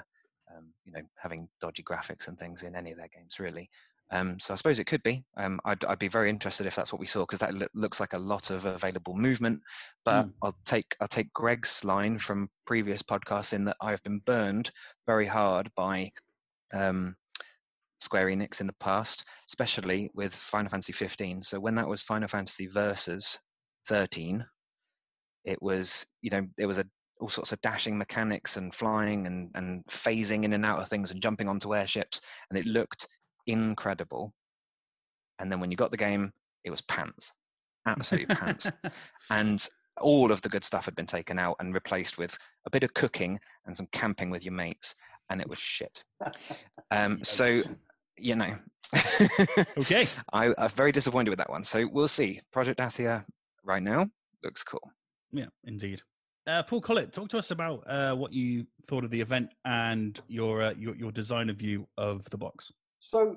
um, 0.56 0.72
you 0.84 0.92
know 0.92 1.02
having 1.16 1.48
dodgy 1.60 1.82
graphics 1.82 2.28
and 2.28 2.38
things 2.38 2.62
in 2.62 2.74
any 2.74 2.92
of 2.92 2.98
their 2.98 3.08
games 3.08 3.38
really. 3.38 3.68
Um, 4.10 4.38
so 4.40 4.54
I 4.54 4.56
suppose 4.56 4.78
it 4.78 4.86
could 4.86 5.02
be. 5.02 5.22
Um, 5.36 5.60
I'd, 5.66 5.84
I'd, 5.84 5.98
be 5.98 6.08
very 6.08 6.30
interested 6.30 6.66
if 6.66 6.74
that's 6.74 6.92
what 6.92 7.00
we 7.00 7.04
saw 7.04 7.20
because 7.20 7.40
that 7.40 7.54
lo- 7.54 7.66
looks 7.74 8.00
like 8.00 8.14
a 8.14 8.18
lot 8.18 8.48
of 8.50 8.64
available 8.64 9.14
movement. 9.14 9.60
But 10.04 10.26
mm. 10.26 10.32
I'll 10.42 10.56
take 10.64 10.96
I'll 11.00 11.08
take 11.08 11.32
Greg's 11.34 11.84
line 11.84 12.18
from 12.18 12.48
previous 12.66 13.02
podcasts 13.02 13.52
in 13.52 13.66
that 13.66 13.76
I've 13.82 14.02
been 14.04 14.20
burned 14.20 14.70
very 15.06 15.26
hard 15.26 15.70
by 15.76 16.10
um, 16.72 17.16
Square 18.00 18.28
Enix 18.28 18.60
in 18.60 18.66
the 18.66 18.74
past, 18.80 19.24
especially 19.48 20.10
with 20.14 20.34
Final 20.34 20.70
Fantasy 20.70 20.92
15. 20.92 21.42
So 21.42 21.60
when 21.60 21.74
that 21.74 21.88
was 21.88 22.02
Final 22.02 22.28
Fantasy 22.28 22.66
Versus 22.66 23.38
13, 23.88 24.44
it 25.44 25.60
was 25.62 26.06
you 26.22 26.30
know 26.30 26.46
there 26.56 26.68
was 26.68 26.78
a 26.78 26.84
all 27.20 27.28
sorts 27.28 27.52
of 27.52 27.60
dashing 27.62 27.98
mechanics 27.98 28.56
and 28.56 28.72
flying 28.72 29.26
and, 29.26 29.50
and 29.54 29.84
phasing 29.90 30.44
in 30.44 30.52
and 30.52 30.64
out 30.64 30.78
of 30.78 30.88
things 30.88 31.10
and 31.10 31.20
jumping 31.22 31.48
onto 31.48 31.74
airships 31.74 32.20
and 32.48 32.58
it 32.58 32.64
looked 32.64 33.08
incredible. 33.48 34.32
And 35.38 35.50
then 35.50 35.60
when 35.60 35.70
you 35.70 35.76
got 35.76 35.90
the 35.90 35.96
game, 35.96 36.32
it 36.64 36.70
was 36.70 36.82
pants, 36.82 37.32
absolute 37.86 38.28
pants. 38.28 38.70
And 39.30 39.66
all 40.00 40.30
of 40.30 40.40
the 40.42 40.48
good 40.48 40.64
stuff 40.64 40.84
had 40.84 40.94
been 40.94 41.06
taken 41.06 41.38
out 41.38 41.56
and 41.58 41.74
replaced 41.74 42.18
with 42.18 42.38
a 42.66 42.70
bit 42.70 42.84
of 42.84 42.94
cooking 42.94 43.38
and 43.66 43.76
some 43.76 43.88
camping 43.90 44.30
with 44.30 44.44
your 44.44 44.54
mates, 44.54 44.94
and 45.28 45.40
it 45.40 45.48
was 45.48 45.58
shit. 45.58 46.04
Um, 46.92 47.18
so, 47.24 47.60
you 48.16 48.36
know, 48.36 48.54
okay, 49.76 50.06
I, 50.32 50.54
I'm 50.56 50.68
very 50.70 50.92
disappointed 50.92 51.30
with 51.30 51.38
that 51.38 51.50
one. 51.50 51.64
So 51.64 51.88
we'll 51.92 52.08
see. 52.08 52.40
Project 52.52 52.78
Athia 52.78 53.24
right 53.64 53.82
now 53.82 54.06
looks 54.44 54.62
cool. 54.62 54.88
Yeah, 55.32 55.46
indeed. 55.64 56.02
Uh, 56.46 56.62
Paul 56.62 56.80
Collett, 56.80 57.12
talk 57.12 57.28
to 57.30 57.38
us 57.38 57.50
about 57.50 57.84
uh, 57.86 58.14
what 58.14 58.32
you 58.32 58.66
thought 58.86 59.04
of 59.04 59.10
the 59.10 59.20
event 59.20 59.50
and 59.66 60.18
your, 60.28 60.62
uh, 60.62 60.74
your 60.78 60.94
your 60.96 61.12
designer 61.12 61.52
view 61.52 61.86
of 61.98 62.24
the 62.30 62.38
box. 62.38 62.72
So 63.00 63.36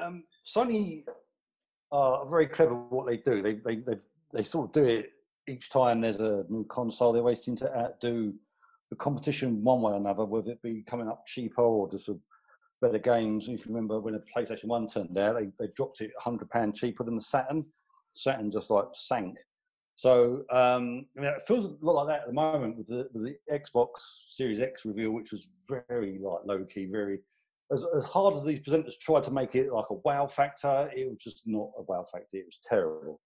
um, 0.00 0.24
Sony 0.46 1.04
are 1.90 2.28
very 2.28 2.46
clever 2.46 2.74
what 2.74 3.06
they 3.06 3.16
do. 3.16 3.42
They, 3.42 3.54
they 3.54 3.76
they 3.76 3.96
they 4.34 4.44
sort 4.44 4.68
of 4.68 4.72
do 4.72 4.84
it 4.84 5.12
each 5.48 5.70
time 5.70 6.00
there's 6.00 6.20
a 6.20 6.44
new 6.48 6.64
console. 6.64 7.12
They 7.12 7.20
always 7.20 7.42
seem 7.42 7.56
to 7.56 7.76
outdo 7.76 8.34
the 8.90 8.96
competition 8.96 9.64
one 9.64 9.80
way 9.80 9.92
or 9.92 9.96
another, 9.96 10.24
whether 10.24 10.50
it 10.50 10.62
be 10.62 10.84
coming 10.86 11.08
up 11.08 11.26
cheaper 11.26 11.62
or 11.62 11.90
just 11.90 12.08
a 12.10 12.18
better 12.82 12.98
games. 12.98 13.48
If 13.48 13.66
you 13.66 13.74
remember 13.74 13.98
when 14.00 14.14
the 14.14 14.22
PlayStation 14.36 14.66
One 14.66 14.88
turned 14.88 15.16
out, 15.16 15.36
they 15.36 15.48
they 15.58 15.72
dropped 15.74 16.02
it 16.02 16.10
hundred 16.18 16.50
pound 16.50 16.74
cheaper 16.74 17.04
than 17.04 17.16
the 17.16 17.22
Saturn. 17.22 17.64
Saturn 18.12 18.50
just 18.50 18.70
like 18.70 18.86
sank. 18.92 19.38
So 19.96 20.44
um, 20.50 21.06
I 21.16 21.20
mean, 21.20 21.30
it 21.30 21.42
feels 21.46 21.66
a 21.66 21.76
lot 21.80 21.92
like 21.92 22.08
that 22.08 22.22
at 22.22 22.26
the 22.26 22.32
moment 22.32 22.78
with 22.78 22.88
the, 22.88 23.08
with 23.12 23.24
the 23.24 23.36
Xbox 23.52 23.88
Series 24.28 24.60
X 24.60 24.84
reveal, 24.84 25.10
which 25.10 25.32
was 25.32 25.48
very 25.68 26.18
like 26.18 26.40
low 26.44 26.64
key, 26.64 26.86
very 26.86 27.20
as, 27.72 27.84
as 27.96 28.04
hard 28.04 28.34
as 28.34 28.44
these 28.44 28.60
presenters 28.60 28.98
tried 28.98 29.24
to 29.24 29.30
make 29.30 29.54
it 29.54 29.72
like 29.72 29.90
a 29.90 29.94
wow 30.04 30.26
factor, 30.26 30.90
it 30.94 31.08
was 31.08 31.18
just 31.18 31.42
not 31.46 31.70
a 31.78 31.82
wow 31.82 32.04
factor. 32.10 32.36
It 32.36 32.46
was 32.46 32.58
terrible. 32.62 33.20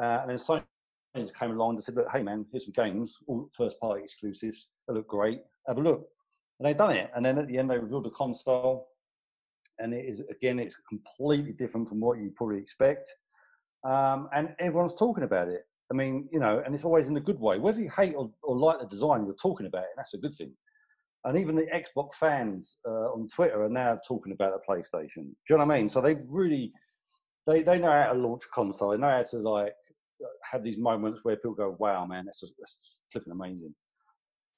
Uh, 0.00 0.20
and 0.22 0.30
then 0.30 0.36
Sony 0.36 0.64
just 1.16 1.38
came 1.38 1.52
along 1.52 1.74
and 1.74 1.84
said, 1.84 1.94
"Look, 1.94 2.10
hey 2.12 2.22
man, 2.22 2.46
here's 2.50 2.64
some 2.64 2.72
games, 2.72 3.16
all 3.26 3.48
first 3.56 3.78
party 3.80 4.02
exclusives. 4.02 4.70
They 4.88 4.94
look 4.94 5.06
great. 5.06 5.40
Have 5.68 5.78
a 5.78 5.82
look." 5.82 6.08
And 6.58 6.66
they've 6.66 6.76
done 6.76 6.96
it. 6.96 7.10
And 7.14 7.24
then 7.24 7.38
at 7.38 7.48
the 7.48 7.58
end, 7.58 7.70
they 7.70 7.78
revealed 7.78 8.04
the 8.04 8.10
console, 8.10 8.88
and 9.78 9.92
it 9.92 10.06
is 10.06 10.22
again, 10.30 10.58
it's 10.58 10.76
completely 10.88 11.52
different 11.52 11.88
from 11.88 12.00
what 12.00 12.18
you 12.18 12.32
probably 12.34 12.58
expect. 12.58 13.14
Um, 13.84 14.28
and 14.32 14.54
everyone's 14.58 14.94
talking 14.94 15.24
about 15.24 15.48
it. 15.48 15.66
I 15.92 15.94
mean, 15.94 16.28
you 16.32 16.40
know, 16.40 16.62
and 16.64 16.74
it's 16.74 16.84
always 16.84 17.08
in 17.08 17.16
a 17.16 17.20
good 17.20 17.38
way. 17.38 17.58
Whether 17.58 17.82
you 17.82 17.90
hate 17.90 18.14
or, 18.14 18.30
or 18.42 18.56
like 18.56 18.80
the 18.80 18.86
design, 18.86 19.26
you're 19.26 19.34
talking 19.34 19.66
about 19.66 19.82
it, 19.82 19.90
and 19.94 19.98
that's 19.98 20.14
a 20.14 20.18
good 20.18 20.34
thing 20.34 20.52
and 21.24 21.38
even 21.38 21.54
the 21.54 21.66
Xbox 21.66 22.14
fans 22.14 22.76
uh, 22.86 23.12
on 23.12 23.28
Twitter 23.28 23.62
are 23.62 23.68
now 23.68 23.98
talking 24.06 24.32
about 24.32 24.52
the 24.52 24.72
PlayStation. 24.72 25.14
Do 25.14 25.22
you 25.50 25.58
know 25.58 25.64
what 25.64 25.74
I 25.74 25.78
mean? 25.78 25.88
So 25.88 26.00
they've 26.00 26.22
really 26.28 26.72
they 27.46 27.62
they 27.62 27.78
know 27.78 27.90
how 27.90 28.12
to 28.12 28.18
launch 28.18 28.42
a 28.44 28.54
console. 28.54 28.90
They 28.90 28.98
know 28.98 29.10
how 29.10 29.22
to 29.22 29.36
like 29.38 29.74
have 30.50 30.64
these 30.64 30.78
moments 30.78 31.20
where 31.22 31.36
people 31.36 31.54
go, 31.54 31.76
"Wow, 31.78 32.06
man, 32.06 32.24
that's 32.26 32.40
just, 32.40 32.54
that's 32.58 32.96
flipping 33.12 33.32
amazing." 33.32 33.74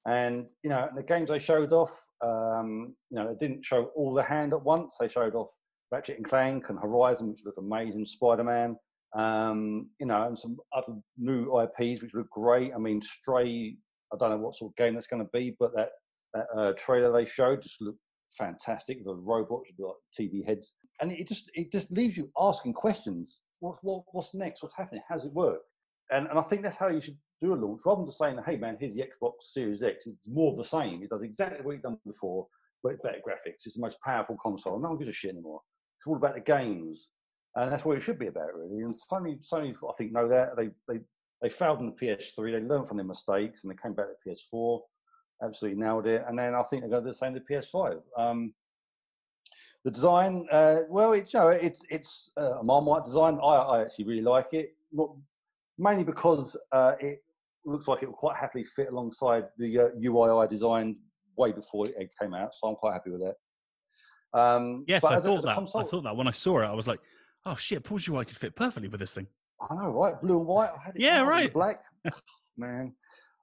And 0.06 0.48
you 0.62 0.70
know, 0.70 0.88
the 0.94 1.02
games 1.02 1.30
they 1.30 1.38
showed 1.38 1.72
off, 1.72 2.06
um, 2.22 2.94
you 3.10 3.18
know, 3.18 3.28
they 3.28 3.46
didn't 3.46 3.64
show 3.64 3.90
all 3.94 4.14
the 4.14 4.22
hand 4.22 4.52
at 4.52 4.62
once. 4.62 4.96
They 4.98 5.08
showed 5.08 5.34
off 5.34 5.50
Ratchet 5.90 6.16
and 6.16 6.26
Clank 6.26 6.68
and 6.70 6.78
Horizon, 6.78 7.30
which 7.30 7.44
looked 7.44 7.58
amazing. 7.58 8.06
Spider 8.06 8.44
Man, 8.44 8.76
um, 9.14 9.88
you 10.00 10.06
know, 10.06 10.26
and 10.26 10.38
some 10.38 10.56
other 10.76 10.94
new 11.16 11.60
IPs 11.60 12.02
which 12.02 12.14
look 12.14 12.30
great. 12.30 12.72
I 12.74 12.78
mean, 12.78 13.00
Stray. 13.02 13.76
I 14.12 14.16
don't 14.16 14.30
know 14.30 14.38
what 14.38 14.54
sort 14.54 14.72
of 14.72 14.76
game 14.76 14.94
that's 14.94 15.06
going 15.06 15.24
to 15.24 15.30
be, 15.32 15.56
but 15.58 15.74
that 15.74 15.90
that 16.34 16.46
uh, 16.56 16.72
trailer 16.72 17.12
they 17.12 17.24
showed 17.24 17.62
just 17.62 17.80
looked 17.80 17.98
fantastic. 18.36 19.04
The 19.04 19.14
robots 19.14 19.70
with 19.76 19.86
like 19.86 19.96
TV 20.18 20.44
heads, 20.44 20.74
and 21.00 21.12
it 21.12 21.28
just 21.28 21.50
it 21.54 21.72
just 21.72 21.90
leaves 21.90 22.16
you 22.16 22.30
asking 22.38 22.74
questions. 22.74 23.40
What's 23.60 23.78
what, 23.82 24.02
what's 24.12 24.34
next? 24.34 24.62
What's 24.62 24.76
happening? 24.76 25.02
How 25.08 25.16
does 25.16 25.24
it 25.24 25.32
work? 25.32 25.60
And 26.10 26.26
and 26.28 26.38
I 26.38 26.42
think 26.42 26.62
that's 26.62 26.76
how 26.76 26.88
you 26.88 27.00
should 27.00 27.16
do 27.40 27.54
a 27.54 27.56
launch, 27.56 27.82
rather 27.86 28.00
than 28.00 28.06
just 28.06 28.18
saying, 28.18 28.38
"Hey 28.44 28.56
man, 28.56 28.76
here's 28.78 28.94
the 28.94 29.02
Xbox 29.02 29.32
Series 29.40 29.82
X." 29.82 30.06
It's 30.06 30.28
more 30.28 30.50
of 30.50 30.56
the 30.58 30.64
same. 30.64 31.02
It 31.02 31.10
does 31.10 31.22
exactly 31.22 31.64
what 31.64 31.72
you've 31.72 31.82
done 31.82 31.98
before. 32.06 32.46
but 32.82 33.02
better 33.02 33.18
graphics. 33.26 33.64
It's 33.64 33.76
the 33.76 33.80
most 33.80 33.96
powerful 34.04 34.36
console. 34.40 34.78
No 34.78 34.90
one 34.90 34.98
gives 34.98 35.08
a 35.08 35.12
shit 35.12 35.30
anymore. 35.30 35.60
It's 35.98 36.06
all 36.06 36.16
about 36.16 36.34
the 36.34 36.40
games, 36.40 37.08
and 37.56 37.70
that's 37.72 37.84
what 37.84 37.96
it 37.96 38.02
should 38.02 38.18
be 38.18 38.26
about, 38.26 38.54
really. 38.54 38.82
And 38.82 38.92
Sony, 38.94 39.38
Sony, 39.48 39.74
I 39.74 39.92
think, 39.96 40.12
know 40.12 40.28
that 40.28 40.56
they 40.56 40.70
they 40.88 41.00
they 41.42 41.48
failed 41.48 41.78
on 41.78 41.86
the 41.86 41.92
PS3. 41.92 42.52
They 42.52 42.60
learned 42.60 42.88
from 42.88 42.96
their 42.96 43.06
mistakes, 43.06 43.62
and 43.64 43.70
they 43.72 43.76
came 43.80 43.92
back 43.94 44.06
to 44.06 44.30
PS4. 44.30 44.80
Absolutely 45.42 45.80
nailed 45.80 46.06
it. 46.06 46.24
And 46.26 46.38
then 46.38 46.54
I 46.54 46.62
think 46.62 46.82
they're 46.82 46.90
going 46.90 47.02
to 47.04 47.08
do 47.08 47.12
the 47.12 47.18
same 47.18 47.34
to 47.34 47.40
PS5. 47.40 48.00
Um, 48.16 48.54
the 49.84 49.90
design, 49.90 50.46
uh, 50.50 50.80
well, 50.88 51.12
it's 51.12 51.34
you 51.34 51.40
know, 51.40 51.48
it's 51.48 51.84
it's 51.90 52.30
uh, 52.38 52.58
a 52.60 52.64
Marmite 52.64 53.04
design. 53.04 53.38
I, 53.42 53.46
I 53.46 53.80
actually 53.82 54.06
really 54.06 54.22
like 54.22 54.54
it, 54.54 54.74
not 54.92 55.10
mainly 55.78 56.04
because 56.04 56.56
uh, 56.72 56.92
it 57.00 57.22
looks 57.66 57.86
like 57.88 58.02
it 58.02 58.06
will 58.06 58.14
quite 58.14 58.36
happily 58.36 58.64
fit 58.64 58.88
alongside 58.88 59.44
the 59.58 59.78
uh, 59.78 59.88
UI 60.02 60.30
I 60.30 60.46
designed 60.46 60.96
way 61.36 61.52
before 61.52 61.84
it 61.86 62.12
came 62.20 62.32
out. 62.32 62.54
So 62.54 62.68
I'm 62.68 62.76
quite 62.76 62.92
happy 62.94 63.10
with 63.10 63.20
that. 63.20 64.38
Um, 64.38 64.84
Yes, 64.88 65.04
I 65.04 65.20
thought 65.20 65.40
a 65.40 65.42
that. 65.42 65.54
console- 65.54 65.80
I 65.82 65.84
thought 65.84 66.04
that 66.04 66.16
when 66.16 66.28
I 66.28 66.30
saw 66.32 66.60
it, 66.60 66.66
I 66.66 66.72
was 66.72 66.88
like, 66.88 67.00
"Oh 67.46 67.56
shit, 67.56 67.84
Paul's 67.84 68.08
UI 68.08 68.24
could 68.24 68.36
fit 68.36 68.54
perfectly 68.54 68.88
with 68.88 69.00
this 69.00 69.14
thing." 69.14 69.26
I 69.70 69.74
know, 69.74 69.90
right? 69.90 70.20
Blue 70.20 70.38
and 70.38 70.46
white. 70.46 70.70
I 70.70 70.84
had 70.84 70.96
it 70.96 71.02
Yeah, 71.02 71.22
right. 71.22 71.52
Black, 71.52 71.78
man. 72.56 72.94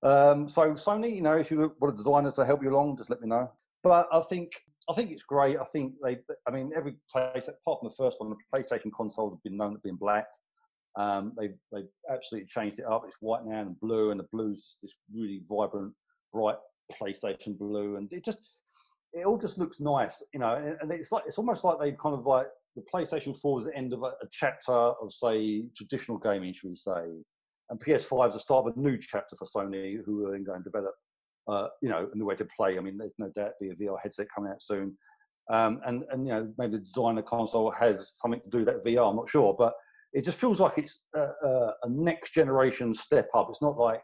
Um, 0.04 0.48
so 0.48 0.72
Sony, 0.74 1.16
you 1.16 1.22
know, 1.22 1.38
if 1.38 1.52
you 1.52 1.74
want 1.80 1.98
designers 1.98 2.34
to 2.36 2.46
help 2.46 2.64
you 2.64 2.72
along, 2.72 2.98
just 2.98 3.10
let 3.10 3.22
me 3.22 3.28
know. 3.28 3.52
But 3.84 4.08
I 4.12 4.22
think 4.22 4.52
I 4.90 4.94
think 4.94 5.12
it's 5.12 5.24
great. 5.24 5.58
I 5.58 5.66
think 5.66 5.94
they, 6.04 6.20
I 6.48 6.52
mean, 6.52 6.72
every 6.76 6.96
place 7.12 7.48
apart 7.48 7.80
from 7.80 7.90
the 7.90 7.96
first 7.96 8.20
one, 8.20 8.32
the 8.32 8.36
PlayStation 8.54 8.92
consoles 8.96 9.34
have 9.34 9.44
been 9.44 9.58
known 9.58 9.74
to 9.74 9.80
be 9.80 9.90
in 9.90 9.96
black. 9.96 10.28
Um, 10.98 11.34
they 11.38 11.50
they 11.72 11.84
absolutely 12.12 12.48
changed 12.48 12.80
it 12.80 12.86
up. 12.86 13.04
It's 13.08 13.18
white 13.22 13.46
now 13.46 13.62
and 13.62 13.80
blue, 13.80 14.12
and 14.12 14.20
the 14.20 14.28
blue's 14.32 14.78
this 14.82 14.94
really 15.14 15.44
vibrant, 15.48 15.94
bright 16.34 16.58
PlayStation 17.02 17.58
blue, 17.58 17.96
and 17.98 18.12
it 18.12 18.26
just 18.26 18.40
it 19.14 19.26
all 19.26 19.38
just 19.38 19.58
looks 19.58 19.80
nice, 19.80 20.22
you 20.34 20.40
know. 20.40 20.56
And, 20.56 20.78
and 20.82 20.92
it's 20.92 21.12
like 21.12 21.24
it's 21.28 21.38
almost 21.38 21.64
like 21.64 21.80
they 21.80 21.92
kind 21.94 22.16
of 22.16 22.26
like 22.26 22.48
the 22.76 22.84
PlayStation 22.94 23.38
4 23.38 23.60
is 23.60 23.66
the 23.66 23.76
end 23.76 23.94
of 23.94 24.04
a, 24.04 24.08
a 24.08 24.28
chapter 24.32 24.72
of 24.74 25.12
say 25.12 25.64
traditional 25.76 26.18
gaming, 26.18 26.54
should 26.54 26.70
we 26.70 26.76
say, 26.76 27.06
and 27.72 27.80
PS5 27.80 28.30
is 28.30 28.34
the 28.34 28.40
start 28.40 28.68
of 28.68 28.76
a 28.76 28.80
new 28.80 28.98
chapter 28.98 29.36
for 29.38 29.46
Sony, 29.46 29.98
who 30.06 30.26
are 30.26 30.32
then 30.32 30.44
going 30.44 30.60
to 30.60 30.70
develop, 30.70 30.94
uh, 31.48 31.68
you 31.82 31.90
know, 31.90 32.10
a 32.14 32.18
new 32.18 32.26
way 32.26 32.36
to 32.36 32.46
play. 32.46 32.78
I 32.78 32.82
mean, 32.82 32.98
there's 32.98 33.14
no 33.18 33.32
doubt 33.36 33.54
be 33.60 33.70
a 33.70 33.76
VR 33.76 33.98
headset 34.02 34.28
coming 34.34 34.52
out 34.52 34.62
soon, 34.62 34.98
um, 35.50 35.80
and 35.86 36.04
and 36.12 36.28
you 36.28 36.34
know 36.34 36.54
maybe 36.58 36.74
the 36.74 36.80
designer 36.80 37.22
console 37.22 37.72
has 37.72 38.12
something 38.16 38.42
to 38.42 38.50
do 38.50 38.58
with 38.60 38.68
that 38.68 38.86
VR. 38.86 39.10
I'm 39.10 39.16
not 39.16 39.30
sure, 39.30 39.56
but 39.58 39.74
it 40.14 40.26
just 40.26 40.38
feels 40.38 40.60
like 40.60 40.78
it's 40.78 41.08
a, 41.16 41.20
a, 41.22 41.74
a 41.84 41.90
next 41.90 42.34
generation 42.34 42.94
step 42.94 43.30
up. 43.34 43.48
It's 43.50 43.62
not 43.62 43.78
like 43.78 44.04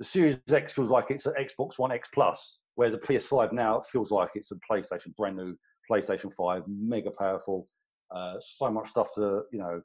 the 0.00 0.04
Series 0.04 0.38
X 0.50 0.72
feels 0.72 0.90
like 0.90 1.10
it's 1.10 1.26
an 1.26 1.34
Xbox 1.40 1.78
One 1.78 1.92
X 1.92 2.08
Plus, 2.12 2.58
whereas 2.74 2.92
the 2.94 2.98
PS5 2.98 3.52
now 3.52 3.80
feels 3.82 4.10
like 4.10 4.30
it's 4.34 4.50
a 4.50 4.56
PlayStation, 4.68 5.14
brand 5.16 5.36
new 5.36 5.54
PlayStation 5.90 6.32
5, 6.32 6.62
mega 6.66 7.10
powerful. 7.10 7.68
Uh, 8.14 8.34
so 8.40 8.70
much 8.70 8.88
stuff 8.88 9.14
to 9.14 9.42
you 9.52 9.58
know 9.58 9.80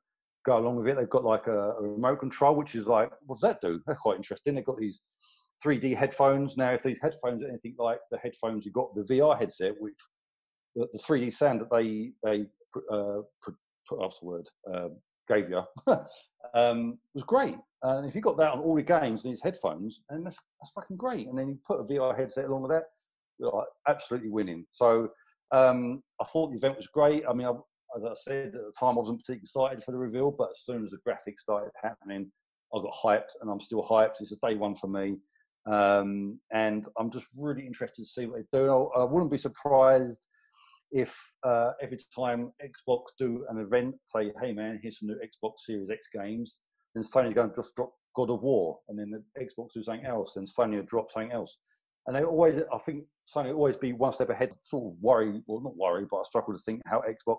go 0.45 0.57
along 0.57 0.77
with 0.77 0.87
it. 0.87 0.97
They've 0.97 1.09
got 1.09 1.23
like 1.23 1.47
a, 1.47 1.71
a 1.71 1.81
remote 1.81 2.19
control, 2.19 2.55
which 2.55 2.75
is 2.75 2.85
like, 2.85 3.11
what 3.25 3.35
does 3.37 3.41
that 3.41 3.61
do? 3.61 3.81
That's 3.85 3.99
quite 3.99 4.17
interesting. 4.17 4.55
They've 4.55 4.65
got 4.65 4.77
these 4.77 5.01
3D 5.65 5.95
headphones 5.95 6.57
now. 6.57 6.71
If 6.71 6.83
these 6.83 7.01
headphones 7.01 7.41
are 7.43 7.47
anything 7.47 7.75
like 7.77 7.99
the 8.11 8.17
headphones 8.17 8.65
you 8.65 8.71
got, 8.71 8.93
the 8.93 9.03
VR 9.03 9.37
headset, 9.37 9.73
which 9.79 9.95
the, 10.75 10.87
the 10.93 10.99
3D 10.99 11.33
sound 11.33 11.61
that 11.61 11.71
they 11.71 12.11
they 12.23 12.45
uh, 12.91 13.21
put 13.43 13.55
what's 13.89 14.19
the 14.19 14.25
word 14.25 14.49
um, 14.73 14.97
gave 15.27 15.49
you 15.49 15.63
um, 16.53 16.97
was 17.13 17.23
great. 17.23 17.57
And 17.83 18.07
if 18.07 18.15
you 18.15 18.21
got 18.21 18.37
that 18.37 18.51
on 18.53 18.59
all 18.59 18.79
your 18.79 18.99
games 18.99 19.23
and 19.23 19.31
these 19.31 19.43
headphones, 19.43 20.01
and 20.09 20.25
that's 20.25 20.37
that's 20.59 20.71
fucking 20.71 20.97
great. 20.97 21.27
And 21.27 21.37
then 21.37 21.49
you 21.49 21.59
put 21.65 21.79
a 21.79 21.83
VR 21.83 22.17
headset 22.17 22.45
along 22.45 22.63
with 22.63 22.71
that, 22.71 22.85
you're 23.39 23.51
like 23.51 23.67
absolutely 23.87 24.29
winning. 24.29 24.65
So 24.71 25.09
um, 25.51 26.01
I 26.19 26.25
thought 26.25 26.49
the 26.49 26.57
event 26.57 26.77
was 26.77 26.87
great. 26.87 27.23
I 27.29 27.33
mean, 27.33 27.47
I, 27.47 27.53
as 27.95 28.03
I 28.03 28.13
said 28.15 28.47
at 28.47 28.53
the 28.53 28.73
time, 28.77 28.95
I 28.95 28.99
wasn't 28.99 29.19
particularly 29.19 29.43
excited 29.43 29.83
for 29.83 29.91
the 29.91 29.97
reveal, 29.97 30.31
but 30.31 30.49
as 30.51 30.61
soon 30.63 30.83
as 30.83 30.91
the 30.91 30.99
graphics 31.07 31.39
started 31.39 31.71
happening, 31.81 32.31
I 32.73 32.81
got 32.81 32.93
hyped, 32.93 33.35
and 33.41 33.49
I'm 33.49 33.59
still 33.59 33.83
hyped. 33.83 34.21
It's 34.21 34.31
a 34.31 34.47
day 34.47 34.55
one 34.55 34.75
for 34.75 34.87
me, 34.87 35.17
um, 35.71 36.39
and 36.51 36.87
I'm 36.99 37.11
just 37.11 37.27
really 37.37 37.65
interested 37.65 38.01
to 38.01 38.07
see 38.07 38.25
what 38.25 38.39
they 38.39 38.57
do. 38.57 38.89
I, 38.95 39.03
wouldn't 39.03 39.31
be 39.31 39.37
surprised 39.37 40.25
if 40.91 41.15
uh, 41.43 41.71
every 41.81 41.97
time 42.15 42.51
Xbox 42.63 43.03
do 43.17 43.45
an 43.49 43.59
event, 43.59 43.95
say, 44.05 44.31
"Hey 44.41 44.51
man, 44.51 44.79
here's 44.81 44.99
some 44.99 45.09
new 45.09 45.15
Xbox 45.15 45.59
Series 45.59 45.89
X 45.89 46.09
games," 46.13 46.59
then 46.93 47.03
Sony 47.03 47.33
going 47.33 47.49
to 47.49 47.55
just 47.55 47.75
drop 47.75 47.93
God 48.15 48.29
of 48.29 48.41
War, 48.41 48.79
and 48.89 48.97
then 48.99 49.11
the 49.11 49.23
Xbox 49.41 49.73
do 49.73 49.83
something 49.83 50.05
else, 50.05 50.35
and 50.35 50.47
Sony 50.47 50.77
will 50.77 50.83
drop 50.83 51.11
something 51.11 51.31
else. 51.31 51.57
And 52.07 52.15
they 52.15 52.23
always, 52.23 52.61
I 52.71 52.77
think 52.79 53.05
Sony 53.33 53.53
always 53.53 53.77
be 53.77 53.93
one 53.93 54.13
step 54.13 54.29
ahead. 54.29 54.53
Sort 54.63 54.93
of 54.93 55.01
worry, 55.01 55.41
well, 55.47 55.61
not 55.61 55.75
worry, 55.75 56.05
but 56.09 56.17
I 56.17 56.23
struggle 56.23 56.53
to 56.53 56.59
think 56.59 56.81
how 56.85 57.01
Xbox 57.01 57.37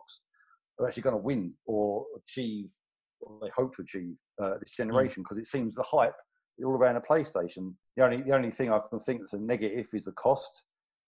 are 0.78 0.86
actually 0.86 1.02
going 1.02 1.14
to 1.16 1.22
win 1.22 1.54
or 1.66 2.04
achieve 2.16 2.70
what 3.20 3.40
they 3.40 3.50
hope 3.54 3.74
to 3.76 3.82
achieve 3.82 4.14
uh, 4.40 4.54
this 4.60 4.70
generation 4.70 5.22
because 5.22 5.38
it 5.38 5.46
seems 5.46 5.74
the 5.76 5.82
hype 5.82 6.14
all 6.64 6.72
around 6.72 6.94
the 6.94 7.00
PlayStation. 7.00 7.74
The 7.96 8.04
only 8.04 8.22
the 8.22 8.32
only 8.34 8.50
thing 8.50 8.72
I 8.72 8.80
can 8.90 8.98
think 8.98 9.20
that's 9.20 9.32
a 9.34 9.38
negative 9.38 9.86
is 9.92 10.04
the 10.04 10.12
cost. 10.12 10.62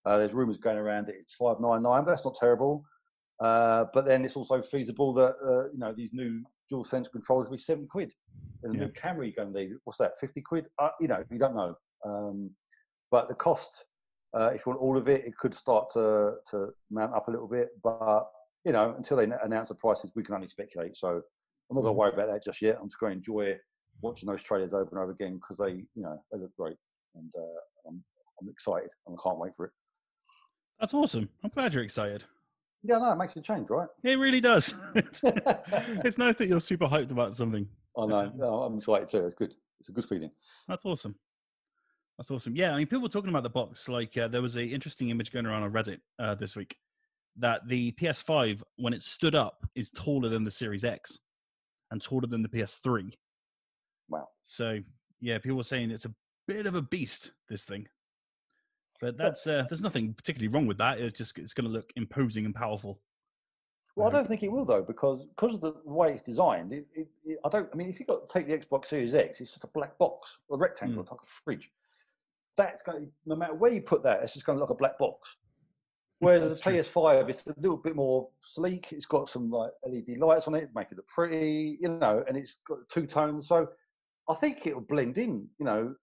Uh, 0.06 0.18
there's 0.18 0.32
rumours 0.32 0.56
going 0.58 0.78
around 0.78 1.06
that 1.06 1.16
it's 1.16 1.34
five 1.34 1.56
nine 1.60 1.82
nine, 1.82 2.04
but 2.04 2.10
that's 2.12 2.24
not 2.24 2.34
terrible. 2.38 2.84
Uh, 3.40 3.84
but 3.94 4.04
then 4.04 4.24
it's 4.24 4.36
also 4.36 4.60
feasible 4.62 5.12
that 5.14 5.34
uh, 5.46 5.64
you 5.72 5.78
know 5.78 5.92
these 5.96 6.10
new 6.12 6.42
dual 6.68 6.84
sense 6.84 7.08
controllers 7.08 7.48
will 7.48 7.56
be 7.56 7.62
seven 7.62 7.86
quid. 7.86 8.12
There's 8.62 8.74
a 8.74 8.76
Yeah. 8.76 8.84
new 8.86 8.92
camera 8.92 9.26
you're 9.26 9.34
going 9.44 9.52
to 9.54 9.58
need. 9.60 9.72
What's 9.84 9.98
that? 9.98 10.12
Fifty 10.20 10.40
quid? 10.40 10.66
Uh, 10.78 10.90
you 11.00 11.08
know, 11.08 11.22
you 11.30 11.38
don't 11.38 11.54
know. 11.54 11.74
Um, 12.04 12.50
but 13.10 13.28
the 13.28 13.34
cost, 13.34 13.84
uh, 14.36 14.50
if 14.54 14.64
you 14.66 14.72
want 14.72 14.80
all 14.80 14.96
of 14.98 15.08
it, 15.08 15.24
it 15.24 15.36
could 15.36 15.54
start 15.54 15.90
to 15.92 16.34
to 16.50 16.68
mount 16.90 17.14
up 17.14 17.28
a 17.28 17.30
little 17.30 17.48
bit. 17.48 17.68
But 17.82 18.24
you 18.68 18.74
know, 18.74 18.94
until 18.98 19.16
they 19.16 19.26
announce 19.42 19.70
the 19.70 19.74
prices, 19.74 20.12
we 20.14 20.22
can 20.22 20.34
only 20.34 20.46
speculate. 20.46 20.94
So 20.94 21.08
I'm 21.08 21.74
not 21.74 21.80
going 21.80 21.94
to 21.94 21.98
worry 21.98 22.12
about 22.12 22.28
that 22.28 22.44
just 22.44 22.60
yet. 22.60 22.76
I'm 22.78 22.88
just 22.88 23.00
going 23.00 23.12
to 23.12 23.16
enjoy 23.16 23.56
watching 24.02 24.28
those 24.28 24.42
trailers 24.42 24.74
over 24.74 24.90
and 24.90 24.98
over 24.98 25.10
again 25.10 25.36
because 25.36 25.56
they, 25.56 25.70
you 25.94 26.02
know, 26.02 26.22
they 26.30 26.38
look 26.38 26.54
great, 26.54 26.76
and 27.14 27.32
uh, 27.34 27.88
I'm, 27.88 28.04
I'm 28.40 28.48
excited 28.50 28.90
and 29.06 29.16
I 29.18 29.22
can't 29.22 29.38
wait 29.38 29.54
for 29.56 29.64
it. 29.64 29.72
That's 30.78 30.92
awesome. 30.92 31.30
I'm 31.42 31.50
glad 31.50 31.72
you're 31.72 31.82
excited. 31.82 32.24
Yeah, 32.82 32.98
no, 32.98 33.10
it 33.10 33.16
makes 33.16 33.34
a 33.36 33.40
change, 33.40 33.70
right? 33.70 33.88
It 34.04 34.18
really 34.18 34.40
does. 34.40 34.74
it's 34.94 36.18
nice 36.18 36.36
that 36.36 36.46
you're 36.46 36.60
super 36.60 36.86
hyped 36.86 37.10
about 37.10 37.34
something. 37.34 37.66
I 37.96 38.04
know. 38.04 38.30
No, 38.36 38.62
I'm 38.64 38.76
excited 38.76 39.08
too. 39.08 39.24
It's 39.24 39.34
good. 39.34 39.54
It's 39.80 39.88
a 39.88 39.92
good 39.92 40.04
feeling. 40.04 40.30
That's 40.68 40.84
awesome. 40.84 41.16
That's 42.18 42.30
awesome. 42.30 42.54
Yeah, 42.54 42.72
I 42.74 42.76
mean, 42.76 42.86
people 42.86 43.02
were 43.02 43.08
talking 43.08 43.30
about 43.30 43.44
the 43.44 43.50
box. 43.50 43.88
Like, 43.88 44.16
uh, 44.18 44.28
there 44.28 44.42
was 44.42 44.56
a 44.56 44.64
interesting 44.64 45.08
image 45.08 45.32
going 45.32 45.46
around 45.46 45.62
on 45.62 45.72
Reddit 45.72 46.00
uh, 46.18 46.34
this 46.34 46.54
week 46.54 46.76
that 47.38 47.66
the 47.68 47.92
PS5, 47.92 48.62
when 48.76 48.92
it 48.92 49.02
stood 49.02 49.34
up, 49.34 49.66
is 49.74 49.90
taller 49.90 50.28
than 50.28 50.44
the 50.44 50.50
Series 50.50 50.84
X 50.84 51.18
and 51.90 52.02
taller 52.02 52.26
than 52.26 52.42
the 52.42 52.48
PS3. 52.48 53.12
Wow. 54.08 54.28
So, 54.42 54.78
yeah, 55.20 55.38
people 55.38 55.56
were 55.56 55.62
saying 55.62 55.90
it's 55.90 56.04
a 56.06 56.14
bit 56.46 56.66
of 56.66 56.74
a 56.74 56.82
beast. 56.82 57.32
This 57.48 57.64
thing, 57.64 57.86
but 59.00 59.16
that's 59.16 59.46
uh, 59.46 59.64
there's 59.68 59.82
nothing 59.82 60.12
particularly 60.14 60.52
wrong 60.52 60.66
with 60.66 60.78
that. 60.78 60.98
It's 61.00 61.16
just 61.16 61.38
it's 61.38 61.54
going 61.54 61.66
to 61.66 61.72
look 61.72 61.90
imposing 61.96 62.44
and 62.44 62.54
powerful. 62.54 63.00
Well, 63.96 64.06
I 64.06 64.10
Um, 64.10 64.16
don't 64.16 64.28
think 64.28 64.42
it 64.42 64.52
will 64.52 64.64
though, 64.64 64.82
because 64.82 65.24
because 65.26 65.54
of 65.54 65.60
the 65.60 65.74
way 65.84 66.12
it's 66.12 66.22
designed. 66.22 66.72
It, 66.72 66.86
it, 66.94 67.08
it, 67.24 67.38
I 67.44 67.48
don't. 67.48 67.68
I 67.72 67.76
mean, 67.76 67.88
if 67.88 67.98
you 68.00 68.06
got 68.06 68.28
take 68.28 68.46
the 68.46 68.56
Xbox 68.56 68.86
Series 68.86 69.14
X, 69.14 69.40
it's 69.40 69.52
just 69.52 69.64
a 69.64 69.68
black 69.68 69.96
box, 69.98 70.38
a 70.50 70.56
rectangle, 70.56 71.04
Mm. 71.04 71.10
like 71.10 71.20
a 71.22 71.26
fridge. 71.44 71.70
That's 72.56 72.82
going. 72.82 73.06
to 73.06 73.12
No 73.26 73.36
matter 73.36 73.54
where 73.54 73.72
you 73.72 73.80
put 73.82 74.02
that, 74.02 74.22
it's 74.22 74.34
just 74.34 74.44
going 74.46 74.56
to 74.56 74.60
look 74.60 74.70
like 74.70 74.76
a 74.76 74.78
black 74.78 74.98
box. 74.98 75.36
Whereas 76.20 76.48
That's 76.48 76.60
the 76.60 76.70
true. 76.70 77.02
PS5, 77.02 77.28
it's 77.28 77.46
a 77.46 77.54
little 77.58 77.76
bit 77.76 77.94
more 77.94 78.28
sleek. 78.40 78.92
It's 78.92 79.06
got 79.06 79.28
some 79.28 79.50
like 79.50 79.70
LED 79.86 80.18
lights 80.18 80.48
on 80.48 80.54
it, 80.56 80.68
make 80.74 80.88
it 80.90 80.96
look 80.96 81.06
pretty, 81.14 81.78
you 81.80 81.88
know, 81.88 82.24
and 82.26 82.36
it's 82.36 82.58
got 82.66 82.78
two 82.92 83.06
tones. 83.06 83.46
So 83.48 83.68
I 84.28 84.34
think 84.34 84.66
it'll 84.66 84.80
blend 84.80 85.16
in. 85.18 85.48
You 85.58 85.64
know, 85.64 85.94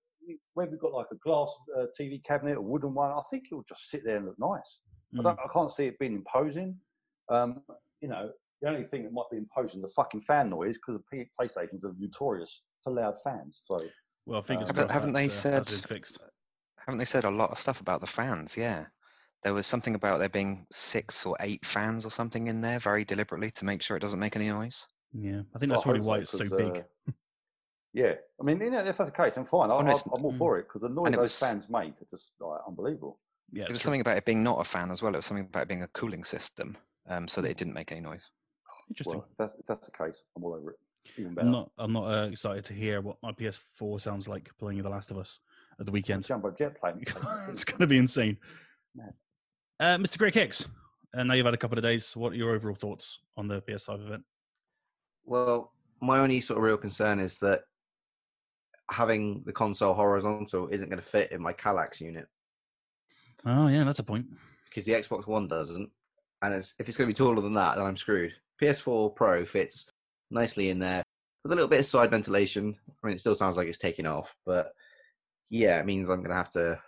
where 0.54 0.68
we've 0.68 0.80
got 0.80 0.94
like 0.94 1.08
a 1.12 1.16
glass 1.16 1.54
uh, 1.78 1.86
TV 2.00 2.24
cabinet, 2.24 2.58
a 2.58 2.62
wooden 2.62 2.94
one, 2.94 3.12
I 3.12 3.22
think 3.30 3.46
it'll 3.52 3.64
just 3.64 3.90
sit 3.90 4.04
there 4.06 4.18
and 4.18 4.26
look 4.28 4.40
nice. 4.40 4.80
I, 5.14 5.18
Mm. 5.20 5.24
don't, 5.24 5.40
I 5.40 5.48
can't 5.54 5.72
see 5.72 5.86
it 5.88 6.00
being 6.00 6.16
imposing. 6.16 6.78
Um, 7.30 7.62
you 8.02 8.08
know, 8.10 8.32
the 8.62 8.70
only 8.70 8.84
thing 8.84 9.04
that 9.04 9.14
might 9.14 9.30
be 9.32 9.38
imposing 9.38 9.82
the 9.82 9.88
fucking 9.90 10.22
fan 10.22 10.50
noise 10.50 10.76
because 10.78 11.00
the 11.00 11.18
P- 11.18 11.30
PlayStations 11.40 11.84
are 11.84 11.94
notorious 12.00 12.62
for 12.84 12.92
loud 12.94 13.16
fans. 13.24 13.62
So 13.66 13.80
Well, 14.26 14.42
fingers 14.42 14.70
Uh, 14.70 14.74
crossed. 14.74 14.92
haven't 14.92 15.14
they 15.14 15.28
that's, 15.28 15.46
uh, 15.46 15.52
that's 15.52 15.70
said- 15.72 15.82
been 15.82 15.88
fixed? 15.98 16.18
Haven't 16.78 16.98
they 17.00 17.06
said 17.06 17.24
a 17.26 17.30
lot 17.30 17.52
of 17.52 17.58
stuff 17.60 17.82
about 17.82 18.02
the 18.02 18.08
fans? 18.08 18.56
Yeah. 18.58 18.86
There 19.46 19.54
was 19.54 19.68
something 19.68 19.94
about 19.94 20.18
there 20.18 20.28
being 20.28 20.66
six 20.72 21.24
or 21.24 21.38
eight 21.40 21.64
fans 21.64 22.04
or 22.04 22.10
something 22.10 22.48
in 22.48 22.62
there 22.62 22.80
very 22.80 23.06
deliberately 23.06 23.52
to 23.52 23.64
make 23.64 23.84
sure 23.84 23.96
it 23.96 24.00
doesn't 24.00 24.20
make 24.20 24.36
any 24.36 24.50
noise. 24.50 24.88
Yeah, 25.14 25.42
I 25.56 25.60
think 25.60 25.70
that's 25.72 25.84
probably 25.84 26.02
why 26.02 26.18
it's 26.18 26.32
so 26.32 26.50
'cause, 26.50 26.58
big. 26.58 26.78
uh, 27.08 27.12
yeah, 27.94 28.14
I 28.42 28.44
mean, 28.44 28.60
you 28.60 28.72
know, 28.72 28.80
if 28.84 28.98
that's 28.98 29.12
the 29.12 29.16
case, 29.16 29.38
I'm 29.38 29.46
fine. 29.46 29.70
I, 29.70 29.80
no, 29.82 29.88
I, 29.88 29.92
it's- 29.92 30.10
I'm 30.12 30.26
all 30.26 30.36
for 30.36 30.58
it 30.58 30.64
because 30.68 30.82
the 30.82 30.90
noise 30.90 31.12
those 31.12 31.20
was- 31.20 31.40
fans 31.40 31.70
make 31.70 31.94
are 32.02 32.08
just 32.10 32.32
like 32.40 32.60
unbelievable. 32.68 33.20
Yeah, 33.52 33.66
it 33.66 33.68
was 33.70 33.78
true. 33.78 33.84
something 33.84 34.02
about 34.02 34.18
it 34.18 34.26
being 34.26 34.42
not 34.42 34.60
a 34.60 34.64
fan 34.64 34.90
as 34.90 35.04
well. 35.04 35.14
It 35.14 35.18
was 35.18 35.28
something 35.28 35.46
about 35.46 35.62
it 35.62 35.68
being 35.68 35.84
a 35.84 35.88
cooling 35.90 36.24
system, 36.24 36.76
um, 37.08 37.28
so 37.28 37.40
that 37.42 37.52
it 37.52 37.58
didn't 37.58 37.76
make 37.76 37.92
any 37.92 38.02
noise. 38.02 38.32
interesting. 38.90 39.20
Well, 39.20 39.28
if 39.30 39.38
that's, 39.38 39.54
if 39.60 39.66
that's 39.68 39.86
the 39.88 39.92
case, 39.92 40.24
I'm 40.36 40.44
all 40.44 40.56
over 40.56 40.72
it. 40.72 40.78
Even 41.20 41.36
better. 41.36 41.46
I'm 41.46 41.52
not. 41.54 41.72
I'm 41.78 41.94
not 41.94 42.06
uh, 42.12 42.28
excited 42.30 42.66
to 42.66 42.74
hear 42.74 43.00
what 43.02 43.18
my 43.22 43.32
PS4 43.32 44.02
sounds 44.02 44.28
like 44.28 44.50
playing 44.58 44.82
The 44.82 44.90
Last 44.90 45.12
of 45.12 45.20
Us 45.20 45.40
at 45.80 45.86
the 45.86 45.92
weekend. 45.92 46.26
Jumbo 46.26 46.50
jet 46.50 46.80
plane. 46.82 47.04
it's 47.50 47.64
going 47.64 47.82
to 47.82 47.86
be 47.88 48.00
insane. 48.00 48.38
Uh, 49.80 49.98
Mr. 49.98 50.18
Greg 50.18 50.34
Hicks, 50.34 50.66
and 51.14 51.28
now 51.28 51.34
you've 51.34 51.46
had 51.46 51.54
a 51.54 51.58
couple 51.58 51.78
of 51.78 51.84
days. 51.84 52.16
What 52.16 52.34
are 52.34 52.36
your 52.36 52.52
overall 52.56 52.76
thoughts 52.76 53.20
on 53.38 53.48
the 53.48 53.62
PS5 53.62 54.06
event? 54.06 54.24
Well, 55.26 55.74
my 56.02 56.20
only 56.20 56.40
sort 56.42 56.58
of 56.58 56.64
real 56.64 56.78
concern 56.78 57.20
is 57.20 57.38
that 57.40 57.62
having 58.92 59.44
the 59.46 59.54
console 59.54 59.94
horizontal 59.94 60.68
isn't 60.70 60.90
going 60.90 61.02
to 61.02 61.06
fit 61.08 61.32
in 61.32 61.42
my 61.42 61.52
Kallax 61.52 62.00
unit 62.00 62.28
Oh 63.44 63.68
yeah, 63.68 63.84
that's 63.84 63.98
a 64.00 64.04
point. 64.04 64.28
because 64.70 64.86
the 64.86 64.94
Xbox 64.94 65.28
One 65.28 65.48
doesn't. 65.48 65.90
And 66.42 66.54
it's, 66.54 66.74
if 66.80 66.88
it's 66.88 66.98
going 66.98 67.08
to 67.08 67.14
be 67.14 67.18
taller 67.18 67.42
than 67.42 67.54
that, 67.56 67.76
then 67.76 67.86
I'm 67.86 67.98
screwed. 67.98 68.34
PS4 68.62 69.16
Pro 69.16 69.46
fits 69.46 69.90
nicely 70.32 70.70
in 70.70 70.80
there 70.80 71.04
with 71.44 71.52
a 71.52 71.56
little 71.56 71.70
bit 71.70 71.80
of 71.80 71.86
side 71.86 72.12
ventilation. 72.12 72.76
I 72.90 73.08
mean, 73.08 73.16
it 73.16 73.20
still 73.20 73.36
sounds 73.36 73.58
like 73.58 73.68
it's 73.68 73.78
taking 73.78 74.06
off, 74.08 74.36
but 74.46 74.72
yeah, 75.50 75.80
it 75.80 75.86
means 75.86 76.10
I'm 76.10 76.18
going 76.20 76.30
to 76.30 76.36
have 76.36 76.50
to 76.52 76.80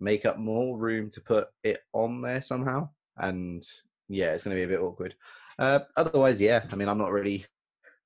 make 0.00 0.24
up 0.24 0.38
more 0.38 0.76
room 0.76 1.10
to 1.10 1.20
put 1.20 1.48
it 1.62 1.80
on 1.92 2.20
there 2.20 2.42
somehow. 2.42 2.88
And 3.18 3.62
yeah, 4.08 4.32
it's 4.32 4.44
going 4.44 4.56
to 4.56 4.60
be 4.60 4.64
a 4.64 4.76
bit 4.76 4.82
awkward. 4.82 5.14
Uh, 5.58 5.80
otherwise, 5.96 6.40
yeah, 6.40 6.64
I 6.70 6.76
mean, 6.76 6.88
I'm 6.88 6.98
not 6.98 7.12
really 7.12 7.44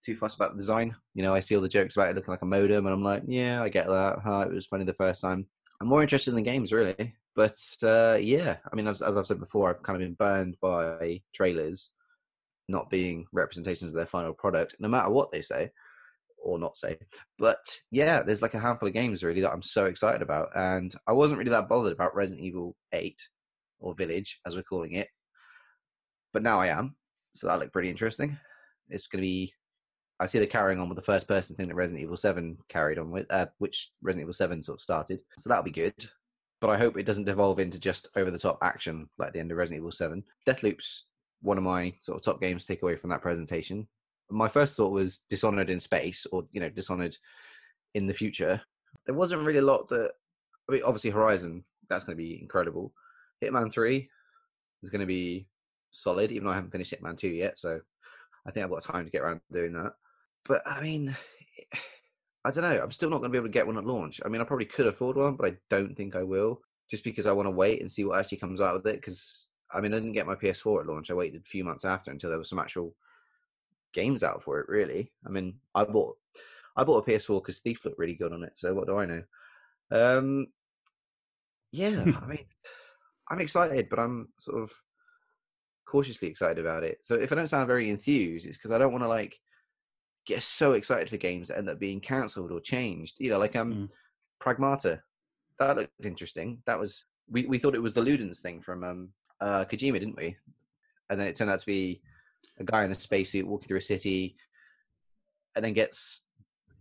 too 0.04 0.16
fussed 0.16 0.36
about 0.36 0.52
the 0.52 0.60
design. 0.60 0.94
You 1.14 1.22
know, 1.22 1.34
I 1.34 1.40
see 1.40 1.56
all 1.56 1.62
the 1.62 1.68
jokes 1.68 1.96
about 1.96 2.10
it 2.10 2.16
looking 2.16 2.32
like 2.32 2.42
a 2.42 2.46
modem, 2.46 2.86
and 2.86 2.94
I'm 2.94 3.02
like, 3.02 3.22
yeah, 3.26 3.62
I 3.62 3.68
get 3.68 3.86
that. 3.86 4.18
Huh, 4.22 4.46
it 4.48 4.54
was 4.54 4.66
funny 4.66 4.84
the 4.84 4.92
first 4.94 5.20
time. 5.20 5.46
I'm 5.80 5.88
more 5.88 6.02
interested 6.02 6.30
in 6.30 6.36
the 6.36 6.42
games, 6.42 6.72
really. 6.72 7.14
But 7.34 7.58
uh, 7.82 8.18
yeah, 8.20 8.56
I 8.70 8.76
mean, 8.76 8.88
as, 8.88 9.00
as 9.00 9.16
I've 9.16 9.26
said 9.26 9.40
before, 9.40 9.70
I've 9.70 9.82
kind 9.82 9.96
of 9.96 10.06
been 10.06 10.14
burned 10.14 10.56
by 10.60 11.22
trailers 11.32 11.90
not 12.68 12.90
being 12.90 13.26
representations 13.32 13.92
of 13.92 13.96
their 13.96 14.06
final 14.06 14.34
product, 14.34 14.76
no 14.78 14.88
matter 14.88 15.10
what 15.10 15.30
they 15.30 15.40
say 15.40 15.70
or 16.42 16.58
not 16.58 16.76
say. 16.76 16.98
But 17.38 17.58
yeah, 17.90 18.22
there's 18.22 18.42
like 18.42 18.54
a 18.54 18.60
handful 18.60 18.88
of 18.88 18.94
games 18.94 19.22
really 19.22 19.40
that 19.40 19.52
I'm 19.52 19.62
so 19.62 19.86
excited 19.86 20.22
about, 20.22 20.48
and 20.54 20.92
I 21.06 21.12
wasn't 21.12 21.38
really 21.38 21.50
that 21.50 21.68
bothered 21.68 21.92
about 21.92 22.14
Resident 22.14 22.46
Evil 22.46 22.76
8 22.92 23.16
or 23.80 23.94
Village, 23.94 24.40
as 24.46 24.56
we're 24.56 24.62
calling 24.62 24.92
it, 24.92 25.08
but 26.32 26.42
now 26.42 26.60
I 26.60 26.68
am. 26.68 26.96
So 27.32 27.46
that 27.46 27.58
looked 27.58 27.72
pretty 27.72 27.90
interesting. 27.90 28.38
It's 28.88 29.06
going 29.06 29.22
to 29.22 29.26
be. 29.26 29.52
I 30.20 30.26
see 30.26 30.38
they're 30.38 30.48
carrying 30.48 30.80
on 30.80 30.88
with 30.88 30.96
the 30.96 31.02
first 31.02 31.28
person 31.28 31.54
thing 31.54 31.68
that 31.68 31.76
Resident 31.76 32.02
Evil 32.02 32.16
7 32.16 32.58
carried 32.68 32.98
on 32.98 33.12
with, 33.12 33.26
uh, 33.30 33.46
which 33.58 33.90
Resident 34.02 34.24
Evil 34.24 34.32
7 34.32 34.62
sort 34.64 34.78
of 34.78 34.82
started. 34.82 35.20
So 35.38 35.48
that'll 35.48 35.62
be 35.62 35.70
good. 35.70 35.94
But 36.60 36.70
I 36.70 36.78
hope 36.78 36.98
it 36.98 37.04
doesn't 37.04 37.26
devolve 37.26 37.60
into 37.60 37.78
just 37.78 38.08
over 38.16 38.32
the 38.32 38.38
top 38.38 38.58
action 38.62 39.08
like 39.16 39.32
the 39.32 39.38
end 39.38 39.52
of 39.52 39.58
Resident 39.58 39.82
Evil 39.82 39.92
7. 39.92 40.24
Deathloop's 40.44 41.06
one 41.40 41.56
of 41.56 41.62
my 41.62 41.94
sort 42.02 42.18
of 42.18 42.24
top 42.24 42.40
games 42.40 42.66
to 42.66 42.72
take 42.72 42.82
away 42.82 42.96
from 42.96 43.10
that 43.10 43.22
presentation. 43.22 43.86
My 44.30 44.48
first 44.48 44.76
thought 44.76 44.92
was 44.92 45.18
Dishonored 45.30 45.70
in 45.70 45.80
space, 45.80 46.26
or 46.30 46.44
you 46.52 46.60
know, 46.60 46.68
Dishonored 46.68 47.16
in 47.94 48.06
the 48.06 48.14
future. 48.14 48.60
There 49.06 49.14
wasn't 49.14 49.42
really 49.42 49.58
a 49.58 49.62
lot 49.62 49.88
that. 49.88 50.12
I 50.68 50.72
mean, 50.72 50.82
obviously 50.84 51.10
Horizon, 51.10 51.64
that's 51.88 52.04
going 52.04 52.16
to 52.16 52.22
be 52.22 52.40
incredible. 52.40 52.92
Hitman 53.42 53.72
Three 53.72 54.10
is 54.82 54.90
going 54.90 55.00
to 55.00 55.06
be 55.06 55.46
solid, 55.90 56.30
even 56.30 56.44
though 56.44 56.52
I 56.52 56.56
haven't 56.56 56.72
finished 56.72 56.92
Hitman 56.92 57.16
Two 57.16 57.28
yet. 57.28 57.58
So 57.58 57.80
I 58.46 58.50
think 58.50 58.64
I've 58.64 58.70
got 58.70 58.82
time 58.82 59.04
to 59.04 59.10
get 59.10 59.22
around 59.22 59.40
doing 59.50 59.72
that. 59.74 59.92
But 60.44 60.62
I 60.66 60.80
mean, 60.80 61.16
I 62.44 62.50
don't 62.50 62.64
know. 62.64 62.80
I'm 62.80 62.92
still 62.92 63.10
not 63.10 63.18
going 63.18 63.30
to 63.30 63.32
be 63.32 63.38
able 63.38 63.48
to 63.48 63.52
get 63.52 63.66
one 63.66 63.78
at 63.78 63.84
launch. 63.84 64.20
I 64.24 64.28
mean, 64.28 64.40
I 64.40 64.44
probably 64.44 64.66
could 64.66 64.86
afford 64.86 65.16
one, 65.16 65.36
but 65.36 65.50
I 65.50 65.56
don't 65.70 65.96
think 65.96 66.16
I 66.16 66.22
will, 66.22 66.62
just 66.90 67.04
because 67.04 67.26
I 67.26 67.32
want 67.32 67.46
to 67.46 67.50
wait 67.50 67.80
and 67.80 67.90
see 67.90 68.04
what 68.04 68.18
actually 68.18 68.38
comes 68.38 68.60
out 68.60 68.74
with 68.74 68.86
it. 68.86 68.96
Because 68.96 69.48
I 69.72 69.80
mean, 69.80 69.92
I 69.92 69.96
didn't 69.96 70.12
get 70.12 70.26
my 70.26 70.34
PS4 70.34 70.80
at 70.80 70.86
launch. 70.86 71.10
I 71.10 71.14
waited 71.14 71.40
a 71.40 71.44
few 71.44 71.64
months 71.64 71.84
after 71.84 72.10
until 72.10 72.30
there 72.30 72.38
was 72.38 72.48
some 72.48 72.58
actual 72.58 72.94
games 73.92 74.22
out 74.22 74.42
for 74.42 74.60
it. 74.60 74.68
Really, 74.68 75.12
I 75.26 75.30
mean, 75.30 75.56
I 75.74 75.84
bought 75.84 76.16
I 76.76 76.84
bought 76.84 77.06
a 77.06 77.10
PS4 77.10 77.42
because 77.42 77.58
Thief 77.58 77.84
looked 77.84 77.98
really 77.98 78.14
good 78.14 78.32
on 78.32 78.44
it. 78.44 78.52
So 78.56 78.74
what 78.74 78.86
do 78.86 78.96
I 78.98 79.06
know? 79.06 79.22
Um, 79.90 80.46
yeah, 81.72 82.04
I 82.20 82.26
mean, 82.26 82.44
I'm 83.30 83.40
excited, 83.40 83.88
but 83.88 83.98
I'm 83.98 84.28
sort 84.38 84.62
of 84.62 84.72
cautiously 85.86 86.28
excited 86.28 86.58
about 86.58 86.84
it. 86.84 86.98
So 87.02 87.14
if 87.14 87.32
I 87.32 87.34
don't 87.34 87.46
sound 87.46 87.66
very 87.66 87.90
enthused, 87.90 88.46
it's 88.46 88.56
because 88.56 88.70
I 88.70 88.78
don't 88.78 88.92
want 88.92 89.04
to 89.04 89.08
like 89.08 89.38
get 90.26 90.42
so 90.42 90.72
excited 90.72 91.08
for 91.08 91.16
games 91.16 91.48
that 91.48 91.58
end 91.58 91.68
up 91.68 91.78
being 91.78 92.00
cancelled 92.00 92.52
or 92.52 92.60
changed. 92.60 93.16
You 93.18 93.30
know, 93.30 93.38
like 93.38 93.56
um, 93.56 93.72
Mm. 93.72 93.90
Pragmata. 94.40 95.00
That 95.58 95.76
looked 95.76 96.04
interesting. 96.04 96.62
That 96.66 96.78
was 96.78 97.04
we, 97.28 97.44
we 97.46 97.58
thought 97.58 97.74
it 97.74 97.82
was 97.82 97.92
the 97.92 98.00
Ludens 98.00 98.40
thing 98.40 98.62
from 98.62 98.84
um 98.84 99.08
uh 99.40 99.64
Kojima, 99.64 99.98
didn't 99.98 100.16
we? 100.16 100.36
And 101.10 101.18
then 101.18 101.26
it 101.26 101.34
turned 101.34 101.50
out 101.50 101.58
to 101.58 101.66
be 101.66 102.00
a 102.58 102.64
guy 102.64 102.84
in 102.84 102.92
a 102.92 102.98
spacesuit 102.98 103.46
walking 103.46 103.68
through 103.68 103.78
a 103.78 103.82
city, 103.82 104.36
and 105.54 105.64
then 105.64 105.72
gets 105.72 106.26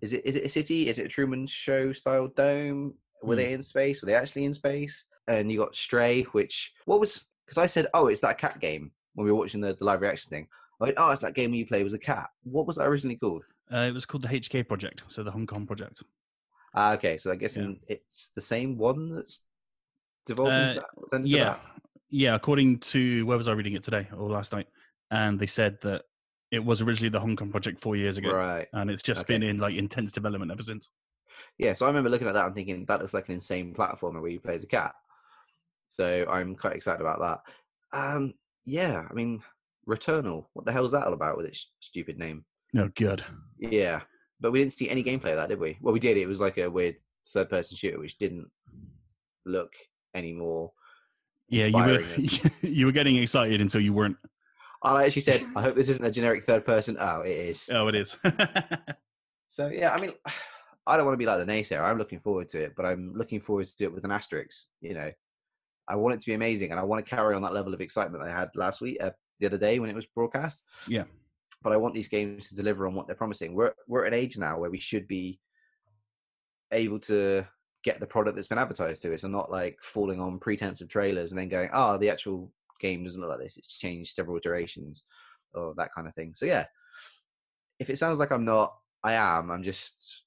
is 0.01 0.14
it 0.14 0.26
is 0.26 0.36
it 0.36 0.43
a 0.45 0.49
city? 0.49 0.88
Is 0.88 0.99
it 0.99 1.05
a 1.05 1.10
Truman 1.10 1.47
Show 1.47 1.91
style 1.91 2.28
dome? 2.28 2.93
Were 3.24 3.34
Hmm. 3.36 3.38
they 3.38 3.53
in 3.53 3.64
space? 3.64 4.01
Were 4.01 4.05
they 4.08 4.16
actually 4.16 4.45
in 4.45 4.53
space? 4.53 5.05
And 5.28 5.51
you 5.51 5.58
got 5.60 5.76
Stray, 5.76 6.22
which 6.24 6.74
what 6.86 6.99
was 6.99 7.26
because 7.45 7.58
I 7.58 7.68
said, 7.68 7.88
oh, 7.93 8.08
it's 8.08 8.22
that 8.22 8.38
cat 8.38 8.60
game 8.60 8.91
when 9.16 9.26
we 9.26 9.32
were 9.32 9.38
watching 9.38 9.62
the, 9.62 9.74
the 9.74 9.86
live 9.86 10.01
reaction 10.01 10.30
thing. 10.30 10.47
I 10.80 10.84
went, 10.86 10.95
oh, 10.97 11.10
it's 11.12 11.22
that 11.22 11.34
game 11.34 11.53
you 11.53 11.66
play 11.66 11.84
was 11.84 11.93
a 11.93 11.99
cat. 11.99 12.30
What 12.43 12.68
was 12.68 12.76
that 12.76 12.88
originally 12.88 13.16
called? 13.16 13.43
Uh, 13.74 13.80
it 13.89 13.93
was 13.93 14.05
called 14.05 14.22
the 14.22 14.28
HK 14.28 14.68
project, 14.68 15.03
so 15.08 15.24
the 15.24 15.32
Hong 15.32 15.47
Kong 15.47 15.66
project. 15.66 16.03
Ah, 16.76 16.93
okay, 16.93 17.18
so 17.18 17.32
I 17.32 17.36
guess 17.36 17.58
Yeah. 17.58 17.72
it's 17.88 18.30
the 18.36 18.41
same 18.41 18.78
one 18.78 19.16
that's 19.16 19.45
devolved 20.26 20.55
into 20.55 20.80
Uh, 20.82 20.84
that. 21.12 21.26
Yeah, 21.26 21.43
that? 21.45 21.62
yeah. 22.10 22.36
According 22.36 22.80
to 22.80 23.26
where 23.26 23.38
was 23.38 23.47
I 23.47 23.53
reading 23.53 23.74
it 23.74 23.82
today 23.84 24.08
or 24.16 24.30
last 24.30 24.53
night, 24.53 24.68
and 25.12 25.39
they 25.39 25.45
said 25.45 25.78
that 25.82 26.03
it 26.51 26.64
was 26.64 26.82
originally 26.82 27.10
the 27.10 27.20
Hong 27.20 27.36
Kong 27.36 27.51
project 27.51 27.80
four 27.80 27.95
years 27.95 28.18
ago, 28.18 28.32
right. 28.34 28.68
and 28.74 28.89
it's 28.89 29.03
just 29.03 29.22
Okay. 29.22 29.34
been 29.34 29.43
in 29.43 29.58
like 29.58 29.76
intense 29.76 30.12
development 30.12 30.51
ever 30.51 30.62
since. 30.64 30.89
Yeah, 31.58 31.74
so 31.74 31.86
I 31.86 31.89
remember 31.89 32.10
looking 32.10 32.28
at 32.28 32.34
that 32.34 32.45
and 32.45 32.55
thinking 32.55 32.86
that 32.88 32.99
looks 32.99 33.14
like 33.14 33.28
an 33.28 33.36
insane 33.36 33.74
platformer 33.74 34.22
where 34.22 34.32
you 34.32 34.39
play 34.39 34.55
as 34.55 34.64
a 34.64 34.68
cat. 34.68 34.93
So 35.88 36.26
I'm 36.30 36.55
quite 36.55 36.76
excited 36.76 37.01
about 37.01 37.20
that. 37.20 37.97
Um, 37.97 38.34
yeah, 38.66 39.05
I 39.10 39.14
mean, 39.14 39.41
Returnal. 39.88 40.45
What 40.53 40.66
the 40.66 40.72
hell 40.72 40.86
is 40.86 40.91
that 40.91 41.05
all 41.05 41.14
about 41.14 41.38
with 41.38 41.45
its 41.45 41.70
stupid 41.80 42.18
name? 42.18 42.43
No 42.74 42.89
good. 42.95 43.24
Yeah, 43.60 44.01
but 44.39 44.51
we 44.51 44.60
didn't 44.60 44.74
see 44.74 44.89
any 44.89 45.03
gameplay 45.03 45.32
of 45.32 45.38
that, 45.38 45.49
did 45.49 45.60
we? 45.60 45.78
Well, 45.82 45.93
we 45.93 45.99
did. 45.99 46.18
It 46.18 46.28
was 46.28 46.41
like 46.41 46.58
a 46.58 46.70
weird 46.70 46.95
third-person 47.34 47.78
shooter, 47.78 47.99
which 47.99 48.18
didn't 48.18 48.49
look 49.45 49.72
any 50.14 50.34
more. 50.34 50.72
Yeah, 51.49 51.68
you 51.68 51.78
were 51.78 52.03
you 52.62 52.86
were 52.86 52.91
getting 52.91 53.16
excited 53.18 53.62
until 53.62 53.82
you 53.82 53.93
weren't. 53.93 54.18
I 54.84 55.06
actually 55.06 55.24
said, 55.24 55.46
"I 55.56 55.62
hope 55.62 55.76
this 55.76 55.90
isn't 55.90 56.06
a 56.06 56.12
generic 56.12 56.44
third-person." 56.44 56.98
Oh, 57.00 57.22
it 57.22 57.32
is. 57.32 57.70
Oh, 57.74 57.88
it 57.88 57.96
is. 57.96 58.16
So 59.48 59.70
yeah, 59.70 59.94
I 59.94 60.00
mean, 60.00 60.12
I 60.88 60.96
don't 60.96 61.06
want 61.06 61.16
to 61.16 61.18
be 61.18 61.26
like 61.26 61.46
the 61.46 61.52
naysayer. 61.52 61.84
I'm 61.84 61.98
looking 61.98 62.20
forward 62.20 62.48
to 62.50 62.60
it, 62.64 62.74
but 62.78 62.86
I'm 62.86 63.14
looking 63.14 63.42
forward 63.42 63.66
to 63.66 63.84
it 63.84 63.94
with 63.94 64.06
an 64.06 64.12
asterisk. 64.12 64.68
You 64.80 64.94
know, 64.94 65.12
I 65.88 65.96
want 65.96 66.16
it 66.16 66.22
to 66.22 66.26
be 66.26 66.34
amazing, 66.34 66.72
and 66.72 66.80
I 66.80 66.84
want 66.84 67.06
to 67.06 67.16
carry 67.16 67.36
on 67.36 67.42
that 67.42 67.54
level 67.54 67.74
of 67.74 67.82
excitement 67.82 68.24
that 68.24 68.32
I 68.32 68.40
had 68.40 68.50
last 68.56 68.80
week, 68.80 68.98
uh, 69.02 69.12
the 69.40 69.48
other 69.48 69.58
day 69.58 69.80
when 69.80 69.90
it 69.90 69.96
was 69.96 70.06
broadcast. 70.06 70.64
Yeah. 70.88 71.04
But 71.62 71.74
I 71.74 71.78
want 71.78 71.94
these 71.94 72.08
games 72.08 72.50
to 72.50 72.56
deliver 72.56 72.88
on 72.88 72.94
what 72.94 73.08
they're 73.08 73.16
promising. 73.16 73.54
We're 73.54 73.74
we're 73.88 74.06
at 74.06 74.14
an 74.14 74.20
age 74.20 74.38
now 74.38 74.60
where 74.60 74.70
we 74.70 74.80
should 74.80 75.08
be 75.08 75.40
able 76.72 77.00
to 77.00 77.46
get 77.84 78.00
the 78.00 78.06
product 78.06 78.36
that's 78.36 78.48
been 78.48 78.58
advertised 78.58 79.02
to 79.02 79.14
us, 79.14 79.24
and 79.24 79.34
not 79.34 79.52
like 79.52 79.78
falling 79.82 80.22
on 80.22 80.40
pretense 80.40 80.80
of 80.80 80.88
trailers 80.88 81.32
and 81.32 81.40
then 81.40 81.50
going, 81.50 81.70
"Oh, 81.74 81.98
the 81.98 82.10
actual 82.10 82.54
game 82.80 83.04
doesn't 83.04 83.20
look 83.20 83.30
like 83.30 83.40
this. 83.40 83.58
It's 83.58 83.78
changed 83.78 84.16
several 84.16 84.38
iterations," 84.38 85.06
or 85.54 85.74
that 85.78 85.90
kind 85.96 86.08
of 86.08 86.14
thing. 86.16 86.34
So 86.36 86.46
yeah, 86.46 86.66
if 87.80 87.90
it 87.90 87.98
sounds 87.98 88.20
like 88.20 88.32
I'm 88.32 88.46
not, 88.46 88.76
I 89.04 89.14
am. 89.14 89.52
I'm 89.52 89.64
just, 89.64 90.24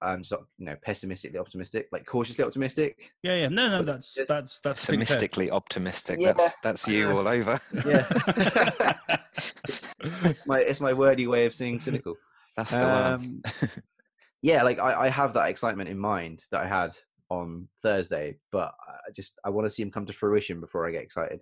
I'm 0.00 0.22
just 0.22 0.32
you 0.58 0.66
know 0.66 0.76
pessimistically 0.82 1.38
optimistic, 1.38 1.88
like 1.92 2.06
cautiously 2.06 2.44
optimistic. 2.44 3.12
yeah, 3.22 3.36
yeah. 3.36 3.48
No, 3.48 3.68
no, 3.68 3.76
But 3.78 3.86
that's 3.86 4.14
that's 4.28 4.60
that's 4.60 4.80
pessimistically 4.86 5.50
optimistic. 5.50 6.18
Yeah, 6.20 6.32
that's 6.32 6.56
that's 6.62 6.88
you 6.88 7.10
all 7.10 7.28
over. 7.28 7.58
Yeah. 7.86 8.08
It's 9.34 10.46
my 10.46 10.58
it's 10.60 10.80
my 10.80 10.92
wordy 10.92 11.26
way 11.26 11.46
of 11.46 11.54
saying 11.54 11.80
cynical. 11.80 12.16
that's 12.56 12.72
the 12.76 12.86
Um, 12.86 13.40
one. 13.60 13.70
yeah, 14.42 14.62
like 14.62 14.78
I, 14.78 15.06
I 15.06 15.08
have 15.08 15.32
that 15.34 15.48
excitement 15.48 15.88
in 15.88 15.98
mind 15.98 16.44
that 16.50 16.60
I 16.60 16.66
had 16.66 16.92
on 17.30 17.68
Thursday, 17.82 18.36
but 18.50 18.74
I 18.86 19.10
just 19.14 19.38
I 19.44 19.50
want 19.50 19.66
to 19.66 19.70
see 19.70 19.82
him 19.82 19.90
come 19.90 20.04
to 20.06 20.12
fruition 20.12 20.60
before 20.60 20.86
I 20.86 20.90
get 20.90 21.02
excited. 21.02 21.40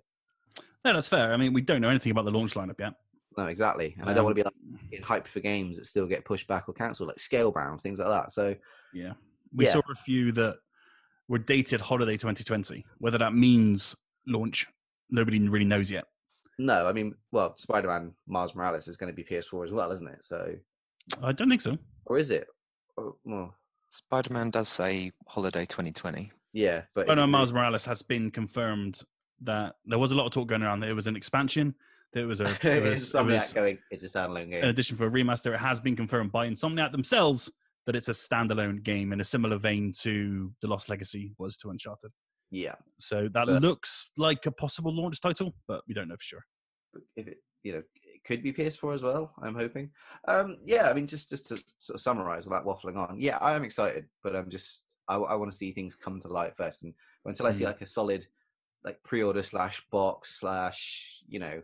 No, 0.85 0.93
that's 0.93 1.07
fair. 1.07 1.33
I 1.33 1.37
mean, 1.37 1.53
we 1.53 1.61
don't 1.61 1.81
know 1.81 1.89
anything 1.89 2.11
about 2.11 2.25
the 2.25 2.31
launch 2.31 2.53
lineup 2.55 2.79
yet. 2.79 2.93
No, 3.37 3.45
exactly, 3.47 3.95
and 3.99 4.09
I 4.09 4.13
don't 4.13 4.25
want 4.25 4.35
to 4.35 4.43
be 4.43 4.45
like 4.45 4.53
Um, 4.53 4.79
getting 4.89 5.05
hyped 5.05 5.27
for 5.27 5.39
games 5.39 5.77
that 5.77 5.85
still 5.85 6.05
get 6.05 6.25
pushed 6.25 6.47
back 6.47 6.67
or 6.67 6.73
cancelled, 6.73 7.07
like 7.07 7.17
Scalebound, 7.17 7.81
things 7.81 7.99
like 7.99 8.09
that. 8.09 8.31
So 8.31 8.55
Yeah. 8.93 9.13
We 9.53 9.65
Yeah. 9.65 9.73
saw 9.73 9.81
a 9.91 9.95
few 9.95 10.31
that 10.33 10.57
were 11.29 11.37
dated 11.39 11.79
holiday 11.81 12.17
2020. 12.17 12.85
Whether 12.97 13.17
that 13.19 13.33
means 13.33 13.95
launch, 14.27 14.67
nobody 15.09 15.39
really 15.47 15.65
knows 15.65 15.89
yet. 15.91 16.05
no, 16.59 16.85
I 16.87 16.93
mean, 16.93 17.15
well, 17.31 17.55
Spider-Man 17.57 18.13
Miles 18.27 18.53
Morales 18.53 18.87
is 18.87 18.95
going 18.97 19.11
to 19.11 19.15
be 19.15 19.23
PS4 19.23 19.63
as 19.65 19.71
well, 19.71 19.91
isn't 19.91 20.07
it? 20.07 20.23
So, 20.23 20.55
I 21.23 21.31
don't 21.31 21.49
think 21.49 21.61
so. 21.61 21.77
or 22.05 22.17
is 22.19 22.29
it? 22.31 22.47
Oh, 22.97 23.17
well, 23.23 23.55
Spider-Man 23.89 24.51
does 24.51 24.69
say 24.69 25.11
holiday 25.27 25.65
2020. 25.65 26.31
yeah, 26.53 26.83
but 26.93 27.07
Oh 27.07 27.11
is 27.13 27.17
no, 27.17 27.23
it 27.23 27.27
Miles 27.27 27.51
Morales 27.53 27.85
has 27.85 28.01
been 28.03 28.29
confirmed 28.29 29.01
that 29.43 29.75
there 29.85 29.99
was 29.99 30.11
a 30.11 30.15
lot 30.15 30.25
of 30.25 30.31
talk 30.31 30.47
going 30.47 30.61
around 30.63 30.79
that 30.81 30.89
it 30.89 30.93
was 30.93 31.07
an 31.07 31.15
expansion. 31.15 31.73
That 32.13 32.21
it 32.21 32.25
was 32.25 32.41
a 32.41 32.45
it 32.63 32.83
was, 32.83 33.13
was 33.13 33.53
going. 33.53 33.77
It's 33.91 34.03
a 34.03 34.07
standalone 34.07 34.49
game. 34.51 34.63
an 34.63 34.69
addition 34.69 34.97
for 34.97 35.07
a 35.07 35.09
remaster. 35.11 35.53
It 35.53 35.59
has 35.59 35.79
been 35.81 35.95
confirmed 35.95 36.31
by 36.31 36.47
Insomniac 36.47 36.91
themselves 36.91 37.49
that 37.87 37.95
it's 37.95 38.09
a 38.09 38.13
standalone 38.13 38.83
game 38.83 39.11
in 39.13 39.21
a 39.21 39.25
similar 39.25 39.57
vein 39.57 39.91
to 40.01 40.51
The 40.61 40.67
Lost 40.67 40.87
Legacy 40.89 41.33
was 41.39 41.57
to 41.57 41.69
Uncharted. 41.69 42.11
Yeah, 42.51 42.75
So 42.99 43.29
that 43.33 43.47
But- 43.47 43.61
looks 43.61 44.11
like 44.17 44.45
a 44.45 44.51
possible 44.51 44.93
launch 44.93 45.21
title, 45.21 45.55
but 45.67 45.81
we 45.87 45.93
don't 45.93 46.07
know 46.09 46.17
for 46.17 46.23
sure. 46.23 46.45
if 47.15 47.27
it 47.27 47.37
you 47.63 47.71
know 47.73 47.77
it 48.03 48.23
could 48.25 48.43
be 48.43 48.51
PS4 48.51 48.93
as 48.93 49.03
well. 49.03 49.33
I'm 49.41 49.55
hoping. 49.55 49.89
Um, 50.27 50.57
yeah, 50.65 50.89
I 50.89 50.93
mean 50.93 51.07
just 51.07 51.29
just 51.29 51.47
to 51.47 51.63
sort 51.79 51.95
of 51.95 52.01
summarize 52.01 52.45
without 52.45 52.65
waffling 52.65 52.97
on. 52.97 53.15
Yeah, 53.19 53.37
I 53.37 53.53
am 53.53 53.63
excited, 53.63 54.05
but 54.21 54.35
I'm 54.35 54.49
just 54.49 54.95
I, 55.07 55.17
want 55.17 55.51
to 55.51 55.57
see 55.57 55.71
things 55.73 55.95
come 55.95 56.19
to 56.21 56.27
light 56.27 56.55
first, 56.55 56.83
and 56.83 56.93
until 57.25 57.45
I 57.47 57.51
see 57.51 57.63
Mm. 57.63 57.67
like 57.67 57.81
a 57.81 57.85
solid 57.85 58.27
like 58.83 59.01
pre-order 59.03 59.43
slash 59.43 59.83
box 59.91 60.39
slash 60.39 61.21
you 61.27 61.39
know 61.39 61.61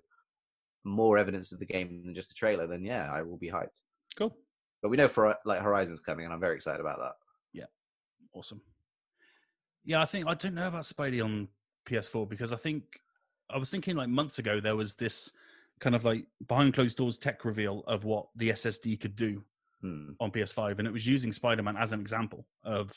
more 0.84 1.18
evidence 1.18 1.52
of 1.52 1.60
the 1.60 1.66
game 1.66 2.02
than 2.06 2.16
just 2.16 2.32
a 2.32 2.36
trailer, 2.36 2.68
then 2.68 2.84
yeah, 2.84 3.12
I 3.12 3.22
will 3.22 3.38
be 3.38 3.50
hyped. 3.50 3.82
Cool. 4.16 4.36
But 4.82 4.90
we 4.90 4.98
know 4.98 5.08
for 5.08 5.36
like 5.46 5.62
Horizon's 5.62 6.00
coming, 6.00 6.26
and 6.26 6.34
I'm 6.34 6.40
very 6.40 6.56
excited 6.56 6.80
about 6.80 7.00
that. 7.00 7.14
Yeah, 7.54 7.66
awesome. 8.34 8.62
Yeah, 9.84 10.02
I 10.02 10.06
think 10.06 10.28
I 10.28 10.34
don't 10.34 10.56
know 10.56 10.68
about 10.68 10.84
Spidey 10.84 11.24
on 11.24 11.48
PS4 11.88 12.30
because 12.30 12.54
I 12.54 12.58
think 12.58 12.84
I 13.50 13.58
was 13.58 13.72
thinking 13.72 13.96
like 13.96 14.10
months 14.10 14.40
ago 14.40 14.60
there 14.60 14.76
was 14.76 14.96
this 14.96 15.32
kind 15.80 15.96
of 15.96 16.04
like 16.06 16.26
behind 16.48 16.74
closed 16.74 16.98
doors 16.98 17.18
tech 17.18 17.46
reveal 17.46 17.84
of 17.88 18.04
what 18.04 18.28
the 18.36 18.50
SSD 18.50 19.00
could 19.00 19.16
do 19.16 19.44
Hmm. 19.82 20.14
on 20.20 20.32
PS5, 20.32 20.80
and 20.80 20.88
it 20.88 20.92
was 20.92 21.06
using 21.06 21.32
Spider 21.32 21.62
Man 21.62 21.78
as 21.78 21.92
an 21.92 22.02
example 22.02 22.48
of 22.64 22.92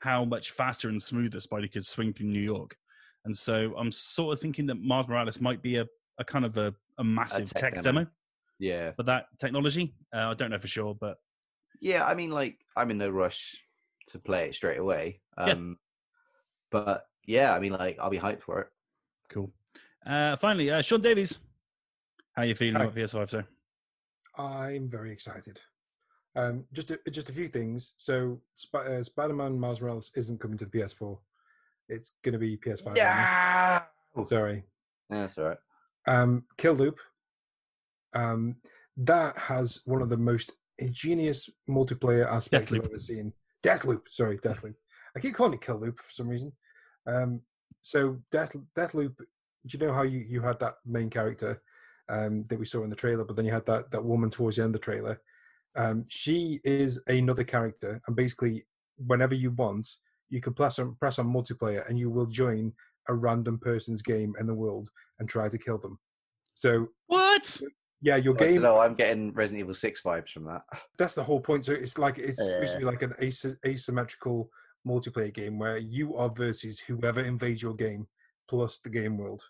how 0.00 0.24
much 0.24 0.50
faster 0.50 0.88
and 0.88 1.00
smoother 1.00 1.38
Spidey 1.38 1.72
could 1.72 1.86
swing 1.86 2.12
through 2.12 2.26
New 2.26 2.40
York. 2.40 2.76
And 3.24 3.36
so 3.36 3.74
I'm 3.78 3.90
sort 3.90 4.34
of 4.34 4.40
thinking 4.40 4.66
that 4.66 4.76
Miles 4.76 5.08
Morales 5.08 5.40
might 5.40 5.62
be 5.62 5.76
a, 5.76 5.86
a 6.18 6.24
kind 6.24 6.44
of 6.44 6.56
a, 6.58 6.74
a 6.98 7.04
massive 7.04 7.52
tech 7.52 7.74
tech, 7.74 7.82
demo. 7.82 8.00
demo. 8.00 8.10
Yeah, 8.58 8.92
for 8.92 9.02
that 9.04 9.26
technology. 9.38 9.94
Uh, 10.14 10.30
I 10.30 10.34
don't 10.34 10.50
know 10.50 10.58
for 10.58 10.68
sure, 10.68 10.94
but 10.94 11.16
yeah. 11.80 12.04
I 12.04 12.14
mean, 12.14 12.30
like 12.30 12.58
I'm 12.76 12.90
in 12.90 12.98
no 12.98 13.08
rush 13.08 13.56
to 14.08 14.18
play 14.18 14.46
it 14.48 14.54
straight 14.54 14.78
away. 14.78 15.20
Yeah. 15.38 15.44
Um, 15.52 15.78
but 16.70 17.06
yeah, 17.26 17.54
I 17.54 17.60
mean, 17.60 17.72
like 17.72 17.98
I'll 17.98 18.10
be 18.10 18.18
hyped 18.18 18.42
for 18.42 18.60
it. 18.60 18.68
cool. 19.30 19.50
Uh, 20.06 20.36
finally, 20.36 20.70
uh, 20.70 20.82
Sean 20.82 21.00
Davies, 21.00 21.38
how 22.34 22.42
are 22.42 22.44
you 22.44 22.54
feeling 22.54 22.74
Hi. 22.74 22.82
about 22.82 22.94
PS5, 22.94 23.30
sir? 23.30 23.46
I'm 24.36 24.88
very 24.88 25.10
excited. 25.10 25.60
Um, 26.36 26.64
just 26.72 26.90
a, 26.90 26.98
just 27.10 27.30
a 27.30 27.32
few 27.32 27.48
things. 27.48 27.94
So, 27.96 28.40
Sp- 28.52 28.84
uh, 28.86 29.02
Spider-Man 29.02 29.58
Miles 29.58 29.80
Morales 29.80 30.10
isn't 30.16 30.40
coming 30.40 30.58
to 30.58 30.66
the 30.66 30.78
PS4. 30.78 31.16
It's 31.88 32.12
going 32.22 32.32
to 32.32 32.38
be 32.38 32.56
PS5. 32.56 32.86
only. 32.88 33.00
Yeah, 33.00 33.82
Sorry. 34.24 34.64
that's 35.10 35.38
all 35.38 35.44
right. 35.46 35.58
Um, 36.06 36.44
Kill 36.56 36.74
Loop. 36.74 36.98
Um, 38.14 38.56
that 38.96 39.36
has 39.36 39.80
one 39.84 40.02
of 40.02 40.08
the 40.08 40.16
most 40.16 40.52
ingenious 40.78 41.50
multiplayer 41.68 42.30
aspects 42.30 42.72
I've 42.72 42.84
ever 42.84 42.98
seen. 42.98 43.32
Deathloop. 43.62 44.02
Sorry, 44.08 44.38
Deathloop. 44.38 44.74
I 45.16 45.20
keep 45.20 45.34
calling 45.34 45.54
it 45.54 45.60
Kill 45.60 45.78
Loop 45.80 45.98
for 45.98 46.10
some 46.10 46.28
reason. 46.28 46.52
Um, 47.06 47.40
so 47.82 48.18
Death 48.30 48.54
Deathloop. 48.76 49.16
Do 49.16 49.78
you 49.78 49.86
know 49.86 49.94
how 49.94 50.02
you, 50.02 50.20
you 50.20 50.42
had 50.42 50.60
that 50.60 50.74
main 50.84 51.08
character 51.08 51.62
um, 52.10 52.44
that 52.44 52.58
we 52.58 52.66
saw 52.66 52.84
in 52.84 52.90
the 52.90 52.96
trailer, 52.96 53.24
but 53.24 53.34
then 53.36 53.46
you 53.46 53.52
had 53.52 53.66
that 53.66 53.90
that 53.90 54.04
woman 54.04 54.30
towards 54.30 54.56
the 54.56 54.62
end 54.62 54.74
of 54.74 54.80
the 54.80 54.84
trailer. 54.84 55.20
Um, 55.76 56.04
she 56.08 56.60
is 56.64 57.02
another 57.08 57.44
character, 57.44 58.00
and 58.06 58.14
basically, 58.14 58.64
whenever 58.96 59.34
you 59.34 59.50
want, 59.52 59.88
you 60.34 60.40
can 60.40 60.52
press 60.52 60.80
on 60.80 60.96
press 60.96 61.20
on 61.20 61.26
multiplayer, 61.32 61.88
and 61.88 61.96
you 61.96 62.10
will 62.10 62.26
join 62.26 62.72
a 63.08 63.14
random 63.14 63.56
person's 63.56 64.02
game 64.02 64.34
in 64.40 64.46
the 64.46 64.54
world 64.54 64.90
and 65.20 65.28
try 65.28 65.48
to 65.48 65.56
kill 65.56 65.78
them. 65.78 65.96
So 66.54 66.88
What? 67.06 67.60
yeah, 68.02 68.16
your 68.16 68.34
I 68.34 68.38
don't 68.38 68.52
game. 68.54 68.62
know. 68.62 68.80
I'm 68.80 68.94
getting 68.94 69.32
Resident 69.32 69.60
Evil 69.60 69.74
Six 69.74 70.02
vibes 70.02 70.30
from 70.30 70.44
that. 70.46 70.62
That's 70.98 71.14
the 71.14 71.22
whole 71.22 71.40
point. 71.40 71.64
So 71.64 71.72
it's 71.72 71.98
like 71.98 72.18
it's 72.18 72.44
supposed 72.44 72.72
to 72.72 72.78
be 72.78 72.84
like 72.84 73.02
an 73.02 73.14
as- 73.20 73.56
asymmetrical 73.64 74.50
multiplayer 74.86 75.32
game 75.32 75.56
where 75.58 75.78
you 75.78 76.16
are 76.16 76.28
versus 76.28 76.80
whoever 76.80 77.20
invades 77.20 77.62
your 77.62 77.74
game 77.74 78.08
plus 78.48 78.80
the 78.80 78.90
game 78.90 79.16
world. 79.16 79.44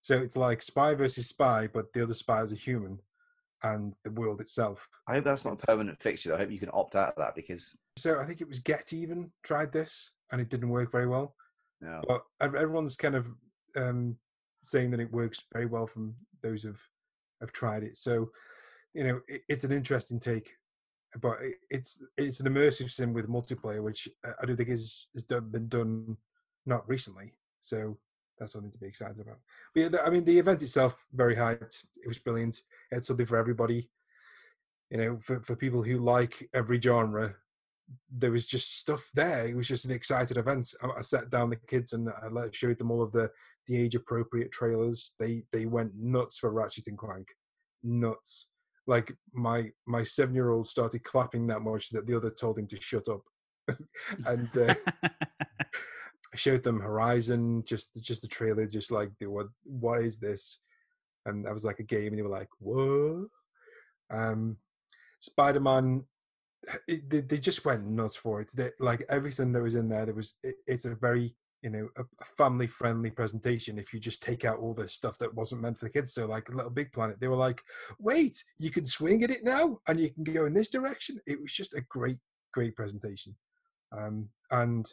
So 0.00 0.16
it's 0.18 0.36
like 0.36 0.62
spy 0.62 0.94
versus 0.94 1.28
spy, 1.28 1.68
but 1.72 1.92
the 1.92 2.02
other 2.04 2.14
spy 2.14 2.40
is 2.42 2.52
a 2.52 2.56
human, 2.56 2.98
and 3.62 3.94
the 4.02 4.10
world 4.12 4.40
itself. 4.40 4.88
I 5.06 5.14
hope 5.14 5.24
that's 5.24 5.44
not 5.44 5.62
a 5.62 5.66
permanent 5.66 6.02
fixture. 6.02 6.34
I 6.34 6.38
hope 6.38 6.50
you 6.50 6.58
can 6.58 6.70
opt 6.72 6.96
out 6.96 7.10
of 7.10 7.16
that 7.18 7.34
because 7.34 7.76
So 7.96 8.18
I 8.18 8.24
think 8.24 8.40
it 8.40 8.48
was 8.48 8.58
Get 8.58 8.92
Even 8.92 9.30
tried 9.44 9.72
this, 9.72 10.12
and 10.32 10.40
it 10.40 10.48
didn't 10.48 10.70
work 10.70 10.90
very 10.90 11.06
well. 11.06 11.36
but 12.08 12.22
everyone's 12.40 12.96
kind 12.96 13.14
of 13.14 13.28
um, 13.76 14.16
saying 14.64 14.90
that 14.90 15.00
it 15.00 15.12
works 15.12 15.44
very 15.52 15.66
well 15.66 15.86
from 15.86 16.14
those 16.42 16.62
who've 16.62 16.88
have 17.40 17.52
tried 17.52 17.82
it. 17.82 17.96
So, 17.96 18.30
you 18.94 19.04
know, 19.04 19.20
it, 19.28 19.42
it's 19.48 19.64
an 19.64 19.72
interesting 19.72 20.18
take, 20.18 20.52
but 21.20 21.38
it, 21.40 21.56
it's 21.70 22.02
it's 22.16 22.40
an 22.40 22.52
immersive 22.52 22.90
sim 22.90 23.12
with 23.12 23.28
multiplayer, 23.28 23.82
which 23.82 24.08
I 24.24 24.46
don't 24.46 24.56
think 24.56 24.70
is 24.70 25.08
has 25.14 25.24
done, 25.24 25.50
been 25.50 25.68
done 25.68 26.16
not 26.66 26.88
recently. 26.88 27.32
So 27.60 27.98
that's 28.38 28.52
something 28.52 28.70
to 28.70 28.78
be 28.78 28.86
excited 28.86 29.20
about. 29.20 29.38
But 29.74 29.80
yeah, 29.80 29.98
I 30.04 30.10
mean, 30.10 30.24
the 30.24 30.38
event 30.38 30.62
itself 30.62 31.04
very 31.12 31.36
hyped. 31.36 31.84
It 32.02 32.08
was 32.08 32.18
brilliant. 32.18 32.56
It 32.90 32.96
had 32.96 33.04
something 33.04 33.26
for 33.26 33.36
everybody. 33.36 33.90
You 34.90 34.98
know, 34.98 35.18
for 35.20 35.42
for 35.42 35.56
people 35.56 35.82
who 35.82 35.98
like 35.98 36.48
every 36.54 36.80
genre, 36.80 37.34
there 38.10 38.30
was 38.30 38.46
just 38.46 38.78
stuff 38.78 39.10
there. 39.14 39.46
It 39.46 39.56
was 39.56 39.68
just 39.68 39.84
an 39.84 39.90
excited 39.90 40.36
event. 40.36 40.72
I, 40.82 40.88
I 40.98 41.00
sat 41.02 41.30
down 41.30 41.50
the 41.50 41.56
kids 41.56 41.92
and 41.92 42.08
I 42.08 42.28
let, 42.28 42.54
showed 42.54 42.78
them 42.78 42.90
all 42.90 43.02
of 43.02 43.12
the 43.12 43.30
the 43.66 43.78
age 43.78 43.94
appropriate 43.94 44.52
trailers. 44.52 45.14
They 45.18 45.44
they 45.52 45.66
went 45.66 45.92
nuts 45.96 46.38
for 46.38 46.50
Ratchet 46.50 46.88
and 46.88 46.98
Clank, 46.98 47.28
nuts. 47.82 48.48
Like 48.86 49.14
my 49.32 49.70
my 49.86 50.04
seven 50.04 50.34
year 50.34 50.50
old 50.50 50.68
started 50.68 51.04
clapping 51.04 51.46
that 51.48 51.62
much 51.62 51.90
that 51.90 52.06
the 52.06 52.16
other 52.16 52.30
told 52.30 52.58
him 52.58 52.66
to 52.68 52.80
shut 52.80 53.08
up. 53.08 53.22
and 54.26 54.48
uh, 54.58 54.74
I 55.04 55.10
showed 56.34 56.62
them 56.64 56.80
Horizon, 56.80 57.64
just 57.64 58.02
just 58.02 58.22
the 58.22 58.28
trailer, 58.28 58.66
just 58.66 58.90
like 58.90 59.10
what 59.20 59.46
what 59.64 60.02
is 60.02 60.18
this? 60.18 60.62
And 61.26 61.46
I 61.46 61.52
was 61.52 61.64
like 61.64 61.78
a 61.78 61.84
game, 61.84 62.08
and 62.08 62.18
they 62.18 62.22
were 62.22 62.28
like, 62.28 62.48
what? 62.58 63.28
Um, 64.10 64.56
Spider 65.20 65.60
Man 65.60 66.04
it, 66.86 67.08
they, 67.10 67.20
they 67.20 67.38
just 67.38 67.64
went 67.64 67.86
nuts 67.86 68.16
for 68.16 68.40
it. 68.40 68.52
They, 68.54 68.70
like 68.78 69.04
everything 69.08 69.52
that 69.52 69.62
was 69.62 69.74
in 69.74 69.88
there, 69.88 70.06
there 70.06 70.14
was. 70.14 70.36
It, 70.42 70.56
it's 70.66 70.84
a 70.84 70.94
very 70.94 71.34
you 71.62 71.70
know 71.70 71.88
a, 71.96 72.02
a 72.02 72.24
family 72.36 72.66
friendly 72.66 73.10
presentation. 73.10 73.78
If 73.78 73.92
you 73.92 74.00
just 74.00 74.22
take 74.22 74.44
out 74.44 74.58
all 74.58 74.74
the 74.74 74.88
stuff 74.88 75.18
that 75.18 75.34
wasn't 75.34 75.62
meant 75.62 75.78
for 75.78 75.86
the 75.86 75.90
kids, 75.90 76.14
so 76.14 76.26
like 76.26 76.48
Little 76.48 76.70
Big 76.70 76.92
Planet, 76.92 77.18
they 77.20 77.28
were 77.28 77.36
like, 77.36 77.62
"Wait, 77.98 78.42
you 78.58 78.70
can 78.70 78.86
swing 78.86 79.22
at 79.24 79.30
it 79.30 79.44
now, 79.44 79.78
and 79.88 79.98
you 79.98 80.10
can 80.10 80.24
go 80.24 80.46
in 80.46 80.54
this 80.54 80.68
direction." 80.68 81.20
It 81.26 81.40
was 81.40 81.52
just 81.52 81.74
a 81.74 81.82
great, 81.88 82.18
great 82.52 82.76
presentation. 82.76 83.34
Um, 83.96 84.28
and 84.50 84.86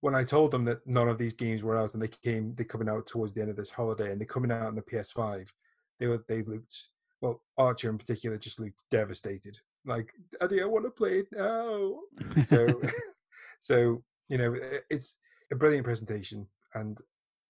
when 0.00 0.14
I 0.14 0.24
told 0.24 0.50
them 0.50 0.64
that 0.66 0.86
none 0.86 1.08
of 1.08 1.18
these 1.18 1.34
games 1.34 1.62
were 1.62 1.78
out 1.78 1.94
and 1.94 2.02
they 2.02 2.08
came, 2.08 2.54
they're 2.54 2.64
coming 2.64 2.88
out 2.88 3.06
towards 3.06 3.32
the 3.32 3.40
end 3.40 3.50
of 3.50 3.56
this 3.56 3.70
holiday, 3.70 4.12
and 4.12 4.20
they're 4.20 4.26
coming 4.26 4.52
out 4.52 4.66
on 4.66 4.74
the 4.74 4.82
PS5, 4.82 5.48
they 5.98 6.06
were 6.06 6.24
they 6.28 6.42
looked 6.42 6.88
well. 7.20 7.42
Archer 7.58 7.90
in 7.90 7.98
particular 7.98 8.36
just 8.36 8.60
looked 8.60 8.84
devastated. 8.90 9.58
Like, 9.86 10.12
Daddy, 10.40 10.62
I 10.62 10.66
want 10.66 10.84
to 10.84 10.90
play 10.90 11.20
it 11.20 11.28
now. 11.32 12.00
So, 12.44 12.82
so 13.58 14.02
you 14.28 14.38
know, 14.38 14.56
it's 14.90 15.18
a 15.52 15.56
brilliant 15.56 15.84
presentation, 15.84 16.46
and 16.74 17.00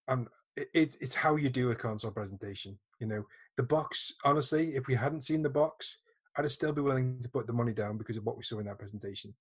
um, 0.07 0.27
it's 0.55 0.95
it's 0.95 1.15
how 1.15 1.35
you 1.35 1.49
do 1.49 1.71
a 1.71 1.75
console 1.75 2.11
presentation. 2.11 2.77
You 2.99 3.07
know, 3.07 3.23
the 3.57 3.63
box. 3.63 4.13
Honestly, 4.23 4.75
if 4.75 4.87
we 4.87 4.95
hadn't 4.95 5.21
seen 5.21 5.41
the 5.41 5.49
box, 5.49 5.97
I'd 6.37 6.49
still 6.51 6.71
be 6.71 6.81
willing 6.81 7.19
to 7.21 7.29
put 7.29 7.47
the 7.47 7.53
money 7.53 7.73
down 7.73 7.97
because 7.97 8.17
of 8.17 8.25
what 8.25 8.37
we 8.37 8.43
saw 8.43 8.59
in 8.59 8.67
that 8.67 8.79
presentation. 8.79 9.33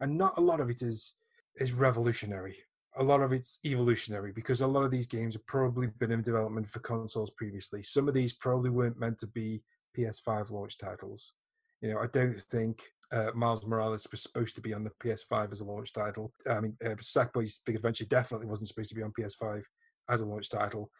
And 0.00 0.18
not 0.18 0.36
a 0.36 0.40
lot 0.40 0.60
of 0.60 0.70
it 0.70 0.82
is 0.82 1.14
is 1.56 1.72
revolutionary. 1.72 2.56
A 2.96 3.02
lot 3.02 3.22
of 3.22 3.32
it's 3.32 3.60
evolutionary 3.64 4.32
because 4.32 4.62
a 4.62 4.66
lot 4.66 4.82
of 4.82 4.90
these 4.90 5.06
games 5.06 5.34
have 5.34 5.46
probably 5.46 5.88
been 5.98 6.10
in 6.10 6.22
development 6.22 6.68
for 6.68 6.80
consoles 6.80 7.30
previously. 7.30 7.84
Some 7.84 8.08
of 8.08 8.14
these 8.14 8.32
probably 8.32 8.70
weren't 8.70 8.98
meant 8.98 9.18
to 9.18 9.28
be 9.28 9.62
PS5 9.96 10.50
launch 10.50 10.76
titles. 10.76 11.34
You 11.80 11.92
know, 11.92 12.00
I 12.00 12.06
don't 12.12 12.36
think 12.36 12.82
uh, 13.12 13.30
Miles 13.34 13.64
Morales 13.64 14.06
was 14.10 14.22
supposed 14.22 14.54
to 14.54 14.60
be 14.60 14.72
on 14.72 14.84
the 14.84 14.90
PS5 15.02 15.52
as 15.52 15.60
a 15.60 15.64
launch 15.64 15.92
title. 15.92 16.32
I 16.48 16.60
mean, 16.60 16.76
uh, 16.84 16.90
Sackboy's 17.00 17.60
Big 17.64 17.76
Adventure 17.76 18.04
definitely 18.04 18.46
wasn't 18.46 18.68
supposed 18.68 18.90
to 18.90 18.94
be 18.94 19.02
on 19.02 19.12
PS5 19.18 19.62
as 20.08 20.20
a 20.20 20.26
launch 20.26 20.48
title. 20.48 20.90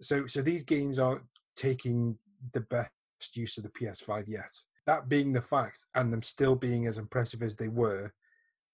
So, 0.00 0.26
so 0.26 0.42
these 0.42 0.62
games 0.62 0.98
aren't 0.98 1.22
taking 1.56 2.16
the 2.52 2.60
best 2.60 2.90
use 3.34 3.56
of 3.56 3.64
the 3.64 3.70
PS5 3.70 4.24
yet. 4.28 4.54
That 4.86 5.08
being 5.08 5.32
the 5.32 5.42
fact, 5.42 5.86
and 5.94 6.12
them 6.12 6.22
still 6.22 6.54
being 6.54 6.86
as 6.86 6.98
impressive 6.98 7.42
as 7.42 7.56
they 7.56 7.68
were, 7.68 8.12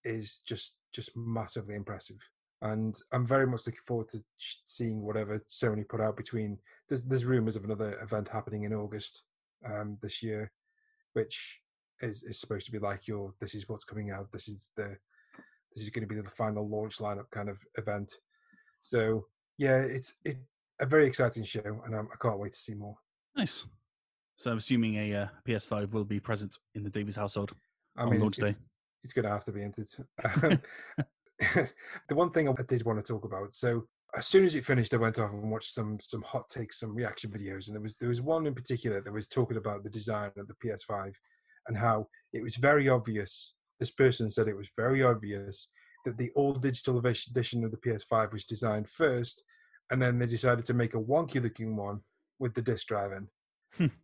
is 0.05 0.43
just 0.47 0.79
just 0.93 1.17
massively 1.17 1.75
impressive. 1.75 2.19
And 2.63 2.97
I'm 3.13 3.27
very 3.27 3.47
much 3.47 3.67
looking 3.67 3.81
forward 3.87 4.09
to 4.11 4.23
seeing 4.37 5.03
whatever 5.03 5.39
Sony 5.49 5.89
put 5.89 6.01
out 6.01 6.17
between. 6.17 6.59
There's 6.89 7.05
there's 7.05 7.25
rumors 7.25 7.57
of 7.57 7.65
another 7.65 7.99
event 8.01 8.29
happening 8.29 8.63
in 8.63 8.75
August 8.75 9.25
um, 9.67 9.99
this 10.03 10.23
year, 10.23 10.53
which 11.15 11.61
is 12.03 12.23
is 12.23 12.39
supposed 12.39 12.67
to 12.67 12.73
be 12.73 12.79
like 12.79 13.09
your 13.09 13.33
this 13.41 13.55
is 13.55 13.69
what's 13.69 13.85
coming 13.85 14.11
out. 14.11 14.31
This 14.31 14.49
is 14.49 14.71
the 14.77 14.97
this 15.75 15.83
is 15.83 15.91
going 15.91 16.07
to 16.07 16.15
be 16.15 16.21
the 16.21 16.29
final 16.31 16.69
launch 16.69 16.99
lineup 16.99 17.31
kind 17.31 17.49
of 17.49 17.59
event. 17.79 18.12
So 18.81 19.27
yeah, 19.59 19.79
it's 19.79 20.15
it 20.25 20.37
a 20.81 20.87
very 20.87 21.07
exciting 21.07 21.45
show, 21.45 21.83
and 21.85 21.95
I'm, 21.95 22.09
I 22.12 22.17
can't 22.21 22.39
wait 22.39 22.53
to 22.53 22.59
see 22.59 22.75
more. 22.75 22.97
nice. 23.37 23.65
So 24.37 24.51
I'm 24.51 24.59
assuming 24.59 24.97
a 24.97 25.15
uh, 25.15 25.27
PS5 25.47 25.93
will 25.93 26.05
be 26.05 26.19
present 26.19 26.59
in 26.75 26.83
the 26.83 26.91
Davies 26.91 27.15
household 27.15 27.53
I 27.97 28.03
on 28.03 28.11
mean, 28.11 28.21
launch 28.21 28.41
it's, 28.41 28.51
day. 28.51 28.57
it's, 29.05 29.12
going 29.12 29.27
to 29.27 29.31
have 29.31 29.45
to 29.45 29.53
be 29.53 29.62
entered. 29.62 29.87
The 32.09 32.15
one 32.15 32.31
thing 32.31 32.49
I 32.49 32.53
did 32.67 32.85
want 32.85 32.99
to 32.99 33.12
talk 33.12 33.25
about. 33.25 33.55
So 33.55 33.87
as 34.17 34.27
soon 34.27 34.45
as 34.45 34.55
it 34.55 34.65
finished, 34.65 34.95
I 34.95 34.99
went 34.99 35.19
off 35.19 35.33
and 35.33 35.51
watched 35.51 35.73
some 35.73 35.99
some 36.01 36.23
hot 36.23 36.49
takes, 36.49 36.81
some 36.81 36.95
reaction 36.95 37.31
videos, 37.31 37.67
and 37.67 37.75
there 37.75 37.83
was 37.83 37.97
there 37.97 38.09
was 38.09 38.23
one 38.23 38.47
in 38.47 38.55
particular 38.55 39.01
that 39.01 39.12
was 39.12 39.29
talking 39.29 39.57
about 39.57 39.83
the 39.83 39.91
design 39.91 40.31
of 40.37 40.47
the 40.47 40.55
PS5 40.65 41.15
and 41.69 41.77
how 41.77 42.07
it 42.33 42.43
was 42.43 42.57
very 42.57 42.89
obvious. 42.89 43.55
This 43.81 43.91
person 43.91 44.31
said 44.31 44.47
it 44.47 44.57
was 44.57 44.71
very 44.77 45.03
obvious 45.03 45.71
that 46.05 46.17
the 46.17 46.31
all 46.37 46.53
digital 46.53 46.99
edition 46.99 47.65
of 47.65 47.71
the 47.71 47.79
PS5 47.79 48.33
was 48.33 48.45
designed 48.45 48.89
first, 48.89 49.43
and 49.91 50.01
then 50.01 50.19
they 50.19 50.27
decided 50.27 50.65
to 50.67 50.75
make 50.75 50.95
a 50.95 51.01
wonky 51.01 51.43
looking 51.43 51.77
one 51.77 52.01
with 52.39 52.55
the 52.55 52.62
disc 52.62 52.87
drive 52.87 53.12
in. 53.12 53.29
Hmm. 53.77 53.95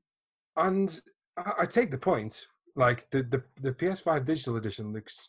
And 0.56 1.00
I, 1.36 1.52
I 1.60 1.66
take 1.66 1.90
the 1.90 1.98
point. 1.98 2.46
Like 2.76 3.08
the, 3.10 3.22
the 3.22 3.42
the 3.60 3.72
PS5 3.72 4.24
digital 4.24 4.56
edition 4.56 4.92
looks 4.92 5.28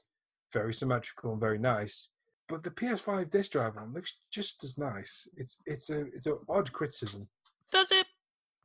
very 0.54 0.74
symmetrical 0.74 1.32
and 1.32 1.40
very 1.40 1.58
nice, 1.58 2.12
but 2.52 2.64
the 2.64 2.70
PS5 2.70 3.30
disc 3.30 3.54
drive 3.54 3.76
one 3.78 3.94
looks 3.94 4.18
just 4.30 4.64
as 4.66 4.78
nice. 4.78 5.28
It's 5.38 5.58
it's 5.66 5.90
a 5.90 6.02
it's 6.14 6.26
an 6.28 6.36
odd 6.50 6.72
criticism. 6.74 7.28
Does 7.72 7.92
it? 7.94 8.06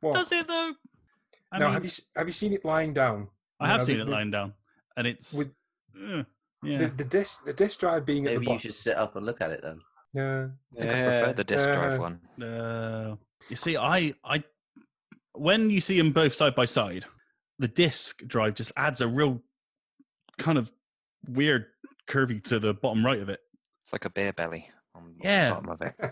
What? 0.01 0.15
Does 0.15 0.31
it 0.33 0.45
though? 0.47 0.73
I 1.53 1.59
now 1.59 1.65
mean, 1.67 1.73
have 1.75 1.85
you 1.85 1.91
have 2.17 2.27
you 2.27 2.33
seen 2.33 2.51
it 2.53 2.65
lying 2.65 2.93
down? 2.93 3.29
I 3.61 3.67
have 3.67 3.79
know, 3.79 3.85
seen 3.85 3.95
the- 3.97 4.01
it 4.03 4.09
lying 4.09 4.29
down, 4.29 4.53
and 4.97 5.07
it's 5.07 5.33
with- 5.33 5.53
uh, 5.97 6.23
yeah. 6.63 6.77
The, 6.79 6.87
the 6.97 7.03
disc 7.05 7.45
the 7.45 7.53
disc 7.53 7.79
drive 7.79 8.05
being 8.05 8.25
at 8.27 8.33
Maybe 8.33 8.37
the 8.37 8.41
you 8.41 8.47
bottom. 8.49 8.59
should 8.59 8.75
sit 8.75 8.97
up 8.97 9.15
and 9.15 9.25
look 9.25 9.39
at 9.41 9.51
it 9.51 9.61
then. 9.63 9.79
Yeah. 10.13 10.47
I 10.77 10.81
think 10.81 10.91
I 10.93 11.03
prefer 11.03 11.33
the 11.33 11.43
disc 11.43 11.65
drive 11.69 11.93
uh, 11.93 12.01
one. 12.01 12.45
Uh, 12.47 13.15
you 13.49 13.55
see, 13.55 13.77
I, 13.77 14.13
I, 14.25 14.43
when 15.33 15.69
you 15.69 15.79
see 15.79 15.97
them 15.97 16.11
both 16.11 16.33
side 16.33 16.55
by 16.55 16.65
side, 16.65 17.05
the 17.59 17.67
disc 17.67 18.25
drive 18.27 18.55
just 18.55 18.71
adds 18.75 19.01
a 19.01 19.07
real 19.07 19.41
kind 20.39 20.57
of 20.57 20.71
weird 21.29 21.67
curvy 22.07 22.43
to 22.45 22.57
the 22.59 22.73
bottom 22.73 23.05
right 23.05 23.19
of 23.21 23.29
it. 23.29 23.41
It's 23.87 23.93
like 23.93 24.03
a 24.03 24.09
beer 24.09 24.33
belly 24.33 24.69
on 24.93 25.15
Yeah. 25.23 25.47
the 25.47 25.55
bottom 25.55 25.69
of 25.69 25.81
it. 25.81 25.95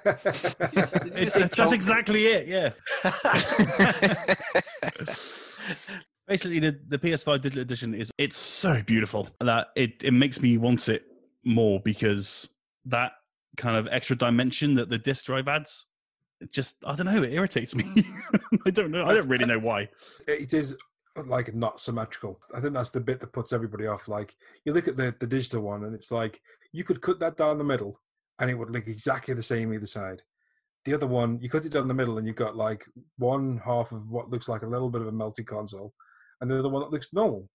It's, 1.17 1.34
say 1.34 1.43
that's 1.57 1.73
exactly 1.73 2.28
it. 2.28 2.47
Yeah. 2.47 2.71
Basically, 6.26 6.59
the, 6.59 6.80
the 6.88 6.97
PS5 6.97 7.41
digital 7.41 7.63
edition 7.63 7.93
is 7.93 8.11
it's 8.17 8.38
so 8.38 8.82
beautiful 8.82 9.28
that 9.41 9.67
it 9.76 10.05
it 10.05 10.11
makes 10.11 10.41
me 10.41 10.57
want 10.57 10.88
it 10.88 11.03
more 11.43 11.82
because 11.82 12.47
that 12.86 13.11
kind 13.57 13.76
of 13.76 13.89
extra 13.91 14.15
dimension 14.15 14.76
that 14.76 14.88
the 14.89 14.97
disc 14.97 15.26
drive 15.26 15.49
adds. 15.49 15.86
It 16.39 16.53
just 16.53 16.78
I 16.88 16.95
don't 16.95 17.07
know. 17.07 17.23
It 17.23 17.34
irritates 17.34 17.76
me. 17.76 18.05
I 18.65 18.69
don't 18.69 18.89
know. 18.89 19.03
I 19.05 19.15
don't 19.15 19.28
really 19.28 19.43
know 19.45 19.59
why. 19.59 19.89
it 20.30 20.53
is 20.53 20.78
like 21.24 21.53
not 21.53 21.80
symmetrical. 21.80 22.39
I 22.53 22.59
think 22.59 22.74
that's 22.74 22.91
the 22.91 22.99
bit 22.99 23.20
that 23.22 23.34
puts 23.34 23.53
everybody 23.53 23.88
off. 23.88 24.07
Like 24.07 24.36
you 24.66 24.74
look 24.74 24.88
at 24.88 24.97
the 24.97 25.16
the 25.20 25.28
digital 25.28 25.61
one, 25.61 25.84
and 25.84 25.95
it's 25.95 26.11
like 26.11 26.41
you 26.72 26.84
could 26.84 27.01
cut 27.01 27.20
that 27.20 27.38
down 27.38 27.57
the 27.57 27.63
middle, 27.63 27.97
and 28.39 28.49
it 28.49 28.55
would 28.55 28.72
look 28.72 28.88
exactly 28.88 29.34
the 29.34 29.43
same 29.43 29.74
either 29.74 29.86
side. 29.86 30.22
The 30.84 30.93
other 30.93 31.07
one, 31.07 31.39
you 31.41 31.49
cut 31.49 31.66
it 31.66 31.72
down 31.72 31.88
the 31.88 31.93
middle, 31.93 32.18
and 32.18 32.28
you've 32.28 32.36
got 32.36 32.55
like 32.55 32.86
one 33.18 33.61
half 33.63 33.91
of 33.91 34.09
what 34.09 34.30
looks 34.30 34.49
like 34.49 34.63
a 34.63 34.68
little 34.68 34.89
bit 34.89 35.01
of 35.01 35.07
a 35.07 35.11
melted 35.11 35.47
console, 35.47 35.93
and 36.41 36.51
the 36.51 36.59
other 36.59 36.70
one 36.70 36.82
that 36.82 36.91
looks 36.91 37.13
normal. 37.13 37.49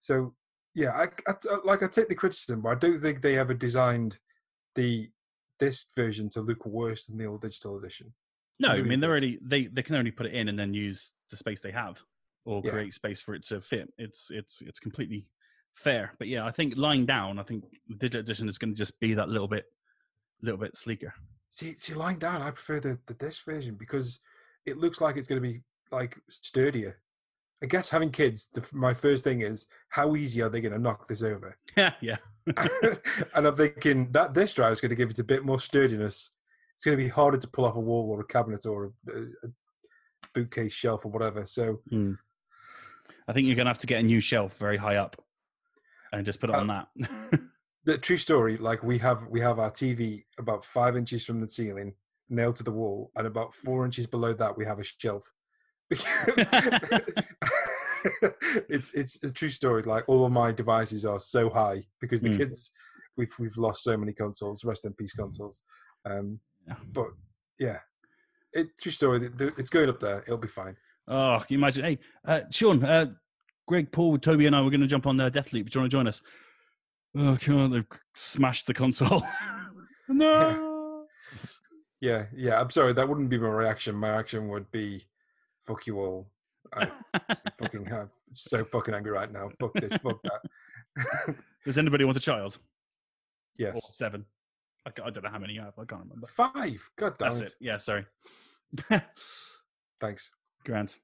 So 0.00 0.34
yeah, 0.74 0.90
I, 0.92 1.06
I 1.28 1.34
like 1.64 1.82
I 1.82 1.86
take 1.86 2.08
the 2.08 2.14
criticism, 2.14 2.62
but 2.62 2.70
I 2.70 2.74
don't 2.74 3.00
think 3.00 3.22
they 3.22 3.38
ever 3.38 3.54
designed 3.54 4.18
the 4.74 5.08
disc 5.58 5.88
version 5.96 6.28
to 6.30 6.40
look 6.40 6.64
worse 6.66 7.06
than 7.06 7.18
the 7.18 7.26
old 7.26 7.42
digital 7.42 7.78
edition. 7.78 8.12
No, 8.60 8.70
I 8.70 8.82
mean 8.82 8.98
they're 8.98 9.10
already 9.10 9.38
they 9.40 9.66
they 9.66 9.82
can 9.82 9.94
only 9.94 10.10
put 10.10 10.26
it 10.26 10.34
in 10.34 10.48
and 10.48 10.58
then 10.58 10.74
use 10.74 11.14
the 11.30 11.36
space 11.36 11.60
they 11.60 11.70
have 11.70 12.02
or 12.48 12.62
Yeah. 12.64 12.70
create 12.70 12.92
space 12.94 13.20
for 13.20 13.34
it 13.34 13.44
to 13.44 13.60
fit. 13.60 13.92
It's 13.98 14.30
it's 14.30 14.62
it's 14.62 14.80
completely 14.80 15.26
fair. 15.74 16.14
But 16.18 16.28
yeah, 16.28 16.46
I 16.46 16.50
think 16.50 16.76
lying 16.76 17.04
down, 17.04 17.38
I 17.38 17.42
think 17.42 17.64
the 17.88 17.94
digital 17.96 18.20
edition 18.20 18.48
is 18.48 18.56
going 18.58 18.72
to 18.74 18.78
just 18.78 18.98
be 19.00 19.12
that 19.14 19.28
little 19.28 19.48
bit 19.48 19.66
little 20.40 20.58
bit 20.58 20.76
sleeker. 20.76 21.12
See, 21.50 21.74
see, 21.76 21.94
lying 21.94 22.18
down, 22.18 22.40
I 22.42 22.50
prefer 22.50 22.80
the, 22.80 22.98
the 23.06 23.14
disc 23.14 23.44
version 23.44 23.74
because 23.74 24.20
it 24.66 24.78
looks 24.78 25.00
like 25.00 25.16
it's 25.16 25.26
going 25.28 25.42
to 25.42 25.48
be 25.48 25.62
like 25.90 26.16
sturdier. 26.28 27.00
I 27.62 27.66
guess 27.66 27.90
having 27.90 28.10
kids, 28.12 28.48
the, 28.54 28.66
my 28.72 28.94
first 28.94 29.24
thing 29.24 29.40
is 29.42 29.66
how 29.88 30.14
easy 30.16 30.40
are 30.42 30.48
they 30.48 30.60
going 30.60 30.72
to 30.72 30.78
knock 30.78 31.06
this 31.08 31.22
over? 31.22 31.56
Yeah, 31.76 31.92
yeah. 32.00 32.16
and 33.34 33.46
I'm 33.46 33.56
thinking 33.56 34.10
that 34.12 34.32
disc 34.32 34.56
drive 34.56 34.72
is 34.72 34.80
going 34.80 34.90
to 34.90 34.96
give 34.96 35.10
it 35.10 35.18
a 35.18 35.24
bit 35.24 35.44
more 35.44 35.60
sturdiness. 35.60 36.30
It's 36.74 36.84
going 36.84 36.96
to 36.96 37.02
be 37.04 37.10
harder 37.10 37.36
to 37.38 37.48
pull 37.48 37.64
off 37.64 37.76
a 37.76 37.80
wall 37.80 38.08
or 38.10 38.20
a 38.20 38.26
cabinet 38.26 38.64
or 38.64 38.92
a, 39.08 39.12
a, 39.12 39.22
a 39.44 39.48
bookcase 40.34 40.72
shelf 40.72 41.04
or 41.04 41.10
whatever. 41.10 41.44
So 41.46 41.80
Hmm. 41.90 42.12
I 43.28 43.32
think 43.32 43.46
you're 43.46 43.56
going 43.56 43.66
to 43.66 43.70
have 43.70 43.78
to 43.78 43.86
get 43.86 44.00
a 44.00 44.02
new 44.02 44.20
shelf 44.20 44.56
very 44.58 44.78
high 44.78 44.96
up 44.96 45.14
and 46.12 46.24
just 46.26 46.40
put 46.40 46.48
it 46.50 46.56
Uh, 46.56 46.60
on 46.60 46.66
that. 46.68 46.88
the 47.84 47.98
true 47.98 48.16
story, 48.16 48.56
like 48.56 48.82
we 48.82 48.98
have 48.98 49.26
we 49.28 49.40
have 49.40 49.58
our 49.58 49.70
TV 49.70 50.24
about 50.38 50.64
five 50.64 50.96
inches 50.96 51.24
from 51.26 51.40
the 51.40 51.48
ceiling, 51.48 51.94
nailed 52.30 52.56
to 52.56 52.62
the 52.62 52.72
wall, 52.72 53.10
and 53.16 53.26
about 53.26 53.54
four 53.54 53.84
inches 53.84 54.06
below 54.06 54.32
that 54.32 54.56
we 54.56 54.64
have 54.64 54.78
a 54.78 54.84
shelf. 54.84 55.30
it's 58.68 58.90
it's 58.94 59.22
a 59.24 59.30
true 59.32 59.48
story. 59.48 59.82
Like 59.82 60.04
all 60.08 60.24
of 60.24 60.32
my 60.32 60.52
devices 60.52 61.04
are 61.04 61.20
so 61.20 61.50
high 61.50 61.82
because 62.00 62.20
the 62.20 62.30
Mm. 62.30 62.38
kids 62.38 62.70
we've 63.16 63.32
we've 63.38 63.56
lost 63.56 63.82
so 63.82 63.96
many 63.96 64.12
consoles, 64.12 64.64
rest 64.64 64.84
in 64.86 64.92
peace 64.94 65.12
consoles. 65.14 65.62
Um, 66.04 66.40
Yeah. 66.66 66.76
but 66.92 67.08
yeah, 67.58 67.80
it 68.52 68.68
true 68.80 68.92
story. 68.92 69.30
It's 69.58 69.70
going 69.70 69.88
up 69.88 70.00
there. 70.00 70.22
It'll 70.22 70.36
be 70.38 70.48
fine. 70.48 70.76
Oh, 71.08 71.38
can 71.38 71.46
you 71.48 71.58
imagine? 71.58 71.84
Hey, 71.84 71.98
uh, 72.24 72.40
Sean, 72.50 72.84
uh, 72.84 73.06
Greg, 73.66 73.92
Paul, 73.92 74.18
Toby, 74.18 74.46
and 74.46 74.56
I 74.56 74.62
were 74.62 74.70
going 74.70 74.80
to 74.80 74.86
jump 74.86 75.06
on 75.06 75.20
uh, 75.20 75.30
Deathloop. 75.30 75.70
Do 75.70 75.78
you 75.78 75.80
want 75.80 75.90
to 75.90 75.96
join 75.96 76.06
us? 76.06 76.22
Oh, 77.16 77.38
God, 77.44 77.72
they've 77.72 77.86
smashed 78.14 78.66
the 78.66 78.74
console. 78.74 79.22
no. 80.08 81.06
Yeah, 82.00 82.26
yeah. 82.34 82.60
I'm 82.60 82.70
sorry. 82.70 82.92
That 82.92 83.08
wouldn't 83.08 83.28
be 83.28 83.38
my 83.38 83.48
reaction. 83.48 83.96
My 83.96 84.10
reaction 84.10 84.48
would 84.48 84.70
be, 84.70 85.04
"Fuck 85.66 85.86
you 85.86 85.98
all." 85.98 86.30
I 86.72 86.90
fucking 87.58 87.86
have 87.86 88.10
so 88.30 88.64
fucking 88.64 88.94
angry 88.94 89.10
right 89.10 89.32
now. 89.32 89.50
Fuck 89.58 89.74
this. 89.74 89.94
Fuck 89.94 90.20
that. 90.22 91.34
Does 91.64 91.78
anybody 91.78 92.04
want 92.04 92.16
a 92.16 92.20
child? 92.20 92.56
Or 92.56 92.60
yes. 93.58 93.96
seven? 93.96 94.24
I, 94.86 94.90
I 95.04 95.10
don't 95.10 95.24
know 95.24 95.30
how 95.30 95.38
many 95.38 95.54
you 95.54 95.60
have. 95.60 95.74
I 95.78 95.84
can't 95.84 96.02
remember. 96.02 96.28
Five. 96.28 96.88
God 96.96 97.18
damn 97.18 97.30
That's 97.30 97.40
it. 97.40 97.46
it. 97.48 97.54
Yeah, 97.60 97.78
sorry. 97.78 98.06
Thanks. 100.00 100.30
Grand. 100.68 100.94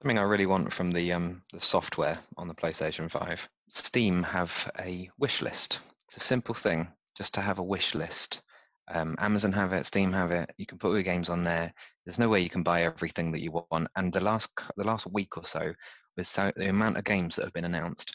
Something 0.00 0.18
I 0.18 0.22
really 0.22 0.46
want 0.46 0.72
from 0.72 0.90
the 0.90 1.12
um, 1.12 1.42
the 1.52 1.60
software 1.60 2.16
on 2.38 2.48
the 2.48 2.54
PlayStation 2.54 3.10
5. 3.10 3.50
Steam 3.68 4.22
have 4.22 4.70
a 4.78 5.10
wish 5.18 5.42
list. 5.42 5.80
It's 6.08 6.16
a 6.16 6.20
simple 6.20 6.54
thing, 6.54 6.88
just 7.14 7.34
to 7.34 7.42
have 7.42 7.58
a 7.58 7.62
wish 7.62 7.94
list. 7.94 8.40
Um, 8.88 9.14
Amazon 9.18 9.52
have 9.52 9.74
it, 9.74 9.84
Steam 9.84 10.10
have 10.14 10.30
it. 10.30 10.50
You 10.56 10.64
can 10.64 10.78
put 10.78 10.94
your 10.94 11.02
games 11.02 11.28
on 11.28 11.44
there. 11.44 11.70
There's 12.06 12.18
no 12.18 12.30
way 12.30 12.40
you 12.40 12.48
can 12.48 12.62
buy 12.62 12.84
everything 12.84 13.30
that 13.32 13.42
you 13.42 13.62
want. 13.70 13.88
And 13.94 14.10
the 14.10 14.20
last 14.20 14.48
the 14.78 14.84
last 14.84 15.06
week 15.12 15.36
or 15.36 15.44
so, 15.44 15.74
with 16.16 16.26
so, 16.26 16.50
the 16.56 16.70
amount 16.70 16.96
of 16.96 17.04
games 17.04 17.36
that 17.36 17.44
have 17.44 17.52
been 17.52 17.66
announced, 17.66 18.10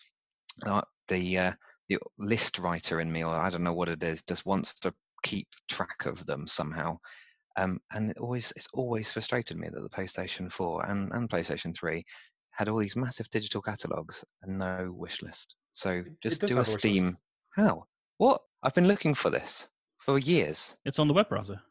uh, 0.66 0.82
the 1.08 1.38
uh, 1.38 1.54
the 1.88 2.00
list 2.18 2.58
writer 2.58 3.00
in 3.00 3.12
me, 3.12 3.24
or 3.24 3.36
I 3.36 3.52
don't 3.52 3.64
know 3.64 3.74
what 3.74 3.90
it 3.90 4.02
is, 4.02 4.24
just 4.24 4.48
wants 4.48 4.74
to 4.80 4.92
keep 5.22 5.50
track 5.68 6.08
of 6.08 6.26
them 6.26 6.48
somehow. 6.48 6.98
Um, 7.58 7.80
and 7.94 8.12
it 8.12 8.18
always 8.18 8.52
it's 8.56 8.70
always 8.74 9.12
frustrated 9.12 9.58
me 9.58 9.70
that 9.70 9.82
the 9.82 9.90
PlayStation 9.90 10.52
4 10.52 10.86
and, 10.86 11.12
and 11.12 11.30
PlayStation 11.30 11.76
3 11.76 12.04
had 12.52 12.70
all 12.70 12.78
these 12.78 12.96
massive 12.96 13.30
digital 13.30 13.62
catalogs 13.62 14.24
and 14.44 14.58
no 14.60 14.94
wish 14.96 15.22
list. 15.22 15.56
So 15.74 16.04
just 16.22 16.42
do 16.42 16.48
a 16.48 16.50
have 16.50 16.58
a 16.58 16.60
wish 16.60 16.68
list. 16.70 16.80
Steam. 16.80 17.18
How? 17.56 17.84
What? 18.18 18.42
I've 18.64 18.76
been 18.76 18.88
looking 18.88 19.14
for 19.14 19.30
this 19.30 19.70
for 19.98 20.20
years. 20.20 20.78
It's 20.86 21.00
on 21.00 21.08
the 21.08 21.14
web 21.14 21.30
browser. 21.30 21.62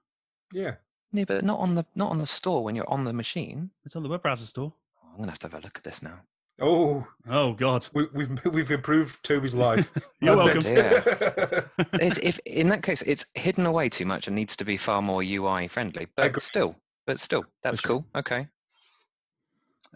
Yeah. 0.52 0.74
Yeah, 1.12 1.24
but 1.26 1.44
not 1.44 1.60
on 1.60 1.74
the 1.74 1.84
not 1.94 2.10
on 2.10 2.18
the 2.18 2.26
store 2.26 2.62
when 2.62 2.76
you're 2.76 2.90
on 2.90 3.04
the 3.04 3.12
machine. 3.12 3.70
It's 3.84 3.96
on 3.96 4.02
the 4.02 4.08
web 4.08 4.22
browser 4.22 4.44
store. 4.44 4.72
Oh, 5.02 5.08
I'm 5.12 5.18
gonna 5.18 5.30
have 5.30 5.38
to 5.40 5.48
have 5.48 5.60
a 5.60 5.64
look 5.64 5.78
at 5.78 5.84
this 5.84 6.02
now. 6.02 6.20
Oh, 6.60 7.06
Oh, 7.30 7.52
God. 7.52 7.88
we, 7.94 8.06
we've 8.12 8.44
we've 8.46 8.70
improved 8.72 9.22
Toby's 9.22 9.54
life. 9.54 9.92
You're 10.20 10.36
That's 10.36 10.68
welcome. 10.68 10.94
it. 10.98 11.64
It's, 12.00 12.18
if 12.18 12.38
in 12.46 12.68
that 12.68 12.82
case, 12.82 13.02
it's 13.02 13.26
hidden 13.34 13.66
away 13.66 13.88
too 13.88 14.04
much 14.04 14.26
and 14.26 14.34
needs 14.34 14.56
to 14.56 14.64
be 14.64 14.76
far 14.76 15.00
more 15.00 15.22
UI 15.22 15.68
friendly. 15.68 16.08
But 16.16 16.40
still, 16.42 16.74
but 17.06 17.20
still, 17.20 17.44
that's 17.62 17.80
sure. 17.80 17.88
cool. 18.00 18.06
Okay, 18.16 18.48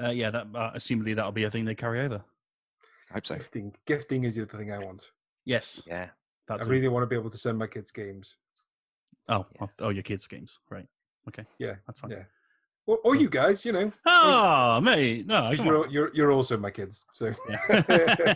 Uh, 0.00 0.10
yeah, 0.10 0.30
that 0.30 0.46
uh, 0.54 0.70
assumably 0.74 1.14
that'll 1.16 1.32
be 1.32 1.44
a 1.44 1.50
thing 1.50 1.64
they 1.64 1.74
carry 1.74 2.00
over. 2.00 2.22
I 3.10 3.14
hope 3.14 3.26
so. 3.26 3.34
gifting, 3.36 3.74
gifting 3.86 4.24
is 4.24 4.36
the 4.36 4.42
other 4.42 4.56
thing 4.58 4.72
I 4.72 4.78
want. 4.78 5.10
Yes. 5.44 5.82
Yeah. 5.86 6.08
That's 6.48 6.66
I 6.66 6.70
it. 6.70 6.72
really 6.72 6.88
want 6.88 7.02
to 7.02 7.06
be 7.08 7.16
able 7.16 7.30
to 7.30 7.38
send 7.38 7.58
my 7.58 7.66
kids 7.66 7.90
games. 7.92 8.36
Oh, 9.28 9.46
Yeah. 9.60 9.66
oh, 9.80 9.90
your 9.90 10.02
kids' 10.02 10.26
games. 10.26 10.58
Right. 10.70 10.86
Okay. 11.28 11.44
Yeah, 11.58 11.74
That's 11.86 12.00
fine. 12.00 12.10
yeah. 12.12 12.24
Or, 12.86 12.98
or 13.04 13.14
you 13.14 13.28
guys, 13.30 13.64
you 13.64 13.72
know, 13.72 13.92
Oh, 14.06 14.80
mate. 14.80 15.26
no, 15.26 15.52
come 15.54 15.66
you're, 15.66 15.84
on. 15.84 15.90
you're 15.90 16.10
you're 16.14 16.32
also 16.32 16.56
my 16.56 16.70
kids. 16.70 17.06
So, 17.12 17.32
Yeah. 17.48 18.34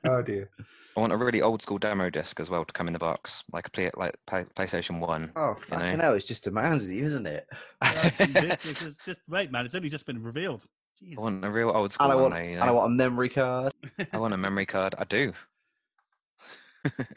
oh 0.04 0.22
dear. 0.22 0.48
I 0.96 1.00
want 1.00 1.12
a 1.12 1.16
really 1.16 1.42
old 1.42 1.60
school 1.60 1.78
demo 1.78 2.08
disc 2.08 2.38
as 2.38 2.48
well 2.50 2.64
to 2.64 2.72
come 2.72 2.86
in 2.86 2.92
the 2.92 3.00
box, 3.00 3.42
like 3.52 3.66
a 3.66 3.70
play, 3.70 3.90
like 3.96 4.16
play, 4.26 4.44
PlayStation 4.56 5.00
One. 5.00 5.32
Oh, 5.34 5.54
fucking 5.54 5.98
know? 5.98 6.04
hell. 6.04 6.14
It's 6.14 6.24
just 6.24 6.46
a 6.46 6.50
man's 6.52 6.82
with 6.82 6.92
you, 6.92 7.04
isn't 7.04 7.26
it? 7.26 7.48
Uh, 7.82 8.10
this, 8.18 8.58
this 8.58 8.82
is 8.82 8.96
just 9.04 9.20
wait, 9.28 9.50
man. 9.50 9.66
It's 9.66 9.74
only 9.74 9.88
just 9.88 10.06
been 10.06 10.22
revealed. 10.22 10.64
Jeez. 11.02 11.18
I 11.18 11.22
want 11.22 11.44
a 11.44 11.50
real 11.50 11.70
old 11.70 11.92
school 11.92 12.04
And 12.04 12.12
I 12.12 12.22
want, 12.22 12.34
though, 12.34 12.40
you 12.40 12.50
and 12.58 12.62
I 12.62 12.70
want 12.70 12.92
a 12.92 12.94
memory 12.94 13.28
card. 13.28 13.72
I 14.12 14.18
want 14.18 14.34
a 14.34 14.36
memory 14.36 14.66
card. 14.66 14.94
I 14.96 15.04
do. 15.04 15.32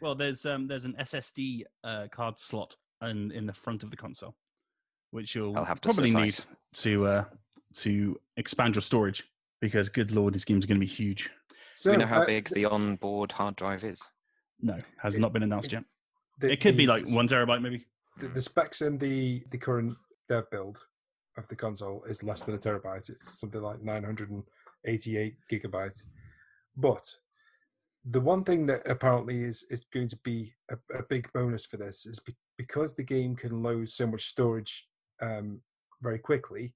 Well, 0.01 0.15
there's 0.15 0.45
um 0.45 0.68
there's 0.68 0.86
an 0.86 0.95
SSD 0.99 1.63
uh, 1.84 2.07
card 2.09 2.39
slot 2.39 2.76
and 3.01 3.32
in 3.32 3.45
the 3.45 3.53
front 3.53 3.84
of 3.84 3.91
the 3.91 3.97
console, 3.97 4.34
which 5.11 5.35
you'll 5.35 5.57
I'll 5.57 5.65
have 5.65 5.81
to 5.81 5.89
probably 5.89 6.11
need 6.11 6.37
to 6.75 7.07
uh, 7.07 7.23
to 7.75 8.19
expand 8.37 8.75
your 8.75 8.81
storage 8.81 9.23
because, 9.61 9.89
good 9.89 10.11
lord, 10.11 10.33
this 10.33 10.45
game's 10.45 10.65
going 10.65 10.75
to 10.79 10.85
be 10.85 10.85
huge. 10.91 11.29
So 11.75 11.91
we 11.91 11.97
know 11.97 12.05
how 12.05 12.23
uh, 12.23 12.25
big 12.25 12.49
the 12.49 12.65
onboard 12.65 13.31
hard 13.31 13.55
drive 13.55 13.83
is. 13.83 14.01
No, 14.61 14.77
has 14.99 15.15
It- 15.15 15.19
not 15.19 15.33
been 15.33 15.43
announced 15.43 15.71
yet. 15.71 15.83
the- 16.39 16.51
It 16.51 16.61
could 16.61 16.77
be 16.77 16.87
like 16.87 17.07
one 17.11 17.27
terabyte, 17.27 17.61
maybe. 17.61 17.85
the, 18.19 18.27
the 18.27 18.41
specs 18.41 18.81
in 18.81 18.97
the 18.97 19.43
the 19.51 19.57
current 19.57 19.95
dev 20.29 20.49
build 20.51 20.79
of 21.37 21.47
the 21.47 21.55
console 21.55 22.03
is 22.05 22.23
less 22.23 22.43
than 22.43 22.55
a 22.55 22.57
terabyte. 22.57 23.09
It's 23.09 23.39
something 23.39 23.61
like 23.61 23.81
988 23.83 25.35
gigabytes. 25.51 26.03
But 26.75 27.03
the 28.09 28.21
one 28.21 28.43
thing 28.43 28.65
that 28.67 28.87
apparently 28.89 29.43
is 29.43 29.63
is 29.69 29.85
going 29.93 30.07
to 30.09 30.17
be 30.23 30.53
a, 30.71 30.75
a 30.97 31.03
big 31.09 31.31
bonus 31.33 31.65
for 31.65 31.77
this 31.77 32.05
is 32.05 32.19
be, 32.19 32.35
because 32.57 32.95
the 32.95 33.03
game 33.03 33.35
can 33.35 33.61
load 33.61 33.89
so 33.89 34.07
much 34.07 34.25
storage 34.25 34.87
um, 35.22 35.61
very 36.01 36.20
quickly. 36.20 36.74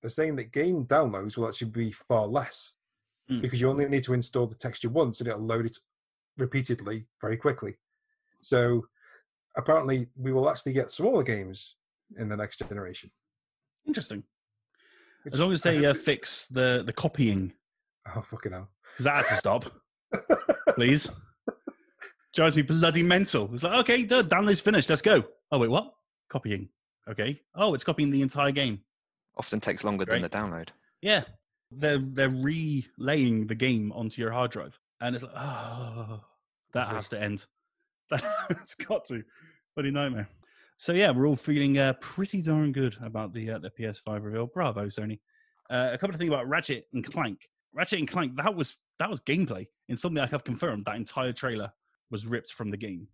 They're 0.00 0.10
saying 0.10 0.36
that 0.36 0.52
game 0.52 0.84
downloads 0.86 1.36
will 1.36 1.46
actually 1.48 1.70
be 1.70 1.92
far 1.92 2.26
less 2.26 2.72
Hmm. 3.28 3.40
because 3.40 3.60
you 3.60 3.70
only 3.70 3.88
need 3.88 4.02
to 4.04 4.14
install 4.14 4.48
the 4.48 4.56
texture 4.56 4.88
once 4.88 5.20
and 5.20 5.28
it'll 5.28 5.46
load 5.46 5.64
it 5.64 5.76
repeatedly 6.38 7.06
very 7.20 7.36
quickly. 7.36 7.76
So 8.40 8.86
apparently 9.56 10.08
we 10.16 10.32
will 10.32 10.50
actually 10.50 10.72
get 10.72 10.90
smaller 10.90 11.22
games 11.22 11.76
in 12.18 12.28
the 12.28 12.36
next 12.36 12.58
generation. 12.68 13.10
Interesting. 13.86 14.24
which 15.22 15.34
As 15.34 15.40
long 15.40 15.52
as 15.52 15.62
they 15.62 15.84
uh, 15.86 15.94
fix 16.08 16.46
the 16.46 16.82
the 16.84 16.92
copying, 16.92 17.52
oh 18.14 18.22
fucking 18.22 18.52
hell! 18.52 18.70
because 18.92 19.04
that 19.04 19.14
has 19.16 19.28
to 19.28 19.36
stop, 19.36 19.64
please. 20.74 21.08
Drives 22.34 22.56
me 22.56 22.62
bloody 22.62 23.02
mental. 23.02 23.50
It's 23.52 23.62
like, 23.62 23.74
okay, 23.80 24.04
the 24.04 24.24
download's 24.24 24.60
finished. 24.62 24.88
Let's 24.88 25.02
go. 25.02 25.22
Oh 25.52 25.58
wait, 25.58 25.68
what? 25.70 25.92
Copying. 26.28 26.70
Okay. 27.08 27.40
Oh, 27.54 27.74
it's 27.74 27.84
copying 27.84 28.10
the 28.10 28.22
entire 28.22 28.52
game. 28.52 28.80
Often 29.36 29.60
takes 29.60 29.84
longer 29.84 30.04
than 30.04 30.22
the 30.22 30.28
download. 30.28 30.68
Yeah, 31.00 31.24
they're 31.70 31.98
they're 31.98 32.28
relaying 32.28 33.46
the 33.46 33.54
game 33.54 33.92
onto 33.92 34.20
your 34.20 34.30
hard 34.30 34.50
drive, 34.50 34.78
and 35.00 35.14
it's 35.14 35.24
like, 35.24 35.34
oh, 35.36 36.20
that 36.74 36.88
has 36.88 37.08
to 37.10 37.20
end. 37.20 37.46
That's 38.10 38.74
got 38.74 39.06
to. 39.06 39.24
Bloody 39.74 39.90
nightmare. 39.90 40.28
So 40.76 40.92
yeah, 40.92 41.10
we're 41.10 41.26
all 41.26 41.36
feeling 41.36 41.78
uh, 41.78 41.94
pretty 41.94 42.42
darn 42.42 42.72
good 42.72 42.96
about 43.02 43.32
the 43.32 43.52
uh, 43.52 43.58
the 43.58 43.70
PS5 43.70 44.22
reveal. 44.22 44.46
Bravo, 44.46 44.86
Sony. 44.86 45.20
Uh, 45.70 45.90
a 45.92 45.98
couple 45.98 46.14
of 46.14 46.20
things 46.20 46.28
about 46.28 46.48
Ratchet 46.48 46.86
and 46.92 47.04
Clank. 47.04 47.48
Ratchet 47.72 48.00
and 48.00 48.08
Clank 48.08 48.36
that 48.36 48.54
was 48.54 48.76
that 48.98 49.08
was 49.08 49.20
gameplay 49.20 49.66
in 49.88 49.96
something 49.96 50.22
I 50.22 50.26
have 50.26 50.44
confirmed. 50.44 50.84
That 50.84 50.96
entire 50.96 51.32
trailer 51.32 51.72
was 52.10 52.26
ripped 52.26 52.52
from 52.52 52.70
the 52.70 52.76
game, 52.76 53.08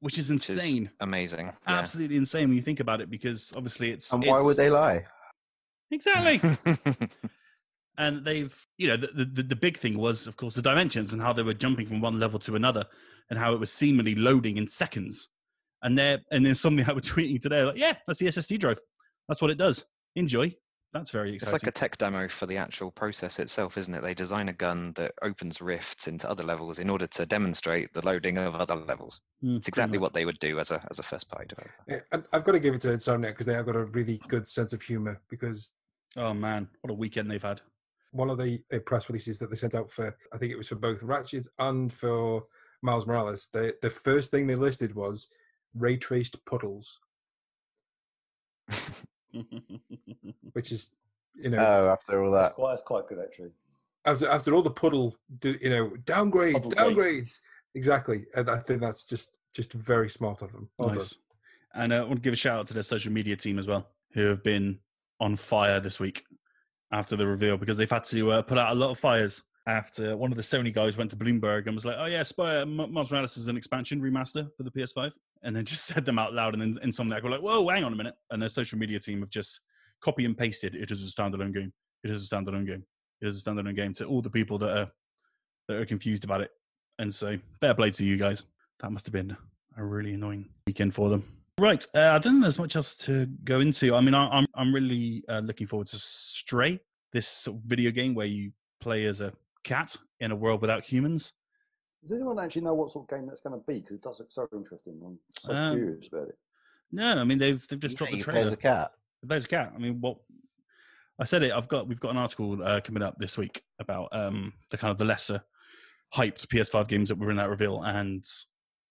which 0.00 0.18
is 0.18 0.30
Which 0.30 0.48
is 0.48 0.56
insane. 0.56 0.90
Amazing. 1.00 1.46
Yeah. 1.46 1.52
Absolutely 1.66 2.16
insane 2.16 2.48
when 2.48 2.56
you 2.56 2.62
think 2.62 2.80
about 2.80 3.00
it, 3.00 3.10
because 3.10 3.52
obviously 3.56 3.90
it's. 3.90 4.12
And 4.12 4.24
why 4.24 4.40
would 4.40 4.56
they 4.56 4.70
lie? 4.70 5.04
Exactly. 5.90 6.40
and 8.00 8.24
they've 8.24 8.66
you 8.78 8.88
know 8.88 8.96
the, 8.96 9.08
the 9.08 9.42
the 9.42 9.56
big 9.56 9.76
thing 9.76 9.98
was 9.98 10.26
of 10.26 10.36
course 10.36 10.54
the 10.54 10.62
dimensions 10.62 11.12
and 11.12 11.20
how 11.20 11.32
they 11.32 11.42
were 11.42 11.54
jumping 11.54 11.86
from 11.86 12.00
one 12.00 12.18
level 12.18 12.38
to 12.38 12.56
another 12.56 12.84
and 13.28 13.38
how 13.38 13.52
it 13.52 13.60
was 13.60 13.70
seemingly 13.70 14.14
loading 14.14 14.56
in 14.56 14.66
seconds 14.66 15.28
and 15.82 15.98
there 15.98 16.18
and 16.30 16.44
then 16.44 16.54
something 16.54 16.88
i 16.88 16.92
was 16.92 17.04
tweeting 17.04 17.40
today 17.40 17.62
like 17.62 17.76
yeah 17.76 17.94
that's 18.06 18.18
the 18.18 18.26
ssd 18.26 18.58
drive 18.58 18.78
that's 19.28 19.42
what 19.42 19.50
it 19.50 19.58
does 19.58 19.84
enjoy 20.16 20.52
that's 20.92 21.10
very 21.10 21.34
It's 21.36 21.52
like 21.52 21.66
a 21.66 21.70
tech 21.70 21.98
demo 21.98 22.28
for 22.28 22.46
the 22.46 22.56
actual 22.56 22.90
process 22.90 23.38
itself, 23.38 23.78
isn't 23.78 23.94
it? 23.94 24.02
They 24.02 24.14
design 24.14 24.48
a 24.48 24.52
gun 24.52 24.92
that 24.96 25.12
opens 25.22 25.60
rifts 25.60 26.08
into 26.08 26.28
other 26.28 26.42
levels 26.42 26.78
in 26.78 26.90
order 26.90 27.06
to 27.06 27.26
demonstrate 27.26 27.92
the 27.92 28.04
loading 28.04 28.38
of 28.38 28.54
other 28.56 28.74
levels. 28.74 29.20
Mm, 29.44 29.58
It's 29.58 29.68
exactly 29.68 29.98
what 29.98 30.12
they 30.12 30.24
would 30.24 30.38
do 30.40 30.58
as 30.58 30.70
a 30.70 30.84
as 30.90 30.98
a 30.98 31.02
first 31.02 31.28
party 31.28 31.46
developer. 31.48 31.74
Yeah, 31.86 32.20
I've 32.32 32.44
got 32.44 32.52
to 32.52 32.60
give 32.60 32.74
it 32.74 32.80
to 32.82 32.88
Insomniac 32.88 33.28
because 33.28 33.46
they 33.46 33.54
have 33.54 33.66
got 33.66 33.76
a 33.76 33.84
really 33.84 34.20
good 34.28 34.48
sense 34.48 34.72
of 34.72 34.82
humor. 34.82 35.20
Because 35.28 35.72
oh 36.16 36.34
man 36.34 36.68
what 36.80 36.90
a 36.90 36.94
weekend 36.94 37.30
they've 37.30 37.42
had 37.42 37.60
one 38.12 38.30
of 38.30 38.38
the 38.38 38.60
press 38.86 39.08
releases 39.08 39.38
that 39.38 39.50
they 39.50 39.56
sent 39.56 39.74
out 39.74 39.90
for, 39.90 40.16
I 40.32 40.38
think 40.38 40.50
it 40.52 40.56
was 40.58 40.68
for 40.68 40.74
both 40.74 41.02
Ratchet 41.02 41.46
and 41.58 41.92
for 41.92 42.44
Miles 42.82 43.06
Morales, 43.06 43.48
they, 43.52 43.72
the 43.82 43.90
first 43.90 44.30
thing 44.30 44.46
they 44.46 44.54
listed 44.54 44.94
was 44.94 45.28
ray 45.74 45.96
traced 45.96 46.44
puddles, 46.44 46.98
which 50.52 50.72
is 50.72 50.96
you 51.34 51.50
know 51.50 51.58
Oh, 51.58 51.88
after 51.90 52.22
all 52.22 52.30
that. 52.32 52.40
That's 52.40 52.54
quite, 52.54 52.70
that's 52.70 52.82
quite 52.82 53.08
good 53.08 53.18
actually. 53.18 53.50
after 54.04 54.28
after 54.28 54.54
all 54.54 54.62
the 54.62 54.70
puddle, 54.70 55.16
do, 55.40 55.56
you 55.60 55.70
know, 55.70 55.90
downgrades, 56.04 56.54
Puddle 56.54 56.70
downgrades. 56.72 57.40
Exactly, 57.74 58.26
and 58.34 58.50
I 58.50 58.58
think 58.58 58.80
that's 58.80 59.04
just 59.04 59.38
just 59.54 59.72
very 59.72 60.10
smart 60.10 60.42
of 60.42 60.52
them. 60.52 60.68
Well 60.78 60.88
done. 60.88 60.98
nice 60.98 61.14
and 61.74 61.92
uh, 61.92 61.96
i 61.96 62.00
want 62.00 62.16
to 62.16 62.20
give 62.20 62.32
a 62.32 62.36
shout 62.36 62.58
out 62.58 62.66
to 62.66 62.74
their 62.74 62.82
social 62.82 63.12
media 63.12 63.36
team 63.36 63.58
as 63.58 63.66
well 63.66 63.88
who 64.12 64.26
have 64.26 64.42
been 64.42 64.78
on 65.20 65.36
fire 65.36 65.80
this 65.80 66.00
week 66.00 66.24
after 66.92 67.16
the 67.16 67.26
reveal 67.26 67.56
because 67.56 67.76
they've 67.76 67.90
had 67.90 68.04
to 68.04 68.32
uh, 68.32 68.42
put 68.42 68.58
out 68.58 68.72
a 68.72 68.74
lot 68.74 68.90
of 68.90 68.98
fires 68.98 69.42
after 69.70 70.16
one 70.16 70.32
of 70.32 70.36
the 70.36 70.42
Sony 70.42 70.72
guys 70.72 70.96
went 70.96 71.10
to 71.12 71.16
Bloomberg 71.16 71.66
and 71.66 71.74
was 71.74 71.84
like, 71.84 71.96
"Oh 71.98 72.06
yeah, 72.06 72.22
M- 72.62 72.92
Miles 72.92 73.10
Morales 73.10 73.36
is 73.36 73.46
an 73.46 73.56
expansion 73.56 74.00
remaster 74.00 74.48
for 74.56 74.64
the 74.64 74.70
PS5," 74.70 75.12
and 75.42 75.54
then 75.54 75.64
just 75.72 75.86
said 75.86 76.04
them 76.04 76.18
out 76.18 76.34
loud, 76.34 76.54
and 76.54 76.60
then 76.60 76.74
in 76.82 76.92
some 76.92 77.08
were 77.08 77.30
like, 77.30 77.40
"Whoa, 77.42 77.68
hang 77.68 77.84
on 77.84 77.92
a 77.92 77.96
minute!" 77.96 78.14
And 78.30 78.42
their 78.42 78.48
social 78.48 78.78
media 78.78 78.98
team 78.98 79.20
have 79.20 79.30
just 79.30 79.60
copy 80.00 80.24
and 80.24 80.36
pasted, 80.36 80.74
"It 80.74 80.90
is 80.90 81.02
a 81.02 81.06
standalone 81.06 81.54
game. 81.54 81.72
It 82.02 82.10
is 82.10 82.30
a 82.30 82.34
standalone 82.34 82.66
game. 82.66 82.84
It 83.20 83.28
is 83.28 83.40
a 83.40 83.50
standalone 83.50 83.76
game." 83.76 83.94
To 83.94 84.06
all 84.06 84.20
the 84.20 84.30
people 84.30 84.58
that 84.58 84.76
are 84.76 84.90
that 85.68 85.76
are 85.76 85.86
confused 85.86 86.24
about 86.24 86.40
it, 86.40 86.50
and 86.98 87.14
so 87.14 87.38
fair 87.60 87.74
play 87.74 87.90
to 87.92 88.04
you 88.04 88.16
guys. 88.16 88.44
That 88.80 88.90
must 88.90 89.06
have 89.06 89.12
been 89.12 89.36
a 89.76 89.84
really 89.84 90.14
annoying 90.14 90.48
weekend 90.66 90.94
for 90.94 91.10
them. 91.10 91.22
Right, 91.58 91.86
uh, 91.94 92.12
I 92.12 92.18
don't 92.18 92.34
think 92.34 92.42
there's 92.42 92.58
much 92.58 92.74
else 92.74 92.96
to 93.04 93.26
go 93.44 93.60
into. 93.60 93.94
I 93.94 94.00
mean, 94.00 94.14
I, 94.14 94.26
I'm 94.28 94.46
I'm 94.54 94.74
really 94.74 95.22
uh, 95.28 95.40
looking 95.40 95.66
forward 95.68 95.86
to 95.88 95.98
Stray, 95.98 96.80
this 97.12 97.28
sort 97.28 97.58
of 97.58 97.62
video 97.64 97.90
game 97.90 98.14
where 98.14 98.26
you 98.26 98.50
play 98.80 99.04
as 99.04 99.20
a 99.20 99.32
cat 99.64 99.96
in 100.20 100.30
a 100.30 100.36
world 100.36 100.60
without 100.60 100.84
humans. 100.84 101.32
Does 102.02 102.12
anyone 102.12 102.38
actually 102.38 102.62
know 102.62 102.74
what 102.74 102.90
sort 102.90 103.04
of 103.10 103.18
game 103.18 103.26
that's 103.26 103.40
going 103.42 103.58
to 103.58 103.64
be? 103.66 103.80
Because 103.80 103.96
it 103.96 104.02
does 104.02 104.18
look 104.20 104.32
so 104.32 104.48
interesting. 104.54 105.00
I'm 105.04 105.18
so 105.38 105.52
Um, 105.52 105.76
curious 105.76 106.08
about 106.08 106.28
it. 106.28 106.38
No, 106.92 107.12
I 107.18 107.24
mean 107.24 107.38
they've 107.38 107.64
they've 107.68 107.78
just 107.78 107.94
Yeah, 107.94 107.98
dropped 107.98 108.12
the 108.12 108.18
you 108.18 108.24
play 108.24 108.32
trailer. 108.32 108.46
as 108.46 108.52
a 108.52 108.56
cat. 108.56 108.92
It 109.22 109.28
plays 109.28 109.44
a 109.44 109.48
cat. 109.48 109.72
I 109.74 109.78
mean, 109.78 110.00
what 110.00 110.16
I 111.20 111.24
said 111.24 111.42
it. 111.42 111.52
I've 111.52 111.68
got 111.68 111.86
we've 111.86 112.00
got 112.00 112.10
an 112.12 112.16
article 112.16 112.62
uh, 112.64 112.80
coming 112.80 113.02
up 113.02 113.16
this 113.18 113.36
week 113.36 113.62
about 113.78 114.08
um, 114.12 114.52
the 114.70 114.78
kind 114.78 114.90
of 114.90 114.98
the 114.98 115.04
lesser 115.04 115.42
hyped 116.14 116.46
PS5 116.48 116.88
games 116.88 117.10
that 117.10 117.18
were 117.18 117.30
in 117.30 117.36
that 117.36 117.50
reveal, 117.50 117.82
and 117.82 118.24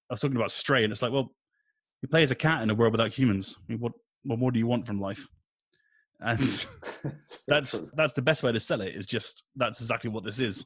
I 0.10 0.14
was 0.14 0.22
talking 0.22 0.38
about 0.38 0.52
Stray, 0.52 0.84
and 0.84 0.92
it's 0.92 1.02
like, 1.02 1.12
well, 1.12 1.34
you 2.02 2.08
play 2.08 2.24
as 2.24 2.32
a 2.32 2.36
cat 2.36 2.62
in 2.62 2.70
a 2.70 2.76
world 2.76 2.94
without 2.94 3.12
humans. 3.12 3.58
I 3.60 3.64
mean, 3.72 3.80
what 3.80 3.94
what 4.24 4.38
more 4.40 4.52
do 4.52 4.60
you 4.60 4.68
want 4.68 4.86
from 4.86 5.02
life? 5.02 5.28
And 6.22 6.40
that's 7.48 7.80
that's 7.96 8.14
the 8.14 8.22
best 8.22 8.44
way 8.44 8.52
to 8.52 8.60
sell 8.60 8.82
it. 8.82 8.96
Is 8.96 9.06
just 9.06 9.44
that's 9.56 9.82
exactly 9.82 10.10
what 10.10 10.24
this 10.24 10.40
is. 10.40 10.66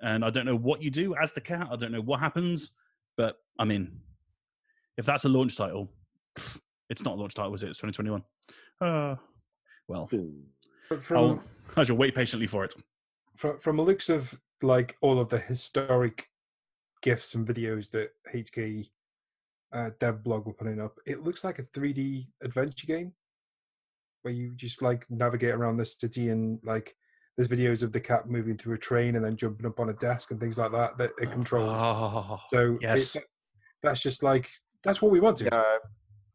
And 0.00 0.24
I 0.24 0.30
don't 0.30 0.44
know 0.46 0.56
what 0.56 0.82
you 0.82 0.90
do 0.90 1.14
as 1.16 1.32
the 1.32 1.40
cat. 1.40 1.68
I 1.70 1.76
don't 1.76 1.92
know 1.92 2.02
what 2.02 2.20
happens, 2.20 2.70
but 3.16 3.36
I 3.58 3.64
mean, 3.64 4.00
if 4.98 5.06
that's 5.06 5.24
a 5.24 5.28
launch 5.28 5.56
title, 5.56 5.90
it's 6.90 7.02
not 7.02 7.14
a 7.14 7.20
launch 7.20 7.34
title, 7.34 7.54
is 7.54 7.62
it? 7.62 7.68
It's 7.70 7.78
2021. 7.78 8.22
Uh, 8.80 9.16
well, 9.88 10.08
But 10.90 11.02
From 11.02 11.16
I'll, 11.16 11.42
I 11.76 11.82
shall 11.84 11.96
wait 11.96 12.14
patiently 12.14 12.46
for 12.46 12.64
it. 12.64 12.74
from 13.36 13.58
from 13.58 13.76
the 13.76 13.82
looks 13.82 14.08
of 14.08 14.38
like 14.62 14.96
all 15.00 15.18
of 15.18 15.28
the 15.30 15.38
historic 15.38 16.28
gifs 17.02 17.34
and 17.34 17.46
videos 17.46 17.90
that 17.90 18.10
HK 18.34 18.90
uh, 19.72 19.90
dev 19.98 20.22
blog 20.22 20.46
were 20.46 20.52
putting 20.52 20.80
up, 20.80 20.98
it 21.06 21.22
looks 21.22 21.44
like 21.44 21.58
a 21.58 21.62
3D 21.62 22.26
adventure 22.42 22.86
game 22.86 23.12
where 24.26 24.34
you 24.34 24.50
just 24.56 24.82
like 24.82 25.06
navigate 25.08 25.54
around 25.54 25.76
the 25.76 25.86
city 25.86 26.30
and 26.30 26.58
like 26.64 26.96
there's 27.36 27.46
videos 27.46 27.84
of 27.84 27.92
the 27.92 28.00
cat 28.00 28.28
moving 28.28 28.58
through 28.58 28.74
a 28.74 28.78
train 28.78 29.14
and 29.14 29.24
then 29.24 29.36
jumping 29.36 29.66
up 29.66 29.78
on 29.78 29.88
a 29.88 29.92
desk 29.92 30.32
and 30.32 30.40
things 30.40 30.58
like 30.58 30.72
that 30.72 30.98
that 30.98 31.12
are 31.20 31.30
controlled. 31.30 31.68
Oh, 31.70 32.40
so 32.50 32.76
yes. 32.80 33.16
that's 33.84 34.02
just 34.02 34.24
like 34.24 34.50
that's 34.82 35.00
what 35.00 35.12
we 35.12 35.20
wanted. 35.20 35.50
Yeah, 35.52 35.62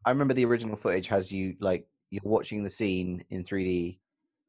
I 0.06 0.10
remember 0.10 0.32
the 0.32 0.46
original 0.46 0.74
footage 0.74 1.06
has 1.08 1.30
you 1.30 1.54
like 1.60 1.86
you're 2.10 2.22
watching 2.24 2.64
the 2.64 2.70
scene 2.70 3.22
in 3.28 3.44
3D. 3.44 3.98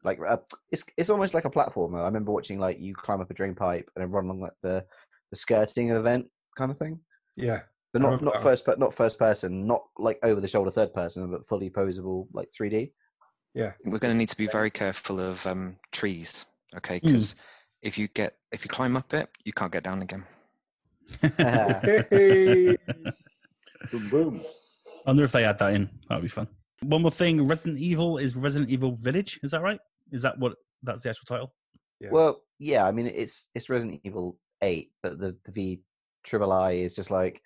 Like 0.05 0.19
uh, 0.25 0.37
it's 0.71 0.85
it's 0.95 1.09
almost 1.09 1.33
like 1.33 1.43
a 1.43 1.49
platformer. 1.49 2.01
I 2.01 2.05
remember 2.05 2.31
watching 2.31 2.59
like 2.59 2.79
you 2.79 2.93
climb 2.95 3.19
up 3.19 3.29
a 3.29 3.33
drain 3.33 3.55
pipe 3.55 3.89
and 3.93 4.03
then 4.03 4.11
run 4.11 4.23
along 4.23 4.39
like 4.39 4.53
the 4.61 4.85
the 5.31 5.35
skirting 5.35 5.89
event 5.89 6.27
kind 6.57 6.71
of 6.71 6.77
thing. 6.77 6.97
Yeah, 7.35 7.63
But 7.91 8.03
not 8.03 8.21
not 8.21 8.41
first 8.41 8.65
but 8.65 8.79
not 8.79 8.93
first 8.93 9.19
person, 9.19 9.67
not 9.67 9.81
like 9.97 10.19
over 10.23 10.39
the 10.39 10.47
shoulder 10.47 10.71
third 10.71 10.93
person, 10.93 11.29
but 11.29 11.45
fully 11.45 11.69
posable 11.69 12.27
like 12.31 12.47
3D. 12.57 12.93
Yeah. 13.53 13.71
We're 13.85 13.99
going 13.99 14.13
to 14.13 14.17
need 14.17 14.29
to 14.29 14.37
be 14.37 14.47
very 14.47 14.69
careful 14.71 15.19
of 15.19 15.45
um, 15.45 15.77
trees, 15.91 16.45
okay? 16.75 16.99
Mm. 16.99 17.03
Because 17.03 17.35
if 17.81 17.97
you 17.97 18.07
get 18.09 18.35
if 18.51 18.63
you 18.65 18.69
climb 18.69 18.95
up 18.95 19.13
it, 19.13 19.29
you 19.45 19.53
can't 19.53 19.71
get 19.71 19.83
down 19.83 20.01
again. 20.01 20.23
Boom, 23.91 24.09
boom. 24.09 24.41
I 24.87 25.09
wonder 25.09 25.23
if 25.25 25.33
they 25.33 25.43
add 25.43 25.59
that 25.59 25.73
in. 25.73 25.89
That 26.07 26.15
would 26.15 26.21
be 26.21 26.29
fun. 26.29 26.47
One 26.81 27.01
more 27.01 27.11
thing: 27.11 27.45
Resident 27.45 27.79
Evil 27.79 28.17
is 28.17 28.35
Resident 28.35 28.71
Evil 28.71 28.95
Village. 28.95 29.39
Is 29.43 29.51
that 29.51 29.61
right? 29.61 29.79
Is 30.11 30.21
that 30.21 30.39
what? 30.39 30.55
That's 30.81 31.01
the 31.01 31.09
actual 31.09 31.25
title. 31.25 31.53
Yeah. 31.99 32.09
Well, 32.11 32.41
yeah, 32.59 32.85
I 32.85 32.91
mean 32.91 33.07
it's 33.07 33.49
it's 33.53 33.69
Resident 33.69 33.99
Evil 34.03 34.37
Eight, 34.61 34.91
but 35.03 35.19
the 35.19 35.35
the 35.43 35.51
V 35.51 35.81
triple 36.23 36.53
I 36.53 36.71
is 36.71 36.95
just 36.95 37.11
like 37.11 37.41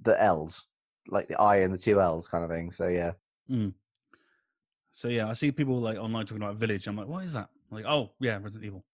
the 0.00 0.20
L's. 0.20 0.66
like 1.08 1.28
the 1.28 1.40
I 1.40 1.58
and 1.58 1.72
the 1.72 1.78
two 1.78 2.00
L's 2.00 2.26
kind 2.28 2.42
of 2.44 2.50
thing. 2.50 2.72
So 2.72 2.88
yeah, 2.88 3.12
So 4.94 5.08
yeah, 5.08 5.28
I 5.28 5.32
see 5.32 5.50
people 5.50 5.80
like 5.80 5.98
online 5.98 6.24
talking 6.24 6.42
about 6.42 6.54
Village. 6.56 6.86
I'm 6.86 6.96
like, 6.96 7.08
what 7.08 7.24
is 7.24 7.32
that? 7.32 7.48
I'm 7.70 7.76
like, 7.76 7.84
oh 7.84 8.12
yeah, 8.20 8.38
Resident 8.40 8.64
Evil. 8.64 8.84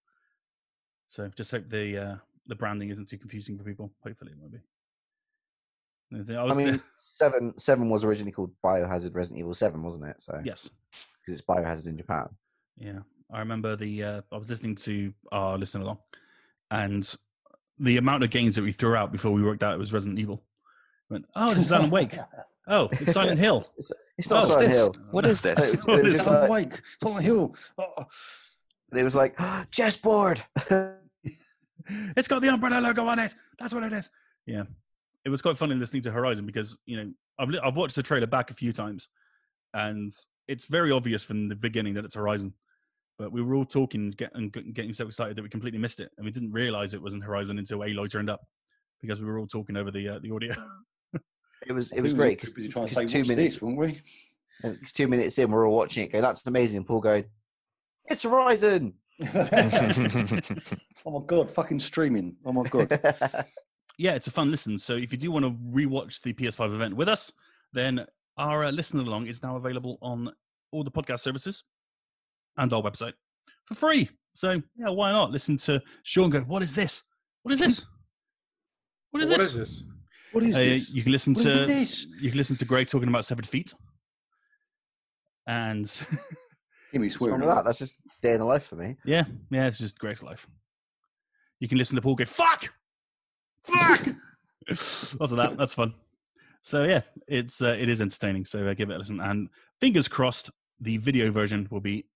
So 1.08 1.30
just 1.36 1.50
hope 1.50 1.68
the 1.68 1.98
uh, 1.98 2.16
the 2.46 2.54
branding 2.54 2.88
isn't 2.88 3.06
too 3.06 3.18
confusing 3.18 3.58
for 3.58 3.64
people. 3.64 3.92
Hopefully, 4.02 4.32
it 4.32 4.38
won't 4.38 4.52
be. 4.52 6.34
I, 6.34 6.42
I 6.42 6.54
mean, 6.54 6.80
seven 6.94 7.56
seven 7.58 7.90
was 7.90 8.02
originally 8.02 8.32
called 8.32 8.50
Biohazard 8.64 9.14
Resident 9.14 9.40
Evil 9.40 9.52
Seven, 9.52 9.82
wasn't 9.82 10.06
it? 10.06 10.22
So 10.22 10.40
yes, 10.42 10.70
because 11.20 11.38
it's 11.38 11.46
Biohazard 11.46 11.86
in 11.86 11.98
Japan. 11.98 12.28
yeah. 12.78 13.00
I 13.32 13.38
remember 13.38 13.76
the 13.76 14.02
uh, 14.02 14.20
I 14.32 14.38
was 14.38 14.50
listening 14.50 14.74
to 14.76 15.12
our 15.30 15.58
listener 15.58 15.82
along, 15.82 15.98
and 16.70 17.14
the 17.78 17.98
amount 17.98 18.24
of 18.24 18.30
games 18.30 18.56
that 18.56 18.62
we 18.62 18.72
threw 18.72 18.96
out 18.96 19.12
before 19.12 19.32
we 19.32 19.42
worked 19.42 19.62
out 19.62 19.74
it 19.74 19.78
was 19.78 19.92
Resident 19.92 20.18
Evil. 20.18 20.42
Went, 21.10 21.26
oh, 21.36 21.54
this 21.54 21.66
is 21.66 21.72
Alan 21.72 21.90
Wake. 21.90 22.18
Oh, 22.72 22.88
it's 22.92 23.12
Silent 23.12 23.38
Hill. 23.40 23.58
It's, 23.76 23.92
it's 24.16 24.30
not 24.30 24.44
Oh, 24.44 24.48
Silent 24.48 24.68
this? 24.68 24.76
Hill. 24.78 24.96
What 25.10 25.26
is 25.26 25.40
this? 25.40 25.74
It, 25.74 25.86
What 25.86 25.98
it 25.98 26.04
was 26.04 26.14
is 26.14 26.26
like, 26.26 26.50
Wake, 26.50 26.80
Silent 27.02 27.24
Hill. 27.24 27.54
Oh, 27.78 28.04
it 28.94 29.02
was 29.04 29.14
like 29.14 29.36
chessboard. 29.72 30.40
it's 32.16 32.28
got 32.28 32.42
the 32.42 32.48
umbrella 32.48 32.80
logo 32.80 33.06
on 33.06 33.18
it. 33.18 33.34
That's 33.58 33.74
what 33.74 33.82
it 33.82 33.92
is. 33.92 34.08
Yeah, 34.46 34.64
it 35.24 35.28
was 35.30 35.42
quite 35.42 35.56
funny 35.56 35.74
listening 35.74 36.02
to 36.02 36.10
Horizon 36.10 36.46
because 36.46 36.78
you 36.86 36.96
know 36.96 37.10
I've 37.38 37.48
li- 37.50 37.60
I've 37.62 37.76
watched 37.76 37.96
the 37.96 38.02
trailer 38.02 38.26
back 38.26 38.50
a 38.50 38.54
few 38.54 38.72
times, 38.72 39.08
and 39.74 40.12
it's 40.48 40.66
very 40.66 40.92
obvious 40.92 41.22
from 41.24 41.48
the 41.48 41.56
beginning 41.56 41.94
that 41.94 42.04
it's 42.04 42.14
Horizon. 42.14 42.52
But 43.18 43.32
we 43.32 43.42
were 43.42 43.54
all 43.54 43.66
talking 43.66 44.12
get, 44.12 44.30
and 44.34 44.50
getting 44.74 44.92
so 44.94 45.06
excited 45.06 45.36
that 45.36 45.42
we 45.42 45.48
completely 45.50 45.78
missed 45.78 46.00
it, 46.00 46.10
and 46.16 46.24
we 46.24 46.30
didn't 46.32 46.52
realize 46.52 46.94
it 46.94 47.02
wasn't 47.02 47.24
Horizon 47.24 47.58
until 47.58 47.80
Aloy 47.80 48.10
turned 48.10 48.30
up 48.30 48.40
because 49.02 49.20
we 49.20 49.26
were 49.26 49.38
all 49.38 49.46
talking 49.46 49.76
over 49.76 49.90
the 49.90 50.08
uh, 50.08 50.18
the 50.22 50.30
audio. 50.30 50.54
It 51.66 51.72
was 51.72 51.92
it 51.92 52.00
was 52.00 52.14
great 52.14 52.38
because 52.38 52.52
busy 52.52 52.68
trying 52.68 52.86
to 52.88 52.94
say, 52.94 53.06
two 53.06 53.18
"What's 53.18 53.28
minutes 53.28 53.52
this, 53.54 53.62
weren't 53.62 53.78
we? 53.78 54.00
uh, 54.64 54.74
'cause 54.80 54.92
two 54.92 55.08
minutes 55.08 55.38
in 55.38 55.50
we're 55.50 55.66
all 55.68 55.76
watching 55.76 56.04
it. 56.04 56.12
Go, 56.12 56.20
that's 56.20 56.46
amazing. 56.46 56.78
And 56.78 56.86
Paul 56.86 57.00
going, 57.00 57.24
it's 58.06 58.22
Horizon. 58.22 58.94
oh 59.34 61.20
my 61.20 61.26
god, 61.26 61.50
fucking 61.50 61.80
streaming. 61.80 62.36
Oh 62.44 62.52
my 62.52 62.62
god. 62.68 62.88
yeah, 63.98 64.12
it's 64.12 64.26
a 64.26 64.30
fun 64.30 64.50
listen. 64.50 64.78
So 64.78 64.96
if 64.96 65.12
you 65.12 65.18
do 65.18 65.30
want 65.30 65.44
to 65.44 65.50
rewatch 65.50 66.22
the 66.22 66.32
PS5 66.32 66.74
event 66.74 66.96
with 66.96 67.08
us, 67.08 67.30
then 67.72 68.06
our 68.38 68.64
uh, 68.64 68.70
listen 68.70 68.98
along 69.00 69.26
is 69.26 69.42
now 69.42 69.56
available 69.56 69.98
on 70.00 70.32
all 70.72 70.82
the 70.84 70.90
podcast 70.90 71.20
services 71.20 71.64
and 72.56 72.72
our 72.72 72.82
website 72.82 73.12
for 73.66 73.74
free. 73.74 74.08
So 74.34 74.62
yeah, 74.76 74.88
why 74.88 75.12
not 75.12 75.30
listen 75.30 75.56
to 75.58 75.82
Sean 76.04 76.30
go? 76.30 76.40
What 76.40 76.62
is 76.62 76.74
this? 76.74 77.02
What 77.42 77.52
is 77.52 77.58
this? 77.60 77.84
What 79.10 79.22
is 79.22 79.28
What 79.30 79.38
this? 79.38 79.48
is 79.54 79.56
this? 79.56 79.82
What 80.32 80.44
is 80.44 80.54
Uh, 80.54 80.58
this? 80.58 80.90
you 80.90 81.02
can 81.02 81.12
listen 81.12 81.34
What 81.34 81.42
to 81.42 81.66
this? 81.66 82.06
you 82.20 82.30
can 82.30 82.36
listen 82.38 82.56
to 82.56 82.64
Greg 82.64 82.88
talking 82.88 83.08
about 83.08 83.24
severed 83.24 83.46
feet, 83.48 83.74
and 85.46 85.86
Give 86.92 87.00
me 87.00 87.08
What's 87.08 87.20
wrong 87.20 87.38
swearing. 87.40 87.46
that? 87.56 87.64
That's 87.64 87.78
just 87.78 88.00
day 88.20 88.32
in 88.34 88.40
the 88.40 88.44
life 88.44 88.64
for 88.64 88.76
me. 88.76 88.96
yeah, 89.04 89.24
yeah, 89.50 89.66
it's 89.66 89.78
just 89.78 89.98
Greg's 89.98 90.22
life. 90.22 90.46
You 91.60 91.68
can 91.68 91.78
listen 91.78 91.96
to 91.96 92.02
Paul 92.02 92.14
go 92.16 92.24
fuck, 92.24 92.72
fuck. 93.64 94.06
Lots 94.68 95.14
of 95.20 95.36
that. 95.36 95.56
That's 95.56 95.74
fun. 95.74 95.94
So 96.62 96.84
yeah, 96.84 97.02
it's 97.28 97.62
uh, 97.62 97.76
it 97.78 97.88
is 97.88 98.00
entertaining. 98.00 98.44
So 98.44 98.66
uh, 98.68 98.74
give 98.74 98.90
it 98.90 98.94
a 98.94 98.98
listen, 98.98 99.20
and 99.20 99.48
fingers 99.80 100.08
crossed, 100.08 100.50
the 100.80 100.96
video 100.98 101.30
version 101.30 101.66
will 101.70 101.80
be 101.80 102.06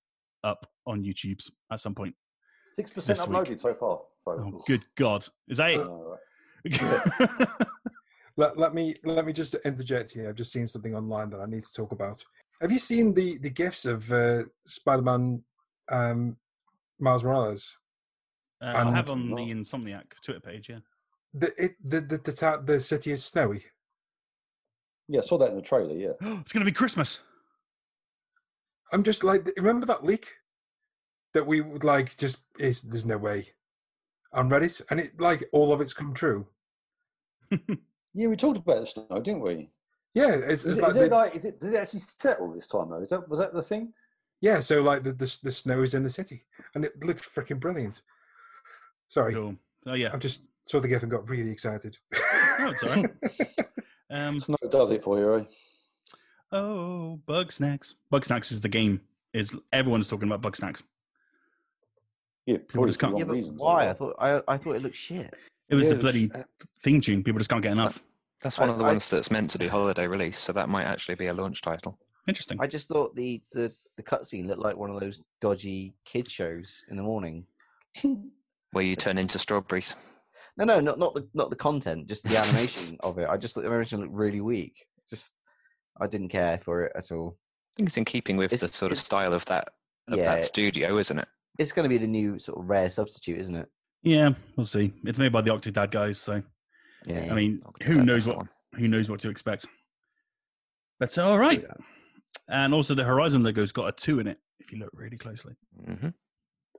up 0.42 0.66
on 0.86 1.02
YouTube's 1.02 1.50
at 1.72 1.80
some 1.80 1.94
point. 1.94 2.14
Six 2.74 2.90
percent 2.92 3.18
this 3.18 3.26
week. 3.26 3.36
uploaded 3.38 3.60
so 3.60 3.74
far. 3.74 4.00
So, 4.24 4.30
Oh, 4.32 4.62
good 4.66 4.84
God, 4.96 5.26
is 5.48 5.58
that 5.58 5.74
Uh, 5.76 5.88
right. 5.88 6.18
it? 8.36 8.40
Let, 8.40 8.58
let 8.58 8.74
me 8.74 8.94
let 9.04 9.24
me 9.26 9.32
just 9.32 9.54
interject 9.64 10.10
here. 10.12 10.28
I've 10.28 10.34
just 10.34 10.52
seen 10.52 10.66
something 10.66 10.94
online 10.94 11.30
that 11.30 11.40
I 11.40 11.46
need 11.46 11.64
to 11.64 11.72
talk 11.72 11.92
about. 11.92 12.24
Have 12.60 12.72
you 12.72 12.78
seen 12.78 13.14
the 13.14 13.38
the 13.38 13.50
gifs 13.50 13.84
of 13.84 14.10
uh, 14.12 14.42
Spider-Man 14.64 15.42
um, 15.90 16.36
Miles 16.98 17.24
Morales? 17.24 17.76
Uh, 18.62 18.66
I 18.66 18.90
have 18.90 19.10
And- 19.10 19.10
on 19.10 19.30
the 19.30 19.52
Insomniac 19.52 20.04
Twitter 20.22 20.40
page. 20.40 20.68
Yeah. 20.68 20.78
The 21.34 21.52
it, 21.62 21.72
the 21.84 22.00
the 22.00 22.18
the, 22.18 22.32
ta- 22.32 22.58
the 22.58 22.80
city 22.80 23.10
is 23.12 23.24
snowy. 23.24 23.64
Yeah, 25.08 25.20
I 25.20 25.24
saw 25.24 25.36
that 25.38 25.50
in 25.50 25.56
the 25.56 25.62
trailer. 25.62 25.94
Yeah. 25.94 26.12
it's 26.20 26.52
going 26.52 26.64
to 26.64 26.70
be 26.70 26.72
Christmas. 26.72 27.18
I'm 28.92 29.02
just 29.02 29.24
like, 29.24 29.50
remember 29.56 29.86
that 29.86 30.04
leak 30.04 30.28
that 31.32 31.46
we 31.46 31.60
would 31.60 31.84
like? 31.84 32.16
Just 32.16 32.38
is 32.58 32.82
there's 32.82 33.04
no 33.06 33.18
way 33.18 33.48
on 34.32 34.48
Reddit, 34.48 34.80
and 34.90 35.00
it 35.00 35.20
like 35.20 35.44
all 35.52 35.72
of 35.72 35.80
it's 35.80 35.94
come 35.94 36.14
true. 36.14 36.46
Yeah, 38.14 38.28
we 38.28 38.36
talked 38.36 38.58
about 38.58 38.80
the 38.80 38.86
snow, 38.86 39.20
didn't 39.20 39.40
we? 39.40 39.70
Yeah, 40.14 40.30
it's, 40.34 40.64
Is, 40.64 40.78
it's 40.78 40.78
it, 40.78 40.82
like, 40.82 40.90
is 40.90 40.96
it 40.96 41.10
the- 41.10 41.16
like 41.16 41.36
is 41.36 41.44
it, 41.44 41.60
did 41.60 41.74
it 41.74 41.76
actually 41.76 42.00
settle 42.00 42.52
this 42.52 42.68
time 42.68 42.88
though? 42.90 43.00
Is 43.02 43.10
that 43.10 43.28
was 43.28 43.38
that 43.40 43.52
the 43.52 43.62
thing? 43.62 43.92
yeah. 44.40 44.60
So 44.60 44.80
like 44.80 45.02
the, 45.02 45.12
the 45.12 45.38
the 45.42 45.50
snow 45.50 45.82
is 45.82 45.94
in 45.94 46.02
the 46.04 46.10
city, 46.10 46.42
and 46.74 46.84
it 46.84 47.04
looks 47.04 47.28
freaking 47.28 47.58
brilliant. 47.58 48.00
Sorry, 49.08 49.34
Cool. 49.34 49.56
Oh 49.86 49.94
yeah. 49.94 50.10
I 50.12 50.16
just 50.16 50.46
saw 50.62 50.80
the 50.80 50.88
gif 50.88 51.02
and 51.02 51.10
got 51.10 51.28
really 51.28 51.50
excited. 51.50 51.98
Oh, 52.60 52.70
it's 52.70 52.82
all 52.84 52.90
right. 52.90 53.06
Um, 54.10 54.38
Snow 54.38 54.56
does 54.70 54.92
it 54.92 55.02
for 55.02 55.18
you, 55.18 55.34
eh? 55.38 55.44
oh, 56.52 57.16
Bug 57.26 57.50
Snacks. 57.50 57.96
Bug 58.10 58.24
Snacks 58.24 58.52
is 58.52 58.60
the 58.60 58.68
game. 58.68 59.00
Is 59.32 59.56
everyone's 59.72 60.08
talking 60.08 60.28
about 60.28 60.40
Bug 60.40 60.54
Snacks? 60.54 60.84
Yeah, 62.46 62.58
People 62.58 62.86
just 62.86 63.00
can't- 63.00 63.16
Yeah, 63.18 63.24
but 63.24 63.32
reasons. 63.32 63.56
as 63.56 63.60
why? 63.60 63.88
I 63.88 63.92
thought 63.92 64.14
I, 64.20 64.40
I 64.46 64.56
thought 64.56 64.76
it 64.76 64.82
looked 64.82 64.94
shit. 64.96 65.34
It 65.70 65.74
was 65.74 65.86
Yeah, 65.88 65.94
the 65.94 65.98
bloody 66.00 66.30
uh, 66.32 66.42
theme 66.82 67.00
tune. 67.00 67.22
People 67.24 67.38
just 67.38 67.50
can't 67.50 67.62
get 67.62 67.72
enough. 67.72 68.02
That's 68.42 68.58
one 68.58 68.68
I- 68.68 68.72
of 68.72 68.78
the 68.78 68.84
I- 68.84 68.88
ones 68.88 69.08
that's 69.08 69.30
meant 69.30 69.50
to 69.50 69.58
be 69.58 69.66
holiday 69.68 70.06
release, 70.06 70.38
so 70.38 70.52
that 70.52 70.68
might 70.68 70.84
actually 70.84 71.14
be 71.14 71.26
a 71.28 71.34
launch 71.34 71.62
title. 71.62 71.98
Interesting. 72.28 72.58
I 72.60 72.66
just 72.66 72.88
thought 72.88 73.14
the 73.14 73.42
the 73.52 73.72
the 73.96 74.02
cutscene 74.02 74.46
looked 74.46 74.60
like 74.62 74.76
one 74.76 74.90
of 74.90 75.00
those 75.00 75.22
dodgy 75.40 75.94
kid 76.04 76.30
shows 76.30 76.84
in 76.90 76.96
the 76.96 77.02
morning. 77.02 77.46
Where 78.72 78.84
you 78.84 78.96
turn 78.96 79.18
into 79.18 79.38
strawberries. 79.38 79.94
No, 80.56 80.64
no, 80.64 80.80
not 80.80 80.98
not 80.98 81.14
the 81.14 81.28
not 81.34 81.50
the 81.50 81.56
content, 81.56 82.06
just 82.08 82.24
the 82.24 82.36
animation 82.36 82.96
of 83.02 83.18
it. 83.18 83.28
I 83.28 83.36
just 83.36 83.54
thought 83.54 83.62
the 83.62 83.68
animation 83.68 84.00
looked 84.00 84.12
really 84.12 84.40
weak. 84.40 84.74
Just 85.08 85.34
I 86.00 86.06
didn't 86.06 86.28
care 86.28 86.58
for 86.58 86.84
it 86.84 86.92
at 86.96 87.12
all. 87.12 87.36
I 87.38 87.76
think 87.76 87.88
it's 87.88 87.96
in 87.96 88.04
keeping 88.04 88.36
with 88.36 88.50
the 88.52 88.68
sort 88.72 88.92
of 88.92 88.98
style 88.98 89.32
of 89.34 89.44
that 89.46 89.68
of 90.08 90.18
Yeah. 90.18 90.36
that 90.36 90.44
studio, 90.44 90.98
isn't 90.98 91.18
it? 91.18 91.28
It's 91.58 91.72
going 91.72 91.84
to 91.84 91.88
be 91.88 91.98
the 91.98 92.06
new 92.08 92.38
sort 92.38 92.58
of 92.58 92.68
rare 92.68 92.90
substitute, 92.90 93.38
isn't 93.40 93.54
it? 93.54 93.68
Yeah, 94.04 94.30
we'll 94.56 94.64
see. 94.64 94.92
It's 95.04 95.18
made 95.18 95.32
by 95.32 95.40
the 95.40 95.50
Octodad 95.50 95.90
guys, 95.90 96.18
so 96.20 96.42
Yeah. 97.06 97.28
I 97.30 97.34
mean, 97.34 97.60
I'll 97.64 97.74
who 97.82 98.02
knows 98.04 98.26
what 98.28 98.36
one. 98.36 98.48
who 98.76 98.86
knows 98.88 99.08
what 99.10 99.20
to 99.20 99.30
expect. 99.30 99.66
But 101.00 101.16
uh, 101.18 101.24
all 101.28 101.38
right. 101.38 101.64
And 102.48 102.74
also 102.74 102.94
the 102.94 103.04
Horizon 103.04 103.42
logo's 103.42 103.72
got 103.72 103.88
a 103.88 103.92
two 103.92 104.20
in 104.20 104.26
it. 104.26 104.38
If 104.60 104.72
you 104.72 104.78
look 104.78 104.90
really 104.92 105.16
closely, 105.16 105.54
Mhm. 105.88 106.12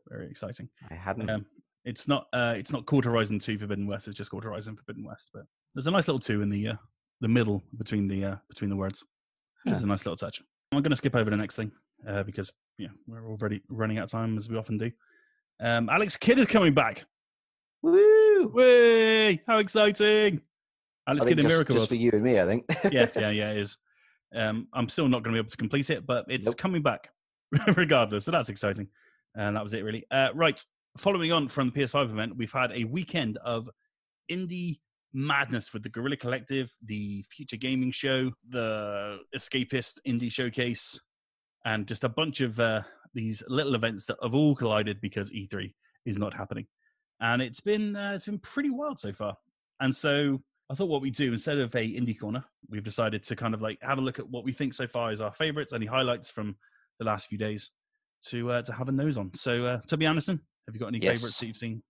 very 0.08 0.30
exciting. 0.30 0.70
I 0.90 0.94
hadn't. 0.96 1.30
Um, 1.30 1.46
it's 1.84 2.08
not 2.08 2.28
uh, 2.34 2.54
it's 2.58 2.72
not 2.72 2.86
called 2.86 3.06
Horizon 3.06 3.40
Two 3.40 3.58
Forbidden 3.58 3.88
West. 3.88 4.08
It's 4.08 4.18
just 4.18 4.32
called 4.32 4.44
Horizon 4.44 4.76
Forbidden 4.76 5.04
West. 5.06 5.30
But 5.34 5.44
there's 5.74 5.88
a 5.88 5.92
nice 5.92 6.08
little 6.08 6.20
two 6.20 6.42
in 6.42 6.50
the 6.50 6.70
uh, 6.70 6.76
the 7.22 7.28
middle 7.28 7.64
between 7.78 8.08
the 8.08 8.24
uh, 8.26 8.36
between 8.50 8.70
the 8.70 8.76
words. 8.76 9.04
Just 9.68 9.84
a 9.84 9.88
nice 9.88 10.06
little 10.06 10.16
touch. 10.18 10.42
I'm 10.72 10.82
going 10.84 10.92
to 10.92 10.96
skip 10.96 11.16
over 11.16 11.30
the 11.32 11.38
next 11.38 11.56
thing 11.56 11.72
uh, 12.08 12.22
because 12.24 12.52
yeah, 12.78 12.90
we're 13.08 13.28
already 13.28 13.62
running 13.70 13.98
out 13.98 14.06
of 14.06 14.12
time 14.12 14.38
as 14.38 14.48
we 14.50 14.58
often 14.58 14.78
do. 14.78 14.92
Um, 15.60 15.90
Alex 15.90 16.18
Kidd 16.18 16.38
is 16.38 16.46
coming 16.48 16.74
back. 16.74 17.06
Woo! 17.86 18.48
Way! 18.48 19.44
How 19.46 19.60
exciting! 19.60 20.42
I 21.06 21.12
Alex 21.12 21.24
think 21.26 21.38
Kidd 21.38 21.40
in 21.40 21.44
just, 21.44 21.54
Miracle 21.54 21.76
just 21.76 21.90
for 21.90 21.96
you 21.96 22.10
and 22.14 22.24
me, 22.24 22.40
I 22.40 22.46
think. 22.48 22.66
yeah, 22.92 23.06
yeah, 23.16 23.30
yeah, 23.30 23.52
it 23.52 23.58
is. 23.58 23.78
Um, 24.34 24.68
I'm 24.74 24.90
still 24.90 25.08
not 25.08 25.22
going 25.22 25.36
to 25.36 25.38
be 25.38 25.40
able 25.40 25.52
to 25.52 25.58
complete 25.58 25.92
it, 25.92 26.04
but 26.08 26.26
it's 26.28 26.48
Nope. 26.48 26.58
coming 26.58 26.82
back 26.82 27.12
regardless. 27.76 28.26
So 28.26 28.32
that's 28.32 28.50
exciting. 28.50 28.88
And 29.36 29.56
that 29.56 29.62
was 29.62 29.76
it, 29.76 29.84
really. 29.84 30.04
Uh, 30.10 30.30
right. 30.34 30.60
Following 30.98 31.32
on 31.32 31.48
from 31.48 31.70
the 31.70 31.80
PS5 31.82 32.10
event, 32.10 32.36
we've 32.36 32.52
had 32.52 32.72
a 32.72 32.86
weekend 32.86 33.38
of 33.46 33.70
indie 34.32 34.80
madness 35.14 35.72
with 35.72 35.84
the 35.84 35.90
Guerrilla 35.90 36.18
Collective, 36.18 36.76
the 36.86 37.24
Future 37.30 37.58
Gaming 37.58 37.92
Show, 37.92 38.32
the 38.50 39.20
Escapist 39.38 40.00
Indie 40.08 40.32
Showcase, 40.32 41.00
and 41.66 41.86
just 41.86 42.04
a 42.04 42.10
bunch 42.10 42.42
of 42.42 42.60
uh, 42.60 42.82
these 43.14 43.44
little 43.48 43.76
events 43.76 44.08
that 44.08 44.18
have 44.24 44.34
all 44.34 44.56
collided 44.56 45.00
because 45.02 45.30
E3 45.30 45.72
is 46.08 46.18
not 46.18 46.34
happening. 46.34 46.66
And 47.22 47.42
it's 47.42 47.60
been 47.62 47.96
uh, 47.96 48.14
it's 48.14 48.26
been 48.26 48.40
pretty 48.40 48.70
wild 48.70 49.00
so 49.00 49.12
far. 49.12 49.38
And 49.80 49.96
so 49.96 50.42
I 50.70 50.76
thought 50.76 50.90
what 50.90 51.02
we 51.02 51.12
do 51.12 51.32
instead 51.32 51.58
of 51.60 51.74
a 51.76 51.80
indie 51.80 52.20
corner, 52.20 52.44
we've 52.70 52.84
decided 52.84 53.24
to 53.24 53.36
kind 53.36 53.54
of 53.54 53.62
like 53.62 53.78
have 53.82 53.98
a 53.98 54.02
look 54.02 54.20
at 54.20 54.30
what 54.30 54.44
we 54.44 54.52
think 54.52 54.74
so 54.74 54.88
far 54.88 55.12
is 55.12 55.22
our 55.22 55.34
favorites, 55.34 55.74
any 55.74 55.86
highlights 55.86 56.30
from 56.30 56.56
the 57.00 57.06
last 57.06 57.28
few 57.28 57.38
days 57.38 57.72
to 58.28 58.52
uh, 58.52 58.62
to 58.64 58.74
have 58.74 58.90
a 58.90 58.92
nose 58.92 59.18
on. 59.18 59.32
So, 59.34 59.66
uh, 59.66 59.82
Toby 59.88 60.06
Anderson, 60.06 60.40
have 60.68 60.76
you 60.76 60.80
got 60.80 60.88
any 60.88 61.00
Yes. 61.00 61.20
favorites 61.20 61.40
that 61.40 61.48
you've 61.48 61.58
seen? 61.58 61.84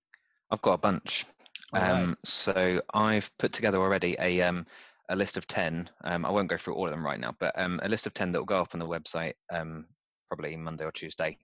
I've 0.52 0.61
got 0.61 0.73
a 0.73 0.77
bunch. 0.77 1.26
All 1.73 1.81
right. 1.81 1.91
Um, 1.91 2.18
so 2.23 2.81
I've 2.93 3.31
put 3.39 3.53
together 3.53 3.80
already 3.80 4.15
a 4.19 4.41
um, 4.41 4.65
a 5.10 5.15
list 5.15 5.38
of 5.38 5.47
ten. 5.47 5.89
Um, 6.03 6.26
I 6.26 6.30
won't 6.30 6.49
go 6.49 6.57
through 6.57 6.76
all 6.76 6.85
of 6.85 6.91
them 6.91 7.06
right 7.06 7.19
now, 7.19 7.35
but 7.39 7.57
um, 7.60 7.80
a 7.84 7.89
list 7.89 8.06
of 8.06 8.14
ten 8.14 8.31
that 8.31 8.39
will 8.39 8.45
go 8.45 8.61
up 8.61 8.73
on 8.73 8.80
the 8.80 8.88
website 8.88 9.34
um, 9.52 9.85
probably 10.30 10.56
Monday 10.56 10.84
or 10.85 10.91
Tuesday. 10.91 11.38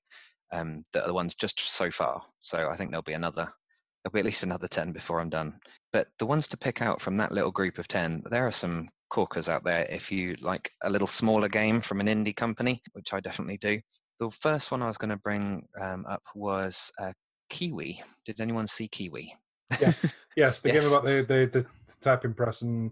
Um, 0.54 0.84
that 0.92 1.06
are 1.06 1.08
the 1.08 1.14
ones 1.14 1.34
just 1.34 1.62
so 1.62 1.90
far. 1.90 2.22
So 2.42 2.68
I 2.70 2.76
think 2.76 2.92
there'll 2.92 3.04
be 3.04 3.14
another 3.14 3.50
there'll 4.04 4.14
be 4.14 4.20
at 4.20 4.26
least 4.26 4.44
another 4.44 4.68
10 4.68 4.92
before 4.92 5.20
I'm 5.20 5.30
done. 5.30 5.60
But 5.94 6.08
the 6.20 6.26
ones 6.26 6.48
to 6.50 6.58
pick 6.58 6.82
out 6.82 7.02
from 7.02 7.18
that 7.18 7.32
little 7.32 7.52
group 7.52 7.78
of 7.78 7.88
10, 7.88 8.24
there 8.30 8.48
are 8.48 8.52
some 8.52 8.90
corkers 9.10 9.50
out 9.50 9.64
there 9.64 9.86
if 9.90 10.12
you 10.12 10.36
like 10.42 10.72
a 10.84 10.90
little 10.90 11.08
smaller 11.08 11.50
game 11.50 11.82
from 11.82 12.00
an 12.00 12.08
indie 12.08 12.36
company, 12.36 12.82
which 12.94 13.14
I 13.14 13.20
definitely 13.20 13.58
do. 13.58 13.80
The 14.20 14.32
first 14.32 14.72
one 14.72 14.82
I 14.82 14.88
was 14.88 14.98
going 14.98 15.10
to 15.10 15.18
bring 15.18 15.68
um, 15.80 16.06
up 16.08 16.24
was 16.36 16.92
uh, 17.00 17.12
Key 17.50 17.74
We. 17.74 18.02
Did 18.26 18.42
anyone 18.42 18.68
see 18.68 18.88
Key 18.88 19.10
We? 19.10 19.36
Yes, 19.80 20.14
yes, 20.36 20.62
the 20.62 20.72
Yes. 20.72 20.84
game 20.84 20.94
about 20.94 21.06
the, 21.06 21.26
the 21.28 21.60
the 21.60 21.66
typing 22.00 22.34
press 22.34 22.62
and 22.62 22.92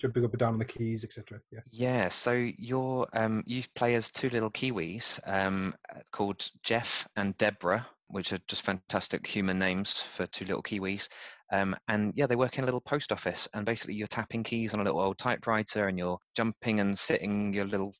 jumping 0.00 0.24
up 0.24 0.32
and 0.32 0.40
down 0.40 0.54
on 0.54 0.58
the 0.58 0.64
keys, 0.64 1.04
etc. 1.04 1.40
Yeah. 1.50 1.60
Yeah, 1.70 2.08
so 2.08 2.32
you're 2.32 3.06
um, 3.12 3.44
you 3.46 3.62
play 3.74 3.94
as 3.94 4.10
two 4.10 4.30
little 4.30 4.50
Kiwis 4.50 5.20
um, 5.26 5.74
called 6.10 6.48
Jeff 6.62 7.06
and 7.16 7.36
Deborah, 7.36 7.86
which 8.10 8.32
are 8.32 8.38
just 8.48 8.62
fantastic 8.62 9.26
human 9.26 9.58
names 9.58 9.98
for 9.98 10.26
two 10.26 10.44
little 10.44 10.62
Kiwis. 10.62 11.08
Um, 11.52 11.76
and 11.88 12.12
yeah, 12.14 12.26
they 12.26 12.36
work 12.36 12.58
in 12.58 12.64
a 12.64 12.66
little 12.66 12.80
post 12.80 13.12
office, 13.12 13.48
and 13.54 13.66
basically 13.66 13.94
you're 13.94 14.06
tapping 14.06 14.42
keys 14.42 14.74
on 14.74 14.80
a 14.80 14.84
little 14.84 15.00
old 15.00 15.18
typewriter, 15.18 15.88
and 15.88 15.98
you're 15.98 16.18
jumping 16.36 16.80
and 16.80 16.98
sitting 16.98 17.52
your 17.52 17.64
little 17.64 17.94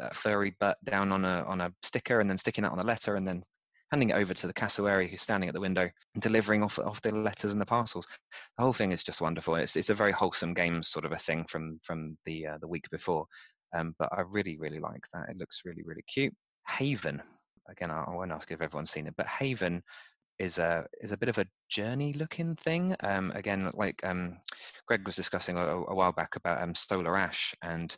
uh, 0.00 0.10
furry 0.10 0.54
butt 0.60 0.76
down 0.84 1.12
on 1.12 1.24
a 1.24 1.44
on 1.44 1.60
a 1.60 1.72
sticker, 1.82 2.20
and 2.20 2.28
then 2.28 2.38
sticking 2.38 2.62
that 2.62 2.72
on 2.72 2.78
a 2.80 2.84
letter, 2.84 3.16
and 3.16 3.26
then 3.26 3.42
handing 3.90 4.10
it 4.10 4.14
over 4.14 4.32
to 4.32 4.46
the 4.46 4.52
cassowary 4.52 5.08
who's 5.08 5.22
standing 5.22 5.48
at 5.48 5.54
the 5.54 5.60
window 5.60 5.88
and 6.14 6.22
delivering 6.22 6.62
off 6.62 6.78
off 6.78 7.02
the 7.02 7.12
letters 7.12 7.52
and 7.52 7.60
the 7.60 7.66
parcels. 7.66 8.06
The 8.56 8.64
whole 8.64 8.72
thing 8.72 8.92
is 8.92 9.02
just 9.02 9.20
wonderful. 9.20 9.56
It's 9.56 9.76
it's 9.76 9.90
a 9.90 9.94
very 9.94 10.12
wholesome 10.12 10.54
game 10.54 10.82
sort 10.82 11.04
of 11.04 11.12
a 11.12 11.16
thing 11.16 11.44
from 11.48 11.80
from 11.82 12.16
the 12.24 12.46
uh, 12.46 12.58
the 12.60 12.68
week 12.68 12.84
before. 12.90 13.26
Um, 13.74 13.94
but 13.98 14.08
I 14.12 14.22
really 14.22 14.58
really 14.58 14.80
like 14.80 15.04
that. 15.12 15.28
It 15.28 15.36
looks 15.36 15.62
really 15.64 15.82
really 15.84 16.04
cute. 16.06 16.34
Haven. 16.68 17.22
Again, 17.70 17.90
I, 17.90 18.04
won't 18.08 18.32
ask 18.32 18.50
if 18.50 18.60
everyone's 18.60 18.90
seen 18.90 19.06
it, 19.06 19.14
but 19.16 19.26
Haven 19.26 19.82
is 20.38 20.58
a 20.58 20.86
is 21.00 21.12
a 21.12 21.16
bit 21.16 21.28
of 21.28 21.38
a 21.38 21.46
journey 21.68 22.12
looking 22.14 22.56
thing. 22.56 22.96
Um, 23.00 23.30
again, 23.34 23.70
like 23.74 24.00
um, 24.04 24.38
Greg 24.86 25.06
was 25.06 25.16
discussing 25.16 25.56
a, 25.56 25.62
a 25.62 25.94
while 25.94 26.12
back 26.12 26.36
about 26.36 26.62
um, 26.62 26.74
Solar 26.74 27.16
Ash 27.16 27.54
and 27.62 27.96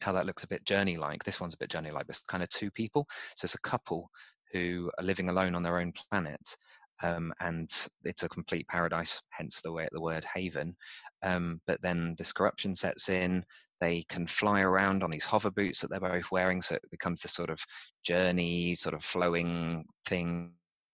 how 0.00 0.12
that 0.12 0.26
looks 0.26 0.44
a 0.44 0.48
bit 0.48 0.64
journey 0.64 0.96
like. 0.96 1.24
This 1.24 1.40
one's 1.40 1.54
a 1.54 1.58
bit 1.58 1.70
journey 1.70 1.90
like, 1.90 2.06
it's 2.08 2.20
kind 2.20 2.42
of 2.42 2.48
two 2.48 2.70
people. 2.70 3.06
So 3.36 3.44
it's 3.46 3.54
a 3.54 3.60
couple 3.60 4.10
who 4.52 4.90
are 4.98 5.04
living 5.04 5.28
alone 5.28 5.54
on 5.54 5.62
their 5.62 5.78
own 5.78 5.92
planet. 5.92 6.56
Um, 7.02 7.32
and 7.40 7.70
it's 8.04 8.22
a 8.22 8.28
complete 8.28 8.66
paradise, 8.68 9.20
hence 9.30 9.60
the 9.60 9.72
way 9.72 9.88
the 9.92 10.00
word 10.00 10.24
haven. 10.34 10.74
Um, 11.22 11.60
but 11.66 11.80
then 11.82 12.14
this 12.16 12.32
corruption 12.32 12.74
sets 12.74 13.08
in. 13.08 13.44
They 13.80 14.02
can 14.08 14.26
fly 14.26 14.62
around 14.62 15.02
on 15.02 15.10
these 15.10 15.24
hover 15.24 15.50
boots 15.50 15.80
that 15.80 15.90
they're 15.90 16.00
both 16.00 16.30
wearing, 16.30 16.62
so 16.62 16.76
it 16.76 16.90
becomes 16.90 17.20
this 17.22 17.32
sort 17.32 17.50
of 17.50 17.60
journey, 18.04 18.74
sort 18.74 18.94
of 18.94 19.04
flowing 19.04 19.84
thing 20.06 20.52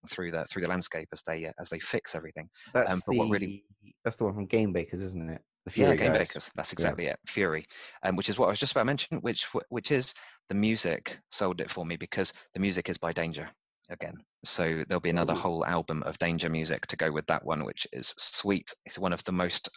through 0.08 0.32
the 0.32 0.44
through 0.46 0.62
the 0.62 0.68
landscape 0.68 1.08
as 1.12 1.22
they 1.22 1.46
uh, 1.46 1.52
as 1.60 1.68
they 1.68 1.78
fix 1.78 2.14
everything. 2.14 2.48
That's 2.74 2.92
Um, 2.92 3.00
but 3.06 3.12
the 3.12 3.18
what 3.18 3.30
really- 3.30 3.64
that's 4.04 4.16
the 4.16 4.24
one 4.24 4.34
from 4.34 4.46
Game 4.46 4.72
Bakers, 4.72 5.00
isn't 5.02 5.30
it? 5.30 5.42
The 5.66 5.80
yeah, 5.80 5.94
Game 5.94 6.12
guys. 6.12 6.26
Bakers. 6.26 6.50
That's 6.56 6.72
exactly 6.72 7.06
it. 7.06 7.20
Furi, 7.28 7.64
um, 8.02 8.16
which 8.16 8.28
is 8.28 8.36
what 8.36 8.46
I 8.46 8.50
was 8.50 8.58
just 8.58 8.72
about 8.72 8.80
to 8.80 8.86
mention. 8.86 9.18
Which 9.20 9.44
which 9.68 9.92
is 9.92 10.12
the 10.48 10.56
music 10.56 11.20
sold 11.30 11.60
it 11.60 11.70
for 11.70 11.86
me 11.86 11.96
because 11.96 12.32
the 12.54 12.58
music 12.60 12.88
is 12.88 12.98
by 12.98 13.12
Danger 13.12 13.48
again. 13.88 14.16
So 14.44 14.82
there'll 14.88 15.00
be 15.00 15.10
another 15.10 15.34
Ooh. 15.34 15.36
whole 15.36 15.64
album 15.66 16.02
of 16.02 16.18
Danger 16.18 16.48
music 16.50 16.88
to 16.88 16.96
go 16.96 17.12
with 17.12 17.26
that 17.28 17.44
one, 17.44 17.64
which 17.64 17.86
is 17.92 18.08
sweet. 18.18 18.74
It's 18.86 18.98
one 18.98 19.12
of 19.12 19.22
the 19.22 19.30
most 19.30 19.68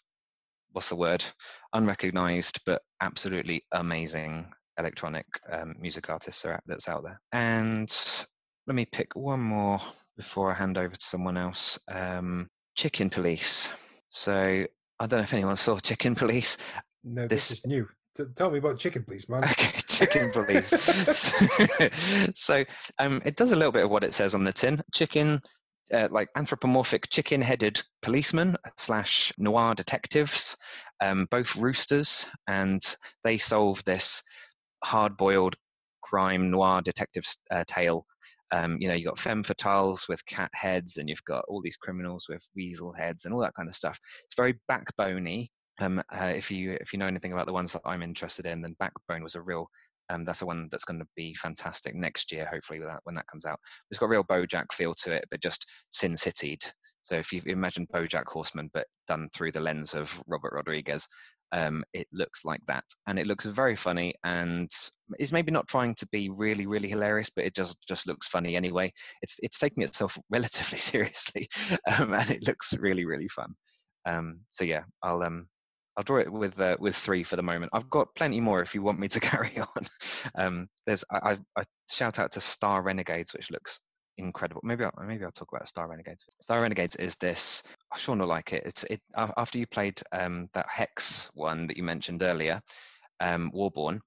what's 0.76 0.90
the 0.90 0.96
word 0.96 1.24
unrecognized 1.74 2.60
but 2.66 2.82
absolutely 3.02 3.64
amazing 3.72 4.46
electronic 4.78 5.26
um, 5.54 5.74
music 5.80 6.10
artists 6.10 6.44
are 6.44 6.60
that's 6.68 6.90
out 6.90 7.02
there. 7.04 7.20
And 7.32 7.90
let 8.68 8.76
me 8.76 8.86
pick 8.86 9.16
one 9.16 9.40
more 9.40 9.80
before 10.18 10.52
I 10.52 10.54
hand 10.54 10.78
over 10.78 10.94
to 10.94 11.06
someone 11.06 11.38
else. 11.38 11.80
Um, 11.90 12.50
Chicken 12.76 13.10
Police. 13.10 13.70
So 14.10 14.66
I 15.00 15.08
don't 15.08 15.20
know 15.20 15.24
if 15.24 15.34
anyone 15.34 15.56
saw 15.56 15.80
Chicken 15.80 16.14
Police. 16.14 16.58
No, 17.06 17.26
This- 17.28 17.50
this, 17.50 17.60
is 17.60 17.66
new. 17.66 17.88
T- 18.18 18.24
tell 18.36 18.50
me 18.50 18.60
about 18.60 18.80
chicken, 18.80 19.04
Police, 19.04 19.28
man. 19.28 19.44
Okay, 19.44 19.78
Chicken 19.90 20.32
Police. 20.32 20.70
so 22.34 22.64
um, 23.00 23.22
it 23.26 23.36
does 23.36 23.52
a 23.52 23.56
little 23.56 23.74
bit 23.74 23.84
of 23.84 23.92
what 23.92 24.06
it 24.06 24.14
says 24.14 24.34
on 24.34 24.44
the 24.44 24.54
tin. 24.54 24.82
Chicken, 24.94 25.42
uh, 25.94 26.08
like 26.12 26.30
anthropomorphic 26.36 27.10
chicken-headed 27.10 27.82
policemen 28.02 28.56
slash 28.78 29.32
noir 29.38 29.76
detectives, 29.76 30.58
um, 31.02 31.28
both 31.32 31.56
roosters, 31.56 32.26
and 32.48 32.82
they 33.24 33.38
solve 33.38 33.84
this 33.86 34.24
hard-boiled 34.84 35.56
crime 36.02 36.50
noir 36.52 36.82
detective 36.82 37.26
uh, 37.52 37.64
tale. 37.68 38.06
Um, 38.52 38.78
you 38.80 38.88
know, 38.88 38.94
you've 38.94 39.08
got 39.08 39.20
femme 39.20 39.44
fatales 39.44 40.08
with 40.08 40.26
cat 40.26 40.52
heads, 40.54 40.98
and 40.98 41.10
you've 41.10 41.24
got 41.26 41.46
all 41.48 41.62
these 41.62 41.78
criminals 41.78 42.28
with 42.30 42.48
weasel 42.56 42.94
heads, 42.94 43.26
and 43.26 43.34
all 43.34 43.42
that 43.42 43.56
kind 43.56 43.68
of 43.68 43.76
stuff. 43.76 44.00
It's 44.24 44.36
very 44.36 44.56
backboney. 44.72 45.50
Um, 45.82 46.02
uh, 46.10 46.32
if 46.36 46.50
you 46.52 46.78
if 46.80 46.94
you 46.94 47.00
know 47.00 47.08
anything 47.08 47.34
about 47.34 47.48
the 47.48 47.54
ones 47.54 47.74
that 47.74 47.82
I'm 47.86 48.02
interested 48.02 48.46
in, 48.46 48.62
then 48.62 48.76
Backbone 48.80 49.24
was 49.24 49.36
a 49.36 49.42
real. 49.42 49.68
Um, 50.10 50.26
that's 50.26 50.40
the 50.40 50.46
one 50.46 50.68
that's 50.72 50.86
going 50.86 51.00
to 51.00 51.08
be 51.16 51.34
fantastic 51.36 51.96
next 51.96 52.32
year, 52.32 52.48
hopefully, 52.52 52.80
that, 52.80 53.00
when 53.04 53.16
that 53.16 53.28
comes 53.28 53.46
out. 53.46 53.60
It's 53.90 54.00
got 54.00 54.08
a 54.08 54.10
real 54.10 54.24
BoJack 54.24 54.72
feel 54.74 54.94
to 55.04 55.14
it, 55.14 55.26
but 55.32 55.42
just 55.42 55.66
Sin 55.92 56.14
Cityed. 56.14 56.64
So 57.02 57.16
if 57.16 57.32
you 57.32 57.42
imagine 57.46 57.88
BoJack 57.94 58.26
Horseman, 58.26 58.72
but 58.74 58.88
done 59.08 59.30
through 59.34 59.52
the 59.52 59.60
lens 59.60 59.94
of 59.94 60.22
Robert 60.26 60.54
Rodriguez, 60.54 61.08
um, 61.52 61.84
it 61.94 62.08
looks 62.12 62.44
like 62.46 62.62
that, 62.68 62.84
and 63.08 63.20
it 63.20 63.28
looks 63.28 63.46
very 63.46 63.76
funny, 63.76 64.16
and 64.24 64.70
it's 65.20 65.32
maybe 65.32 65.52
not 65.52 65.68
trying 65.68 65.94
to 65.96 66.08
be 66.08 66.30
really, 66.30 66.66
really 66.66 66.90
hilarious, 66.90 67.30
but 67.30 67.46
it 67.46 67.56
just 67.56 67.78
just 67.88 68.08
looks 68.08 68.28
funny 68.28 68.56
anyway. 68.56 68.92
It's 69.22 69.38
it's 69.44 69.60
taking 69.60 69.84
itself 69.84 70.18
relatively 70.32 70.78
seriously, 70.92 71.48
um, 72.00 72.14
and 72.14 72.32
it 72.32 72.48
looks 72.48 72.74
really, 72.74 73.06
really 73.06 73.28
fun. 73.28 73.54
Um, 74.08 74.40
so 74.50 74.66
yeah, 74.66 74.84
I'll 75.04 75.22
um 75.22 75.48
I'll 75.98 76.04
draw 76.04 76.20
it 76.20 76.32
with 76.32 76.60
uh, 76.60 76.78
with 76.80 76.96
three 76.96 77.24
for 77.24 77.36
the 77.36 77.44
moment. 77.44 77.72
I've 77.74 77.90
got 77.90 78.14
plenty 78.16 78.42
more 78.42 78.62
if 78.62 78.76
you 78.76 78.82
want 78.82 79.00
me 79.00 79.08
to 79.08 79.20
carry 79.32 79.52
on. 79.58 79.86
Um, 80.36 80.68
there's 80.86 81.04
I, 81.12 81.32
I, 81.32 81.38
I 81.58 81.64
shout 81.90 82.20
out 82.20 82.32
to 82.34 82.42
Star 82.42 82.82
Renegades, 82.82 83.34
which 83.34 83.52
looks 83.52 83.80
incredible. 84.18 84.62
Maybe 84.64 84.84
I'll, 84.84 84.94
maybe 85.06 85.24
I'll 85.24 85.32
talk 85.32 85.50
about 85.54 85.70
Star 85.70 85.88
Renegades. 85.88 86.26
Star 86.42 86.62
Renegades 86.62 86.96
is 86.98 87.16
this. 87.16 87.64
I 87.94 87.98
sean 87.98 88.20
will 88.20 88.28
like 88.28 88.54
it. 88.54 88.64
It's 88.66 88.84
it 88.86 89.02
after 89.16 89.58
you 89.58 89.68
played 89.68 90.02
um, 90.12 90.50
that 90.54 90.68
Hex 90.70 91.30
one 91.34 91.68
that 91.68 91.78
you 91.78 91.84
mentioned 91.84 92.24
earlier, 92.24 92.62
um, 93.20 93.52
Warborn. 93.54 94.02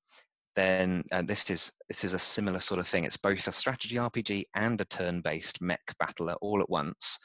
Then 0.56 1.04
uh, 1.12 1.22
this 1.22 1.48
is 1.50 1.72
this 1.88 2.04
is 2.04 2.14
a 2.14 2.18
similar 2.18 2.60
sort 2.60 2.80
of 2.80 2.88
thing. 2.88 3.04
It's 3.04 3.16
both 3.16 3.46
a 3.46 3.52
strategy 3.52 3.96
RPG 3.96 4.44
and 4.56 4.80
a 4.80 4.84
turn-based 4.86 5.62
mech 5.62 5.80
battler 5.98 6.34
all 6.40 6.60
at 6.60 6.68
once. 6.68 7.18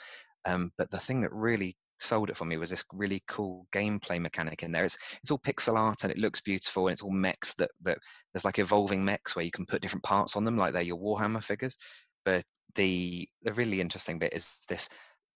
Um, 0.46 0.72
but 0.78 0.90
the 0.92 1.00
thing 1.00 1.22
that 1.22 1.34
really 1.34 1.76
sold 2.00 2.30
it 2.30 2.38
for 2.38 2.46
me 2.46 2.58
was 2.58 2.70
this 2.70 2.84
really 2.94 3.24
cool 3.28 3.68
gameplay 3.72 4.20
mechanic 4.20 4.64
in 4.64 4.72
there. 4.72 4.86
It's 4.86 4.98
it's 5.22 5.32
all 5.32 5.40
pixel 5.40 5.78
art 5.78 6.04
and 6.04 6.12
it 6.12 6.18
looks 6.18 6.42
beautiful 6.42 6.88
and 6.88 6.94
it's 6.94 7.02
all 7.02 7.12
mechs 7.12 7.54
that 7.56 7.72
that 7.84 7.98
there's 8.34 8.46
like 8.46 8.60
evolving 8.60 9.04
mechs 9.04 9.36
where 9.36 9.46
you 9.46 9.52
can 9.52 9.66
put 9.66 9.82
different 9.82 10.04
parts 10.04 10.36
on 10.36 10.44
them, 10.44 10.58
like 10.58 10.74
they're 10.74 10.82
your 10.82 11.00
Warhammer 11.00 11.44
figures. 11.44 11.78
But 12.26 12.44
the 12.76 13.28
the 13.44 13.54
really 13.54 13.82
interesting 13.82 14.20
bit 14.20 14.34
is 14.34 14.60
this 14.68 14.90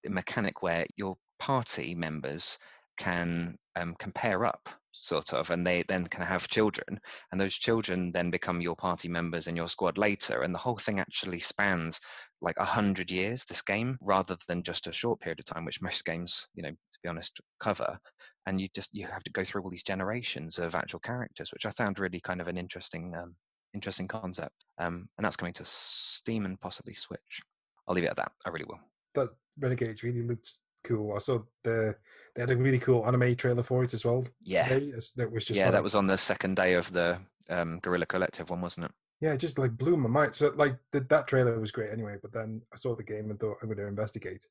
mechanic 0.06 0.62
where 0.62 0.86
your 0.96 1.16
party 1.40 1.96
members 1.96 2.58
can 2.98 3.56
um, 3.76 3.96
compare 4.00 4.46
up 4.46 4.70
sort 5.02 5.34
of 5.34 5.50
and 5.52 5.66
they 5.66 5.84
then 5.88 6.06
can 6.08 6.24
have 6.24 6.48
children 6.48 7.00
and 7.32 7.40
those 7.40 7.56
children 7.56 8.12
then 8.12 8.30
become 8.30 8.62
your 8.62 8.76
party 8.76 9.08
members 9.08 9.48
and 9.48 9.56
your 9.56 9.68
squad 9.68 9.98
later 9.98 10.42
and 10.42 10.54
the 10.54 10.60
whole 10.60 10.78
thing 10.78 11.00
actually 11.00 11.40
spans 11.40 12.00
like 12.42 12.58
a 12.58 12.66
hundred 12.66 13.10
years 13.10 13.46
this 13.46 13.62
game 13.62 13.98
rather 14.02 14.36
than 14.48 14.64
just 14.64 14.88
a 14.88 14.92
short 14.92 15.20
period 15.20 15.40
of 15.40 15.46
time 15.46 15.66
which 15.66 15.82
most 15.82 16.06
games 16.06 16.48
you 16.56 16.64
know 16.64 16.72
to 16.98 17.00
be 17.04 17.10
honest 17.10 17.40
cover. 17.60 17.98
And 18.46 18.62
you 18.62 18.68
just 18.74 18.90
you 18.94 19.06
have 19.08 19.24
to 19.24 19.32
go 19.32 19.44
through 19.44 19.62
all 19.64 19.70
these 19.70 19.84
generations 19.84 20.58
of 20.58 20.74
actual 20.74 21.00
characters 21.00 21.52
which 21.52 21.66
i 21.66 21.72
found 21.72 22.00
really 22.00 22.22
kind 22.22 22.40
of 22.40 22.48
an 22.48 22.58
interesting 22.58 23.14
um, 23.14 23.36
interesting 23.74 24.08
concept. 24.08 24.66
Um, 24.80 25.08
and 25.18 25.26
that's 25.26 25.36
coming 25.36 25.54
to 25.54 25.66
steam 25.66 26.46
and 26.46 26.60
possibly 26.60 26.94
switch. 26.94 27.42
I'll 27.88 27.96
leave 27.96 28.06
it 28.06 28.10
at 28.10 28.18
that. 28.18 28.32
I 28.46 28.50
really 28.50 28.66
will. 28.66 28.80
That 29.16 29.30
Renegades 29.60 30.04
really 30.04 30.24
looked 30.24 30.50
cool. 30.88 31.14
I 31.16 31.20
saw 31.20 31.40
the 31.64 31.96
they 32.36 32.42
had 32.42 32.52
a 32.52 32.58
really 32.58 32.80
cool 32.80 33.06
anime 33.08 33.36
trailer 33.36 33.64
for 33.64 33.84
it 33.84 33.94
as 33.94 34.06
well. 34.06 34.26
yeah 34.42 34.68
today. 34.68 34.92
That 35.18 35.32
was 35.32 35.46
just 35.46 35.58
yeah 35.58 35.66
like, 35.66 35.74
that 35.74 35.84
was 35.84 35.96
on 35.96 36.08
the 36.08 36.18
second 36.18 36.56
day 36.56 36.74
of 36.74 36.92
the 36.94 37.18
um, 37.50 37.80
guerrilla 37.80 38.06
collective 38.06 38.50
one 38.50 38.62
wasn't 38.62 38.86
it 38.86 38.92
yeah, 39.20 39.34
it 39.34 39.38
just 39.40 39.58
like 39.58 39.72
blew 39.78 39.98
my 39.98 40.10
mind. 40.10 40.36
So 40.36 40.54
like 40.56 40.78
the, 40.92 41.00
that 41.00 41.28
trailer 41.28 41.60
was 41.60 41.72
great 41.72 41.92
anyway. 41.92 42.18
But 42.22 42.32
then 42.34 42.62
I 42.72 42.76
saw 42.78 42.96
the 42.96 43.04
game 43.04 43.32
and 43.32 43.40
thought 43.40 43.58
I'm 43.62 43.68
going 43.68 43.80
to 43.80 43.88
investigate. 43.88 44.46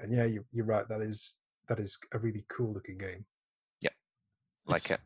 And 0.00 0.12
yeah, 0.12 0.24
you, 0.24 0.44
you're 0.52 0.66
right. 0.66 0.88
That 0.88 1.00
is 1.00 1.38
that 1.68 1.78
is 1.78 1.96
a 2.12 2.18
really 2.18 2.44
cool 2.48 2.72
looking 2.72 2.98
game. 2.98 3.24
Yeah, 3.80 3.90
like 4.66 4.88
Yes. 4.88 4.98
it 4.98 5.00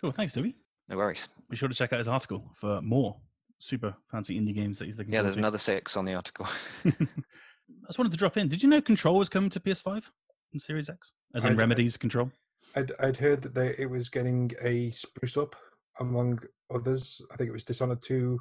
Cool. 0.00 0.10
Thanks, 0.12 0.32
Toby. 0.32 0.56
no 0.88 0.96
worries 0.96 1.28
Be 1.48 1.56
sure 1.56 1.68
to 1.68 1.74
check 1.74 1.92
out 1.92 1.98
his 2.00 2.08
article 2.08 2.50
for 2.54 2.80
more 2.82 3.16
super 3.60 3.94
fancy 4.10 4.40
indie 4.40 4.54
games 4.54 4.78
that 4.78 4.86
he's 4.86 4.96
looking 4.98 5.12
yeah 5.12 5.22
there's 5.22 5.34
to. 5.34 5.40
another 5.40 5.58
six 5.58 5.96
on 5.96 6.04
the 6.04 6.14
article 6.14 6.46
I 7.70 7.86
just 7.88 7.98
wanted 7.98 8.12
to 8.12 8.18
drop 8.18 8.36
in. 8.36 8.48
Did 8.48 8.62
you 8.62 8.68
know 8.68 8.80
Control 8.80 9.16
was 9.16 9.28
coming 9.28 9.50
to 9.50 9.60
PS5 9.60 10.02
and 10.52 10.60
Series 10.62 10.88
X? 10.88 11.12
As 11.34 11.44
in 11.44 11.50
I 11.50 11.52
d- 11.54 11.58
Remedy's 11.58 11.96
Control? 11.96 12.30
I'd 12.76 12.92
I'd 13.00 13.16
heard 13.16 13.42
that 13.42 13.54
they, 13.54 13.74
it 13.78 13.88
was 13.88 14.08
getting 14.08 14.50
a 14.62 14.90
spruce 14.90 15.36
up 15.36 15.56
among 16.00 16.40
others. 16.74 17.22
I 17.32 17.36
think 17.36 17.48
it 17.48 17.52
was 17.52 17.64
Dishonored 17.64 18.02
two. 18.02 18.40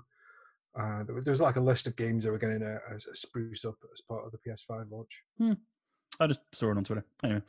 Uh, 0.77 1.03
there 1.03 1.15
was 1.15 1.25
there 1.25 1.31
was 1.31 1.41
like 1.41 1.55
a 1.55 1.61
list 1.61 1.87
of 1.87 1.95
games 1.95 2.23
that 2.23 2.31
were 2.31 2.37
getting 2.37 2.61
a, 2.61 2.75
a, 2.91 2.95
a 2.95 3.15
spruce 3.15 3.65
up 3.65 3.75
as 3.93 4.01
part 4.01 4.25
of 4.25 4.31
the 4.31 4.37
PS5 4.37 4.91
launch. 4.91 5.23
I 6.19 6.27
just 6.27 6.41
saw 6.53 6.71
it 6.71 6.77
on 6.77 6.83
Twitter. 6.83 7.05
Anyway, 7.23 7.41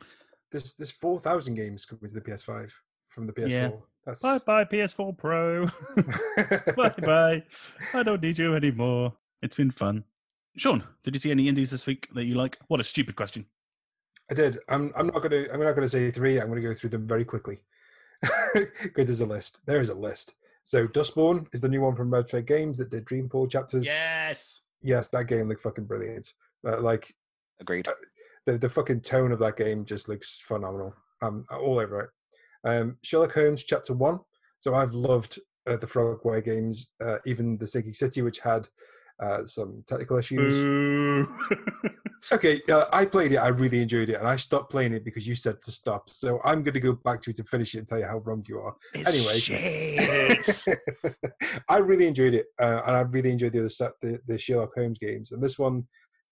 There's 0.51 0.73
there's 0.75 0.91
four 0.91 1.19
thousand 1.19 1.55
games 1.55 1.85
coming 1.85 2.07
to 2.07 2.13
the 2.13 2.21
PS5 2.21 2.71
from 3.09 3.27
the 3.27 3.33
PS4. 3.33 3.49
Yeah. 3.49 3.69
That's 4.05 4.21
bye 4.21 4.39
bye 4.39 4.65
PS4 4.65 5.17
Pro. 5.17 5.65
bye 6.75 6.93
bye. 7.05 7.43
I 7.93 8.03
don't 8.03 8.21
need 8.21 8.39
you 8.39 8.55
anymore. 8.55 9.13
It's 9.41 9.55
been 9.55 9.71
fun. 9.71 10.03
Sean, 10.59 10.83
did 11.03 11.13
you 11.15 11.21
see 11.21 11.31
any 11.31 11.47
indies 11.47 11.71
this 11.71 11.87
week 11.87 12.09
that 12.13 12.25
you 12.25 12.35
like? 12.35 12.57
What 12.67 12.81
a 12.81 12.83
stupid 12.83 13.15
question. 13.15 13.45
I 14.29 14.33
did. 14.33 14.57
I'm 14.67 14.91
I'm 14.93 15.07
not 15.07 15.21
gonna 15.21 15.45
I'm 15.53 15.63
not 15.63 15.73
gonna 15.73 15.87
say 15.87 16.11
three. 16.11 16.37
I'm 16.37 16.49
gonna 16.49 16.59
go 16.59 16.73
through 16.73 16.89
them 16.89 17.07
very 17.07 17.23
quickly 17.23 17.59
because 18.83 19.07
there's 19.07 19.21
a 19.21 19.25
list. 19.25 19.61
There 19.65 19.79
is 19.79 19.87
a 19.87 19.95
list. 19.95 20.33
So 20.65 20.85
Dustborn 20.85 21.47
is 21.53 21.61
the 21.61 21.69
new 21.69 21.79
one 21.79 21.95
from 21.95 22.13
Red 22.13 22.27
Thread 22.27 22.45
Games 22.45 22.77
that 22.77 22.89
did 22.89 23.05
Dreamfall 23.05 23.49
chapters. 23.49 23.85
Yes. 23.85 24.63
Yes, 24.81 25.07
that 25.09 25.27
game 25.27 25.47
looked 25.47 25.61
fucking 25.61 25.85
brilliant. 25.85 26.33
Uh, 26.67 26.81
like 26.81 27.15
Agreed. 27.61 27.87
the 28.45 28.57
the 28.57 28.69
fucking 28.69 28.99
tone 28.99 29.31
of 29.31 29.39
that 29.39 29.55
game 29.55 29.85
just 29.85 30.09
looks 30.09 30.41
phenomenal. 30.41 30.93
I'm 31.21 31.45
all 31.51 31.79
over 31.79 32.01
it. 32.01 32.09
Um, 32.69 32.97
Sherlock 33.01 33.33
Holmes 33.33 33.63
Chapter 33.63 33.93
One. 33.93 34.19
So 34.59 34.75
I've 34.75 34.91
loved 34.91 35.39
uh, 35.67 35.77
the 35.77 35.87
Frogware 35.87 36.43
games, 36.43 36.89
uh, 36.99 37.19
even 37.25 37.57
the 37.57 37.67
Sinking 37.67 37.93
City, 37.93 38.23
which 38.23 38.39
had 38.39 38.67
uh, 39.21 39.45
some 39.45 39.83
technical 39.87 40.17
issues. 40.17 41.17
Okay, 42.31 42.61
uh, 42.69 42.85
I 42.91 43.05
played 43.05 43.31
it. 43.31 43.37
I 43.37 43.47
really 43.47 43.81
enjoyed 43.81 44.09
it, 44.09 44.15
and 44.15 44.27
I 44.27 44.35
stopped 44.35 44.71
playing 44.71 44.93
it 44.93 45.05
because 45.05 45.25
you 45.25 45.35
said 45.35 45.61
to 45.61 45.71
stop. 45.71 46.09
So 46.11 46.39
I'm 46.43 46.63
going 46.63 46.73
to 46.73 46.79
go 46.79 46.93
back 46.93 47.21
to 47.21 47.29
it 47.29 47.37
to 47.37 47.43
finish 47.43 47.73
it 47.73 47.79
and 47.79 47.87
tell 47.87 47.97
you 47.97 48.05
how 48.05 48.19
wrong 48.19 48.43
you 48.47 48.59
are. 48.59 48.75
It's 48.93 49.49
Anyway. 49.49 50.75
I 51.69 51.77
really 51.77 52.07
enjoyed 52.07 52.33
it, 52.33 52.47
uh, 52.59 52.81
and 52.85 52.95
I 52.95 52.99
really 53.01 53.31
enjoyed 53.31 53.53
the 53.53 53.59
other 53.59 53.69
set, 53.69 53.91
the, 54.01 54.19
the 54.27 54.37
Sherlock 54.37 54.71
Holmes 54.75 54.99
games, 54.99 55.31
and 55.31 55.41
this 55.41 55.57
one 55.57 55.87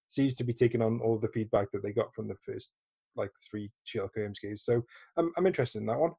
seems 0.08 0.36
to 0.36 0.44
be 0.44 0.54
taking 0.54 0.82
on 0.82 1.00
all 1.02 1.18
the 1.18 1.30
feedback 1.30 1.72
that 1.72 1.84
they 1.84 1.94
got 1.94 2.14
from 2.14 2.28
the 2.28 2.36
first 2.46 2.74
like 3.16 3.32
three 3.50 3.72
Sherlock 3.84 4.12
Holmes 4.16 4.40
games. 4.40 4.64
So 4.64 4.84
I'm 5.18 5.32
I'm 5.38 5.48
interested 5.48 5.80
in 5.80 5.88
that 5.88 6.00
one. 6.00 6.12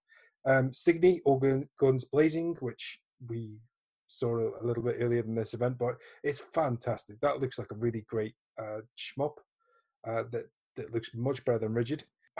Um, 0.46 0.70
Cygni 0.72 1.20
All 1.24 1.40
Guns 1.78 2.04
Blazing, 2.04 2.56
which 2.60 3.00
we 3.28 3.60
saw 4.08 4.50
a 4.60 4.64
little 4.64 4.82
bit 4.82 4.96
earlier 4.98 5.22
than 5.22 5.34
this 5.34 5.54
event, 5.54 5.78
but 5.78 5.96
it's 6.24 6.40
fantastic. 6.40 7.20
That 7.20 7.40
looks 7.40 7.58
like 7.58 7.70
a 7.70 7.76
really 7.76 8.04
great 8.08 8.34
uh, 8.60 8.80
shmup 8.96 9.34
uh, 10.06 10.24
that 10.32 10.46
that 10.76 10.92
looks 10.92 11.10
much 11.14 11.44
better 11.44 11.58
than 11.58 11.74
Rigid. 11.74 12.04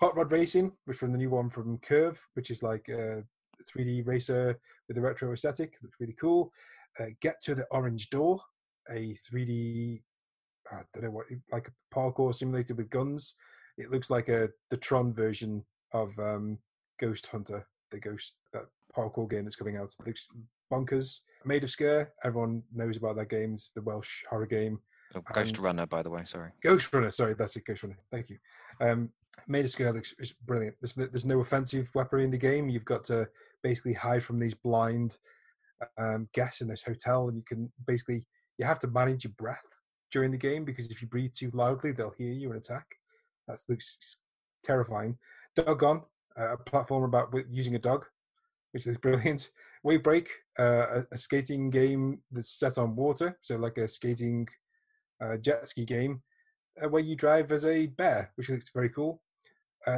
Hot 0.00 0.16
Rod 0.16 0.30
Racing, 0.30 0.72
which 0.84 0.98
from 0.98 1.12
the 1.12 1.18
new 1.18 1.30
one 1.30 1.48
from 1.48 1.78
Curve, 1.78 2.24
which 2.34 2.50
is 2.50 2.62
like 2.62 2.88
a 2.88 3.22
3D 3.64 4.06
racer 4.06 4.58
with 4.88 4.98
a 4.98 5.00
retro 5.00 5.32
aesthetic, 5.32 5.74
looks 5.82 6.00
really 6.00 6.16
cool. 6.20 6.52
Uh, 6.98 7.06
Get 7.20 7.40
to 7.42 7.54
the 7.54 7.66
Orange 7.70 8.10
Door, 8.10 8.40
a 8.90 9.16
3D, 9.32 10.02
I 10.70 10.80
don't 10.92 11.04
know 11.04 11.10
what, 11.10 11.26
like 11.52 11.68
a 11.68 11.94
parkour 11.96 12.34
simulator 12.34 12.74
with 12.74 12.90
guns. 12.90 13.36
It 13.78 13.90
looks 13.90 14.10
like 14.10 14.28
a 14.28 14.50
the 14.70 14.76
Tron 14.76 15.14
version 15.14 15.64
of 15.92 16.18
um, 16.18 16.58
Ghost 17.00 17.28
Hunter, 17.28 17.66
the 17.90 18.00
Ghost 18.00 18.34
that 18.52 18.66
parkour 18.94 19.30
game 19.30 19.44
that's 19.44 19.56
coming 19.56 19.76
out. 19.76 19.94
It 20.00 20.06
looks 20.06 20.26
bonkers. 20.72 21.20
Maid 21.44 21.64
of 21.64 21.70
Sker, 21.70 22.12
everyone 22.24 22.62
knows 22.72 22.96
about 22.96 23.16
that 23.16 23.28
game. 23.28 23.54
It's 23.54 23.70
the 23.74 23.82
Welsh 23.82 24.22
horror 24.30 24.46
game. 24.46 24.78
Oh, 25.14 25.20
Ghost 25.34 25.58
um, 25.58 25.64
Runner, 25.64 25.86
by 25.86 26.02
the 26.02 26.10
way. 26.10 26.22
Sorry. 26.24 26.50
Ghost 26.62 26.92
Runner, 26.92 27.10
sorry, 27.10 27.34
that's 27.34 27.56
it, 27.56 27.66
Ghost 27.66 27.82
Runner. 27.82 27.98
Thank 28.10 28.30
you. 28.30 28.38
Um, 28.80 29.10
Maid 29.48 29.64
of 29.64 29.70
Sker 29.70 29.92
looks 29.92 30.14
is 30.18 30.32
brilliant. 30.32 30.76
There's, 30.80 30.96
no- 30.96 31.06
there's 31.06 31.24
no 31.24 31.40
offensive 31.40 31.90
weaponry 31.94 32.24
in 32.24 32.30
the 32.30 32.38
game. 32.38 32.68
You've 32.68 32.84
got 32.84 33.04
to 33.04 33.28
basically 33.62 33.92
hide 33.92 34.22
from 34.22 34.38
these 34.38 34.54
blind 34.54 35.18
um, 35.98 36.28
guests 36.32 36.60
in 36.60 36.68
this 36.68 36.82
hotel, 36.82 37.28
and 37.28 37.36
you 37.36 37.42
can 37.44 37.70
basically 37.86 38.24
you 38.58 38.64
have 38.64 38.78
to 38.80 38.88
manage 38.88 39.24
your 39.24 39.32
breath 39.36 39.64
during 40.10 40.30
the 40.30 40.38
game 40.38 40.64
because 40.64 40.90
if 40.90 41.02
you 41.02 41.08
breathe 41.08 41.32
too 41.32 41.50
loudly, 41.52 41.92
they'll 41.92 42.14
hear 42.16 42.32
you 42.32 42.50
and 42.50 42.58
attack. 42.58 42.86
That 43.48 43.58
looks 43.68 44.18
terrifying. 44.62 45.18
Dog 45.56 45.80
Gone, 45.80 46.02
uh, 46.38 46.52
a 46.52 46.56
platform 46.56 47.04
about 47.04 47.34
using 47.50 47.74
a 47.74 47.78
dog, 47.78 48.06
which 48.72 48.86
is 48.86 48.96
brilliant. 49.02 49.50
Wave 49.82 50.02
Break, 50.02 50.30
uh, 50.58 51.02
a, 51.10 51.18
skating 51.18 51.70
game 51.70 52.20
that's 52.30 52.58
set 52.58 52.78
on 52.78 52.94
water, 52.94 53.36
so 53.40 53.56
like 53.56 53.78
a 53.78 53.88
skating 53.88 54.46
uh, 55.22 55.36
jet 55.36 55.68
ski 55.68 55.84
game 55.84 56.22
uh, 56.82 56.88
where 56.88 57.02
you 57.02 57.16
drive 57.16 57.50
as 57.52 57.64
a 57.64 57.86
bear, 57.86 58.30
which 58.36 58.50
looks 58.50 58.70
very 58.72 58.88
cool. 58.88 59.22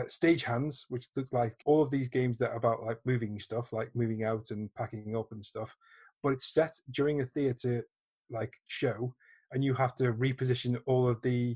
Stage 0.06 0.44
Hands, 0.44 0.86
which 0.88 1.08
looks 1.14 1.34
like 1.34 1.54
all 1.66 1.82
of 1.82 1.90
these 1.90 2.08
games 2.08 2.38
that 2.38 2.52
are 2.52 2.56
about 2.56 2.82
like 2.82 2.98
moving 3.04 3.38
stuff, 3.38 3.70
like 3.70 3.94
moving 3.94 4.24
out 4.24 4.50
and 4.50 4.72
packing 4.74 5.14
up 5.14 5.30
and 5.30 5.44
stuff, 5.44 5.76
but 6.22 6.32
it's 6.32 6.54
set 6.54 6.74
during 6.90 7.20
a 7.20 7.26
theatre 7.26 7.86
like 8.30 8.54
show, 8.66 9.14
and 9.52 9.62
you 9.62 9.74
have 9.74 9.94
to 9.96 10.14
reposition 10.14 10.80
all 10.86 11.06
of 11.06 11.20
the 11.20 11.54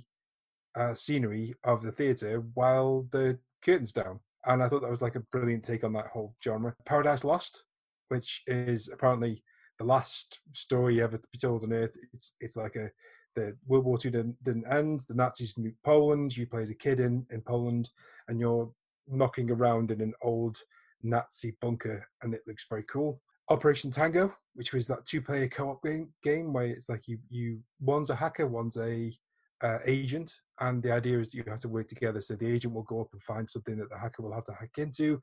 uh, 0.76 0.94
scenery 0.94 1.54
of 1.64 1.82
the 1.82 1.90
theatre 1.90 2.44
while 2.54 3.06
the 3.10 3.38
curtains 3.64 3.92
down. 3.92 4.20
And 4.44 4.62
I 4.62 4.68
thought 4.68 4.82
that 4.82 4.90
was 4.90 5.02
like 5.02 5.16
a 5.16 5.24
brilliant 5.32 5.64
take 5.64 5.84
on 5.84 5.92
that 5.94 6.08
whole 6.08 6.36
genre. 6.44 6.74
Paradise 6.84 7.24
Lost, 7.24 7.64
which 8.08 8.42
is 8.46 8.88
apparently 8.92 9.42
the 9.78 9.84
last 9.84 10.40
story 10.52 11.00
ever 11.00 11.16
to 11.16 11.28
be 11.32 11.38
told 11.38 11.62
on 11.64 11.72
Earth. 11.72 11.96
It's 12.12 12.34
it's 12.40 12.56
like 12.56 12.76
a 12.76 12.90
the 13.34 13.56
World 13.66 13.84
War 13.84 13.98
II 14.04 14.10
didn't, 14.10 14.42
didn't 14.42 14.66
end. 14.70 15.00
The 15.08 15.14
Nazis 15.14 15.54
nuke 15.54 15.76
Poland. 15.84 16.36
You 16.36 16.46
play 16.46 16.62
as 16.62 16.70
a 16.70 16.74
kid 16.74 16.98
in, 16.98 17.24
in 17.30 17.40
Poland, 17.40 17.90
and 18.26 18.40
you're 18.40 18.70
knocking 19.06 19.50
around 19.50 19.90
in 19.90 20.00
an 20.00 20.14
old 20.22 20.58
Nazi 21.02 21.56
bunker, 21.60 22.06
and 22.22 22.34
it 22.34 22.42
looks 22.46 22.66
very 22.68 22.84
cool. 22.84 23.20
Operation 23.50 23.90
Tango, 23.90 24.34
which 24.54 24.74
was 24.74 24.86
that 24.88 25.06
two-player 25.06 25.48
co-op 25.48 25.82
game, 25.82 26.12
game 26.22 26.52
where 26.52 26.66
it's 26.66 26.88
like 26.88 27.08
you 27.08 27.18
you 27.28 27.60
one's 27.80 28.10
a 28.10 28.14
hacker, 28.14 28.46
one's 28.46 28.76
a 28.76 29.12
uh, 29.62 29.78
agent, 29.86 30.34
and 30.60 30.82
the 30.82 30.92
idea 30.92 31.18
is 31.18 31.30
that 31.30 31.36
you 31.36 31.44
have 31.48 31.60
to 31.60 31.68
work 31.68 31.88
together. 31.88 32.20
So 32.20 32.34
the 32.34 32.50
agent 32.50 32.74
will 32.74 32.82
go 32.82 33.00
up 33.00 33.08
and 33.12 33.22
find 33.22 33.48
something 33.48 33.76
that 33.78 33.90
the 33.90 33.98
hacker 33.98 34.22
will 34.22 34.34
have 34.34 34.44
to 34.44 34.52
hack 34.52 34.76
into, 34.76 35.20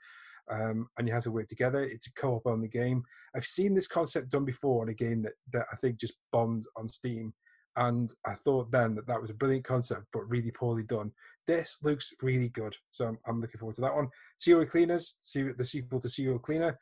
um, 0.50 0.88
and 0.98 1.08
you 1.08 1.14
have 1.14 1.24
to 1.24 1.32
work 1.32 1.48
together. 1.48 1.84
It's 1.84 2.08
a 2.08 2.14
co-op 2.14 2.46
on 2.46 2.62
the 2.62 2.68
game. 2.68 3.04
I've 3.36 3.46
seen 3.46 3.74
this 3.74 3.88
concept 3.88 4.30
done 4.30 4.46
before 4.46 4.82
on 4.82 4.90
a 4.90 4.94
game 4.94 5.22
that 5.24 5.34
that 5.52 5.66
I 5.72 5.76
think 5.78 5.98
just 5.98 6.16
bombed 6.32 6.66
on 6.76 6.88
Steam, 6.88 7.34
and 7.76 8.14
I 8.26 8.36
thought 8.36 8.72
then 8.72 8.96
that 8.96 9.08
that 9.08 9.22
was 9.22 9.30
a 9.30 9.36
brilliant 9.36 9.66
concept, 9.66 10.06
but 10.14 10.30
really 10.30 10.52
poorly 10.52 10.84
done. 10.84 11.12
This 11.48 11.80
looks 11.84 12.12
really 12.22 12.50
good, 12.50 12.76
so 12.92 13.08
I'm, 13.08 13.20
I'm 13.28 13.42
looking 13.42 13.60
forward 13.60 13.76
to 13.76 13.82
that 13.82 13.96
one. 13.96 14.10
Serial 14.38 14.66
Cleaners, 14.66 15.18
the 15.34 15.66
sequel 15.66 16.00
to 16.00 16.10
Serial 16.10 16.40
Cleaner. 16.40 16.78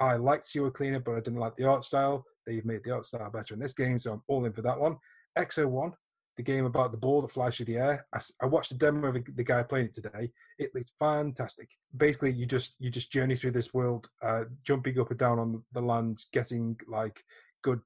I 0.00 0.16
liked 0.16 0.46
Serial 0.46 0.70
Cleaner, 0.70 1.00
but 1.00 1.16
I 1.16 1.20
didn't 1.20 1.40
like 1.40 1.56
the 1.56 1.68
art 1.68 1.84
style. 1.84 2.24
They've 2.46 2.64
made 2.64 2.84
the 2.84 2.92
art 2.92 3.04
style 3.04 3.30
better 3.30 3.54
in 3.54 3.60
this 3.60 3.72
game, 3.72 3.98
so 3.98 4.12
I'm 4.14 4.22
all 4.28 4.44
in 4.44 4.52
for 4.52 4.62
that 4.62 4.78
one. 4.78 4.96
Exo 5.36 5.66
One, 5.66 5.92
the 6.38 6.42
game 6.44 6.64
about 6.64 6.92
the 6.92 6.98
ball 6.98 7.20
that 7.20 7.32
flies 7.32 7.56
through 7.56 7.66
the 7.66 7.76
air. 7.76 8.06
I 8.40 8.46
watched 8.46 8.70
the 8.70 8.78
demo 8.78 9.08
of 9.08 9.18
the 9.34 9.44
guy 9.44 9.62
playing 9.64 9.86
it 9.86 9.94
today. 9.94 10.30
It 10.58 10.70
looked 10.72 10.92
fantastic. 10.98 11.68
Basically, 11.96 12.32
you 12.32 12.46
just 12.46 12.76
you 12.78 12.90
just 12.90 13.12
journey 13.12 13.34
through 13.34 13.50
this 13.50 13.74
world, 13.74 14.08
uh, 14.22 14.44
jumping 14.62 14.98
up 15.00 15.10
and 15.10 15.18
down 15.18 15.40
on 15.40 15.62
the 15.72 15.82
land, 15.82 16.24
getting 16.32 16.76
like 16.88 17.20
good 17.62 17.80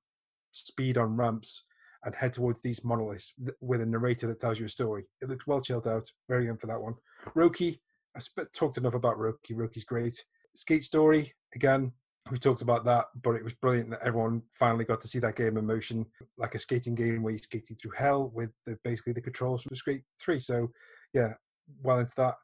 speed 0.52 0.98
on 0.98 1.16
ramps, 1.16 1.64
and 2.04 2.14
head 2.14 2.34
towards 2.34 2.60
these 2.60 2.84
monoliths 2.84 3.32
with 3.62 3.80
a 3.80 3.86
narrator 3.86 4.26
that 4.26 4.38
tells 4.38 4.60
you 4.60 4.66
a 4.66 4.68
story. 4.68 5.04
It 5.22 5.30
looks 5.30 5.46
well 5.46 5.62
chilled 5.62 5.88
out. 5.88 6.06
Very 6.28 6.48
in 6.48 6.58
for 6.58 6.66
that 6.66 6.80
one. 6.80 6.94
Roki, 7.34 7.80
I 8.14 8.18
sp- 8.20 8.52
talked 8.54 8.76
enough 8.76 8.94
about 8.94 9.16
Roki. 9.16 9.54
Roki's 9.54 9.84
great. 9.84 10.22
Skate 10.54 10.84
Story 10.84 11.32
again. 11.54 11.92
We 12.30 12.38
talked 12.38 12.62
about 12.62 12.84
that, 12.84 13.06
but 13.22 13.34
it 13.34 13.42
was 13.42 13.54
brilliant 13.54 13.90
that 13.90 14.02
everyone 14.04 14.42
finally 14.54 14.84
got 14.84 15.00
to 15.00 15.08
see 15.08 15.18
that 15.18 15.36
game 15.36 15.56
in 15.56 15.66
motion, 15.66 16.06
like 16.38 16.54
a 16.54 16.58
skating 16.58 16.94
game 16.94 17.22
where 17.22 17.32
you're 17.32 17.38
skating 17.38 17.76
through 17.76 17.92
hell 17.96 18.30
with 18.32 18.50
the, 18.64 18.78
basically 18.84 19.12
the 19.12 19.20
controls 19.20 19.62
from 19.62 19.76
Skate 19.76 20.02
Three. 20.20 20.38
So, 20.38 20.70
yeah, 21.12 21.34
well 21.82 21.98
into 21.98 22.14
that. 22.16 22.34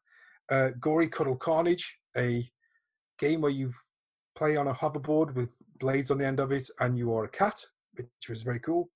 Uh, 0.51 0.71
Gory 0.81 1.09
Cuddle 1.09 1.37
Carnage, 1.37 1.99
a 2.17 2.49
game 3.19 3.41
where 3.41 3.53
you 3.53 3.73
play 4.35 4.57
on 4.57 4.69
a 4.69 4.75
hoverboard 4.75 5.35
with 5.35 5.55
blades 5.79 6.11
on 6.11 6.19
the 6.19 6.27
end 6.27 6.41
of 6.41 6.53
it, 6.53 6.69
and 6.81 6.99
you 6.99 7.15
are 7.15 7.25
a 7.25 7.29
cat, 7.29 7.65
which 7.95 8.29
was 8.29 8.43
very 8.43 8.61
cool. 8.61 8.91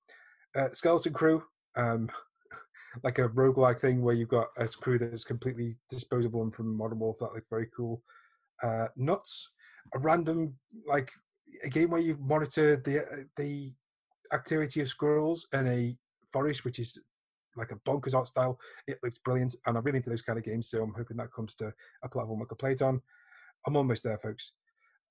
Uh, 0.57 0.69
Skeleton 0.73 1.13
Crew, 1.13 1.43
um, 1.77 2.11
like 3.03 3.19
a 3.19 3.29
roguelike 3.29 3.81
thing 3.81 4.03
where 4.03 4.15
you've 4.15 4.29
got 4.29 4.49
a 4.57 4.67
crew 4.69 4.99
that 4.99 5.13
is 5.13 5.25
completely 5.25 5.77
disposable 5.89 6.43
and 6.43 6.55
from 6.55 6.77
Modern 6.77 6.99
Warfare. 6.99 7.29
That 7.29 7.35
looked 7.35 7.51
very 7.51 7.69
cool. 7.77 8.03
Uh, 8.63 8.87
Nuts, 8.97 9.51
a 9.95 9.99
random 9.99 10.55
like 10.87 11.11
a 11.65 11.69
game 11.69 11.91
where 11.91 12.01
you 12.01 12.17
monitor 12.21 12.77
the 12.77 13.27
the 13.37 13.73
activity 14.33 14.81
of 14.81 14.89
squirrels 14.89 15.47
in 15.53 15.67
a 15.67 15.97
forest, 16.33 16.65
which 16.65 16.79
is 16.79 17.03
like 17.57 17.71
a 17.71 17.77
bonkers 17.89 18.15
art 18.15 18.29
style. 18.29 18.59
It 18.87 18.99
looks 19.03 19.19
brilliant, 19.19 19.55
and 19.67 19.77
I'm 19.77 19.85
really 19.85 19.99
into 19.99 20.11
those 20.11 20.23
kind 20.23 20.39
of 20.39 20.45
games, 20.45 20.71
so 20.71 20.83
I'm 20.83 20.95
hoping 20.95 21.17
that 21.19 21.33
comes 21.33 21.55
to 21.57 21.73
a 22.03 22.09
platform 22.09 22.43
I 22.43 22.47
can 22.47 22.57
play 22.57 22.73
it 22.73 22.83
on. 22.83 23.01
I'm 23.67 23.77
almost 23.77 24.05
there, 24.05 24.19
folks. 24.19 24.53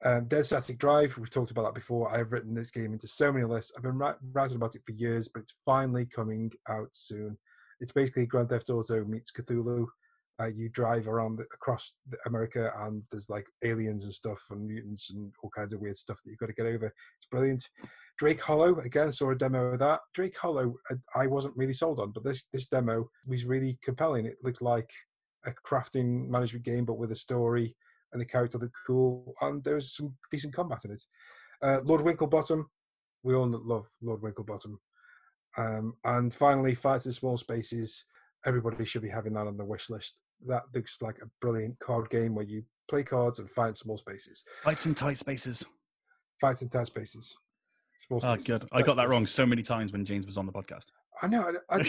Um, 0.03 0.25
Dead 0.27 0.45
Static 0.45 0.79
Drive, 0.79 1.15
we've 1.17 1.29
talked 1.29 1.51
about 1.51 1.63
that 1.63 1.75
before. 1.75 2.11
I've 2.11 2.31
written 2.31 2.55
this 2.55 2.71
game 2.71 2.93
into 2.93 3.07
so 3.07 3.31
many 3.31 3.45
lists. 3.45 3.71
I've 3.77 3.83
been 3.83 3.99
ri- 3.99 4.13
writing 4.33 4.55
about 4.55 4.75
it 4.75 4.81
for 4.83 4.93
years, 4.93 5.27
but 5.27 5.41
it's 5.41 5.59
finally 5.63 6.05
coming 6.05 6.51
out 6.69 6.89
soon. 6.91 7.37
It's 7.79 7.91
basically 7.91 8.25
Grand 8.25 8.49
Theft 8.49 8.71
Auto 8.71 9.05
meets 9.05 9.31
Cthulhu. 9.31 9.85
Uh, 10.41 10.47
you 10.47 10.69
drive 10.69 11.07
around 11.07 11.39
across 11.53 11.97
America, 12.25 12.71
and 12.79 13.03
there's 13.11 13.29
like 13.29 13.45
aliens 13.63 14.05
and 14.05 14.13
stuff, 14.13 14.41
and 14.49 14.65
mutants 14.65 15.11
and 15.11 15.31
all 15.43 15.51
kinds 15.55 15.73
of 15.73 15.81
weird 15.81 15.97
stuff 15.97 16.19
that 16.23 16.29
you've 16.29 16.39
got 16.39 16.47
to 16.47 16.53
get 16.53 16.65
over. 16.65 16.87
It's 16.87 17.25
brilliant. 17.29 17.69
Drake 18.17 18.41
Hollow 18.41 18.79
again 18.79 19.11
saw 19.11 19.31
a 19.31 19.35
demo 19.35 19.65
of 19.65 19.79
that. 19.79 19.99
Drake 20.13 20.37
Hollow, 20.37 20.75
uh, 20.89 20.95
I 21.15 21.27
wasn't 21.27 21.57
really 21.57 21.73
sold 21.73 21.99
on, 21.99 22.11
but 22.11 22.23
this 22.23 22.47
this 22.51 22.65
demo 22.65 23.09
was 23.27 23.45
really 23.45 23.77
compelling. 23.83 24.25
It 24.25 24.37
looked 24.43 24.61
like 24.61 24.89
a 25.45 25.51
crafting 25.67 26.27
management 26.27 26.65
game, 26.65 26.85
but 26.85 26.97
with 26.97 27.11
a 27.11 27.15
story, 27.15 27.75
and 28.13 28.21
the 28.21 28.25
character 28.25 28.57
looked 28.57 28.75
cool, 28.87 29.33
and 29.41 29.63
there 29.63 29.75
was 29.75 29.95
some 29.95 30.15
decent 30.31 30.53
combat 30.53 30.85
in 30.85 30.91
it. 30.91 31.03
Uh, 31.61 31.81
Lord 31.83 32.01
Winklebottom, 32.01 32.65
we 33.23 33.35
all 33.35 33.47
love 33.47 33.89
Lord 34.01 34.21
Winklebottom. 34.21 34.75
Um, 35.57 35.93
and 36.03 36.33
finally, 36.33 36.73
Fights 36.73 37.05
in 37.05 37.11
Small 37.11 37.37
Spaces. 37.37 38.05
Everybody 38.45 38.85
should 38.85 39.03
be 39.03 39.09
having 39.09 39.33
that 39.33 39.47
on 39.47 39.57
the 39.57 39.65
wish 39.65 39.89
list. 39.89 40.21
That 40.47 40.63
looks 40.73 41.01
like 41.01 41.17
a 41.21 41.27
brilliant 41.39 41.77
card 41.79 42.09
game 42.09 42.33
where 42.35 42.45
you 42.45 42.63
play 42.89 43.03
cards 43.03 43.39
and 43.39 43.49
fight 43.49 43.69
in 43.69 43.75
small 43.75 43.97
spaces. 43.97 44.43
Fights 44.63 44.85
in 44.85 44.95
tight 44.95 45.17
spaces. 45.17 45.65
Fights 46.39 46.61
in 46.61 46.69
tight 46.69 46.87
spaces. 46.87 47.35
Small 48.07 48.19
Oh, 48.23 48.37
spaces. 48.37 48.47
good. 48.61 48.69
I 48.71 48.81
got 48.81 48.95
that 48.97 49.09
wrong 49.09 49.25
so 49.25 49.45
many 49.45 49.61
times 49.61 49.91
when 49.93 50.03
James 50.05 50.25
was 50.25 50.37
on 50.37 50.45
the 50.45 50.51
podcast. 50.51 50.85
I 51.21 51.27
know. 51.27 51.53
I, 51.69 51.75
I, 51.75 51.83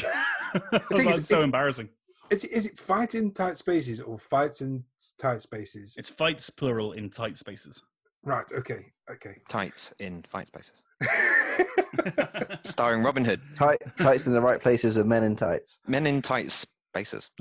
That's 0.91 1.19
is- 1.19 1.29
so 1.29 1.39
is- 1.39 1.43
embarrassing. 1.43 1.89
is, 2.31 2.45
it- 2.45 2.51
is 2.53 2.67
it 2.67 2.79
fight 2.79 3.15
in 3.15 3.33
tight 3.33 3.57
spaces 3.59 4.01
or 4.01 4.19
fights 4.19 4.61
in 4.61 4.85
tight 5.19 5.41
spaces? 5.43 5.95
It's 5.99 6.11
fights 6.11 6.51
plural 6.51 6.93
in 6.93 7.09
tight 7.11 7.39
spaces. 7.39 7.83
Right. 8.25 8.45
Okay. 8.55 8.93
Okay. 9.11 9.39
Tights 9.49 9.93
in 9.99 10.23
fight 10.31 10.47
spaces. 10.47 10.85
Starring 12.65 13.03
Robin 13.03 13.25
Hood. 13.25 13.41
Tight, 13.55 13.83
tights 13.99 14.27
in 14.27 14.33
the 14.35 14.41
right 14.41 14.61
places 14.61 14.97
with 14.97 15.07
men 15.07 15.25
in 15.25 15.35
tights. 15.37 15.81
Men 15.87 16.07
in 16.07 16.23
tight 16.23 16.51
spaces. 16.93 17.31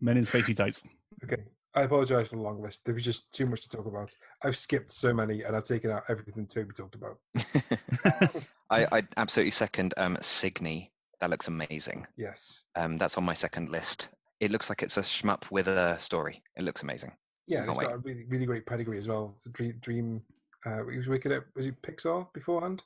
Men 0.00 0.16
in 0.16 0.24
spacey 0.24 0.56
tights. 0.56 0.84
Okay. 1.24 1.42
I 1.74 1.82
apologize 1.82 2.28
for 2.28 2.36
the 2.36 2.42
long 2.42 2.62
list. 2.62 2.84
There 2.84 2.94
was 2.94 3.02
just 3.04 3.32
too 3.34 3.44
much 3.44 3.60
to 3.62 3.68
talk 3.68 3.86
about. 3.86 4.14
I've 4.42 4.56
skipped 4.56 4.90
so 4.90 5.12
many, 5.12 5.42
and 5.42 5.54
I've 5.54 5.64
taken 5.64 5.90
out 5.90 6.04
everything 6.08 6.46
Toby 6.46 6.72
talked 6.72 6.94
about. 6.94 7.18
I, 8.70 8.86
I 8.92 9.02
absolutely 9.18 9.50
second 9.50 9.92
um, 9.98 10.16
Cygni. 10.22 10.90
That 11.20 11.30
looks 11.30 11.48
amazing. 11.48 12.06
Yes. 12.16 12.62
Um, 12.76 12.96
that's 12.96 13.18
on 13.18 13.24
my 13.24 13.34
second 13.34 13.68
list. 13.70 14.08
It 14.40 14.50
looks 14.50 14.68
like 14.70 14.82
it's 14.82 14.96
a 14.96 15.02
shmup 15.02 15.50
with 15.50 15.66
a 15.66 15.98
story. 15.98 16.42
It 16.56 16.62
looks 16.62 16.82
amazing. 16.82 17.12
Yeah, 17.46 17.58
Can't 17.58 17.70
it's 17.70 17.78
wait. 17.78 17.88
got 17.88 17.94
a 17.94 17.98
really, 17.98 18.24
really 18.28 18.46
great 18.46 18.66
pedigree 18.66 18.98
as 18.98 19.08
well. 19.08 19.32
It's 19.36 19.46
a 19.46 19.50
dream. 19.50 19.74
dream 19.80 20.22
uh, 20.64 20.84
he 20.90 20.96
was 20.96 21.08
working 21.08 21.32
at 21.32 21.44
was 21.54 21.66
it 21.66 21.80
Pixar 21.82 22.26
beforehand? 22.32 22.82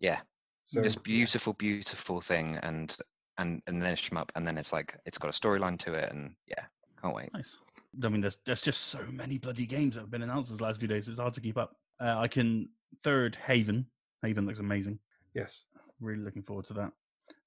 Yeah, 0.00 0.20
So 0.64 0.80
this 0.80 0.96
beautiful, 0.96 1.52
beautiful 1.52 2.20
thing, 2.20 2.58
and 2.62 2.96
and 3.38 3.62
and 3.66 3.82
then 3.82 3.92
a 3.92 3.96
shmup, 3.96 4.30
and 4.34 4.46
then 4.46 4.58
it's 4.58 4.72
like 4.72 4.96
it's 5.06 5.18
got 5.18 5.28
a 5.28 5.38
storyline 5.38 5.78
to 5.80 5.94
it, 5.94 6.10
and 6.12 6.34
yeah, 6.46 6.64
can't 7.00 7.14
wait. 7.14 7.32
Nice. 7.32 7.58
I 8.02 8.08
mean, 8.08 8.20
there's 8.20 8.38
there's 8.46 8.62
just 8.62 8.84
so 8.84 9.00
many 9.10 9.38
bloody 9.38 9.66
games 9.66 9.94
that 9.94 10.02
have 10.02 10.10
been 10.10 10.22
announced 10.22 10.50
these 10.50 10.60
last 10.60 10.78
few 10.80 10.88
days. 10.88 11.08
It's 11.08 11.20
hard 11.20 11.34
to 11.34 11.40
keep 11.40 11.58
up. 11.58 11.76
Uh, 12.00 12.16
I 12.18 12.28
can 12.28 12.68
third 13.02 13.36
Haven. 13.46 13.86
Haven 14.22 14.46
looks 14.46 14.60
amazing. 14.60 14.98
Yes. 15.34 15.64
Really 16.00 16.22
looking 16.22 16.42
forward 16.42 16.64
to 16.66 16.74
that. 16.74 16.92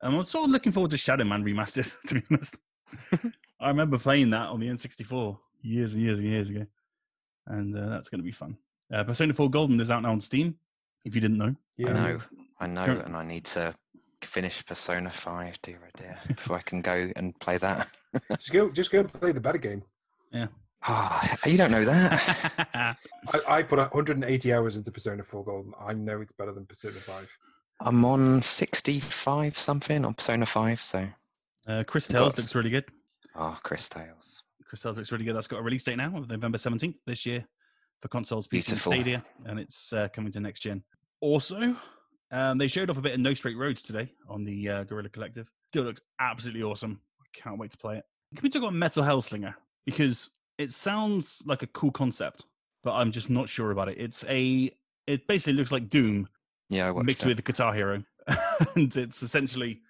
And 0.01 0.15
I'm 0.15 0.23
sort 0.23 0.45
of 0.45 0.51
looking 0.51 0.71
forward 0.71 0.91
to 0.91 0.97
Shadow 0.97 1.23
Man 1.23 1.43
remastered. 1.43 1.91
To 2.07 2.15
be 2.15 2.23
honest, 2.31 2.57
I 3.59 3.67
remember 3.67 3.97
playing 3.97 4.29
that 4.31 4.49
on 4.49 4.59
the 4.59 4.67
N64 4.67 5.37
years 5.61 5.93
and 5.93 6.03
years 6.03 6.19
and 6.19 6.27
years 6.27 6.49
ago, 6.49 6.65
and 7.47 7.77
uh, 7.77 7.89
that's 7.89 8.09
going 8.09 8.19
to 8.19 8.25
be 8.25 8.31
fun. 8.31 8.57
Uh, 8.93 9.03
Persona 9.03 9.33
4 9.33 9.49
Golden 9.49 9.79
is 9.79 9.89
out 9.89 10.03
now 10.03 10.11
on 10.11 10.21
Steam. 10.21 10.55
If 11.05 11.15
you 11.15 11.21
didn't 11.21 11.37
know, 11.37 11.55
Yeah. 11.77 11.89
I 11.89 11.93
know, 11.93 12.19
I 12.59 12.67
know, 12.67 13.01
and 13.05 13.15
I 13.15 13.25
need 13.25 13.45
to 13.45 13.73
finish 14.25 14.65
Persona 14.65 15.09
Five, 15.09 15.61
dear 15.61 15.79
oh 15.83 15.89
dear, 15.97 16.19
before 16.27 16.57
I 16.57 16.61
can 16.61 16.81
go 16.81 17.11
and 17.15 17.37
play 17.39 17.57
that. 17.57 17.87
Just 18.31 18.51
go. 18.51 18.69
Just 18.69 18.91
go 18.91 18.99
and 19.01 19.13
play 19.13 19.31
the 19.31 19.41
better 19.41 19.57
game. 19.57 19.83
Yeah. 20.31 20.47
Ah, 20.87 21.35
you 21.45 21.57
don't 21.57 21.71
know 21.71 21.83
that. 21.85 22.97
I, 23.33 23.41
I 23.47 23.63
put 23.63 23.79
180 23.79 24.53
hours 24.53 24.75
into 24.75 24.91
Persona 24.91 25.23
4 25.23 25.43
Golden. 25.43 25.73
I 25.79 25.93
know 25.93 26.21
it's 26.21 26.31
better 26.33 26.51
than 26.51 26.65
Persona 26.65 26.99
5. 26.99 27.37
I'm 27.81 28.05
on 28.05 28.41
65 28.41 29.57
something 29.57 30.05
on 30.05 30.13
Persona 30.13 30.45
5, 30.45 30.81
so 30.81 31.07
uh, 31.67 31.83
Chris 31.87 32.07
Got- 32.07 32.19
Tales 32.19 32.37
looks 32.37 32.53
really 32.53 32.69
good. 32.69 32.85
oh, 33.35 33.57
Cris 33.63 33.89
Tales. 33.89 34.43
Cris 34.65 34.81
Tales 34.81 34.97
looks 34.97 35.11
really 35.11 35.25
good. 35.25 35.35
That's 35.35 35.47
got 35.47 35.59
a 35.59 35.63
release 35.63 35.83
date 35.83 35.97
now 35.97 36.15
of 36.15 36.29
November 36.29 36.57
17th 36.57 36.95
this 37.07 37.25
year 37.25 37.43
for 38.01 38.07
consoles, 38.07 38.47
PC, 38.47 38.71
and 38.71 38.79
Stadia, 38.79 39.23
and 39.45 39.59
it's 39.59 39.91
uh, 39.91 40.07
coming 40.13 40.31
to 40.33 40.39
next 40.39 40.59
gen. 40.59 40.83
Also, 41.21 41.75
um, 42.31 42.57
they 42.57 42.67
showed 42.67 42.89
off 42.89 42.97
a 42.97 43.01
bit 43.01 43.13
of 43.13 43.19
No 43.19 43.33
Straight 43.33 43.57
Roads 43.57 43.83
today 43.83 44.11
on 44.29 44.43
the 44.43 44.69
uh, 44.69 44.83
Guerrilla 44.83 45.09
Collective. 45.09 45.49
Still 45.71 45.83
looks 45.83 46.01
absolutely 46.19 46.63
awesome. 46.63 46.99
I 47.21 47.25
can't 47.37 47.57
wait 47.59 47.71
to 47.71 47.77
play 47.77 47.97
it. 47.97 48.03
Can 48.35 48.43
we 48.43 48.49
talk 48.49 48.61
about 48.61 48.73
Metal 48.73 49.03
Hellslinger? 49.03 49.53
Because 49.85 50.31
it 50.57 50.71
sounds 50.71 51.41
like 51.45 51.61
a 51.63 51.67
cool 51.67 51.91
concept, 51.91 52.45
but 52.83 52.93
I'm 52.93 53.11
just 53.11 53.29
not 53.29 53.49
sure 53.49 53.71
about 53.71 53.89
it. 53.89 53.97
It's 53.99 54.25
a, 54.27 54.71
it 55.07 55.27
basically 55.27 55.53
looks 55.53 55.71
like 55.71 55.89
Doom, 55.89 56.27
Yeah, 56.69 56.91
mixed 56.93 57.23
it. 57.23 57.27
with 57.27 57.43
Guitar 57.43 57.73
Hero, 57.73 58.03
and 58.75 58.95
it's 58.97 59.21
essentially 59.21 59.81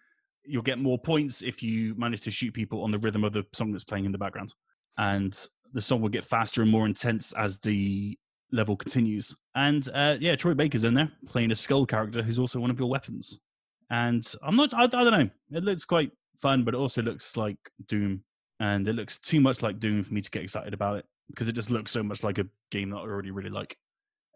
you'll 0.43 0.61
get 0.61 0.77
more 0.77 0.99
points 0.99 1.41
if 1.41 1.63
you 1.63 1.95
manage 1.95 2.21
to 2.21 2.31
shoot 2.31 2.53
people 2.53 2.83
on 2.83 2.91
the 2.91 2.99
rhythm 2.99 3.23
of 3.23 3.33
the 3.33 3.43
song 3.53 3.71
that's 3.71 3.83
playing 3.83 4.05
in 4.05 4.11
the 4.11 4.17
background, 4.17 4.53
and 4.97 5.47
the 5.73 5.81
song 5.81 6.01
will 6.01 6.09
get 6.09 6.23
faster 6.23 6.61
and 6.61 6.69
more 6.71 6.85
intense 6.85 7.31
as 7.33 7.57
the 7.59 8.17
level 8.55 8.75
continues. 8.75 9.35
And 9.55 9.87
uh, 9.93 10.17
yeah, 10.19 10.35
Troy 10.35 10.53
Baker's 10.53 10.83
in 10.83 10.93
there 10.93 11.11
playing 11.27 11.51
a 11.51 11.55
skull 11.55 11.85
character 11.85 12.23
who's 12.23 12.39
also 12.39 12.59
one 12.59 12.71
of 12.71 12.79
your 12.79 12.89
weapons. 12.89 13.39
And 13.91 14.25
I'm 14.41 14.55
not, 14.55 14.73
I, 14.73 14.83
I 14.83 14.87
don't 14.87 15.11
know, 15.11 15.29
it 15.51 15.63
looks 15.63 15.85
quite 15.85 16.11
fun, 16.37 16.63
but 16.63 16.73
it 16.73 16.77
also 16.77 17.01
looks 17.03 17.37
like 17.37 17.57
Doom, 17.87 18.23
and 18.59 18.87
it 18.87 18.93
looks 18.93 19.19
too 19.19 19.39
much 19.39 19.61
like 19.61 19.79
Doom 19.79 20.03
for 20.03 20.13
me 20.13 20.21
to 20.21 20.31
get 20.31 20.41
excited 20.43 20.73
about 20.73 20.97
it 20.97 21.05
because 21.29 21.47
it 21.47 21.53
just 21.53 21.69
looks 21.69 21.91
so 21.91 22.01
much 22.01 22.23
like 22.23 22.37
a 22.39 22.47
game 22.71 22.89
that 22.89 22.97
I 22.97 23.01
already 23.01 23.31
really 23.31 23.49
like. 23.51 23.77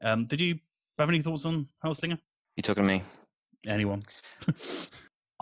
Um, 0.03 0.25
did 0.25 0.39
you 0.39 0.59
have 0.99 1.09
any 1.09 1.21
thoughts 1.21 1.45
on 1.45 1.67
Hellslinger? 1.83 2.19
You 2.55 2.63
talking 2.63 2.83
to 2.83 2.87
me? 2.87 3.01
Anyone? 3.67 4.03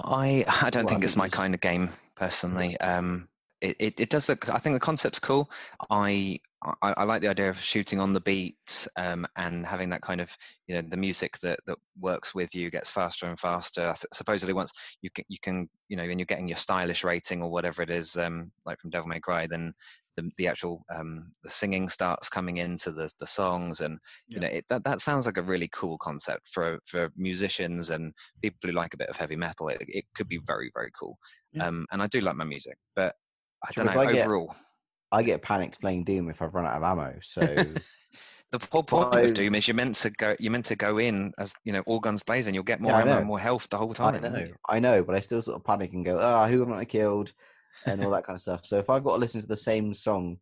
I 0.04 0.46
I 0.62 0.70
don't 0.70 0.86
Well, 0.86 0.92
I 0.92 0.96
think 0.96 1.04
it's 1.04 1.16
my 1.16 1.26
it's- 1.26 1.38
kind 1.40 1.54
of 1.54 1.62
game 1.62 1.90
personally. 2.16 2.80
Um, 2.80 3.28
it, 3.62 3.76
it 3.80 4.00
it 4.00 4.10
does 4.10 4.30
look. 4.30 4.50
I 4.50 4.58
think 4.60 4.76
the 4.76 4.80
concept's 4.80 5.20
cool. 5.20 5.50
I 5.90 6.40
I, 6.82 6.94
I 6.98 7.04
like 7.04 7.22
the 7.22 7.28
idea 7.28 7.50
of 7.50 7.60
shooting 7.60 8.00
on 8.00 8.14
the 8.14 8.20
beat 8.20 8.88
um, 8.98 9.28
and 9.36 9.66
having 9.66 9.90
that 9.90 10.02
kind 10.02 10.22
of 10.22 10.36
you 10.68 10.76
know 10.76 10.82
the 10.88 10.98
music 10.98 11.38
that 11.40 11.60
that 11.66 11.78
works 12.00 12.36
with 12.36 12.54
you 12.54 12.70
gets 12.70 12.92
faster 12.92 13.28
and 13.28 13.40
faster. 13.40 13.96
Supposedly 14.14 14.54
once 14.54 14.72
you 15.02 15.10
can 15.10 15.26
you 15.28 15.38
can 15.42 15.70
you 15.88 15.98
know 15.98 16.06
when 16.06 16.20
you're 16.20 16.26
getting 16.26 16.48
your 16.48 16.58
stylish 16.58 17.04
rating 17.04 17.42
or 17.42 17.50
whatever 17.50 17.82
it 17.82 17.90
is 17.90 18.16
um, 18.18 18.52
like 18.66 18.80
from 18.80 18.92
Devil 18.92 19.08
May 19.08 19.20
Cry, 19.20 19.48
then 19.48 19.74
the 20.18 20.30
the 20.38 20.48
actual 20.48 20.84
um, 20.94 21.32
the 21.44 21.50
singing 21.50 21.90
starts 21.90 22.30
coming 22.30 22.58
into 22.58 22.92
the 22.92 23.10
the 23.20 23.28
songs 23.28 23.82
and 23.82 23.98
you 24.28 24.40
know 24.40 24.48
it, 24.48 24.66
that 24.70 24.84
that 24.84 25.00
sounds 25.00 25.26
like 25.26 25.38
a 25.38 25.42
really 25.44 25.70
cool 25.74 25.98
concept 25.98 26.48
for 26.48 26.80
for 26.86 27.12
musicians 27.16 27.90
and 27.90 28.14
people 28.42 28.58
who 28.64 28.72
like 28.72 28.94
a 28.94 28.98
bit 28.98 29.10
of 29.10 29.18
heavy 29.18 29.36
metal. 29.36 29.70
It, 29.70 29.84
it 29.88 30.06
could 30.16 30.28
be 30.28 30.40
very 30.46 30.72
very 30.76 30.92
cool. 31.00 31.18
Yeah. 31.54 31.68
Um, 31.68 31.88
and 31.92 32.04
I 32.04 32.08
do 32.08 32.22
like 32.22 32.36
my 32.36 32.44
music, 32.44 32.78
but 32.96 33.16
I 33.66 33.72
don't 33.76 33.86
know 33.94 34.02
I 34.02 34.12
get- 34.12 34.26
overall. 34.26 34.56
I 35.12 35.24
get 35.24 35.42
panicked 35.42 35.80
playing 35.80 36.04
Doom 36.04 36.30
if 36.30 36.42
I've 36.42 36.54
run 36.54 36.66
out 36.66 36.76
of 36.76 36.84
ammo. 36.84 37.18
So 37.22 37.42
The 38.52 38.66
whole 38.72 38.84
point 38.84 39.14
of 39.26 39.34
Doom 39.34 39.56
is 39.56 39.68
you're 39.68 39.76
meant 39.76 39.96
to 39.96 40.10
go. 40.10 40.34
You're 40.40 40.52
meant 40.54 40.66
to 40.68 40.76
go 40.76 41.00
in 41.00 41.34
as 41.38 41.54
you 41.66 41.74
know, 41.74 41.82
all 41.86 42.00
guns 42.00 42.24
blazing. 42.24 42.52
And 42.52 42.56
you'll 42.56 42.64
get 42.64 42.80
more 42.80 42.92
Yeah, 42.94 43.02
ammo, 43.02 43.18
and 43.18 43.28
more 43.28 43.40
health 43.40 43.68
the 43.70 43.78
whole 43.78 43.92
I 44.00 44.12
time. 44.12 44.22
know, 44.22 44.48
I 44.70 44.80
know, 44.80 45.04
but 45.04 45.16
I 45.16 45.20
still 45.20 45.42
sort 45.42 45.58
of 45.58 45.66
panic 45.66 45.92
and 45.94 46.06
go, 46.06 46.18
ah, 46.22 46.48
who 46.48 46.62
am 46.64 46.72
I 46.74 46.86
killed? 46.86 47.34
And 47.86 48.02
all 48.04 48.12
that 48.12 48.24
kind 48.24 48.36
of 48.36 48.42
stuff. 48.42 48.66
So 48.66 48.80
if 48.80 48.90
I've 48.90 49.04
got 49.04 49.14
to 49.14 49.18
listen 49.18 49.42
to 49.42 49.48
the 49.48 49.58
same 49.58 49.94
song 49.94 50.38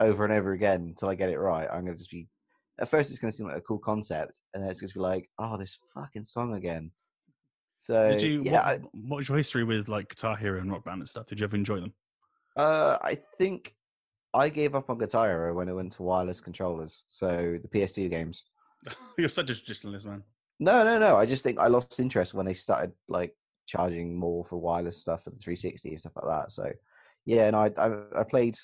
over 0.00 0.24
and 0.24 0.32
over 0.32 0.52
again 0.52 0.82
until 0.82 1.08
I 1.08 1.14
get 1.16 1.28
it 1.28 1.38
right, 1.38 1.68
I'm 1.70 1.82
going 1.84 1.94
to 1.94 1.98
just 1.98 2.10
be. 2.10 2.28
At 2.80 2.88
first, 2.88 3.10
it's 3.10 3.18
going 3.18 3.30
to 3.32 3.36
seem 3.36 3.48
like 3.48 3.56
a 3.56 3.60
cool 3.62 3.78
concept, 3.78 4.40
and 4.54 4.62
then 4.62 4.70
it's 4.70 4.80
going 4.80 4.88
to 4.88 4.94
be 4.94 5.00
like, 5.00 5.28
oh, 5.40 5.56
this 5.56 5.78
fucking 5.94 6.22
song 6.24 6.54
again. 6.54 6.92
So 7.78 8.10
Did 8.10 8.22
you? 8.22 8.42
yeah, 8.44 8.52
what, 8.52 8.64
I, 8.64 8.76
what 8.92 9.16
was 9.18 9.28
your 9.28 9.36
history 9.36 9.64
with 9.64 9.88
like 9.88 10.08
Guitar 10.08 10.36
Hero 10.36 10.60
and 10.60 10.70
Rock 10.70 10.84
Band 10.84 11.00
and 11.00 11.08
stuff? 11.08 11.26
Did 11.26 11.40
you 11.40 11.44
ever 11.44 11.56
enjoy 11.56 11.80
them? 11.80 11.92
Uh, 12.58 12.98
I 13.00 13.14
think 13.14 13.74
I 14.34 14.48
gave 14.48 14.74
up 14.74 14.90
on 14.90 14.98
Guitar 14.98 15.28
Hero 15.28 15.54
when 15.54 15.68
it 15.68 15.74
went 15.74 15.92
to 15.92 16.02
wireless 16.02 16.40
controllers. 16.40 17.04
So 17.06 17.58
the 17.62 17.68
PS2 17.68 18.10
games. 18.10 18.44
You're 19.18 19.28
such 19.28 19.50
a 19.50 19.54
traditionalist, 19.54 20.04
man. 20.04 20.22
No, 20.60 20.84
no, 20.84 20.98
no. 20.98 21.16
I 21.16 21.24
just 21.24 21.44
think 21.44 21.58
I 21.58 21.68
lost 21.68 22.00
interest 22.00 22.34
when 22.34 22.44
they 22.44 22.54
started 22.54 22.92
like 23.08 23.34
charging 23.66 24.16
more 24.16 24.44
for 24.44 24.58
wireless 24.58 25.00
stuff 25.00 25.24
for 25.24 25.30
the 25.30 25.38
360 25.38 25.90
and 25.90 26.00
stuff 26.00 26.12
like 26.16 26.24
that. 26.24 26.50
So, 26.50 26.70
yeah, 27.24 27.46
and 27.46 27.56
I 27.56 27.70
I, 27.78 28.20
I 28.20 28.24
played 28.24 28.56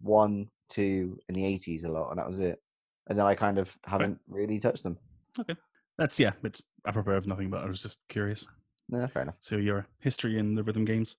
one, 0.00 0.48
two 0.68 1.18
in 1.28 1.34
the 1.34 1.42
80s 1.42 1.84
a 1.84 1.88
lot, 1.88 2.10
and 2.10 2.18
that 2.18 2.26
was 2.26 2.40
it. 2.40 2.60
And 3.08 3.18
then 3.18 3.26
I 3.26 3.34
kind 3.34 3.58
of 3.58 3.76
haven't 3.84 4.18
really 4.28 4.58
touched 4.58 4.82
them. 4.82 4.98
Okay, 5.38 5.56
that's 5.98 6.18
yeah. 6.18 6.32
It's 6.44 6.62
apropos 6.86 7.12
of 7.12 7.26
nothing, 7.26 7.50
but 7.50 7.64
I 7.64 7.66
was 7.66 7.82
just 7.82 7.98
curious. 8.08 8.46
No, 8.88 9.06
fair 9.06 9.22
enough. 9.22 9.38
So 9.40 9.56
your 9.56 9.86
history 10.00 10.38
in 10.38 10.54
the 10.54 10.62
rhythm 10.62 10.84
games. 10.84 11.16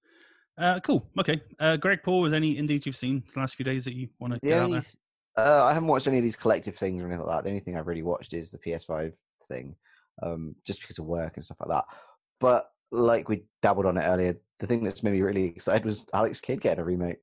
Uh, 0.58 0.80
cool. 0.82 1.08
Okay. 1.20 1.42
Uh, 1.60 1.78
Greg 1.78 2.04
Paul, 2.04 2.22
was 2.22 2.34
any 2.34 2.52
indies 2.52 2.86
you've 2.86 2.96
seen 2.96 3.24
the 3.34 3.40
last 3.40 3.56
few 3.56 3.64
days 3.66 3.86
that 3.86 3.94
you 3.96 4.08
want 4.20 4.34
to 4.34 4.40
The 4.42 4.48
get 4.50 4.62
out 4.62 4.72
there? 4.72 4.82
uh, 5.38 5.66
I 5.66 5.74
haven't 5.74 5.88
watched 5.88 6.08
any 6.08 6.18
of 6.18 6.24
these 6.24 6.36
collective 6.36 6.76
things 6.76 7.02
or 7.02 7.08
anything 7.08 7.26
like 7.26 7.38
that. 7.38 7.44
The 7.44 7.50
only 7.50 7.62
thing 7.62 7.78
I've 7.78 7.88
really 7.88 8.04
watched 8.04 8.34
is 8.34 8.52
the 8.52 8.58
PS5 8.60 9.16
thing, 9.48 9.76
um, 10.22 10.56
just 10.66 10.82
because 10.82 11.00
of 11.00 11.06
work 11.06 11.34
and 11.36 11.44
stuff 11.46 11.58
like 11.62 11.70
that. 11.70 11.86
But 12.40 12.70
like 12.92 13.30
we 13.30 13.46
dabbled 13.62 13.86
on 13.86 13.98
it 13.98 14.02
earlier, 14.06 14.36
the 14.60 14.68
thing 14.68 14.84
that's 14.84 15.04
made 15.04 15.14
me 15.14 15.22
really 15.22 15.46
excited 15.46 15.86
was 15.86 16.06
Alex 16.14 16.42
Kidd 16.42 16.62
getting 16.62 16.82
a 16.82 16.86
remake. 16.86 17.18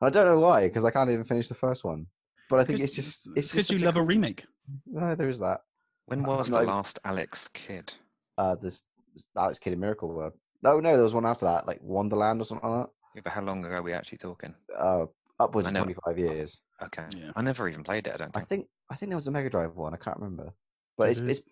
And 0.00 0.08
I 0.08 0.10
don't 0.10 0.26
know 0.26 0.40
why, 0.40 0.66
because 0.66 0.84
I 0.84 0.90
can't 0.90 1.10
even 1.10 1.24
finish 1.24 1.48
the 1.48 1.54
first 1.54 1.84
one. 1.84 2.06
But 2.50 2.60
I 2.60 2.64
think 2.64 2.80
it's 2.80 2.94
just 2.94 3.28
it's 3.36 3.52
because 3.52 3.68
just 3.68 3.70
you 3.70 3.78
such 3.78 3.82
a 3.82 3.86
love 3.86 3.96
a 3.96 4.00
cool- 4.00 4.06
remake. 4.08 4.44
No, 4.86 5.14
there 5.14 5.28
is 5.28 5.38
that. 5.38 5.60
When 6.06 6.24
Uh, 6.24 6.36
was 6.36 6.50
no. 6.50 6.58
the 6.58 6.64
last 6.66 6.98
Alex 7.04 7.48
Kidd? 7.48 7.94
Uh, 8.36 8.56
this 8.56 8.82
this 9.14 9.28
Alex 9.38 9.58
Kidd 9.58 9.72
in 9.72 9.80
Miracle 9.80 10.08
World. 10.08 10.32
No, 10.64 10.80
no, 10.80 10.94
there 10.94 11.02
was 11.02 11.14
one 11.14 11.26
after 11.26 11.44
that, 11.44 11.66
like 11.66 11.78
Wonderland 11.82 12.40
or 12.40 12.44
something 12.44 12.68
like 12.68 12.88
Yeah, 13.14 13.20
but 13.22 13.32
how 13.32 13.42
long 13.42 13.64
ago 13.64 13.74
are 13.76 13.82
we 13.82 13.92
actually 13.92 14.18
talking? 14.18 14.54
Uh, 14.76 15.06
upwards 15.38 15.66
I 15.66 15.70
of 15.70 15.74
know. 15.74 15.80
twenty 15.80 15.96
five 16.04 16.18
years. 16.18 16.62
Okay. 16.82 17.04
Yeah. 17.10 17.32
I 17.36 17.42
never 17.42 17.68
even 17.68 17.84
played 17.84 18.06
it. 18.06 18.14
I 18.14 18.16
don't 18.16 18.34
I 18.34 18.40
think. 18.40 18.48
think 18.48 18.68
I 18.90 18.94
think 18.94 19.10
there 19.10 19.16
was 19.16 19.26
a 19.26 19.30
Mega 19.30 19.50
Drive 19.50 19.76
one. 19.76 19.92
I 19.92 19.98
can't 19.98 20.16
remember, 20.16 20.54
but 20.96 21.10
it's 21.10 21.20
it? 21.20 21.30
it's 21.30 21.42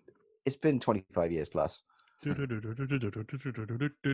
it's 0.46 0.56
been 0.56 0.80
twenty 0.80 1.04
five 1.12 1.30
years 1.30 1.48
plus. 1.48 1.82
But 2.24 2.36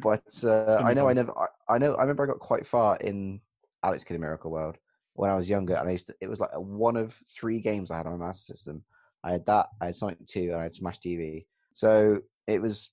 But 0.03 0.45
uh, 0.45 0.83
I 0.83 0.89
be 0.89 0.95
know 0.95 1.09
I 1.09 1.13
never. 1.13 1.33
I, 1.39 1.47
I 1.69 1.79
know. 1.79 1.95
I 1.95 2.01
remember 2.01 2.25
I 2.25 2.27
got 2.27 2.41
quite 2.41 2.67
far 2.67 2.97
in 2.97 3.41
Alex 3.85 4.03
Kidd 4.03 4.17
in 4.17 4.21
Miracle 4.21 4.51
World 4.51 4.79
when 5.15 5.31
I 5.31 5.37
was 5.37 5.49
younger, 5.49 5.75
and 5.75 5.89
I 5.89 5.93
used 5.93 6.07
to, 6.07 6.15
it 6.21 6.29
was 6.29 6.41
like 6.41 6.51
a, 6.53 6.61
one 6.61 6.97
of 6.97 7.13
three 7.13 7.61
games 7.61 7.91
I 7.91 7.99
had 7.99 8.07
on 8.07 8.19
my 8.19 8.27
Master 8.27 8.53
System. 8.53 8.83
I 9.23 9.33
had 9.33 9.47
that. 9.47 9.69
I 9.81 9.87
had 9.87 9.97
Sonic 9.97 10.27
Two, 10.27 10.51
and 10.53 10.57
I 10.57 10.63
had 10.65 10.75
Smash 10.75 10.99
TV. 11.01 11.47
So 11.73 12.21
it 12.47 12.61
was 12.63 12.91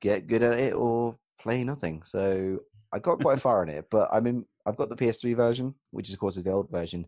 get 0.00 0.26
good 0.26 0.42
at 0.42 0.60
it 0.60 0.74
or 0.74 1.16
play 1.40 1.64
nothing. 1.64 2.02
So 2.04 2.58
I 2.92 2.98
got 2.98 3.20
quite 3.20 3.40
far 3.40 3.62
in 3.62 3.68
it, 3.68 3.86
but 3.90 4.08
I 4.12 4.20
mean. 4.20 4.44
I've 4.66 4.76
got 4.76 4.90
the 4.90 4.96
PS3 4.96 5.34
version, 5.34 5.74
which 5.92 6.08
is 6.08 6.12
of 6.14 6.20
course 6.20 6.36
is 6.36 6.44
the 6.44 6.50
old 6.50 6.68
version. 6.70 7.06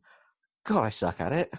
God, 0.65 0.82
I 0.82 0.89
suck 0.89 1.20
at 1.20 1.32
it. 1.35 1.52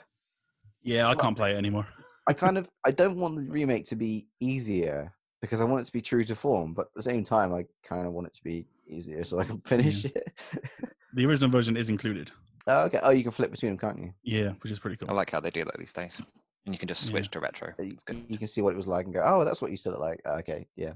yeah, 0.82 1.08
I 1.08 1.14
can't 1.14 1.38
play 1.38 1.52
it 1.54 1.58
anymore. 1.58 1.86
I 2.28 2.34
kind 2.34 2.58
of 2.58 2.68
I 2.84 2.90
don't 2.90 3.18
want 3.18 3.36
the 3.36 3.44
remake 3.52 3.86
to 3.90 3.96
be 3.96 4.26
easier 4.40 5.14
because 5.44 5.62
I 5.62 5.64
want 5.66 5.82
it 5.84 5.86
to 5.86 5.92
be 5.92 6.02
true 6.02 6.24
to 6.24 6.34
form, 6.34 6.74
but 6.74 6.88
at 6.88 6.94
the 6.96 7.04
same 7.04 7.24
time 7.24 7.54
I 7.54 7.66
kind 7.84 8.08
of 8.08 8.14
want 8.14 8.26
it 8.26 8.34
to 8.34 8.44
be 8.44 8.66
easier 8.88 9.24
so 9.24 9.40
I 9.40 9.44
can 9.44 9.60
finish 9.66 10.06
it. 10.06 10.34
The 11.14 11.24
original 11.28 11.52
version 11.52 11.78
is 11.78 11.90
included. 11.90 12.32
oh, 12.66 12.86
okay. 12.86 13.00
Oh, 13.04 13.12
you 13.12 13.22
can 13.22 13.32
flip 13.32 13.52
between 13.52 13.74
them, 13.74 13.78
can't 13.78 14.00
you? 14.00 14.14
Yeah, 14.24 14.54
which 14.64 14.72
is 14.72 14.80
pretty 14.80 14.96
cool. 14.98 15.12
I 15.12 15.14
like 15.14 15.30
how 15.30 15.40
they 15.40 15.52
do 15.52 15.66
that 15.66 15.78
these 15.78 15.94
days. 15.94 16.20
And 16.66 16.74
you 16.74 16.80
can 16.80 16.88
just 16.88 17.04
Yeah. 17.06 17.12
switch 17.12 17.30
to 17.32 17.40
retro. 17.42 17.74
Uh, 17.80 17.84
You, 17.84 17.92
It's 17.92 18.04
good. 18.04 18.26
you 18.28 18.40
can 18.40 18.48
see 18.48 18.62
what 18.62 18.74
it 18.74 18.78
was 18.78 18.88
like 18.88 19.06
and 19.06 19.14
go, 19.14 19.22
oh, 19.24 19.46
that's 19.46 19.62
what 19.62 19.70
you 19.70 19.78
still 19.78 19.92
look 19.92 20.02
like. 20.02 20.22
Uh, 20.26 20.38
Okay, 20.40 20.66
yeah. 20.76 20.94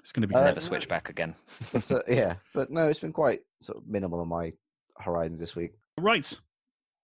It's 0.00 0.12
going 0.12 0.22
to 0.22 0.28
be 0.28 0.34
Uh. 0.34 0.44
Never 0.44 0.60
switch 0.60 0.88
back 0.88 1.08
again. 1.08 1.34
But, 1.72 1.90
uh, 1.90 2.00
yeah, 2.08 2.34
but 2.54 2.70
no, 2.70 2.88
it's 2.88 3.00
been 3.00 3.12
quite 3.12 3.40
sort 3.60 3.78
of 3.78 3.86
minimal 3.86 4.20
on 4.20 4.28
my 4.28 4.52
horizons 4.98 5.40
this 5.40 5.54
week. 5.54 5.72
Right. 5.98 6.40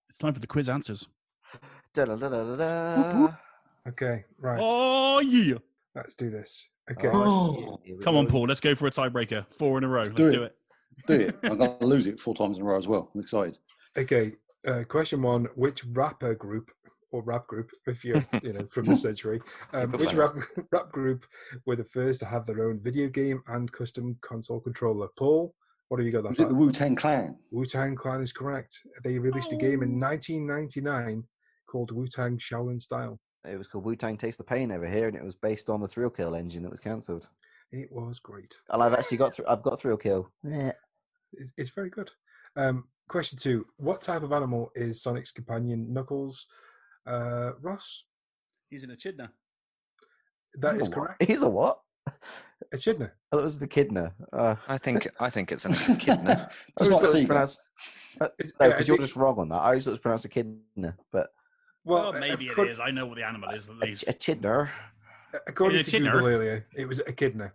It's 0.09 0.17
time 0.17 0.33
for 0.33 0.39
the 0.39 0.47
quiz 0.47 0.69
answers. 0.69 1.07
Okay, 3.87 4.25
right. 4.39 4.59
Oh, 4.61 5.19
yeah. 5.19 5.55
Let's 5.95 6.15
do 6.15 6.29
this. 6.29 6.67
Okay. 6.91 7.09
Oh, 7.11 7.55
shit, 7.55 7.79
here 7.85 7.97
we 7.97 8.03
Come 8.03 8.15
on. 8.17 8.27
Paul. 8.27 8.47
Let's 8.47 8.59
go 8.59 8.75
for 8.75 8.87
a 8.87 8.91
tiebreaker. 8.91 9.45
Four 9.53 9.77
in 9.77 9.83
a 9.83 9.87
row. 9.87 10.03
Let's 10.03 10.15
do 10.15 10.31
do 10.31 10.43
it. 10.43 10.55
it. 10.97 11.07
Do 11.07 11.13
it. 11.13 11.39
I'm 11.43 11.57
going 11.57 11.79
to 11.79 11.85
lose 11.85 12.07
it 12.07 12.19
four 12.19 12.33
times 12.35 12.57
in 12.57 12.63
a 12.63 12.65
row 12.65 12.77
as 12.77 12.87
well. 12.87 13.09
I'm 13.13 13.21
excited. 13.21 13.57
Okay. 13.97 14.33
Uh, 14.67 14.83
question 14.83 15.21
one: 15.21 15.47
Which 15.55 15.85
rapper 15.85 16.35
group 16.35 16.71
or 17.17 17.23
rap 17.23 17.47
group, 17.47 17.71
if 17.87 18.05
you're 18.05 18.23
you 18.43 18.53
know 18.53 18.67
from 18.71 18.85
this 18.85 19.01
century, 19.01 19.41
um, 19.73 19.91
which 19.93 20.13
rap 20.13 20.31
rap 20.71 20.91
group 20.91 21.25
were 21.65 21.75
the 21.75 21.83
first 21.83 22.19
to 22.19 22.25
have 22.25 22.45
their 22.45 22.67
own 22.67 22.79
video 22.79 23.07
game 23.09 23.41
and 23.47 23.71
custom 23.71 24.17
console 24.21 24.59
controller? 24.59 25.07
Paul, 25.17 25.53
what 25.89 25.99
have 25.99 26.05
you 26.05 26.11
got 26.11 26.23
Was 26.23 26.37
that? 26.37 26.43
it 26.43 26.49
the 26.49 26.55
Wu 26.55 26.71
Tang 26.71 26.95
Clan? 26.95 27.37
Wu 27.51 27.65
Tang 27.65 27.95
Clan 27.95 28.21
is 28.21 28.31
correct. 28.31 28.77
They 29.03 29.17
released 29.17 29.51
a 29.51 29.55
game 29.55 29.81
in 29.83 29.99
1999 29.99 31.23
called 31.67 31.91
Wu 31.91 32.07
Tang 32.07 32.37
Shaolin 32.37 32.79
Style. 32.79 33.19
It 33.43 33.57
was 33.57 33.67
called 33.67 33.85
Wu 33.85 33.95
Tang 33.95 34.17
Taste 34.17 34.37
the 34.37 34.43
Pain 34.43 34.71
over 34.71 34.87
here, 34.87 35.07
and 35.07 35.17
it 35.17 35.23
was 35.23 35.35
based 35.35 35.69
on 35.69 35.81
the 35.81 35.87
Thrill 35.87 36.09
Kill 36.09 36.35
engine 36.35 36.63
that 36.63 36.71
was 36.71 36.79
cancelled. 36.79 37.29
It 37.71 37.91
was 37.91 38.19
great. 38.19 38.57
And 38.69 38.83
I've 38.83 38.93
actually 38.93 39.17
got 39.17 39.33
through. 39.33 39.45
I've 39.47 39.63
got 39.63 39.79
Thrill 39.79 39.97
Kill. 39.97 40.31
Yeah. 40.43 40.73
It's, 41.33 41.51
it's 41.57 41.69
very 41.71 41.89
good. 41.89 42.11
Um, 42.55 42.85
question 43.09 43.37
two: 43.37 43.65
What 43.77 44.01
type 44.01 44.23
of 44.23 44.31
animal 44.31 44.71
is 44.75 45.01
Sonic's 45.01 45.31
companion 45.31 45.91
Knuckles? 45.91 46.45
Uh, 47.07 47.51
Ross, 47.61 48.03
He's 48.69 48.83
in 48.83 48.91
a 48.91 48.95
chidna. 48.95 49.29
that 50.55 50.73
He's 50.73 50.83
is 50.83 50.89
correct. 50.89 51.23
He's 51.23 51.41
a 51.41 51.49
what? 51.49 51.79
Echidna. 52.73 53.05
I 53.05 53.35
thought 53.35 53.41
it 53.41 53.43
was 53.43 53.59
the 53.59 53.67
Kidna. 53.67 54.11
Uh, 54.33 54.55
I 54.67 54.77
think 54.77 55.07
I 55.19 55.29
think 55.29 55.51
it's 55.51 55.63
an 55.65 55.73
echidna. 55.73 56.49
I 56.77 56.83
Just 56.83 56.91
always 56.91 56.91
thought 56.91 56.97
it 56.97 57.01
was 57.01 57.11
Seagull. 57.13 57.27
pronounced. 57.27 57.61
It's- 58.21 58.53
No, 58.59 58.67
because 58.67 58.79
it's 58.79 58.87
you're 58.87 58.97
a- 58.97 58.99
just 59.01 59.15
wrong 59.15 59.37
on 59.39 59.49
that. 59.49 59.61
I 59.61 59.65
always 59.67 59.85
thought 59.85 59.91
it 59.91 59.93
was 59.93 59.99
pronounced 59.99 60.25
echidna, 60.25 60.97
but 61.11 61.29
Well, 61.85 62.15
uh, 62.15 62.19
maybe 62.19 62.47
it 62.47 62.51
accord- 62.51 62.69
is. 62.69 62.79
I 62.79 62.91
know 62.91 63.05
what 63.05 63.15
the 63.17 63.23
animal 63.25 63.49
is. 63.51 63.69
At 63.69 63.75
a 63.75 63.79
least. 63.79 64.03
echidna. 64.07 64.69
According 65.47 65.79
a 65.79 65.83
to. 65.83 65.99
Google 65.99 66.27
earlier, 66.27 66.65
it 66.75 66.87
was 66.87 66.99
echidna. 67.01 67.53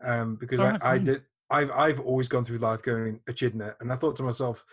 Um, 0.00 0.36
because 0.36 0.60
Oh, 0.60 0.76
I, 0.82 0.92
I 0.94 0.98
did. 0.98 1.22
I've 1.50 1.70
I've 1.70 2.00
always 2.00 2.28
gone 2.28 2.44
through 2.44 2.58
life 2.58 2.82
going 2.82 3.20
echidna, 3.28 3.74
and 3.80 3.92
I 3.92 3.96
thought 3.96 4.16
to 4.16 4.22
myself, 4.22 4.64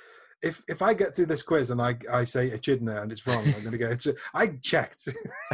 if 0.41 0.63
if 0.67 0.81
I 0.81 0.93
get 0.93 1.15
through 1.15 1.25
this 1.27 1.43
quiz 1.43 1.69
and 1.69 1.81
I 1.81 1.95
I 2.11 2.23
say 2.23 2.51
echidna 2.51 3.01
and 3.01 3.11
it's 3.11 3.25
wrong, 3.27 3.43
I'm 3.45 3.61
going 3.61 3.71
to 3.71 3.77
go. 3.77 3.89
"Echi-" 3.89 4.17
I 4.33 4.47
checked. 4.61 5.07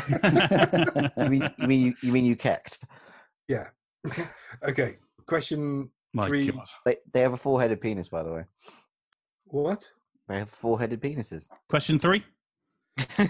You 1.18 1.30
mean 1.30 1.50
you 1.58 1.68
mean 1.68 1.82
you, 1.86 1.94
you 2.02 2.12
mean 2.12 2.26
you 2.26 2.36
kecked? 2.36 2.84
yeah. 3.48 3.68
okay. 4.68 4.98
Question 5.28 5.90
My 6.14 6.28
three. 6.28 6.52
God. 6.52 6.68
They 6.86 6.98
they 7.14 7.22
have 7.22 7.34
a 7.34 7.38
four 7.38 7.60
headed 7.62 7.82
penis, 7.82 8.10
by 8.10 8.22
the 8.24 8.32
way. 8.32 8.44
What? 9.46 9.90
They 10.28 10.38
have 10.40 10.50
four 10.50 10.80
headed 10.80 11.02
penises. 11.02 11.50
Question 11.70 11.98
three. 12.00 12.24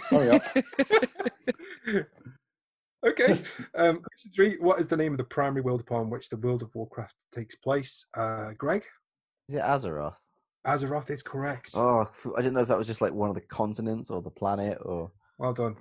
Hurry 0.10 0.30
up. 0.32 0.42
okay. 3.08 3.42
Um, 3.76 4.02
question 4.02 4.32
three. 4.36 4.58
What 4.60 4.80
is 4.80 4.88
the 4.88 4.98
name 4.98 5.12
of 5.14 5.18
the 5.18 5.24
primary 5.26 5.62
world 5.62 5.82
upon 5.82 6.10
which 6.10 6.30
the 6.30 6.38
World 6.38 6.64
of 6.64 6.74
Warcraft 6.76 7.16
takes 7.32 7.56
place? 7.56 8.08
Uh, 8.16 8.52
Greg, 8.58 8.84
Is 9.50 9.56
it 9.56 9.62
Azeroth? 9.64 10.16
Azeroth 10.66 11.10
is 11.10 11.22
correct. 11.22 11.72
Oh, 11.76 12.10
I 12.38 12.42
didn't 12.42 12.54
know 12.54 12.62
if 12.62 12.68
that 12.68 12.78
was 12.78 12.88
just 12.88 13.02
like 13.02 13.14
one 13.14 13.30
of 13.30 13.36
the 13.36 13.42
continents 13.42 14.10
or 14.10 14.22
the 14.22 14.30
planet 14.32 14.78
or. 14.82 15.12
Well 15.38 15.54
done. 15.54 15.76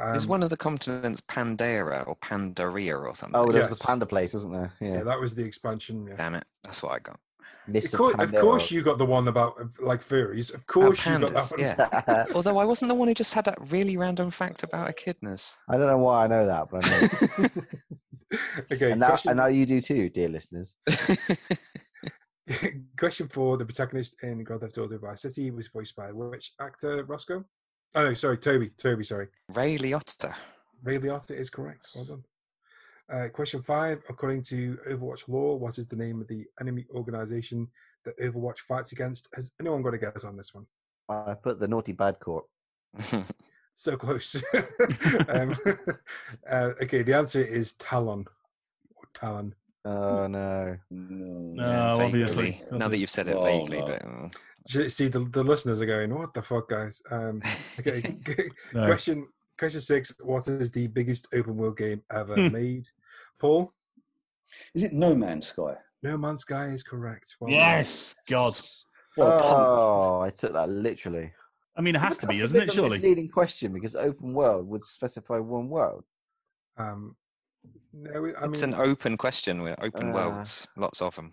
Um, 0.00 0.14
Is 0.14 0.26
one 0.26 0.42
of 0.44 0.50
the 0.50 0.56
continents 0.56 1.20
Pandera 1.20 2.06
or 2.06 2.16
Pandaria 2.16 3.00
or 3.00 3.14
something? 3.14 3.38
Oh, 3.38 3.50
there 3.50 3.60
was 3.60 3.70
Yes. 3.70 3.78
the 3.78 3.84
panda 3.84 4.06
place, 4.06 4.32
wasn't 4.32 4.54
there? 4.54 4.72
yeah. 4.80 4.98
Yeah. 4.98 5.04
that 5.04 5.18
was 5.20 5.34
the 5.34 5.44
expansion. 5.44 6.06
Yeah. 6.06 6.14
Damn 6.16 6.34
it, 6.36 6.44
that's 6.62 6.82
what 6.82 6.92
I 6.92 6.98
got. 7.00 7.18
Of 7.74 7.92
course, 7.92 8.14
of 8.18 8.34
course, 8.36 8.70
you 8.70 8.80
got 8.82 8.96
the 8.96 9.04
one 9.04 9.28
about 9.28 9.54
like 9.80 10.02
furries. 10.02 10.54
Of 10.54 10.66
course, 10.66 11.04
you 11.04 11.18
got 11.18 11.32
that 11.34 11.50
one. 11.50 11.60
yeah. 11.60 12.24
Although 12.34 12.56
I 12.56 12.64
wasn't 12.64 12.88
the 12.88 12.94
one 12.94 13.08
who 13.08 13.14
just 13.14 13.34
had 13.34 13.44
that 13.44 13.58
really 13.70 13.98
random 13.98 14.30
fact 14.30 14.62
about 14.62 14.88
echidnas. 14.88 15.56
I 15.68 15.76
don't 15.76 15.86
know 15.86 15.98
why 15.98 16.24
I 16.24 16.26
know 16.28 16.46
that, 16.46 16.68
but 16.70 16.86
I 16.86 17.00
know. 17.42 18.38
okay, 18.72 18.92
and, 18.92 19.00
now, 19.00 19.08
question, 19.08 19.30
and 19.32 19.36
now 19.38 19.46
you 19.46 19.66
do 19.66 19.82
too, 19.82 20.08
dear 20.08 20.30
listeners. 20.30 20.76
question 22.98 23.28
for 23.28 23.56
the 23.56 23.64
protagonist 23.64 24.22
in 24.22 24.42
Grand 24.44 24.60
Theft 24.60 24.78
Auto 24.78 24.98
Vice 24.98 25.22
City 25.22 25.50
was 25.50 25.68
voiced 25.68 25.96
by 25.96 26.12
which 26.12 26.52
actor? 26.60 27.04
Roscoe? 27.04 27.44
Oh 27.94 28.08
no, 28.08 28.14
sorry, 28.14 28.38
Toby. 28.38 28.70
Toby, 28.76 29.04
sorry. 29.04 29.28
Ray 29.54 29.76
Liotta. 29.76 30.34
Ray 30.82 30.98
Liotta 30.98 31.32
is 31.32 31.50
correct. 31.50 31.88
Well 31.94 32.04
done. 32.04 32.24
Uh, 33.10 33.28
question 33.28 33.62
five. 33.62 34.02
According 34.08 34.42
to 34.44 34.78
Overwatch 34.88 35.28
lore, 35.28 35.58
what 35.58 35.78
is 35.78 35.86
the 35.86 35.96
name 35.96 36.20
of 36.20 36.28
the 36.28 36.44
enemy 36.60 36.86
organization 36.94 37.68
that 38.04 38.18
Overwatch 38.18 38.58
fights 38.58 38.92
against? 38.92 39.28
Has 39.34 39.52
anyone 39.60 39.82
got 39.82 39.94
a 39.94 39.98
guess 39.98 40.24
on 40.24 40.36
this 40.36 40.54
one? 40.54 40.66
I 41.08 41.34
put 41.34 41.58
the 41.58 41.68
naughty 41.68 41.92
bad 41.92 42.18
corp. 42.20 42.46
So 43.78 43.96
close. 43.96 44.42
um, 45.28 45.54
uh, 46.50 46.70
okay, 46.82 47.02
the 47.02 47.14
answer 47.14 47.40
is 47.40 47.74
Talon. 47.74 48.26
Or 48.96 49.04
Talon. 49.14 49.54
Oh 49.88 50.26
no. 50.26 50.76
No. 50.90 51.54
No. 51.54 51.62
Yeah, 51.62 51.92
Oh, 51.94 52.02
obviously. 52.04 52.62
Now 52.70 52.88
that 52.88 52.98
you've 52.98 53.10
said 53.10 53.28
it 53.28 53.36
Oh, 53.36 53.42
vaguely, 53.44 53.78
no. 53.78 53.86
but 53.86 54.04
uh, 54.04 54.28
See, 54.66 54.88
see, 54.88 55.08
the, 55.08 55.20
the 55.20 55.42
listeners 55.42 55.80
are 55.80 55.86
going, 55.86 56.14
what 56.14 56.34
the 56.34 56.42
fuck, 56.42 56.68
guys? 56.68 57.00
Um, 57.10 57.40
okay, 57.80 58.02
No. 58.74 58.86
question 58.86 59.26
question 59.58 59.80
six. 59.80 60.12
What 60.22 60.46
is 60.48 60.70
the 60.70 60.86
biggest 60.88 61.28
open 61.34 61.56
world 61.56 61.78
game 61.78 62.02
ever 62.12 62.34
Hmm. 62.34 62.52
made? 62.52 62.88
Paul? 63.38 63.72
Is 64.74 64.82
it 64.82 64.92
No 64.92 65.14
Man's 65.14 65.46
Sky? 65.48 65.74
No 66.02 66.16
Man's 66.16 66.42
Sky 66.42 66.66
is 66.66 66.82
correct. 66.82 67.36
Well. 67.40 67.50
Yes. 67.50 68.14
God. 68.28 68.58
What 69.16 69.26
a 69.28 69.38
pun. 69.40 69.64
Oh, 69.66 70.20
I 70.20 70.30
took 70.30 70.52
that 70.52 70.68
literally. 70.68 71.32
I 71.76 71.80
mean, 71.80 71.94
it 71.96 72.00
has 72.00 72.18
But 72.18 72.22
to 72.22 72.26
be, 72.28 72.38
that's 72.38 72.52
a 72.52 72.54
doesn't 72.54 72.68
it? 72.68 72.72
Surely. 72.72 72.90
misleading 72.98 73.28
question 73.28 73.72
because 73.72 73.94
open 73.96 74.32
world 74.32 74.68
would 74.68 74.84
specify 74.84 75.38
one 75.38 75.68
world. 75.68 76.04
Um, 76.76 77.16
no, 78.02 78.32
I 78.40 78.44
it's 78.46 78.62
an 78.62 78.74
open 78.74 79.16
question 79.16 79.62
with 79.62 79.76
open 79.82 80.10
Uh, 80.10 80.14
worlds, 80.14 80.66
lots 80.76 81.00
of 81.02 81.14
them. 81.16 81.30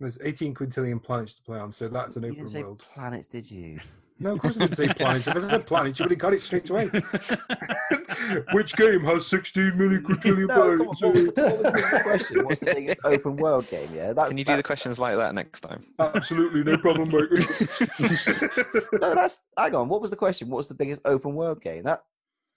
there's 0.00 0.18
18 0.22 0.54
quintillion 0.54 1.02
planets 1.02 1.34
to 1.36 1.42
play 1.42 1.58
on, 1.58 1.72
so 1.72 1.88
that's 1.88 2.16
an 2.16 2.22
You 2.24 2.30
open 2.30 2.38
didn't 2.40 2.50
say 2.50 2.62
world. 2.62 2.84
planets, 2.94 3.26
did 3.26 3.50
you? 3.50 3.80
No, 4.20 4.34
of 4.34 4.40
course 4.40 4.56
I 4.56 4.60
didn't 4.60 4.76
say 4.76 4.88
planets. 4.96 5.26
If 5.26 5.36
I 5.36 5.38
said 5.40 5.66
planets, 5.66 5.98
you 5.98 6.04
would 6.04 6.12
have 6.12 6.18
got 6.20 6.34
it 6.34 6.40
straight 6.42 6.70
away. 6.70 6.88
Which 8.52 8.76
game 8.76 9.00
has 9.04 9.26
16 9.26 9.76
million 9.76 10.02
quintillion 10.04 10.46
No, 10.48 10.76
planets? 10.76 11.02
What 11.02 11.14
was, 11.14 11.26
the, 11.26 11.42
what 11.42 11.56
was 11.58 11.62
the 11.64 11.72
biggest 11.72 12.02
question? 12.04 12.44
What's 12.44 12.58
the 12.60 12.74
biggest 12.74 13.00
open 13.04 13.36
world 13.36 13.68
game? 13.68 13.88
Yeah, 13.92 14.12
that's 14.12 14.28
Can 14.28 14.38
you 14.38 14.44
do 14.44 14.56
the 14.56 14.62
questions 14.62 14.98
like 14.98 15.16
that 15.16 15.34
next 15.34 15.60
time? 15.62 15.82
Absolutely, 15.98 16.62
no 16.62 16.78
problem, 16.78 17.08
mate. 17.10 17.28
No, 19.00 19.14
that's 19.14 19.42
hang 19.58 19.74
on. 19.74 19.88
What 19.88 20.00
was 20.00 20.10
the 20.10 20.16
question? 20.16 20.48
What's 20.48 20.68
the 20.68 20.74
biggest 20.74 21.02
open 21.04 21.34
world 21.34 21.60
game? 21.60 21.82
That 21.84 22.04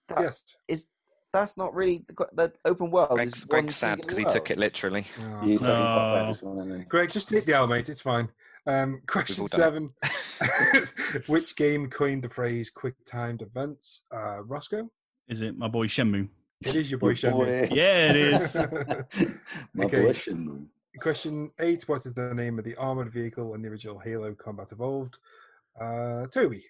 that 0.10 0.20
yes. 0.22 0.58
is 0.68 0.88
that's 1.34 1.58
not 1.58 1.74
really 1.74 2.04
the, 2.08 2.28
the 2.34 2.54
open 2.66 2.90
world. 2.92 3.12
Greg's, 3.12 3.44
Greg's 3.46 3.76
sad 3.76 4.00
because 4.02 4.18
he 4.18 4.26
took 4.26 4.50
it 4.52 4.58
literally. 4.58 5.06
Oh. 5.20 5.46
Yeah, 5.46 5.58
so 5.58 5.76
he 5.76 5.84
No. 5.84 6.38
one. 6.42 6.86
Greg, 6.90 7.12
just 7.12 7.30
take 7.30 7.46
the 7.46 7.54
L, 7.54 7.68
mate. 7.68 7.90
It's 7.90 8.02
fine. 8.02 8.30
Um, 8.66 9.02
question 9.08 9.48
seven. 9.48 9.92
Which 11.28 11.56
game 11.56 11.90
coined 11.90 12.24
the 12.24 12.30
phrase 12.30 12.70
quick 12.70 12.96
timed 13.06 13.42
events? 13.42 14.06
Uh, 14.14 14.44
Roscoe? 14.44 14.90
Is 15.28 15.42
it 15.42 15.58
my 15.58 15.68
boy 15.68 15.88
Shenmue? 15.88 16.28
It 16.62 16.76
is 16.76 16.90
your 16.90 17.00
boy 17.00 17.10
Your 17.10 17.16
Shenmue. 17.16 17.70
boy. 17.70 17.76
Yeah, 17.76 18.10
it 18.10 18.16
is. 18.16 18.56
My 19.76 19.86
Okay. 19.86 20.02
boy 20.02 20.14
Shenmue. 20.14 20.66
Question 21.00 21.52
eight 21.60 21.88
What 21.88 22.06
is 22.08 22.14
the 22.16 22.34
name 22.34 22.58
of 22.58 22.66
the 22.66 22.76
armored 22.78 23.12
vehicle 23.12 23.54
in 23.54 23.62
the 23.62 23.70
original 23.70 24.00
Halo 24.00 24.34
Combat 24.34 24.72
Evolved? 24.72 25.20
Uh, 25.80 26.26
Toby. 26.28 26.64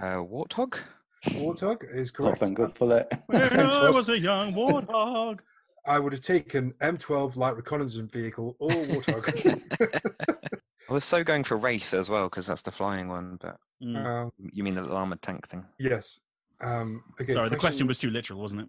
Uh, 0.00 0.16
Warthog? 0.16 0.78
Warthog 1.26 1.82
is 1.94 2.12
Oh, 2.18 2.24
correct. 2.24 2.38
thank 2.40 2.56
God 2.56 2.76
for 2.76 2.88
that. 2.88 3.22
When 3.26 3.40
Thanks, 3.48 3.54
I 3.76 3.90
was 3.90 4.08
a 4.08 4.18
young 4.18 4.52
warthog. 4.54 5.40
I 5.86 5.98
would 5.98 6.12
have 6.12 6.22
taken 6.22 6.72
M12 6.80 7.36
light 7.36 7.56
reconnaissance 7.56 8.10
vehicle 8.12 8.56
or 8.58 8.68
Warthog. 8.68 9.60
I 10.88 10.92
was 10.92 11.04
so 11.04 11.22
going 11.24 11.44
for 11.44 11.56
Wraith 11.56 11.94
as 11.94 12.08
well 12.10 12.28
because 12.28 12.46
that's 12.46 12.62
the 12.62 12.72
flying 12.72 13.08
one, 13.08 13.38
but 13.40 13.56
Mm. 13.82 14.26
uh, 14.26 14.30
you 14.54 14.64
mean 14.64 14.74
the 14.74 14.80
little 14.80 14.96
armored 14.96 15.20
tank 15.20 15.46
thing? 15.48 15.62
yes. 15.78 16.18
Um, 16.62 17.04
okay, 17.20 17.34
Sorry, 17.34 17.50
the 17.50 17.56
question 17.56 17.86
was 17.86 17.98
too 17.98 18.08
literal, 18.08 18.40
wasn't 18.40 18.62
it? 18.62 18.68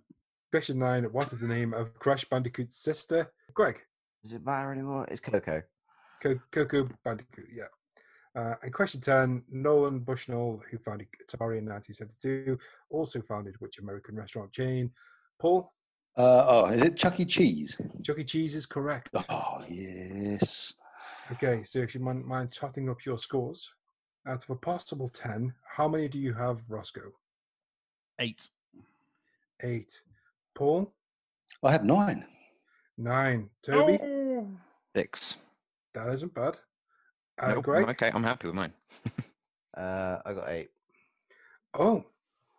Question 0.51 0.79
nine 0.79 1.05
What 1.13 1.31
is 1.31 1.39
the 1.39 1.47
name 1.47 1.73
of 1.73 1.93
Crash 1.97 2.25
Bandicoot's 2.25 2.75
sister? 2.77 3.31
Greg. 3.53 3.79
Does 4.21 4.33
it 4.33 4.45
matter 4.45 4.73
anymore? 4.73 5.07
It's 5.09 5.21
Coco. 5.21 5.61
Co- 6.21 6.39
Coco 6.51 6.89
Bandicoot, 7.05 7.45
yeah. 7.55 7.67
Uh, 8.37 8.53
and 8.61 8.71
question 8.71 9.01
10 9.01 9.41
Nolan 9.51 9.97
Bushnell, 9.99 10.61
who 10.69 10.77
founded 10.77 11.07
Atari 11.27 11.57
in 11.57 11.65
1972, 11.65 12.57
also 12.91 13.19
founded 13.19 13.55
which 13.59 13.79
American 13.79 14.15
restaurant 14.15 14.51
chain? 14.51 14.91
Paul, 15.39 15.73
Uh, 16.15 16.45
oh, 16.47 16.65
is 16.67 16.83
it 16.83 16.95
Chuck 16.97 17.19
E. 17.19 17.25
Cheese? 17.25 17.81
Chuck 18.03 18.19
E. 18.19 18.23
Cheese 18.23 18.53
is 18.53 18.65
correct. 18.67 19.09
Oh, 19.29 19.63
yes. 19.67 20.75
Okay, 21.31 21.63
so 21.63 21.79
if 21.79 21.95
you 21.95 21.99
mind, 22.01 22.23
mind 22.25 22.51
totting 22.53 22.89
up 22.89 23.05
your 23.05 23.17
scores, 23.17 23.71
out 24.27 24.43
of 24.43 24.49
a 24.51 24.55
possible 24.55 25.09
10, 25.09 25.53
how 25.75 25.87
many 25.87 26.07
do 26.07 26.19
you 26.19 26.33
have, 26.33 26.63
Roscoe? 26.69 27.11
Eight. 28.19 28.49
Eight. 29.63 30.01
Paul, 30.53 30.93
I 31.63 31.71
have 31.71 31.83
nine. 31.85 32.25
nine. 32.97 33.49
Toby, 33.63 33.97
Oh. 34.01 34.47
Six. 34.95 35.35
that 35.93 36.09
isn't 36.09 36.33
bad. 36.35 36.57
Uh, 37.41 37.49
Nope, 37.53 37.63
Greg, 37.65 37.83
I'm 37.83 37.89
okay, 37.91 38.11
I'm 38.13 38.23
happy 38.23 38.47
with 38.47 38.55
mine. 38.55 38.73
Uh, 39.77 40.19
I 40.25 40.33
got 40.33 40.49
eight. 40.49 40.69
oh, 41.77 42.03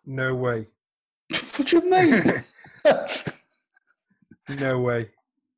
no 0.06 0.36
way. 0.36 0.68
What 1.56 1.66
do 1.66 1.76
you 1.78 1.90
mean? 1.90 2.44
No 4.50 4.78
way. 4.80 5.10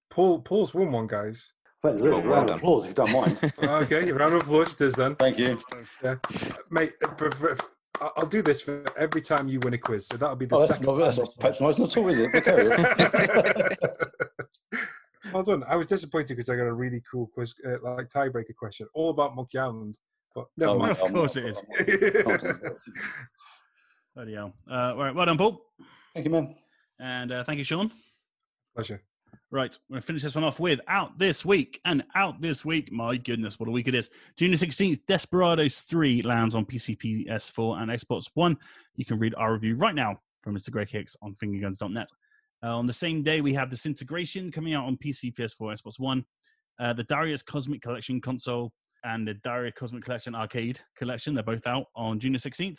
Paul, 0.08 0.40
Paul's 0.40 0.72
won 0.74 0.90
one, 0.90 1.06
guys. 1.06 1.50
Thank 1.82 1.98
you. 1.98 2.10
Well, 2.10 2.22
Round 2.22 2.28
well 2.30 2.40
of 2.40 2.46
done. 2.48 2.56
applause 2.58 2.84
if 2.84 2.88
you 2.88 2.94
don't 2.94 3.12
mind. 3.12 3.38
Okay, 3.62 4.10
round 4.10 4.32
of 4.34 4.40
applause 4.40 4.72
it 4.72 4.80
is 4.80 4.94
then. 4.94 5.14
Thank 5.16 5.38
you. 5.38 5.58
Yeah, 6.02 6.14
mate. 6.70 6.94
uh, 7.04 7.14
for- 7.16 7.30
for- 7.32 7.56
I- 8.00 8.10
I'll 8.16 8.26
do 8.26 8.40
this 8.40 8.62
for 8.62 8.82
every 8.96 9.20
time 9.20 9.46
you 9.46 9.60
win 9.60 9.74
a 9.74 9.78
quiz, 9.78 10.06
so 10.06 10.16
that'll 10.16 10.34
be 10.36 10.46
the 10.46 10.56
Oh, 10.56 10.60
that's 10.60 10.70
second. 10.72 10.86
not, 10.86 10.94
that's 10.96 11.18
time 11.18 11.24
not 11.24 11.26
this 11.26 11.36
patronising 11.36 11.84
at 11.84 11.96
all, 11.98 12.08
is 12.08 12.18
it? 12.18 13.78
But 15.24 15.30
carry 15.30 15.34
on. 15.34 15.44
well 15.46 15.58
done. 15.58 15.68
I 15.68 15.76
was 15.76 15.86
disappointed 15.86 16.34
because 16.34 16.48
I 16.48 16.56
got 16.56 16.64
a 16.66 16.72
really 16.72 17.02
cool 17.10 17.30
quiz, 17.34 17.54
uh, 17.66 17.76
like 17.82 18.08
tiebreaker 18.08 18.54
question, 18.58 18.86
all 18.94 19.10
about 19.10 19.34
Monkey 19.36 19.58
Island. 19.58 19.98
But 20.34 20.46
never 20.56 20.72
Oh, 20.72 20.78
mind. 20.78 20.92
Of 20.92 21.12
course 21.12 21.36
it 21.36 21.44
is. 21.46 21.62
is. 21.86 22.24
Bloody 24.14 24.34
hell. 24.34 24.54
Uh, 24.70 24.74
all 24.74 24.96
right, 24.96 25.14
well 25.14 25.26
done, 25.26 25.38
Paul. 25.38 25.62
Thank 26.14 26.26
you, 26.26 26.32
man. 26.32 26.54
And 26.98 27.32
uh, 27.32 27.44
thank 27.44 27.58
you, 27.58 27.64
Sean. 27.64 27.90
Pleasure. 28.74 29.02
Right, 29.52 29.76
we're 29.88 29.94
going 29.94 30.00
to 30.02 30.06
finish 30.06 30.22
this 30.22 30.34
one 30.36 30.44
off 30.44 30.60
with 30.60 30.80
Out 30.86 31.18
This 31.18 31.44
Week. 31.44 31.80
And 31.84 32.04
out 32.14 32.40
this 32.40 32.64
week, 32.64 32.92
my 32.92 33.16
goodness, 33.16 33.58
what 33.58 33.68
a 33.68 33.72
week 33.72 33.88
it 33.88 33.94
is. 33.96 34.08
June 34.36 34.50
the 34.52 34.56
16th, 34.56 35.00
Desperados 35.08 35.80
3 35.80 36.22
lands 36.22 36.54
on 36.54 36.64
PC, 36.64 36.96
PS4, 36.98 37.82
and 37.82 37.90
Xbox 37.90 38.24
One. 38.34 38.56
You 38.96 39.04
can 39.04 39.18
read 39.18 39.34
our 39.36 39.52
review 39.52 39.74
right 39.76 39.94
now 39.94 40.20
from 40.42 40.56
Mr. 40.56 40.70
Greg 40.70 40.88
Hicks 40.88 41.16
on 41.22 41.34
fingerguns.net. 41.34 42.08
Uh, 42.62 42.76
on 42.76 42.86
the 42.86 42.92
same 42.92 43.22
day, 43.22 43.40
we 43.40 43.54
have 43.54 43.70
Disintegration 43.70 44.52
coming 44.52 44.74
out 44.74 44.86
on 44.86 44.96
PC, 44.96 45.34
PS4, 45.34 45.80
Xbox 45.80 45.98
One. 45.98 46.24
Uh, 46.78 46.92
the 46.92 47.04
Darius 47.04 47.42
Cosmic 47.42 47.82
Collection 47.82 48.20
console 48.20 48.72
and 49.04 49.26
the 49.26 49.34
Darius 49.34 49.74
Cosmic 49.78 50.04
Collection 50.04 50.34
arcade 50.34 50.80
collection, 50.96 51.34
they're 51.34 51.42
both 51.42 51.66
out 51.66 51.86
on 51.96 52.18
June 52.18 52.32
the 52.32 52.38
16th. 52.38 52.78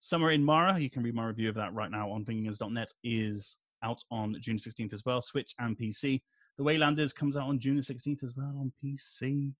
Summer 0.00 0.32
in 0.32 0.42
Mara, 0.42 0.78
you 0.78 0.90
can 0.90 1.02
read 1.02 1.14
my 1.14 1.26
review 1.26 1.48
of 1.48 1.54
that 1.56 1.74
right 1.74 1.90
now 1.90 2.10
on 2.10 2.24
fingerguns.net, 2.24 2.92
is 3.04 3.58
out 3.82 4.02
on 4.10 4.36
June 4.40 4.56
16th 4.56 4.92
as 4.92 5.04
well, 5.04 5.22
Switch 5.22 5.54
and 5.58 5.76
PC. 5.78 6.22
The 6.58 6.64
Waylanders 6.64 7.14
comes 7.14 7.36
out 7.36 7.48
on 7.48 7.58
June 7.58 7.78
16th 7.78 8.22
as 8.24 8.34
well 8.36 8.54
on 8.58 8.72
PC. 8.82 9.52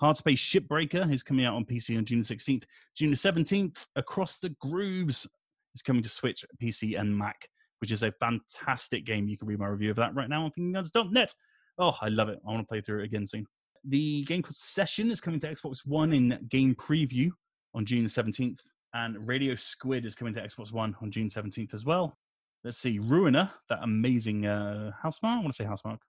Hardspace 0.00 0.38
Shipbreaker 0.38 1.12
is 1.12 1.22
coming 1.22 1.44
out 1.44 1.54
on 1.54 1.64
PC 1.64 1.98
on 1.98 2.04
June 2.04 2.20
16th. 2.20 2.64
June 2.96 3.12
17th, 3.12 3.76
Across 3.96 4.38
the 4.38 4.50
Grooves 4.60 5.26
is 5.74 5.82
coming 5.82 6.02
to 6.02 6.08
Switch, 6.08 6.44
PC, 6.62 6.98
and 6.98 7.16
Mac, 7.16 7.48
which 7.80 7.92
is 7.92 8.02
a 8.02 8.12
fantastic 8.12 9.04
game. 9.04 9.28
You 9.28 9.38
can 9.38 9.48
read 9.48 9.58
my 9.58 9.68
review 9.68 9.90
of 9.90 9.96
that 9.96 10.14
right 10.14 10.28
now 10.28 10.44
on 10.44 10.50
fingerguns.net. 10.50 11.34
Oh, 11.78 11.94
I 12.00 12.08
love 12.08 12.28
it. 12.28 12.40
I 12.46 12.50
want 12.50 12.60
to 12.60 12.68
play 12.68 12.80
through 12.80 13.00
it 13.00 13.04
again 13.04 13.26
soon. 13.26 13.46
The 13.84 14.24
game 14.24 14.42
called 14.42 14.56
Session 14.56 15.10
is 15.10 15.20
coming 15.20 15.40
to 15.40 15.48
Xbox 15.48 15.86
One 15.86 16.12
in 16.12 16.38
game 16.48 16.74
preview 16.74 17.30
on 17.74 17.84
June 17.84 18.06
17th. 18.06 18.58
And 18.94 19.28
Radio 19.28 19.54
Squid 19.54 20.06
is 20.06 20.14
coming 20.14 20.34
to 20.34 20.42
Xbox 20.42 20.72
One 20.72 20.96
on 21.00 21.10
June 21.10 21.28
17th 21.28 21.74
as 21.74 21.84
well. 21.84 22.16
Let's 22.64 22.78
see, 22.78 22.98
Ruiner, 22.98 23.50
that 23.68 23.78
amazing 23.82 24.46
uh, 24.46 24.90
Housemarque. 25.02 25.36
I 25.36 25.40
want 25.40 25.52
to 25.52 25.52
say 25.52 25.64
Housemarque. 25.64 26.00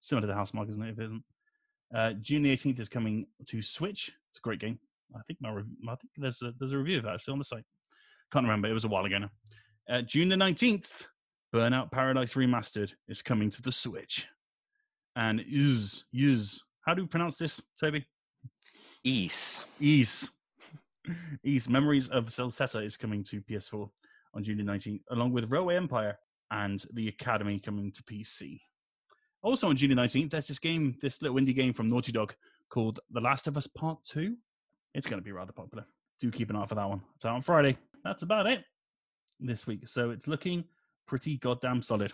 Similar 0.00 0.26
to 0.26 0.32
the 0.32 0.38
Housemarque, 0.38 0.70
isn't 0.70 0.82
it? 0.82 0.90
If 0.90 0.98
it 0.98 1.04
isn't. 1.04 1.24
Uh, 1.94 2.12
June 2.20 2.42
the 2.42 2.56
18th 2.56 2.80
is 2.80 2.88
coming 2.88 3.26
to 3.46 3.62
Switch. 3.62 4.12
It's 4.30 4.38
a 4.38 4.42
great 4.42 4.60
game. 4.60 4.78
I 5.14 5.20
think 5.26 5.40
my, 5.40 5.50
rev- 5.50 5.66
I 5.88 5.94
think 5.96 6.10
there's 6.16 6.42
a, 6.42 6.52
there's 6.58 6.72
a 6.72 6.78
review 6.78 6.98
of 6.98 7.04
that 7.04 7.14
actually 7.14 7.32
on 7.32 7.38
the 7.38 7.44
site. 7.44 7.64
Can't 8.32 8.44
remember. 8.44 8.68
It 8.68 8.72
was 8.72 8.84
a 8.84 8.88
while 8.88 9.04
ago 9.04 9.18
now. 9.18 9.30
Uh, 9.90 10.02
June 10.02 10.28
the 10.28 10.36
19th, 10.36 10.84
Burnout 11.52 11.90
Paradise 11.90 12.34
Remastered 12.34 12.92
is 13.08 13.22
coming 13.22 13.50
to 13.50 13.60
the 13.60 13.72
Switch. 13.72 14.28
And 15.16 15.42
is 15.48 16.04
is 16.12 16.62
how 16.86 16.94
do 16.94 17.02
we 17.02 17.08
pronounce 17.08 17.36
this, 17.36 17.60
Toby? 17.80 18.06
Ease. 19.02 19.64
Ease. 19.80 20.30
Ys 21.42 21.68
Memories 21.68 22.08
of 22.08 22.26
Celceta 22.26 22.84
is 22.84 22.96
coming 22.96 23.24
to 23.24 23.40
PS4 23.40 23.90
on 24.34 24.44
June 24.44 24.58
the 24.58 24.62
19th, 24.62 25.00
along 25.10 25.32
with 25.32 25.50
Railway 25.50 25.74
Empire 25.74 26.16
and 26.52 26.84
The 26.92 27.08
Academy 27.08 27.58
coming 27.58 27.90
to 27.90 28.02
PC. 28.04 28.60
Also 29.42 29.68
on 29.68 29.76
June 29.76 29.90
the 29.90 29.96
19th, 29.96 30.30
there's 30.30 30.46
this 30.46 30.60
game, 30.60 30.94
this 31.02 31.20
little 31.20 31.36
indie 31.38 31.54
game 31.54 31.72
from 31.72 31.88
Naughty 31.88 32.12
Dog 32.12 32.32
called 32.68 33.00
The 33.10 33.20
Last 33.20 33.48
of 33.48 33.56
Us 33.56 33.66
Part 33.66 33.98
2. 34.04 34.36
It's 34.94 35.08
going 35.08 35.20
to 35.20 35.24
be 35.24 35.32
rather 35.32 35.52
popular. 35.52 35.84
Do 36.20 36.30
keep 36.30 36.50
an 36.50 36.56
eye 36.56 36.60
out 36.60 36.68
for 36.68 36.76
that 36.76 36.88
one. 36.88 37.00
It's 37.16 37.24
out 37.24 37.34
on 37.34 37.42
Friday. 37.42 37.76
That's 38.04 38.22
about 38.22 38.46
it 38.46 38.62
this 39.40 39.66
week. 39.66 39.88
So 39.88 40.10
it's 40.10 40.28
looking 40.28 40.64
pretty 41.06 41.36
goddamn 41.38 41.82
solid. 41.82 42.12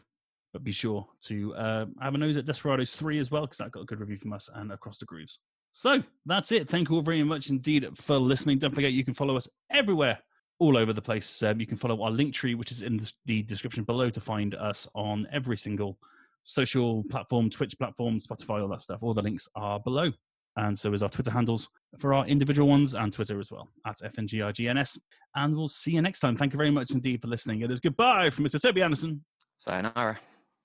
But 0.53 0.65
be 0.65 0.73
sure 0.73 1.07
to 1.24 1.55
uh, 1.55 1.86
have 2.01 2.15
a 2.15 2.19
nose 2.19 2.36
at 2.36 2.47
Desperados 2.47 2.94
3 2.94 3.19
as 3.19 3.31
well, 3.31 3.43
because 3.43 3.59
that 3.59 3.73
got 3.73 3.82
a 3.82 3.86
good 3.86 4.01
review 4.01 4.16
from 4.16 4.32
us 4.32 4.48
and 4.55 4.73
Across 4.73 4.98
the 4.98 5.05
Grooves. 5.05 5.40
So 5.73 6.03
that's 6.24 6.53
it. 6.53 6.69
Thank 6.69 6.89
you 6.89 6.97
all 6.97 7.03
very 7.03 7.23
much 7.23 7.51
indeed 7.51 7.86
for 7.94 8.16
listening. 8.16 8.59
Don't 8.59 8.74
forget 8.74 8.93
you 8.93 9.05
can 9.05 9.12
follow 9.12 9.36
us 9.36 9.47
everywhere, 9.70 10.19
all 10.59 10.78
over 10.78 10.94
the 10.94 11.03
place. 11.03 11.43
Um, 11.43 11.61
you 11.61 11.66
can 11.66 11.77
follow 11.77 12.01
our 12.03 12.11
link 12.11 12.32
tree, 12.32 12.55
which 12.55 12.73
is 12.73 12.81
in 12.81 12.97
the, 12.97 13.12
the 13.27 13.43
description 13.43 13.85
below, 13.85 14.09
to 14.09 14.20
find 14.20 14.55
us 14.55 14.89
on 14.94 15.27
every 15.31 15.59
single 15.59 15.98
social 16.44 17.05
platform, 17.05 17.51
Twitch 17.51 17.78
platform, 17.78 18.19
Spotify, 18.19 18.62
all 18.62 18.69
that 18.69 18.81
stuff. 18.81 19.03
All 19.03 19.12
the 19.12 19.20
links 19.20 19.48
are 19.55 19.78
below. 19.78 20.12
And 20.56 20.78
so 20.78 20.92
is 20.94 21.02
our 21.02 21.08
Twitter 21.08 21.30
handles 21.30 21.68
for 21.98 22.14
our 22.14 22.26
individual 22.26 22.68
ones 22.68 22.94
and 22.94 23.12
Twitter 23.12 23.38
as 23.38 23.50
well 23.52 23.68
at 23.86 23.98
FNGRGNS. 23.98 24.98
And 25.34 25.54
we'll 25.54 25.68
see 25.68 25.92
you 25.92 26.02
next 26.02 26.20
time. 26.20 26.36
Thank 26.36 26.52
you 26.52 26.56
very 26.56 26.70
much 26.70 26.92
indeed 26.92 27.20
for 27.20 27.28
listening. 27.28 27.60
It 27.60 27.70
is 27.70 27.80
goodbye 27.80 28.30
from 28.30 28.46
Mr. 28.46 28.60
Toby 28.60 28.82
Anderson. 28.82 29.22
Sayonara. 29.58 30.18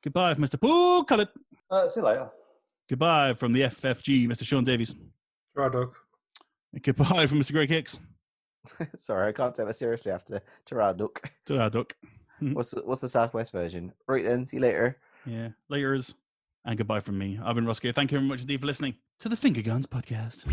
Goodbye 0.03 0.33
from 0.33 0.43
Mr. 0.45 0.59
Paul 0.59 1.03
Cullett. 1.03 1.29
Uh, 1.69 1.89
see 1.89 1.99
you 1.99 2.05
later. 2.05 2.29
Goodbye 2.89 3.33
from 3.33 3.53
the 3.53 3.61
FFG, 3.61 4.27
Mr. 4.27 4.43
Sean 4.43 4.63
Davies. 4.63 4.95
Try 5.55 5.69
dog. 5.69 5.95
Goodbye 6.81 7.27
from 7.27 7.39
Mr. 7.39 7.51
Greg 7.51 7.69
Hicks. 7.69 7.99
Sorry, 8.95 9.29
I 9.29 9.31
can't 9.31 9.53
take 9.53 9.67
that 9.67 9.75
seriously 9.75 10.11
after 10.11 10.41
Gerard 10.65 10.97
Duck. 10.97 11.29
To 11.47 11.59
our 11.59 11.69
duck. 11.69 11.95
What's 12.39 12.71
the, 12.71 12.81
what's 12.83 13.01
the 13.01 13.09
Southwest 13.09 13.51
version? 13.51 13.93
Right 14.07 14.23
then, 14.23 14.45
see 14.45 14.57
you 14.57 14.63
later. 14.63 14.97
Yeah. 15.25 15.49
Laters. 15.71 16.15
And 16.63 16.77
goodbye 16.77 16.99
from 16.99 17.17
me. 17.17 17.39
I've 17.43 17.55
been 17.55 17.65
Roscoe. 17.65 17.91
Thank 17.91 18.11
you 18.11 18.19
very 18.19 18.27
much 18.27 18.41
indeed 18.41 18.61
for 18.61 18.67
listening 18.67 18.95
to 19.19 19.29
the 19.29 19.35
Finger 19.35 19.61
Guns 19.61 19.87
Podcast. 19.87 20.45